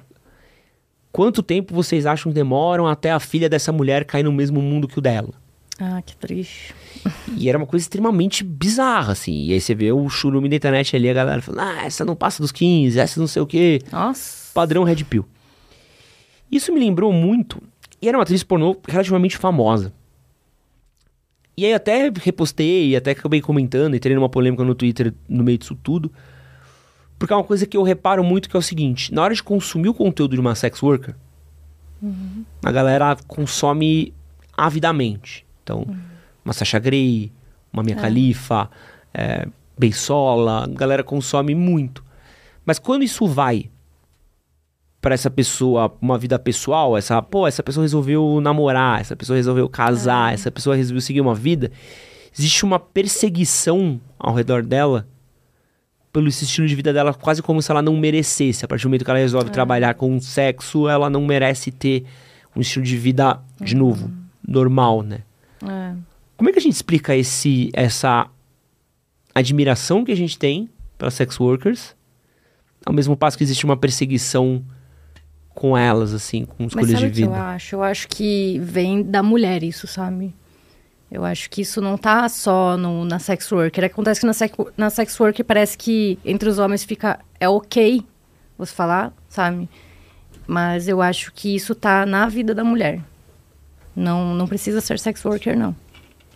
quanto 1.09 1.41
tempo 1.41 1.73
vocês 1.73 2.05
acham 2.05 2.29
que 2.29 2.35
demoram 2.35 2.85
até 2.85 3.11
a 3.11 3.19
filha 3.19 3.47
dessa 3.47 3.71
mulher 3.71 4.03
cair 4.03 4.23
no 4.23 4.31
mesmo 4.31 4.61
mundo 4.61 4.89
que 4.89 4.99
o 4.99 5.01
dela? 5.01 5.33
Ah, 5.79 6.01
que 6.01 6.15
triste. 6.15 6.75
E 7.35 7.49
era 7.49 7.57
uma 7.57 7.65
coisa 7.65 7.83
extremamente 7.83 8.43
bizarra, 8.43 9.13
assim. 9.13 9.45
E 9.45 9.53
aí 9.53 9.61
você 9.61 9.73
vê 9.73 9.91
o 9.91 10.07
churume 10.09 10.47
da 10.49 10.55
internet 10.55 10.95
ali, 10.95 11.09
a 11.09 11.13
galera 11.13 11.41
falando: 11.41 11.61
Ah, 11.61 11.85
essa 11.85 12.03
não 12.03 12.15
passa 12.15 12.43
dos 12.43 12.51
15, 12.51 12.99
essa 12.99 13.19
não 13.19 13.25
sei 13.25 13.41
o 13.41 13.47
quê. 13.47 13.79
Nossa. 13.91 14.51
Padrão 14.53 14.83
Red 14.83 15.03
Pill. 15.05 15.25
Isso 16.51 16.73
me 16.73 16.79
lembrou 16.79 17.11
muito. 17.13 17.63
E 18.01 18.07
era 18.07 18.17
uma 18.17 18.23
atriz 18.23 18.43
pornô 18.43 18.75
relativamente 18.87 19.37
famosa. 19.37 19.93
E 21.55 21.65
aí 21.65 21.73
até 21.73 22.11
repostei, 22.13 22.95
até 22.95 23.11
acabei 23.11 23.41
comentando, 23.41 23.95
entrei 23.95 24.15
numa 24.15 24.29
polêmica 24.29 24.63
no 24.63 24.75
Twitter 24.75 25.13
no 25.27 25.43
meio 25.43 25.57
disso 25.57 25.75
tudo. 25.75 26.11
Porque 27.21 27.31
é 27.31 27.35
uma 27.35 27.43
coisa 27.43 27.67
que 27.67 27.77
eu 27.77 27.83
reparo 27.83 28.23
muito 28.23 28.49
que 28.49 28.55
é 28.55 28.59
o 28.59 28.63
seguinte: 28.63 29.13
na 29.13 29.21
hora 29.21 29.35
de 29.35 29.43
consumir 29.43 29.89
o 29.89 29.93
conteúdo 29.93 30.33
de 30.33 30.41
uma 30.41 30.55
sex 30.55 30.81
worker, 30.81 31.13
a 32.65 32.71
galera 32.71 33.15
consome 33.27 34.11
avidamente. 34.57 35.45
Então, 35.61 35.85
uma 36.43 36.51
Sasha 36.51 36.79
Grey, 36.79 37.31
uma 37.71 37.83
Mia 37.83 37.95
Khalifa, 37.95 38.71
é, 39.13 39.47
Beisola, 39.77 40.63
a 40.63 40.67
galera 40.67 41.03
consome 41.03 41.53
muito. 41.53 42.03
Mas 42.65 42.79
quando 42.79 43.03
isso 43.03 43.27
vai 43.27 43.69
para 44.99 45.13
essa 45.13 45.29
pessoa, 45.29 45.95
uma 46.01 46.17
vida 46.17 46.39
pessoal, 46.39 46.97
essa, 46.97 47.21
pô, 47.21 47.45
essa 47.45 47.61
pessoa 47.61 47.83
resolveu 47.83 48.41
namorar, 48.41 48.99
essa 48.99 49.15
pessoa 49.15 49.37
resolveu 49.37 49.69
casar, 49.69 50.33
essa 50.33 50.49
pessoa 50.49 50.75
resolveu 50.75 51.01
seguir 51.01 51.21
uma 51.21 51.35
vida, 51.35 51.71
existe 52.35 52.65
uma 52.65 52.79
perseguição 52.79 54.01
ao 54.17 54.33
redor 54.33 54.63
dela 54.63 55.07
pelo 56.11 56.27
estilo 56.27 56.67
de 56.67 56.75
vida 56.75 56.91
dela, 56.91 57.13
quase 57.13 57.41
como 57.41 57.61
se 57.61 57.71
ela 57.71 57.81
não 57.81 57.95
merecesse. 57.97 58.65
A 58.65 58.67
partir 58.67 58.83
do 58.83 58.89
momento 58.89 59.05
que 59.05 59.11
ela 59.11 59.19
resolve 59.19 59.49
trabalhar 59.49 59.93
com 59.93 60.19
sexo, 60.19 60.87
ela 60.87 61.09
não 61.09 61.25
merece 61.25 61.71
ter 61.71 62.05
um 62.55 62.61
estilo 62.61 62.83
de 62.85 62.97
vida, 62.97 63.39
de 63.61 63.75
novo, 63.75 64.11
normal, 64.45 65.03
né? 65.03 65.21
É. 65.63 65.93
Como 66.35 66.49
é 66.49 66.53
que 66.53 66.59
a 66.59 66.61
gente 66.61 66.73
explica 66.73 67.15
esse, 67.15 67.69
essa 67.73 68.27
admiração 69.33 70.03
que 70.03 70.11
a 70.11 70.15
gente 70.15 70.37
tem 70.37 70.69
pelas 70.97 71.13
sex 71.13 71.39
workers, 71.39 71.95
ao 72.85 72.93
mesmo 72.93 73.15
passo 73.15 73.37
que 73.37 73.43
existe 73.43 73.63
uma 73.63 73.77
perseguição 73.77 74.63
com 75.53 75.77
elas, 75.77 76.13
assim, 76.13 76.45
com 76.45 76.63
Mas 76.63 76.67
escolhas 76.67 76.91
sabe 76.91 77.01
de 77.01 77.05
o 77.07 77.11
que 77.11 77.21
eu 77.21 77.31
vida? 77.31 77.43
acho? 77.43 77.75
Eu 77.75 77.83
acho 77.83 78.07
que 78.07 78.59
vem 78.59 79.03
da 79.03 79.21
mulher 79.21 79.63
isso, 79.63 79.87
sabe? 79.87 80.33
Eu 81.11 81.25
acho 81.25 81.49
que 81.49 81.61
isso 81.61 81.81
não 81.81 81.97
tá 81.97 82.29
só 82.29 82.77
no, 82.77 83.03
na 83.03 83.19
sex 83.19 83.51
worker. 83.51 83.83
Acontece 83.83 84.21
que 84.21 84.25
na, 84.25 84.33
sex, 84.33 84.55
na 84.77 84.89
sex 84.89 85.19
worker 85.19 85.43
parece 85.43 85.77
que 85.77 86.17
entre 86.23 86.47
os 86.47 86.57
homens 86.57 86.85
fica... 86.85 87.19
É 87.37 87.49
ok 87.49 88.01
você 88.57 88.73
falar, 88.73 89.11
sabe? 89.27 89.67
Mas 90.47 90.87
eu 90.87 91.01
acho 91.01 91.33
que 91.33 91.53
isso 91.53 91.75
tá 91.75 92.05
na 92.05 92.29
vida 92.29 92.55
da 92.55 92.63
mulher. 92.63 93.01
Não, 93.93 94.33
não 94.33 94.47
precisa 94.47 94.79
ser 94.79 94.97
sex 94.99 95.25
worker, 95.25 95.57
não. 95.57 95.75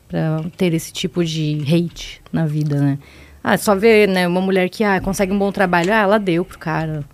Pra 0.09 0.43
ter 0.57 0.73
esse 0.73 0.91
tipo 0.91 1.23
de 1.23 1.61
hate 1.61 2.21
na 2.31 2.45
vida, 2.45 2.81
né? 2.81 2.99
Ah, 3.41 3.57
só 3.57 3.75
ver, 3.75 4.09
né, 4.09 4.27
uma 4.27 4.41
mulher 4.41 4.69
que 4.69 4.83
ah, 4.83 4.99
consegue 4.99 5.31
um 5.31 5.39
bom 5.39 5.51
trabalho. 5.51 5.93
Ah, 5.93 6.01
ela 6.01 6.17
deu 6.17 6.43
pro 6.43 6.59
cara. 6.59 7.05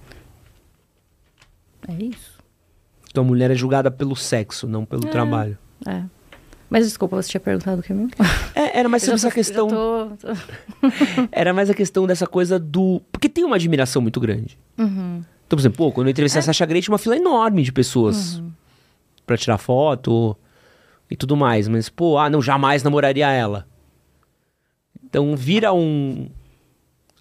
É 1.87 1.93
isso. 2.03 2.39
Então 3.09 3.23
a 3.23 3.27
mulher 3.27 3.51
é 3.51 3.55
julgada 3.55 3.91
pelo 3.91 4.15
sexo, 4.15 4.67
não 4.67 4.85
pelo 4.85 5.03
trabalho. 5.03 5.57
É. 5.85 6.03
Mas 6.71 6.85
desculpa, 6.85 7.17
você 7.21 7.29
tinha 7.29 7.41
perguntado 7.41 7.81
o 7.81 7.83
que 7.83 7.93
mesmo? 7.93 8.11
É, 8.55 8.79
era 8.79 8.87
mais 8.89 9.03
sobre 9.03 9.15
essa 9.17 9.29
questão. 9.29 9.67
tô- 9.67 10.11
tô- 10.17 10.27
Era 11.31 11.53
mais 11.53 11.69
a 11.69 11.73
questão 11.73 12.07
dessa 12.07 12.25
coisa 12.25 12.57
do. 12.57 13.01
Porque 13.11 13.27
tem 13.27 13.43
uma 13.43 13.57
admiração 13.57 14.01
muito 14.01 14.19
grande. 14.21 14.57
Uhum. 14.77 15.17
Então, 15.45 15.57
por 15.57 15.59
exemplo, 15.59 15.77
pô, 15.77 15.91
quando 15.91 16.07
eu 16.07 16.11
entrevistei 16.11 16.39
a 16.39 16.43
Sasha 16.43 16.65
Grey, 16.65 16.81
tinha 16.81 16.93
uma 16.93 16.97
fila 16.97 17.15
enorme 17.17 17.61
de 17.61 17.71
pessoas 17.73 18.41
pra 19.25 19.35
tirar 19.35 19.57
foto 19.57 20.35
e 21.09 21.15
tudo 21.17 21.35
mais. 21.35 21.67
Mas, 21.67 21.89
pô, 21.89 22.17
ah, 22.17 22.29
não, 22.29 22.41
jamais 22.41 22.83
namoraria 22.83 23.29
ela. 23.29 23.67
Então 25.03 25.35
vira 25.35 25.73
um. 25.73 26.29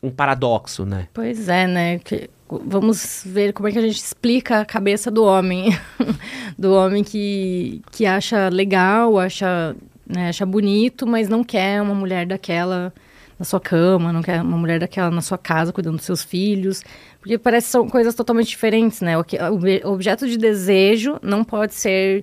um 0.03 0.11
paradoxo, 0.11 0.85
né? 0.87 1.09
Pois 1.13 1.49
é, 1.49 1.67
né? 1.67 1.99
Que- 1.99 2.31
vamos 2.65 3.23
ver 3.25 3.53
como 3.53 3.69
é 3.69 3.73
que 3.73 3.79
a 3.79 3.83
gente 3.83 3.97
explica 3.97 4.61
a 4.61 4.65
cabeça 4.65 5.11
do 5.11 5.25
homem. 5.25 5.77
do 6.59 6.73
homem 6.73 7.05
que, 7.05 7.83
que 7.91 8.07
acha 8.07 8.49
legal, 8.49 9.19
acha, 9.19 9.77
né, 10.07 10.29
acha 10.29 10.45
bonito, 10.45 11.07
mas 11.07 11.29
não 11.29 11.45
quer 11.45 11.81
uma 11.81 11.95
mulher 11.95 12.27
daquela 12.27 12.93
na 13.39 13.45
sua 13.45 13.59
cama, 13.59 14.13
não 14.13 14.21
quer 14.21 14.43
uma 14.43 14.59
mulher 14.59 14.79
daquela 14.79 15.11
na 15.11 15.23
sua 15.23 15.39
casa, 15.39 15.73
cuidando 15.73 15.97
dos 15.97 16.05
seus 16.05 16.23
filhos. 16.23 16.85
Porque 17.21 17.39
parece 17.39 17.69
que 17.69 17.73
são 17.73 17.89
coisas 17.89 18.15
totalmente 18.15 18.49
diferentes, 18.49 19.01
né? 19.01 19.17
O, 19.17 19.25
que, 19.25 19.39
o 19.83 19.93
objeto 19.93 20.29
de 20.29 20.37
desejo 20.37 21.19
não 21.23 21.43
pode 21.43 21.75
ser 21.75 22.23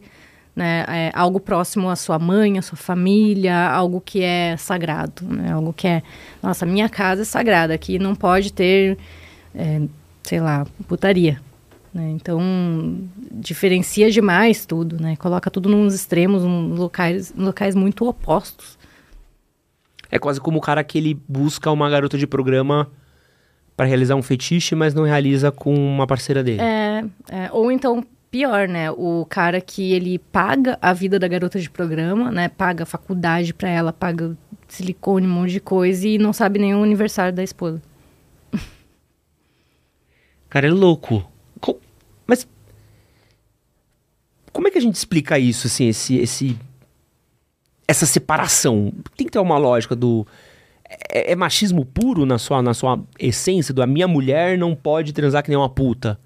né, 0.56 0.86
é, 0.88 1.12
algo 1.14 1.40
próximo 1.40 1.88
à 1.88 1.96
sua 1.96 2.18
mãe, 2.18 2.58
à 2.58 2.62
sua 2.64 2.78
família, 2.78 3.70
algo 3.70 4.02
que 4.02 4.24
é 4.24 4.58
sagrado, 4.58 5.24
né? 5.24 5.52
Algo 5.52 5.72
que 5.72 5.88
é, 5.88 6.04
nossa, 6.42 6.66
minha 6.66 6.90
casa 6.90 7.22
é 7.22 7.26
sagrada, 7.26 7.76
aqui 7.76 8.00
não 8.00 8.16
pode 8.16 8.52
ter, 8.52 8.98
é, 9.54 9.82
sei 10.28 10.42
lá, 10.42 10.66
putaria. 10.88 11.40
Né? 11.94 12.10
Então, 12.12 12.40
diferencia 13.32 14.12
demais 14.12 14.66
tudo, 14.66 15.02
né? 15.02 15.16
Coloca 15.16 15.50
tudo 15.50 15.70
nos 15.70 15.94
extremos, 15.94 16.44
em 16.44 16.74
locais, 16.74 17.34
locais 17.36 17.74
muito 17.74 18.06
opostos. 18.06 18.78
É 20.12 20.20
quase 20.20 20.40
como 20.40 20.58
o 20.58 20.62
cara 20.62 20.84
que 20.84 20.98
ele 20.98 21.20
busca 21.28 21.72
uma 21.72 21.90
garota 21.90 22.18
de 22.18 22.28
programa 22.28 22.90
pra 23.76 23.86
realizar 23.86 24.16
um 24.16 24.22
fetiche, 24.22 24.76
mas 24.76 24.94
não 24.94 25.04
realiza 25.04 25.52
com 25.52 25.74
uma 25.74 26.06
parceira 26.06 26.44
dele. 26.44 26.62
É, 26.62 27.06
é, 27.30 27.50
ou 27.52 27.72
então, 27.72 28.04
pior, 28.30 28.68
né? 28.68 28.92
O 28.92 29.26
cara 29.30 29.62
que 29.62 29.94
ele 29.94 30.20
paga 30.20 30.78
a 30.82 30.94
vida 30.94 31.18
da 31.18 31.28
garota 31.28 31.60
de 31.60 31.70
programa, 31.70 32.32
né? 32.32 32.50
Paga 32.50 32.86
faculdade 32.86 33.54
pra 33.54 33.70
ela, 33.70 33.94
paga 33.94 34.38
silicone, 34.68 35.26
um 35.26 35.32
monte 35.32 35.52
de 35.52 35.60
coisa 35.60 36.08
e 36.08 36.18
não 36.18 36.34
sabe 36.34 36.60
nem 36.60 36.76
o 36.76 36.84
aniversário 36.84 37.34
da 37.34 37.44
esposa. 37.44 37.82
Cara, 40.50 40.68
é 40.68 40.72
louco. 40.72 41.30
Co- 41.60 41.80
Mas. 42.26 42.48
Como 44.52 44.68
é 44.68 44.72
que 44.72 44.78
a 44.78 44.82
gente 44.82 44.96
explica 44.96 45.38
isso, 45.38 45.68
assim, 45.68 45.88
esse. 45.88 46.16
esse 46.18 46.58
essa 47.88 48.06
separação? 48.06 48.92
Tem 49.16 49.26
que 49.26 49.32
ter 49.32 49.40
uma 49.40 49.58
lógica 49.58 49.96
do. 49.96 50.26
É, 51.10 51.34
é 51.34 51.36
machismo 51.36 51.86
puro 51.86 52.26
na 52.26 52.38
sua, 52.38 52.62
na 52.62 52.74
sua 52.74 53.00
essência? 53.20 53.74
Do 53.74 53.82
a 53.82 53.88
minha 53.88 54.08
mulher 54.08 54.58
não 54.58 54.74
pode 54.76 55.14
transar 55.14 55.44
que 55.44 55.50
nem 55.50 55.58
uma 55.58 55.70
puta. 55.70 56.20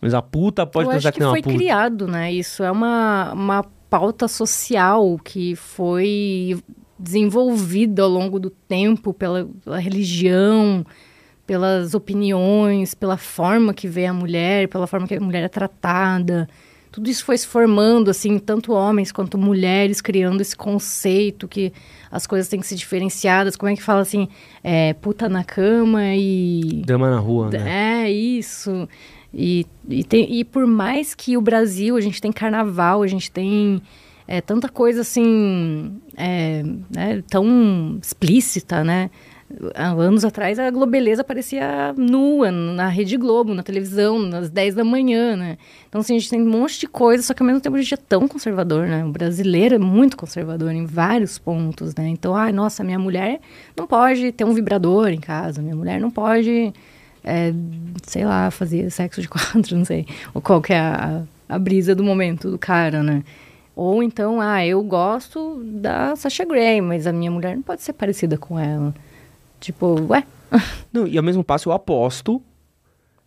Mas 0.00 0.12
a 0.14 0.20
puta 0.22 0.66
pode 0.66 0.86
Eu 0.86 0.90
transar 0.92 1.12
que 1.12 1.18
que 1.18 1.20
nem 1.20 1.28
uma 1.28 1.34
foi 1.34 1.42
puta. 1.42 1.56
criado, 1.56 2.06
né? 2.06 2.32
Isso 2.32 2.62
é 2.62 2.70
uma, 2.70 3.32
uma 3.32 3.62
pauta 3.88 4.28
social 4.28 5.18
que 5.18 5.56
foi 5.56 6.58
desenvolvida 6.98 8.02
ao 8.02 8.08
longo 8.08 8.38
do 8.38 8.50
tempo 8.50 9.12
pela, 9.12 9.48
pela 9.64 9.78
religião, 9.78 10.84
pelas 11.46 11.94
opiniões, 11.94 12.94
pela 12.94 13.16
forma 13.16 13.74
que 13.74 13.86
vê 13.86 14.06
a 14.06 14.12
mulher, 14.12 14.68
pela 14.68 14.86
forma 14.86 15.06
que 15.06 15.14
a 15.14 15.20
mulher 15.20 15.42
é 15.44 15.48
tratada. 15.48 16.48
Tudo 16.90 17.10
isso 17.10 17.24
foi 17.24 17.36
se 17.36 17.46
formando, 17.46 18.08
assim, 18.08 18.38
tanto 18.38 18.72
homens 18.72 19.10
quanto 19.10 19.36
mulheres, 19.36 20.00
criando 20.00 20.40
esse 20.40 20.56
conceito 20.56 21.48
que 21.48 21.72
as 22.10 22.24
coisas 22.26 22.48
têm 22.48 22.60
que 22.60 22.66
ser 22.66 22.76
diferenciadas. 22.76 23.56
Como 23.56 23.70
é 23.70 23.74
que 23.74 23.82
fala 23.82 24.00
assim? 24.00 24.28
É, 24.62 24.94
puta 24.94 25.28
na 25.28 25.42
cama 25.42 26.14
e 26.14 26.82
Dama 26.86 27.10
na 27.10 27.18
rua, 27.18 27.50
né? 27.50 28.04
é, 28.04 28.10
isso. 28.10 28.88
E, 29.32 29.66
e, 29.88 30.04
tem- 30.04 30.32
e 30.32 30.44
por 30.44 30.64
mais 30.66 31.14
que 31.14 31.36
o 31.36 31.40
Brasil, 31.40 31.96
a 31.96 32.00
gente 32.00 32.20
tem 32.20 32.30
carnaval, 32.30 33.02
a 33.02 33.06
gente 33.08 33.28
tem 33.28 33.82
é, 34.28 34.40
tanta 34.40 34.68
coisa 34.68 35.00
assim, 35.00 36.00
é, 36.16 36.62
né, 36.88 37.22
tão 37.28 37.98
explícita, 38.00 38.84
né? 38.84 39.10
Há 39.74 39.90
anos 39.90 40.24
atrás 40.24 40.58
a 40.58 40.70
Globeleza 40.70 41.22
parecia 41.22 41.94
nua 41.96 42.50
na 42.50 42.88
Rede 42.88 43.16
Globo, 43.16 43.54
na 43.54 43.62
televisão, 43.62 44.18
nas 44.18 44.50
10 44.50 44.74
da 44.74 44.84
manhã, 44.84 45.36
né? 45.36 45.58
Então, 45.88 46.00
assim, 46.00 46.16
a 46.16 46.18
gente 46.18 46.30
tem 46.30 46.42
um 46.42 46.48
monte 46.48 46.80
de 46.80 46.86
coisa, 46.86 47.22
só 47.22 47.34
que 47.34 47.42
ao 47.42 47.46
mesmo 47.46 47.60
tempo 47.60 47.76
a 47.76 47.80
gente 47.80 47.94
é 47.94 47.96
tão 47.96 48.26
conservador, 48.26 48.86
né? 48.86 49.04
O 49.04 49.10
brasileiro 49.10 49.74
é 49.74 49.78
muito 49.78 50.16
conservador 50.16 50.72
em 50.72 50.86
vários 50.86 51.38
pontos, 51.38 51.94
né? 51.94 52.08
Então, 52.08 52.34
ai, 52.34 52.52
nossa, 52.52 52.82
minha 52.84 52.98
mulher 52.98 53.40
não 53.76 53.86
pode 53.86 54.32
ter 54.32 54.44
um 54.44 54.54
vibrador 54.54 55.08
em 55.08 55.20
casa, 55.20 55.62
minha 55.62 55.76
mulher 55.76 56.00
não 56.00 56.10
pode 56.10 56.72
é, 57.24 57.52
sei 58.06 58.24
lá, 58.24 58.50
fazer 58.50 58.90
sexo 58.90 59.22
de 59.22 59.28
quatro, 59.30 59.76
não 59.76 59.84
sei. 59.84 60.06
Ou 60.34 60.42
qual 60.42 60.60
que 60.60 60.72
é 60.72 60.78
a, 60.78 61.22
a 61.48 61.58
brisa 61.58 61.94
do 61.94 62.04
momento 62.04 62.50
do 62.50 62.58
cara, 62.58 63.02
né? 63.02 63.24
Ou 63.74 64.02
então, 64.02 64.40
ah, 64.40 64.64
eu 64.64 64.82
gosto 64.84 65.60
da 65.64 66.14
Sasha 66.14 66.44
Grey, 66.44 66.80
mas 66.80 67.06
a 67.08 67.12
minha 67.12 67.30
mulher 67.30 67.56
não 67.56 67.62
pode 67.62 67.82
ser 67.82 67.92
parecida 67.92 68.36
com 68.36 68.58
ela. 68.58 68.94
Tipo, 69.64 69.98
ué? 70.10 70.24
Não, 70.92 71.06
e 71.06 71.16
ao 71.16 71.24
mesmo 71.24 71.42
passo 71.42 71.68
eu 71.68 71.72
aposto 71.72 72.40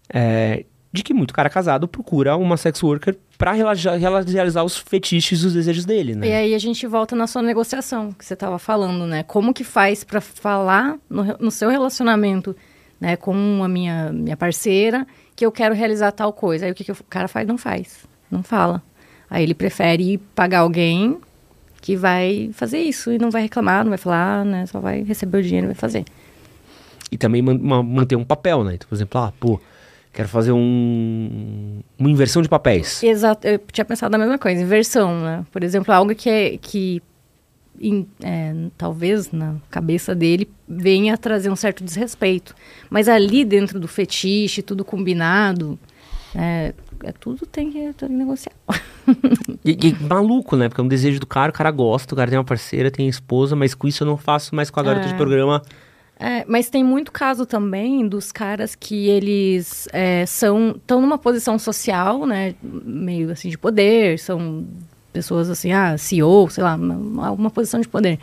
é, 0.09 0.65
de 0.93 1.03
que 1.03 1.13
muito 1.13 1.33
cara 1.33 1.49
casado 1.49 1.87
procura 1.87 2.35
uma 2.37 2.55
sex 2.57 2.81
worker 2.83 3.17
pra 3.37 3.51
realiza- 3.51 3.95
realizar 3.97 4.63
os 4.63 4.77
fetiches 4.77 5.41
e 5.41 5.45
os 5.47 5.53
desejos 5.53 5.83
dele, 5.85 6.15
né? 6.15 6.27
E 6.27 6.31
aí 6.31 6.53
a 6.55 6.59
gente 6.59 6.85
volta 6.87 7.15
na 7.15 7.27
sua 7.27 7.41
negociação, 7.41 8.11
que 8.11 8.23
você 8.23 8.33
estava 8.33 8.57
falando, 8.59 9.05
né? 9.05 9.23
Como 9.23 9.53
que 9.53 9.63
faz 9.63 10.03
para 10.03 10.21
falar 10.21 10.97
no, 11.09 11.23
no 11.39 11.51
seu 11.51 11.69
relacionamento, 11.69 12.55
né, 12.99 13.15
com 13.15 13.63
a 13.63 13.67
minha, 13.67 14.11
minha 14.11 14.37
parceira, 14.37 15.05
que 15.35 15.45
eu 15.45 15.51
quero 15.51 15.75
realizar 15.75 16.11
tal 16.11 16.31
coisa. 16.33 16.65
Aí 16.65 16.71
o 16.71 16.75
que, 16.75 16.83
que 16.83 16.91
o 16.91 16.97
cara 17.09 17.27
faz? 17.27 17.47
Não 17.47 17.57
faz. 17.57 18.05
Não 18.31 18.41
fala. 18.41 18.81
Aí 19.29 19.43
ele 19.43 19.53
prefere 19.53 20.17
pagar 20.33 20.59
alguém 20.59 21.17
que 21.81 21.95
vai 21.95 22.49
fazer 22.53 22.79
isso 22.79 23.11
e 23.11 23.17
não 23.19 23.29
vai 23.29 23.43
reclamar, 23.43 23.83
não 23.83 23.89
vai 23.89 23.97
falar, 23.97 24.43
né? 24.45 24.65
Só 24.65 24.79
vai 24.79 25.03
receber 25.03 25.37
o 25.39 25.43
dinheiro 25.43 25.65
e 25.65 25.69
vai 25.69 25.75
fazer. 25.75 26.05
E 27.11 27.17
também 27.17 27.41
man- 27.41 27.55
uma- 27.61 27.83
manter 27.83 28.15
um 28.15 28.23
papel, 28.25 28.63
né? 28.63 28.73
Então, 28.75 28.87
por 28.89 28.95
exemplo, 28.95 29.19
ah, 29.21 29.33
pô, 29.39 29.59
quero 30.13 30.27
fazer 30.27 30.51
um, 30.51 31.79
uma 31.97 32.09
inversão 32.09 32.41
de 32.41 32.49
papéis. 32.49 33.01
Exato, 33.03 33.47
eu 33.47 33.59
tinha 33.71 33.85
pensado 33.85 34.11
na 34.11 34.17
mesma 34.17 34.37
coisa, 34.37 34.61
inversão, 34.61 35.19
né? 35.21 35.45
Por 35.51 35.63
exemplo, 35.63 35.93
algo 35.93 36.13
que, 36.15 36.29
é, 36.29 36.57
que 36.57 37.01
em- 37.79 38.07
é, 38.23 38.53
talvez 38.77 39.31
na 39.31 39.55
cabeça 39.69 40.13
dele 40.15 40.49
venha 40.67 41.13
a 41.13 41.17
trazer 41.17 41.49
um 41.49 41.55
certo 41.55 41.83
desrespeito. 41.83 42.53
Mas 42.89 43.07
ali 43.07 43.45
dentro 43.45 43.79
do 43.79 43.87
fetiche, 43.87 44.61
tudo 44.61 44.83
combinado, 44.83 45.77
é, 46.35 46.73
é 47.03 47.11
tudo 47.13 47.45
tem 47.45 47.71
que, 47.71 47.93
tem 47.93 48.09
que 48.09 48.15
negociar. 48.15 48.53
E, 49.63 49.71
e 49.71 50.03
maluco, 50.03 50.55
né? 50.55 50.69
Porque 50.69 50.79
é 50.79 50.83
um 50.83 50.87
desejo 50.87 51.19
do 51.19 51.25
cara, 51.27 51.49
o 51.49 51.53
cara 51.53 51.71
gosta, 51.71 52.13
o 52.13 52.17
cara 52.17 52.29
tem 52.29 52.37
uma 52.37 52.43
parceira, 52.45 52.89
tem 52.91 53.07
esposa, 53.07 53.53
mas 53.55 53.73
com 53.73 53.85
isso 53.87 54.03
eu 54.03 54.07
não 54.07 54.15
faço 54.17 54.55
mais 54.55 54.69
com 54.69 54.79
a 54.79 54.83
garota 54.83 55.05
É. 55.05 55.09
de 55.09 55.15
programa. 55.15 55.61
É, 56.19 56.43
mas 56.47 56.67
tem 56.67 56.83
muito 56.83 57.11
caso 57.11 57.45
também 57.45 58.07
dos 58.07 58.31
caras 58.31 58.73
que 58.73 59.07
eles 59.07 59.87
é, 59.93 60.25
são 60.25 60.71
estão 60.71 60.99
numa 60.99 61.17
posição 61.17 61.59
social, 61.59 62.25
né, 62.25 62.55
meio 62.63 63.31
assim 63.31 63.49
de 63.49 63.57
poder, 63.57 64.17
são 64.17 64.65
pessoas 65.13 65.47
assim, 65.47 65.71
ah, 65.71 65.95
CEO, 65.95 66.49
sei 66.49 66.63
lá, 66.63 66.75
uma, 66.75 67.31
uma 67.31 67.49
posição 67.51 67.79
de 67.79 67.87
poder. 67.87 68.19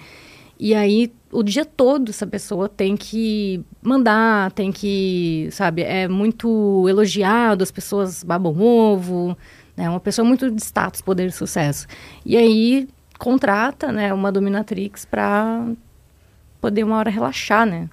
E 0.59 0.75
aí 0.75 1.13
o 1.31 1.43
dia 1.43 1.65
todo 1.65 2.11
essa 2.11 2.27
pessoa 2.27 2.69
tem 2.69 2.97
que 2.97 3.65
mandar, 3.81 4.51
tem 4.53 4.73
que, 4.73 5.49
sabe, 5.53 5.83
é 5.83 6.09
muito 6.09 6.89
elogiado, 6.89 7.63
as 7.63 7.71
pessoas 7.71 8.25
babam 8.25 8.61
ovo, 8.61 9.37
né, 9.77 9.89
uma 9.89 10.01
pessoa 10.01 10.27
muito 10.27 10.51
de 10.51 10.63
status, 10.63 11.01
poder 11.01 11.29
e 11.29 11.33
sucesso. 11.33 11.87
E 12.27 12.37
aí 12.37 12.89
contrata, 13.21 13.93
né, 13.93 14.13
uma 14.13 14.33
dominatrix 14.33 15.05
para 15.05 15.65
poder 16.65 16.83
uma 16.83 16.97
hora 16.97 17.11
relaxar, 17.11 17.67
né? 17.67 17.91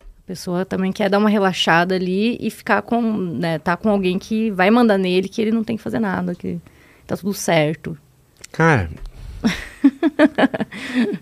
A 0.00 0.26
pessoa 0.26 0.64
também 0.64 0.90
quer 0.90 1.08
dar 1.08 1.18
uma 1.18 1.28
relaxada 1.28 1.94
ali 1.94 2.36
e 2.40 2.50
ficar 2.50 2.82
com, 2.82 3.00
né, 3.00 3.60
tá 3.60 3.76
com 3.76 3.88
alguém 3.88 4.18
que 4.18 4.50
vai 4.50 4.68
mandar 4.68 4.98
nele, 4.98 5.28
que 5.28 5.40
ele 5.40 5.52
não 5.52 5.62
tem 5.62 5.76
que 5.76 5.82
fazer 5.82 6.00
nada, 6.00 6.34
que 6.34 6.58
tá 7.06 7.16
tudo 7.16 7.32
certo. 7.32 7.96
Cara. 8.50 8.90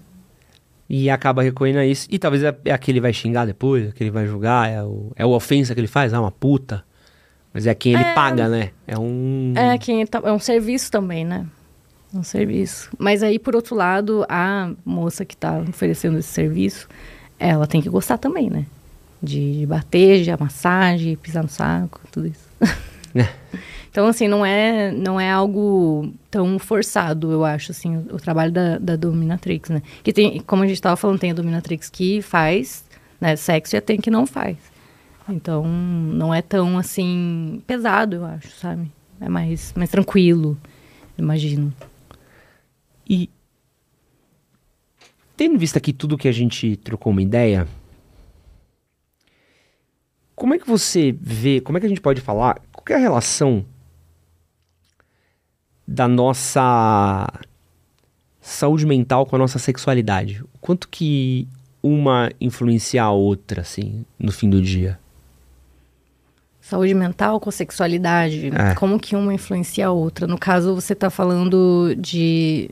e 0.89 1.11
acaba 1.11 1.43
recorrendo 1.43 1.77
a 1.79 1.85
isso. 1.85 2.09
E 2.11 2.19
talvez 2.19 2.43
é, 2.43 2.57
é 2.65 2.73
aquele 2.73 3.01
vai 3.01 3.13
xingar 3.13 3.45
depois, 3.45 3.91
aquele 3.91 4.11
vai 4.11 4.27
julgar, 4.27 4.71
é 4.71 4.83
o, 4.83 5.13
é 5.15 5.27
o 5.27 5.31
ofensa 5.31 5.75
que 5.75 5.81
ele 5.81 5.89
faz, 5.89 6.15
ah, 6.15 6.21
uma 6.23 6.31
puta. 6.33 6.83
Mas 7.53 7.67
é 7.67 7.75
quem 7.75 7.93
ele 7.93 8.03
É. 8.03 8.15
paga, 8.15 8.49
né? 8.49 8.71
É 8.87 8.99
um. 8.99 9.53
É, 9.57 9.77
quem 9.77 10.07
tá, 10.07 10.23
é 10.25 10.33
um 10.33 10.39
serviço 10.39 10.91
também, 10.91 11.23
né? 11.23 11.45
Um 12.13 12.23
serviço. 12.23 12.91
Mas 12.99 13.23
aí, 13.23 13.39
por 13.39 13.55
outro 13.55 13.77
lado, 13.77 14.25
a 14.29 14.71
moça 14.85 15.25
que 15.25 15.37
tá 15.37 15.59
oferecendo 15.61 16.19
esse 16.19 16.29
serviço, 16.29 16.89
ela 17.39 17.67
tem 17.67 17.81
que 17.81 17.89
gostar 17.89 18.19
também, 18.19 18.51
né? 18.51 18.67
De 19.23 19.65
bater, 19.69 20.23
de 20.23 20.37
massagem, 20.37 21.17
pisar 21.17 21.43
no 21.43 21.49
saco, 21.49 22.01
tudo 22.11 22.27
isso. 22.27 22.49
É. 23.15 23.29
Então, 23.91 24.07
assim, 24.07 24.29
não 24.29 24.47
é, 24.47 24.93
não 24.93 25.21
é 25.21 25.29
algo 25.29 26.13
tão 26.31 26.61
forçado, 26.61 27.33
eu 27.33 27.45
acho, 27.45 27.73
assim, 27.73 27.97
o, 27.97 28.15
o 28.15 28.17
trabalho 28.19 28.53
da, 28.53 28.79
da 28.79 28.95
dominatrix, 28.95 29.69
né? 29.69 29.83
Que 30.05 30.13
tem, 30.13 30.41
como 30.43 30.63
a 30.63 30.67
gente 30.67 30.77
estava 30.77 30.95
falando, 30.97 31.19
tem 31.19 31.33
a 31.33 31.35
dominatrix 31.35 31.91
que 31.91 32.23
faz, 32.23 32.85
né, 33.21 33.35
sexo 33.35 33.75
e 33.75 33.81
tem 33.81 34.01
que 34.01 34.09
não 34.09 34.27
faz. 34.27 34.57
Então, 35.29 35.67
não 35.67 36.33
é 36.33 36.41
tão, 36.41 36.79
assim, 36.79 37.61
pesado, 37.67 38.15
eu 38.17 38.25
acho, 38.25 38.51
sabe? 38.61 38.91
É 39.21 39.29
mais, 39.29 39.73
mais 39.77 39.91
tranquilo, 39.91 40.57
imagino. 41.19 41.73
E 43.09 43.29
tendo 45.37 45.59
visto 45.59 45.77
aqui 45.77 45.93
tudo 45.93 46.19
que 46.19 46.29
a 46.29 46.33
gente 46.33 46.77
trocou 46.77 47.13
uma 47.13 47.23
ideia, 47.23 47.67
como 50.35 50.55
é 50.55 50.59
que 50.59 50.67
você 50.67 51.15
vê, 51.21 51.61
como 51.61 51.77
é 51.77 51.81
que 51.81 51.87
a 51.87 51.89
gente 51.89 52.01
pode 52.01 52.21
falar, 52.21 52.61
qual 52.73 52.85
é 52.91 52.95
a 52.95 53.03
relação 53.03 53.65
da 55.87 56.07
nossa 56.07 57.27
saúde 58.41 58.87
mental 58.87 59.27
com 59.27 59.37
a 59.37 59.39
nossa 59.39 59.59
sexualidade? 59.59 60.43
O 60.55 60.59
quanto 60.61 60.89
que 60.89 61.47
uma 61.83 62.31
influencia 62.41 63.03
a 63.03 63.11
outra, 63.11 63.63
assim, 63.63 64.05
no 64.19 64.31
fim 64.33 64.49
do 64.49 64.61
dia? 64.63 64.99
Saúde 66.61 66.95
mental 66.95 67.41
com 67.41 67.51
sexualidade, 67.51 68.49
É. 68.55 68.75
como 68.75 69.01
que 69.01 69.17
uma 69.17 69.35
influencia 69.35 69.89
a 69.89 69.91
outra? 69.91 70.27
No 70.27 70.39
caso, 70.39 70.75
você 70.75 70.93
está 70.93 71.11
falando 71.11 71.95
de. 71.99 72.71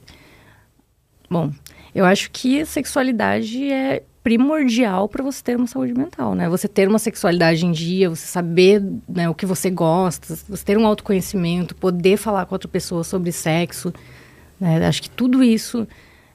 Bom, 1.31 1.53
eu 1.95 2.05
acho 2.05 2.31
que 2.31 2.65
sexualidade 2.65 3.71
é 3.71 4.03
primordial 4.23 5.09
para 5.09 5.23
você 5.23 5.43
ter 5.43 5.57
uma 5.57 5.67
saúde 5.67 5.95
mental, 5.95 6.35
né? 6.35 6.49
Você 6.49 6.69
ter 6.69 6.89
uma 6.89 6.99
sexualidade 6.99 7.65
em 7.65 7.73
dia, 7.73 8.11
você 8.11 8.27
saber 8.27 8.83
né, 9.09 9.29
o 9.29 9.35
que 9.35 9.47
você 9.47 9.71
gosta, 9.71 10.37
você 10.49 10.65
ter 10.65 10.77
um 10.77 10.87
autoconhecimento, 10.87 11.75
poder 11.75 12.17
falar 12.17 12.45
com 12.47 12.55
outra 12.55 12.69
pessoa 12.69 13.05
sobre 13.05 13.33
sexo, 13.33 13.93
né? 14.61 14.87
Acho 14.87 15.03
que 15.03 15.11
tudo 15.11 15.43
isso 15.43 15.87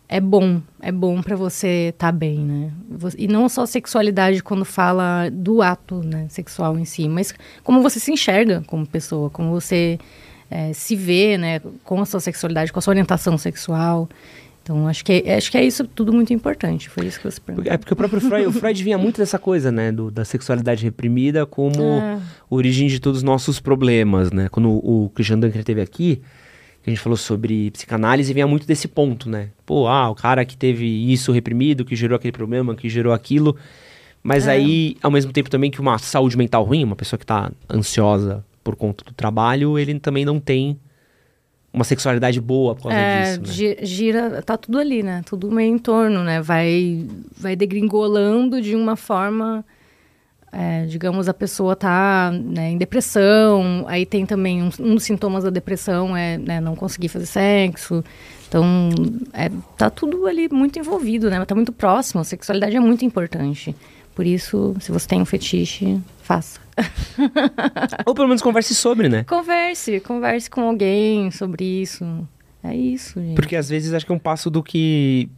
é 0.07 0.19
bom, 0.19 0.61
é 0.81 0.91
bom 0.91 1.21
para 1.21 1.35
você 1.35 1.89
estar 1.89 2.11
bem, 2.11 2.39
né? 2.39 2.71
E 3.17 3.27
não 3.27 3.47
só 3.47 3.65
sexualidade 3.65 4.43
quando 4.43 4.65
fala 4.65 5.29
do 5.31 5.61
ato 5.61 6.03
né, 6.03 6.27
sexual 6.29 6.77
em 6.77 6.85
si, 6.85 7.07
mas 7.07 7.33
como 7.63 7.81
você 7.81 7.99
se 7.99 8.11
enxerga 8.11 8.63
como 8.67 8.85
pessoa, 8.85 9.29
como 9.29 9.49
você 9.51 9.99
eh, 10.51 10.71
se 10.73 10.95
vê, 10.95 11.35
né, 11.37 11.59
com 11.83 11.99
a 12.01 12.05
sua 12.05 12.19
sexualidade, 12.19 12.71
com 12.71 12.77
a 12.77 12.81
sua 12.81 12.91
orientação 12.91 13.37
sexual. 13.37 14.07
Então, 14.63 14.87
acho 14.87 15.03
que, 15.03 15.11
é- 15.25 15.35
acho 15.35 15.51
que 15.51 15.57
é 15.57 15.63
isso 15.65 15.85
tudo 15.85 16.13
muito 16.13 16.33
importante. 16.33 16.89
Foi 16.89 17.05
isso 17.05 17.19
que 17.19 17.29
você 17.29 17.39
perguntou. 17.39 17.71
É 17.71 17.77
porque 17.77 17.93
o 17.93 17.97
próprio 17.97 18.21
Freud, 18.21 18.47
o 18.47 18.51
Freud 18.53 18.81
vinha 18.83 18.97
muito 18.97 19.17
dessa 19.17 19.37
coisa, 19.37 19.71
né, 19.71 19.91
do- 19.91 20.09
da 20.09 20.23
sexualidade 20.23 20.83
reprimida 20.85 21.45
como 21.45 21.81
É. 21.81 22.17
origem 22.49 22.87
de 22.87 22.99
todos 22.99 23.17
os 23.19 23.23
nossos 23.23 23.59
problemas, 23.59 24.31
né? 24.31 24.47
Quando 24.49 24.69
o, 24.69 25.05
o 25.05 25.09
Christian 25.09 25.37
Dunker 25.39 25.59
esteve 25.59 25.81
aqui, 25.81 26.21
que 26.81 26.89
a 26.89 26.93
gente 26.93 27.01
falou 27.01 27.17
sobre 27.17 27.71
psicanálise, 27.71 28.33
vinha 28.33 28.47
muito 28.47 28.65
desse 28.65 28.87
ponto, 28.87 29.29
né? 29.29 29.49
Pô, 29.65 29.85
ah, 29.87 30.09
o 30.09 30.15
cara 30.15 30.45
que 30.45 30.55
teve 30.55 30.85
isso 31.11 31.31
reprimido, 31.33 31.83
que 31.83 31.95
gerou 31.95 32.15
aquele 32.15 32.31
problema, 32.31 32.73
que 32.73 32.87
gerou 32.87 33.11
aquilo. 33.13 33.57
Mas 34.23 34.47
É. 34.47 34.51
aí, 34.51 34.95
ao 35.03 35.11
mesmo 35.11 35.33
tempo 35.33 35.49
também 35.49 35.69
que 35.71 35.81
uma 35.81 35.97
saúde 35.97 36.37
mental 36.37 36.63
ruim, 36.63 36.85
uma 36.85 36.95
pessoa 36.95 37.17
que 37.19 37.25
tá 37.25 37.51
ansiosa 37.69 38.45
por 38.63 38.77
conta 38.77 39.03
do 39.03 39.13
trabalho, 39.13 39.77
ele 39.77 39.99
também 39.99 40.23
não 40.23 40.39
tem 40.39 40.77
uma 41.73 41.83
sexualidade 41.83 42.39
boa 42.39 42.75
por 42.75 42.83
causa 42.83 42.97
É, 42.97 43.37
disso, 43.37 43.41
né? 43.41 43.47
gi- 43.53 43.77
gira, 43.81 44.41
tá 44.43 44.55
tudo 44.55 44.77
ali, 44.77 45.01
né? 45.01 45.21
Tudo 45.25 45.51
meio 45.51 45.73
em 45.73 45.77
torno, 45.79 46.23
né? 46.23 46.39
Vai, 46.41 47.05
vai 47.35 47.55
degringolando 47.55 48.61
de 48.61 48.75
uma 48.75 48.95
forma, 48.95 49.65
é, 50.51 50.85
digamos, 50.85 51.27
a 51.27 51.33
pessoa 51.33 51.75
tá 51.75 52.31
né, 52.31 52.69
em 52.71 52.77
depressão, 52.77 53.85
aí 53.87 54.05
tem 54.05 54.23
também 54.25 54.61
um, 54.61 54.69
um 54.79 54.93
dos 54.95 55.03
sintomas 55.03 55.43
da 55.43 55.49
depressão 55.49 56.15
é 56.15 56.37
né, 56.37 56.61
não 56.61 56.75
conseguir 56.75 57.07
fazer 57.09 57.25
sexo. 57.25 58.03
Então, 58.47 58.89
é, 59.33 59.49
tá 59.75 59.89
tudo 59.89 60.27
ali 60.27 60.47
muito 60.51 60.77
envolvido, 60.77 61.27
né? 61.27 61.43
Tá 61.43 61.55
muito 61.55 61.71
próximo, 61.71 62.21
a 62.21 62.23
sexualidade 62.23 62.75
é 62.75 62.79
muito 62.79 63.03
importante. 63.03 63.75
Por 64.13 64.27
isso, 64.27 64.75
se 64.79 64.91
você 64.91 65.07
tem 65.07 65.19
um 65.19 65.25
fetiche, 65.25 65.99
faça. 66.23 66.59
Ou 68.05 68.13
pelo 68.15 68.27
menos 68.27 68.41
converse 68.41 68.73
sobre, 68.73 69.09
né? 69.09 69.23
Converse, 69.25 69.99
converse 69.99 70.49
com 70.49 70.61
alguém 70.61 71.29
sobre 71.31 71.63
isso. 71.81 72.27
É 72.63 72.75
isso, 72.75 73.19
gente. 73.21 73.35
Porque 73.35 73.55
às 73.55 73.69
vezes 73.69 73.93
acho 73.93 74.05
que 74.05 74.11
é 74.11 74.15
um 74.15 74.19
passo 74.19 74.49
do 74.49 74.63
que 74.63 75.29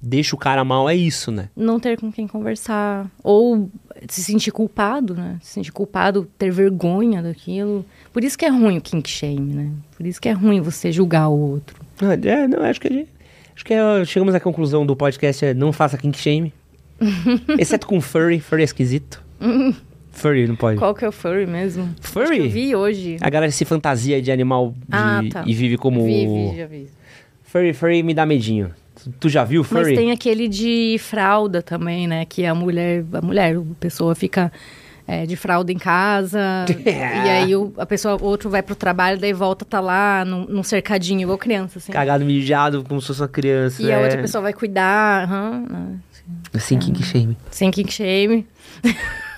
deixa 0.00 0.36
o 0.36 0.38
cara 0.38 0.62
mal, 0.64 0.88
é 0.88 0.94
isso, 0.94 1.32
né? 1.32 1.48
não 1.56 1.80
ter 1.80 1.98
com 1.98 2.12
quem 2.12 2.28
conversar. 2.28 3.10
Ou 3.22 3.70
se 4.08 4.22
sentir 4.22 4.50
culpado, 4.50 5.14
né? 5.14 5.38
Se 5.40 5.52
sentir 5.54 5.72
culpado, 5.72 6.28
ter 6.38 6.50
vergonha 6.50 7.22
daquilo. 7.22 7.86
Por 8.12 8.22
isso 8.22 8.36
que 8.36 8.44
é 8.44 8.48
ruim 8.50 8.76
o 8.76 8.82
kink 8.82 9.08
shame, 9.08 9.54
né? 9.54 9.70
Por 9.96 10.06
isso 10.06 10.20
que 10.20 10.28
é 10.28 10.32
ruim 10.32 10.60
você 10.60 10.92
julgar 10.92 11.28
o 11.28 11.38
outro. 11.52 11.80
Ah, 12.02 12.12
É, 12.22 12.46
não, 12.46 12.62
acho 12.64 12.80
que 12.80 12.88
a 12.88 12.90
gente- 12.92 13.08
acho 13.56 13.64
que 13.64 13.72
é, 13.72 14.04
chegamos 14.04 14.34
à 14.34 14.40
conclusão 14.40 14.84
do 14.84 14.94
podcast 14.94 15.42
é 15.46 15.54
não 15.54 15.72
faça 15.72 15.96
kink 15.96 16.18
shame. 16.18 16.52
Exceto 17.58 17.86
com 17.86 17.98
furry, 18.00 18.40
furry 18.40 18.60
é 18.60 18.64
esquisito. 18.66 19.22
furry 20.14 20.46
não 20.46 20.56
pode. 20.56 20.78
Qual 20.78 20.94
que 20.94 21.04
é 21.04 21.08
o 21.08 21.12
furry 21.12 21.46
mesmo? 21.46 21.94
Furry? 22.00 22.38
Eu 22.38 22.48
vi 22.50 22.74
hoje. 22.74 23.16
A 23.20 23.28
galera 23.28 23.52
se 23.52 23.64
fantasia 23.64 24.20
de 24.22 24.30
animal 24.32 24.70
de- 24.70 24.84
Ah, 24.90 25.22
tá. 25.30 25.44
e 25.46 25.54
vive 25.54 25.76
como 25.76 26.04
Vi, 26.04 26.26
vi, 26.26 26.56
já 26.56 26.66
vi. 26.66 26.88
furry, 27.42 27.72
furry 27.72 28.02
me 28.02 28.14
dá 28.14 28.24
medinho. 28.24 28.70
Tu, 29.20 29.28
já 29.28 29.44
viu 29.44 29.60
Mas 29.62 29.82
furry? 29.82 29.96
tem 29.96 30.12
aquele 30.12 30.48
de 30.48 30.96
fralda 30.98 31.60
também, 31.60 32.06
né? 32.06 32.24
Que 32.24 32.46
a 32.46 32.54
mulher, 32.54 33.04
a 33.12 33.20
mulher, 33.20 33.56
a 33.56 33.62
pessoa 33.78 34.14
fica 34.14 34.50
é, 35.06 35.26
de 35.26 35.36
fralda 35.36 35.70
em 35.70 35.78
casa. 35.78 36.64
É. 36.86 37.26
E 37.26 37.28
aí 37.30 37.56
o, 37.56 37.72
a 37.76 37.84
pessoa, 37.84 38.16
outro 38.20 38.48
vai 38.48 38.62
pro 38.62 38.74
trabalho, 38.74 39.18
daí 39.18 39.32
volta, 39.32 39.64
tá 39.64 39.80
lá 39.80 40.24
num, 40.24 40.46
num 40.46 40.62
cercadinho, 40.62 41.22
igual 41.22 41.36
criança, 41.36 41.78
assim. 41.78 41.92
Cagado 41.92 42.24
mijado 42.24 42.84
como 42.84 43.00
se 43.00 43.08
fosse 43.08 43.20
uma 43.20 43.28
criança. 43.28 43.82
E 43.82 43.92
a 43.92 43.96
é. 43.98 44.02
outra 44.02 44.20
pessoa 44.20 44.40
vai 44.42 44.52
cuidar, 44.52 45.28
né? 45.28 45.98
Assim, 46.54 46.78
kink 46.78 47.02
shame. 47.02 47.36
sem 47.50 47.70
kink 47.70 47.92
shame. 47.92 48.46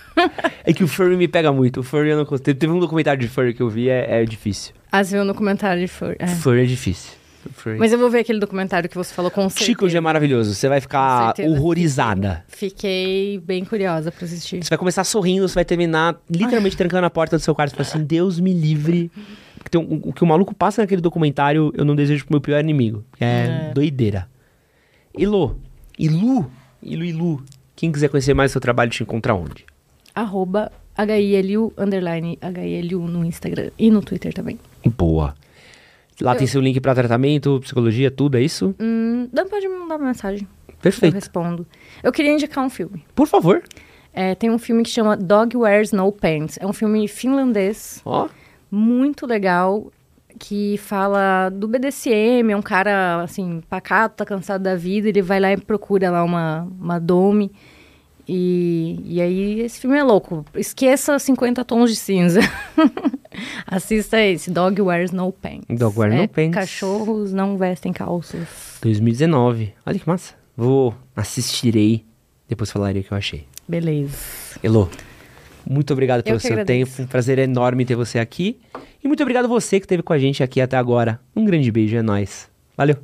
É 0.64 0.72
que 0.72 0.82
o 0.84 0.88
furry 0.88 1.16
me 1.16 1.28
pega 1.28 1.52
muito. 1.52 1.80
O 1.80 1.82
furry 1.82 2.10
eu 2.10 2.16
não 2.16 2.24
consigo. 2.24 2.54
Teve 2.54 2.72
um 2.72 2.78
documentário 2.78 3.20
de 3.20 3.28
furry 3.28 3.52
que 3.54 3.62
eu 3.62 3.68
vi, 3.68 3.88
é, 3.88 4.22
é 4.22 4.24
difícil. 4.24 4.74
Ah, 4.90 5.02
você 5.04 5.16
viu 5.16 5.24
no 5.24 5.34
comentário 5.34 5.80
de 5.80 5.88
furry. 5.88 6.16
é. 6.18 6.26
Furry 6.26 6.62
é 6.62 6.64
difícil. 6.66 7.12
Furry. 7.52 7.78
Mas 7.78 7.92
eu 7.92 7.98
vou 7.98 8.10
ver 8.10 8.20
aquele 8.20 8.40
documentário 8.40 8.88
que 8.88 8.96
você 8.96 9.14
falou 9.14 9.30
com 9.30 9.48
certeza. 9.48 9.64
Chico 9.66 9.86
é 9.86 10.00
maravilhoso. 10.00 10.52
Você 10.52 10.68
vai 10.68 10.80
ficar 10.80 11.32
horrorizada. 11.44 12.44
Fiquei 12.48 13.38
bem 13.38 13.64
curiosa 13.64 14.10
pra 14.10 14.24
assistir. 14.24 14.64
Você 14.64 14.68
vai 14.68 14.78
começar 14.78 15.04
sorrindo, 15.04 15.46
você 15.48 15.54
vai 15.54 15.64
terminar 15.64 16.16
literalmente 16.28 16.76
trancando 16.76 17.06
a 17.06 17.10
porta 17.10 17.36
do 17.36 17.40
seu 17.40 17.54
quarto 17.54 17.76
e 17.78 17.80
assim, 17.82 18.02
Deus 18.02 18.40
me 18.40 18.52
livre. 18.52 19.12
Porque 19.62 19.78
um- 19.78 20.00
o 20.04 20.12
que 20.12 20.24
o 20.24 20.26
maluco 20.26 20.52
passa 20.54 20.82
naquele 20.82 21.00
documentário, 21.00 21.72
eu 21.76 21.84
não 21.84 21.94
desejo 21.94 22.24
pro 22.24 22.34
meu 22.34 22.40
pior 22.40 22.58
inimigo. 22.60 23.04
É, 23.20 23.68
É. 23.68 23.72
doideira. 23.72 24.28
Ilu, 25.16 25.56
Ilu, 25.98 26.50
Ilu, 26.82 27.04
Ilu. 27.04 27.44
Quem 27.76 27.92
quiser 27.92 28.08
conhecer 28.08 28.34
mais 28.34 28.50
o 28.50 28.52
seu 28.52 28.60
trabalho, 28.60 28.90
te 28.90 29.02
encontra 29.02 29.34
onde? 29.34 29.64
Arroba 30.16 30.72
HILU, 30.98 31.74
underline 31.76 32.38
HILU 32.42 33.06
no 33.06 33.24
Instagram 33.24 33.70
e 33.78 33.90
no 33.90 34.00
Twitter 34.00 34.32
também. 34.32 34.58
Boa. 34.96 35.34
Lá 36.20 36.34
tem 36.34 36.46
seu 36.46 36.62
link 36.62 36.80
pra 36.80 36.94
tratamento, 36.94 37.60
psicologia, 37.60 38.10
tudo, 38.10 38.38
é 38.38 38.42
isso? 38.42 38.74
Hum, 38.80 39.28
pode 39.50 39.68
me 39.68 39.76
mandar 39.76 39.96
uma 39.96 40.06
mensagem. 40.06 40.48
Eu 40.66 40.74
Perfeito. 40.80 41.14
respondo. 41.14 41.66
Eu 42.02 42.10
queria 42.10 42.32
indicar 42.32 42.64
um 42.64 42.70
filme. 42.70 43.04
Por 43.14 43.26
favor. 43.26 43.62
É, 44.12 44.34
tem 44.34 44.50
um 44.50 44.58
filme 44.58 44.82
que 44.82 44.88
chama 44.88 45.14
Dog 45.14 45.54
Wears 45.54 45.92
No 45.92 46.10
Pants. 46.10 46.58
É 46.58 46.66
um 46.66 46.72
filme 46.72 47.06
finlandês, 47.06 48.00
Ó, 48.02 48.28
muito 48.70 49.26
legal, 49.26 49.92
que 50.38 50.78
fala 50.78 51.50
do 51.50 51.68
BDSM. 51.68 52.50
É 52.50 52.56
um 52.56 52.62
cara, 52.62 53.22
assim, 53.22 53.62
pacato, 53.68 54.16
tá 54.16 54.24
cansado 54.24 54.64
da 54.64 54.74
vida. 54.74 55.10
Ele 55.10 55.20
vai 55.20 55.38
lá 55.38 55.52
e 55.52 55.58
procura 55.58 56.10
lá 56.10 56.24
uma, 56.24 56.66
uma 56.80 56.98
dome. 56.98 57.52
E, 58.28 59.00
e 59.04 59.20
aí, 59.20 59.60
esse 59.60 59.80
filme 59.80 59.96
é 59.96 60.02
louco. 60.02 60.44
Esqueça 60.54 61.18
50 61.18 61.64
tons 61.64 61.90
de 61.90 61.96
cinza. 61.96 62.40
Assista 63.66 64.20
esse, 64.20 64.50
Dog 64.50 64.80
Wears 64.80 65.12
No 65.12 65.30
Pants. 65.32 65.66
Dog 65.78 65.98
Wears 65.98 66.14
É, 66.14 66.22
No 66.22 66.28
Pants. 66.28 66.54
Cachorros 66.54 67.32
não 67.32 67.56
vestem 67.56 67.92
calças. 67.92 68.78
2019. 68.82 69.72
Olha 69.84 69.98
que 69.98 70.08
massa. 70.08 70.34
Vou, 70.56 70.94
assistirei, 71.14 72.04
depois 72.48 72.70
falarei 72.70 73.02
o 73.02 73.04
que 73.04 73.12
eu 73.12 73.18
achei. 73.18 73.44
Beleza. 73.68 74.16
Elô, 74.62 74.88
muito 75.68 75.92
obrigado 75.92 76.22
pelo 76.22 76.36
Eu 76.36 76.40
seu 76.40 76.52
agradeço. 76.52 76.96
tempo. 76.96 77.02
Um 77.02 77.06
prazer 77.06 77.38
enorme 77.38 77.84
ter 77.84 77.94
você 77.94 78.18
aqui. 78.18 78.58
E 79.02 79.06
muito 79.06 79.22
obrigado 79.22 79.46
você 79.48 79.78
que 79.78 79.84
esteve 79.86 80.02
com 80.02 80.12
a 80.12 80.18
gente 80.18 80.42
aqui 80.42 80.60
até 80.60 80.76
agora. 80.76 81.20
Um 81.34 81.44
grande 81.44 81.70
beijo, 81.70 81.96
é 81.96 82.02
nóis. 82.02 82.48
Valeu. 82.76 82.96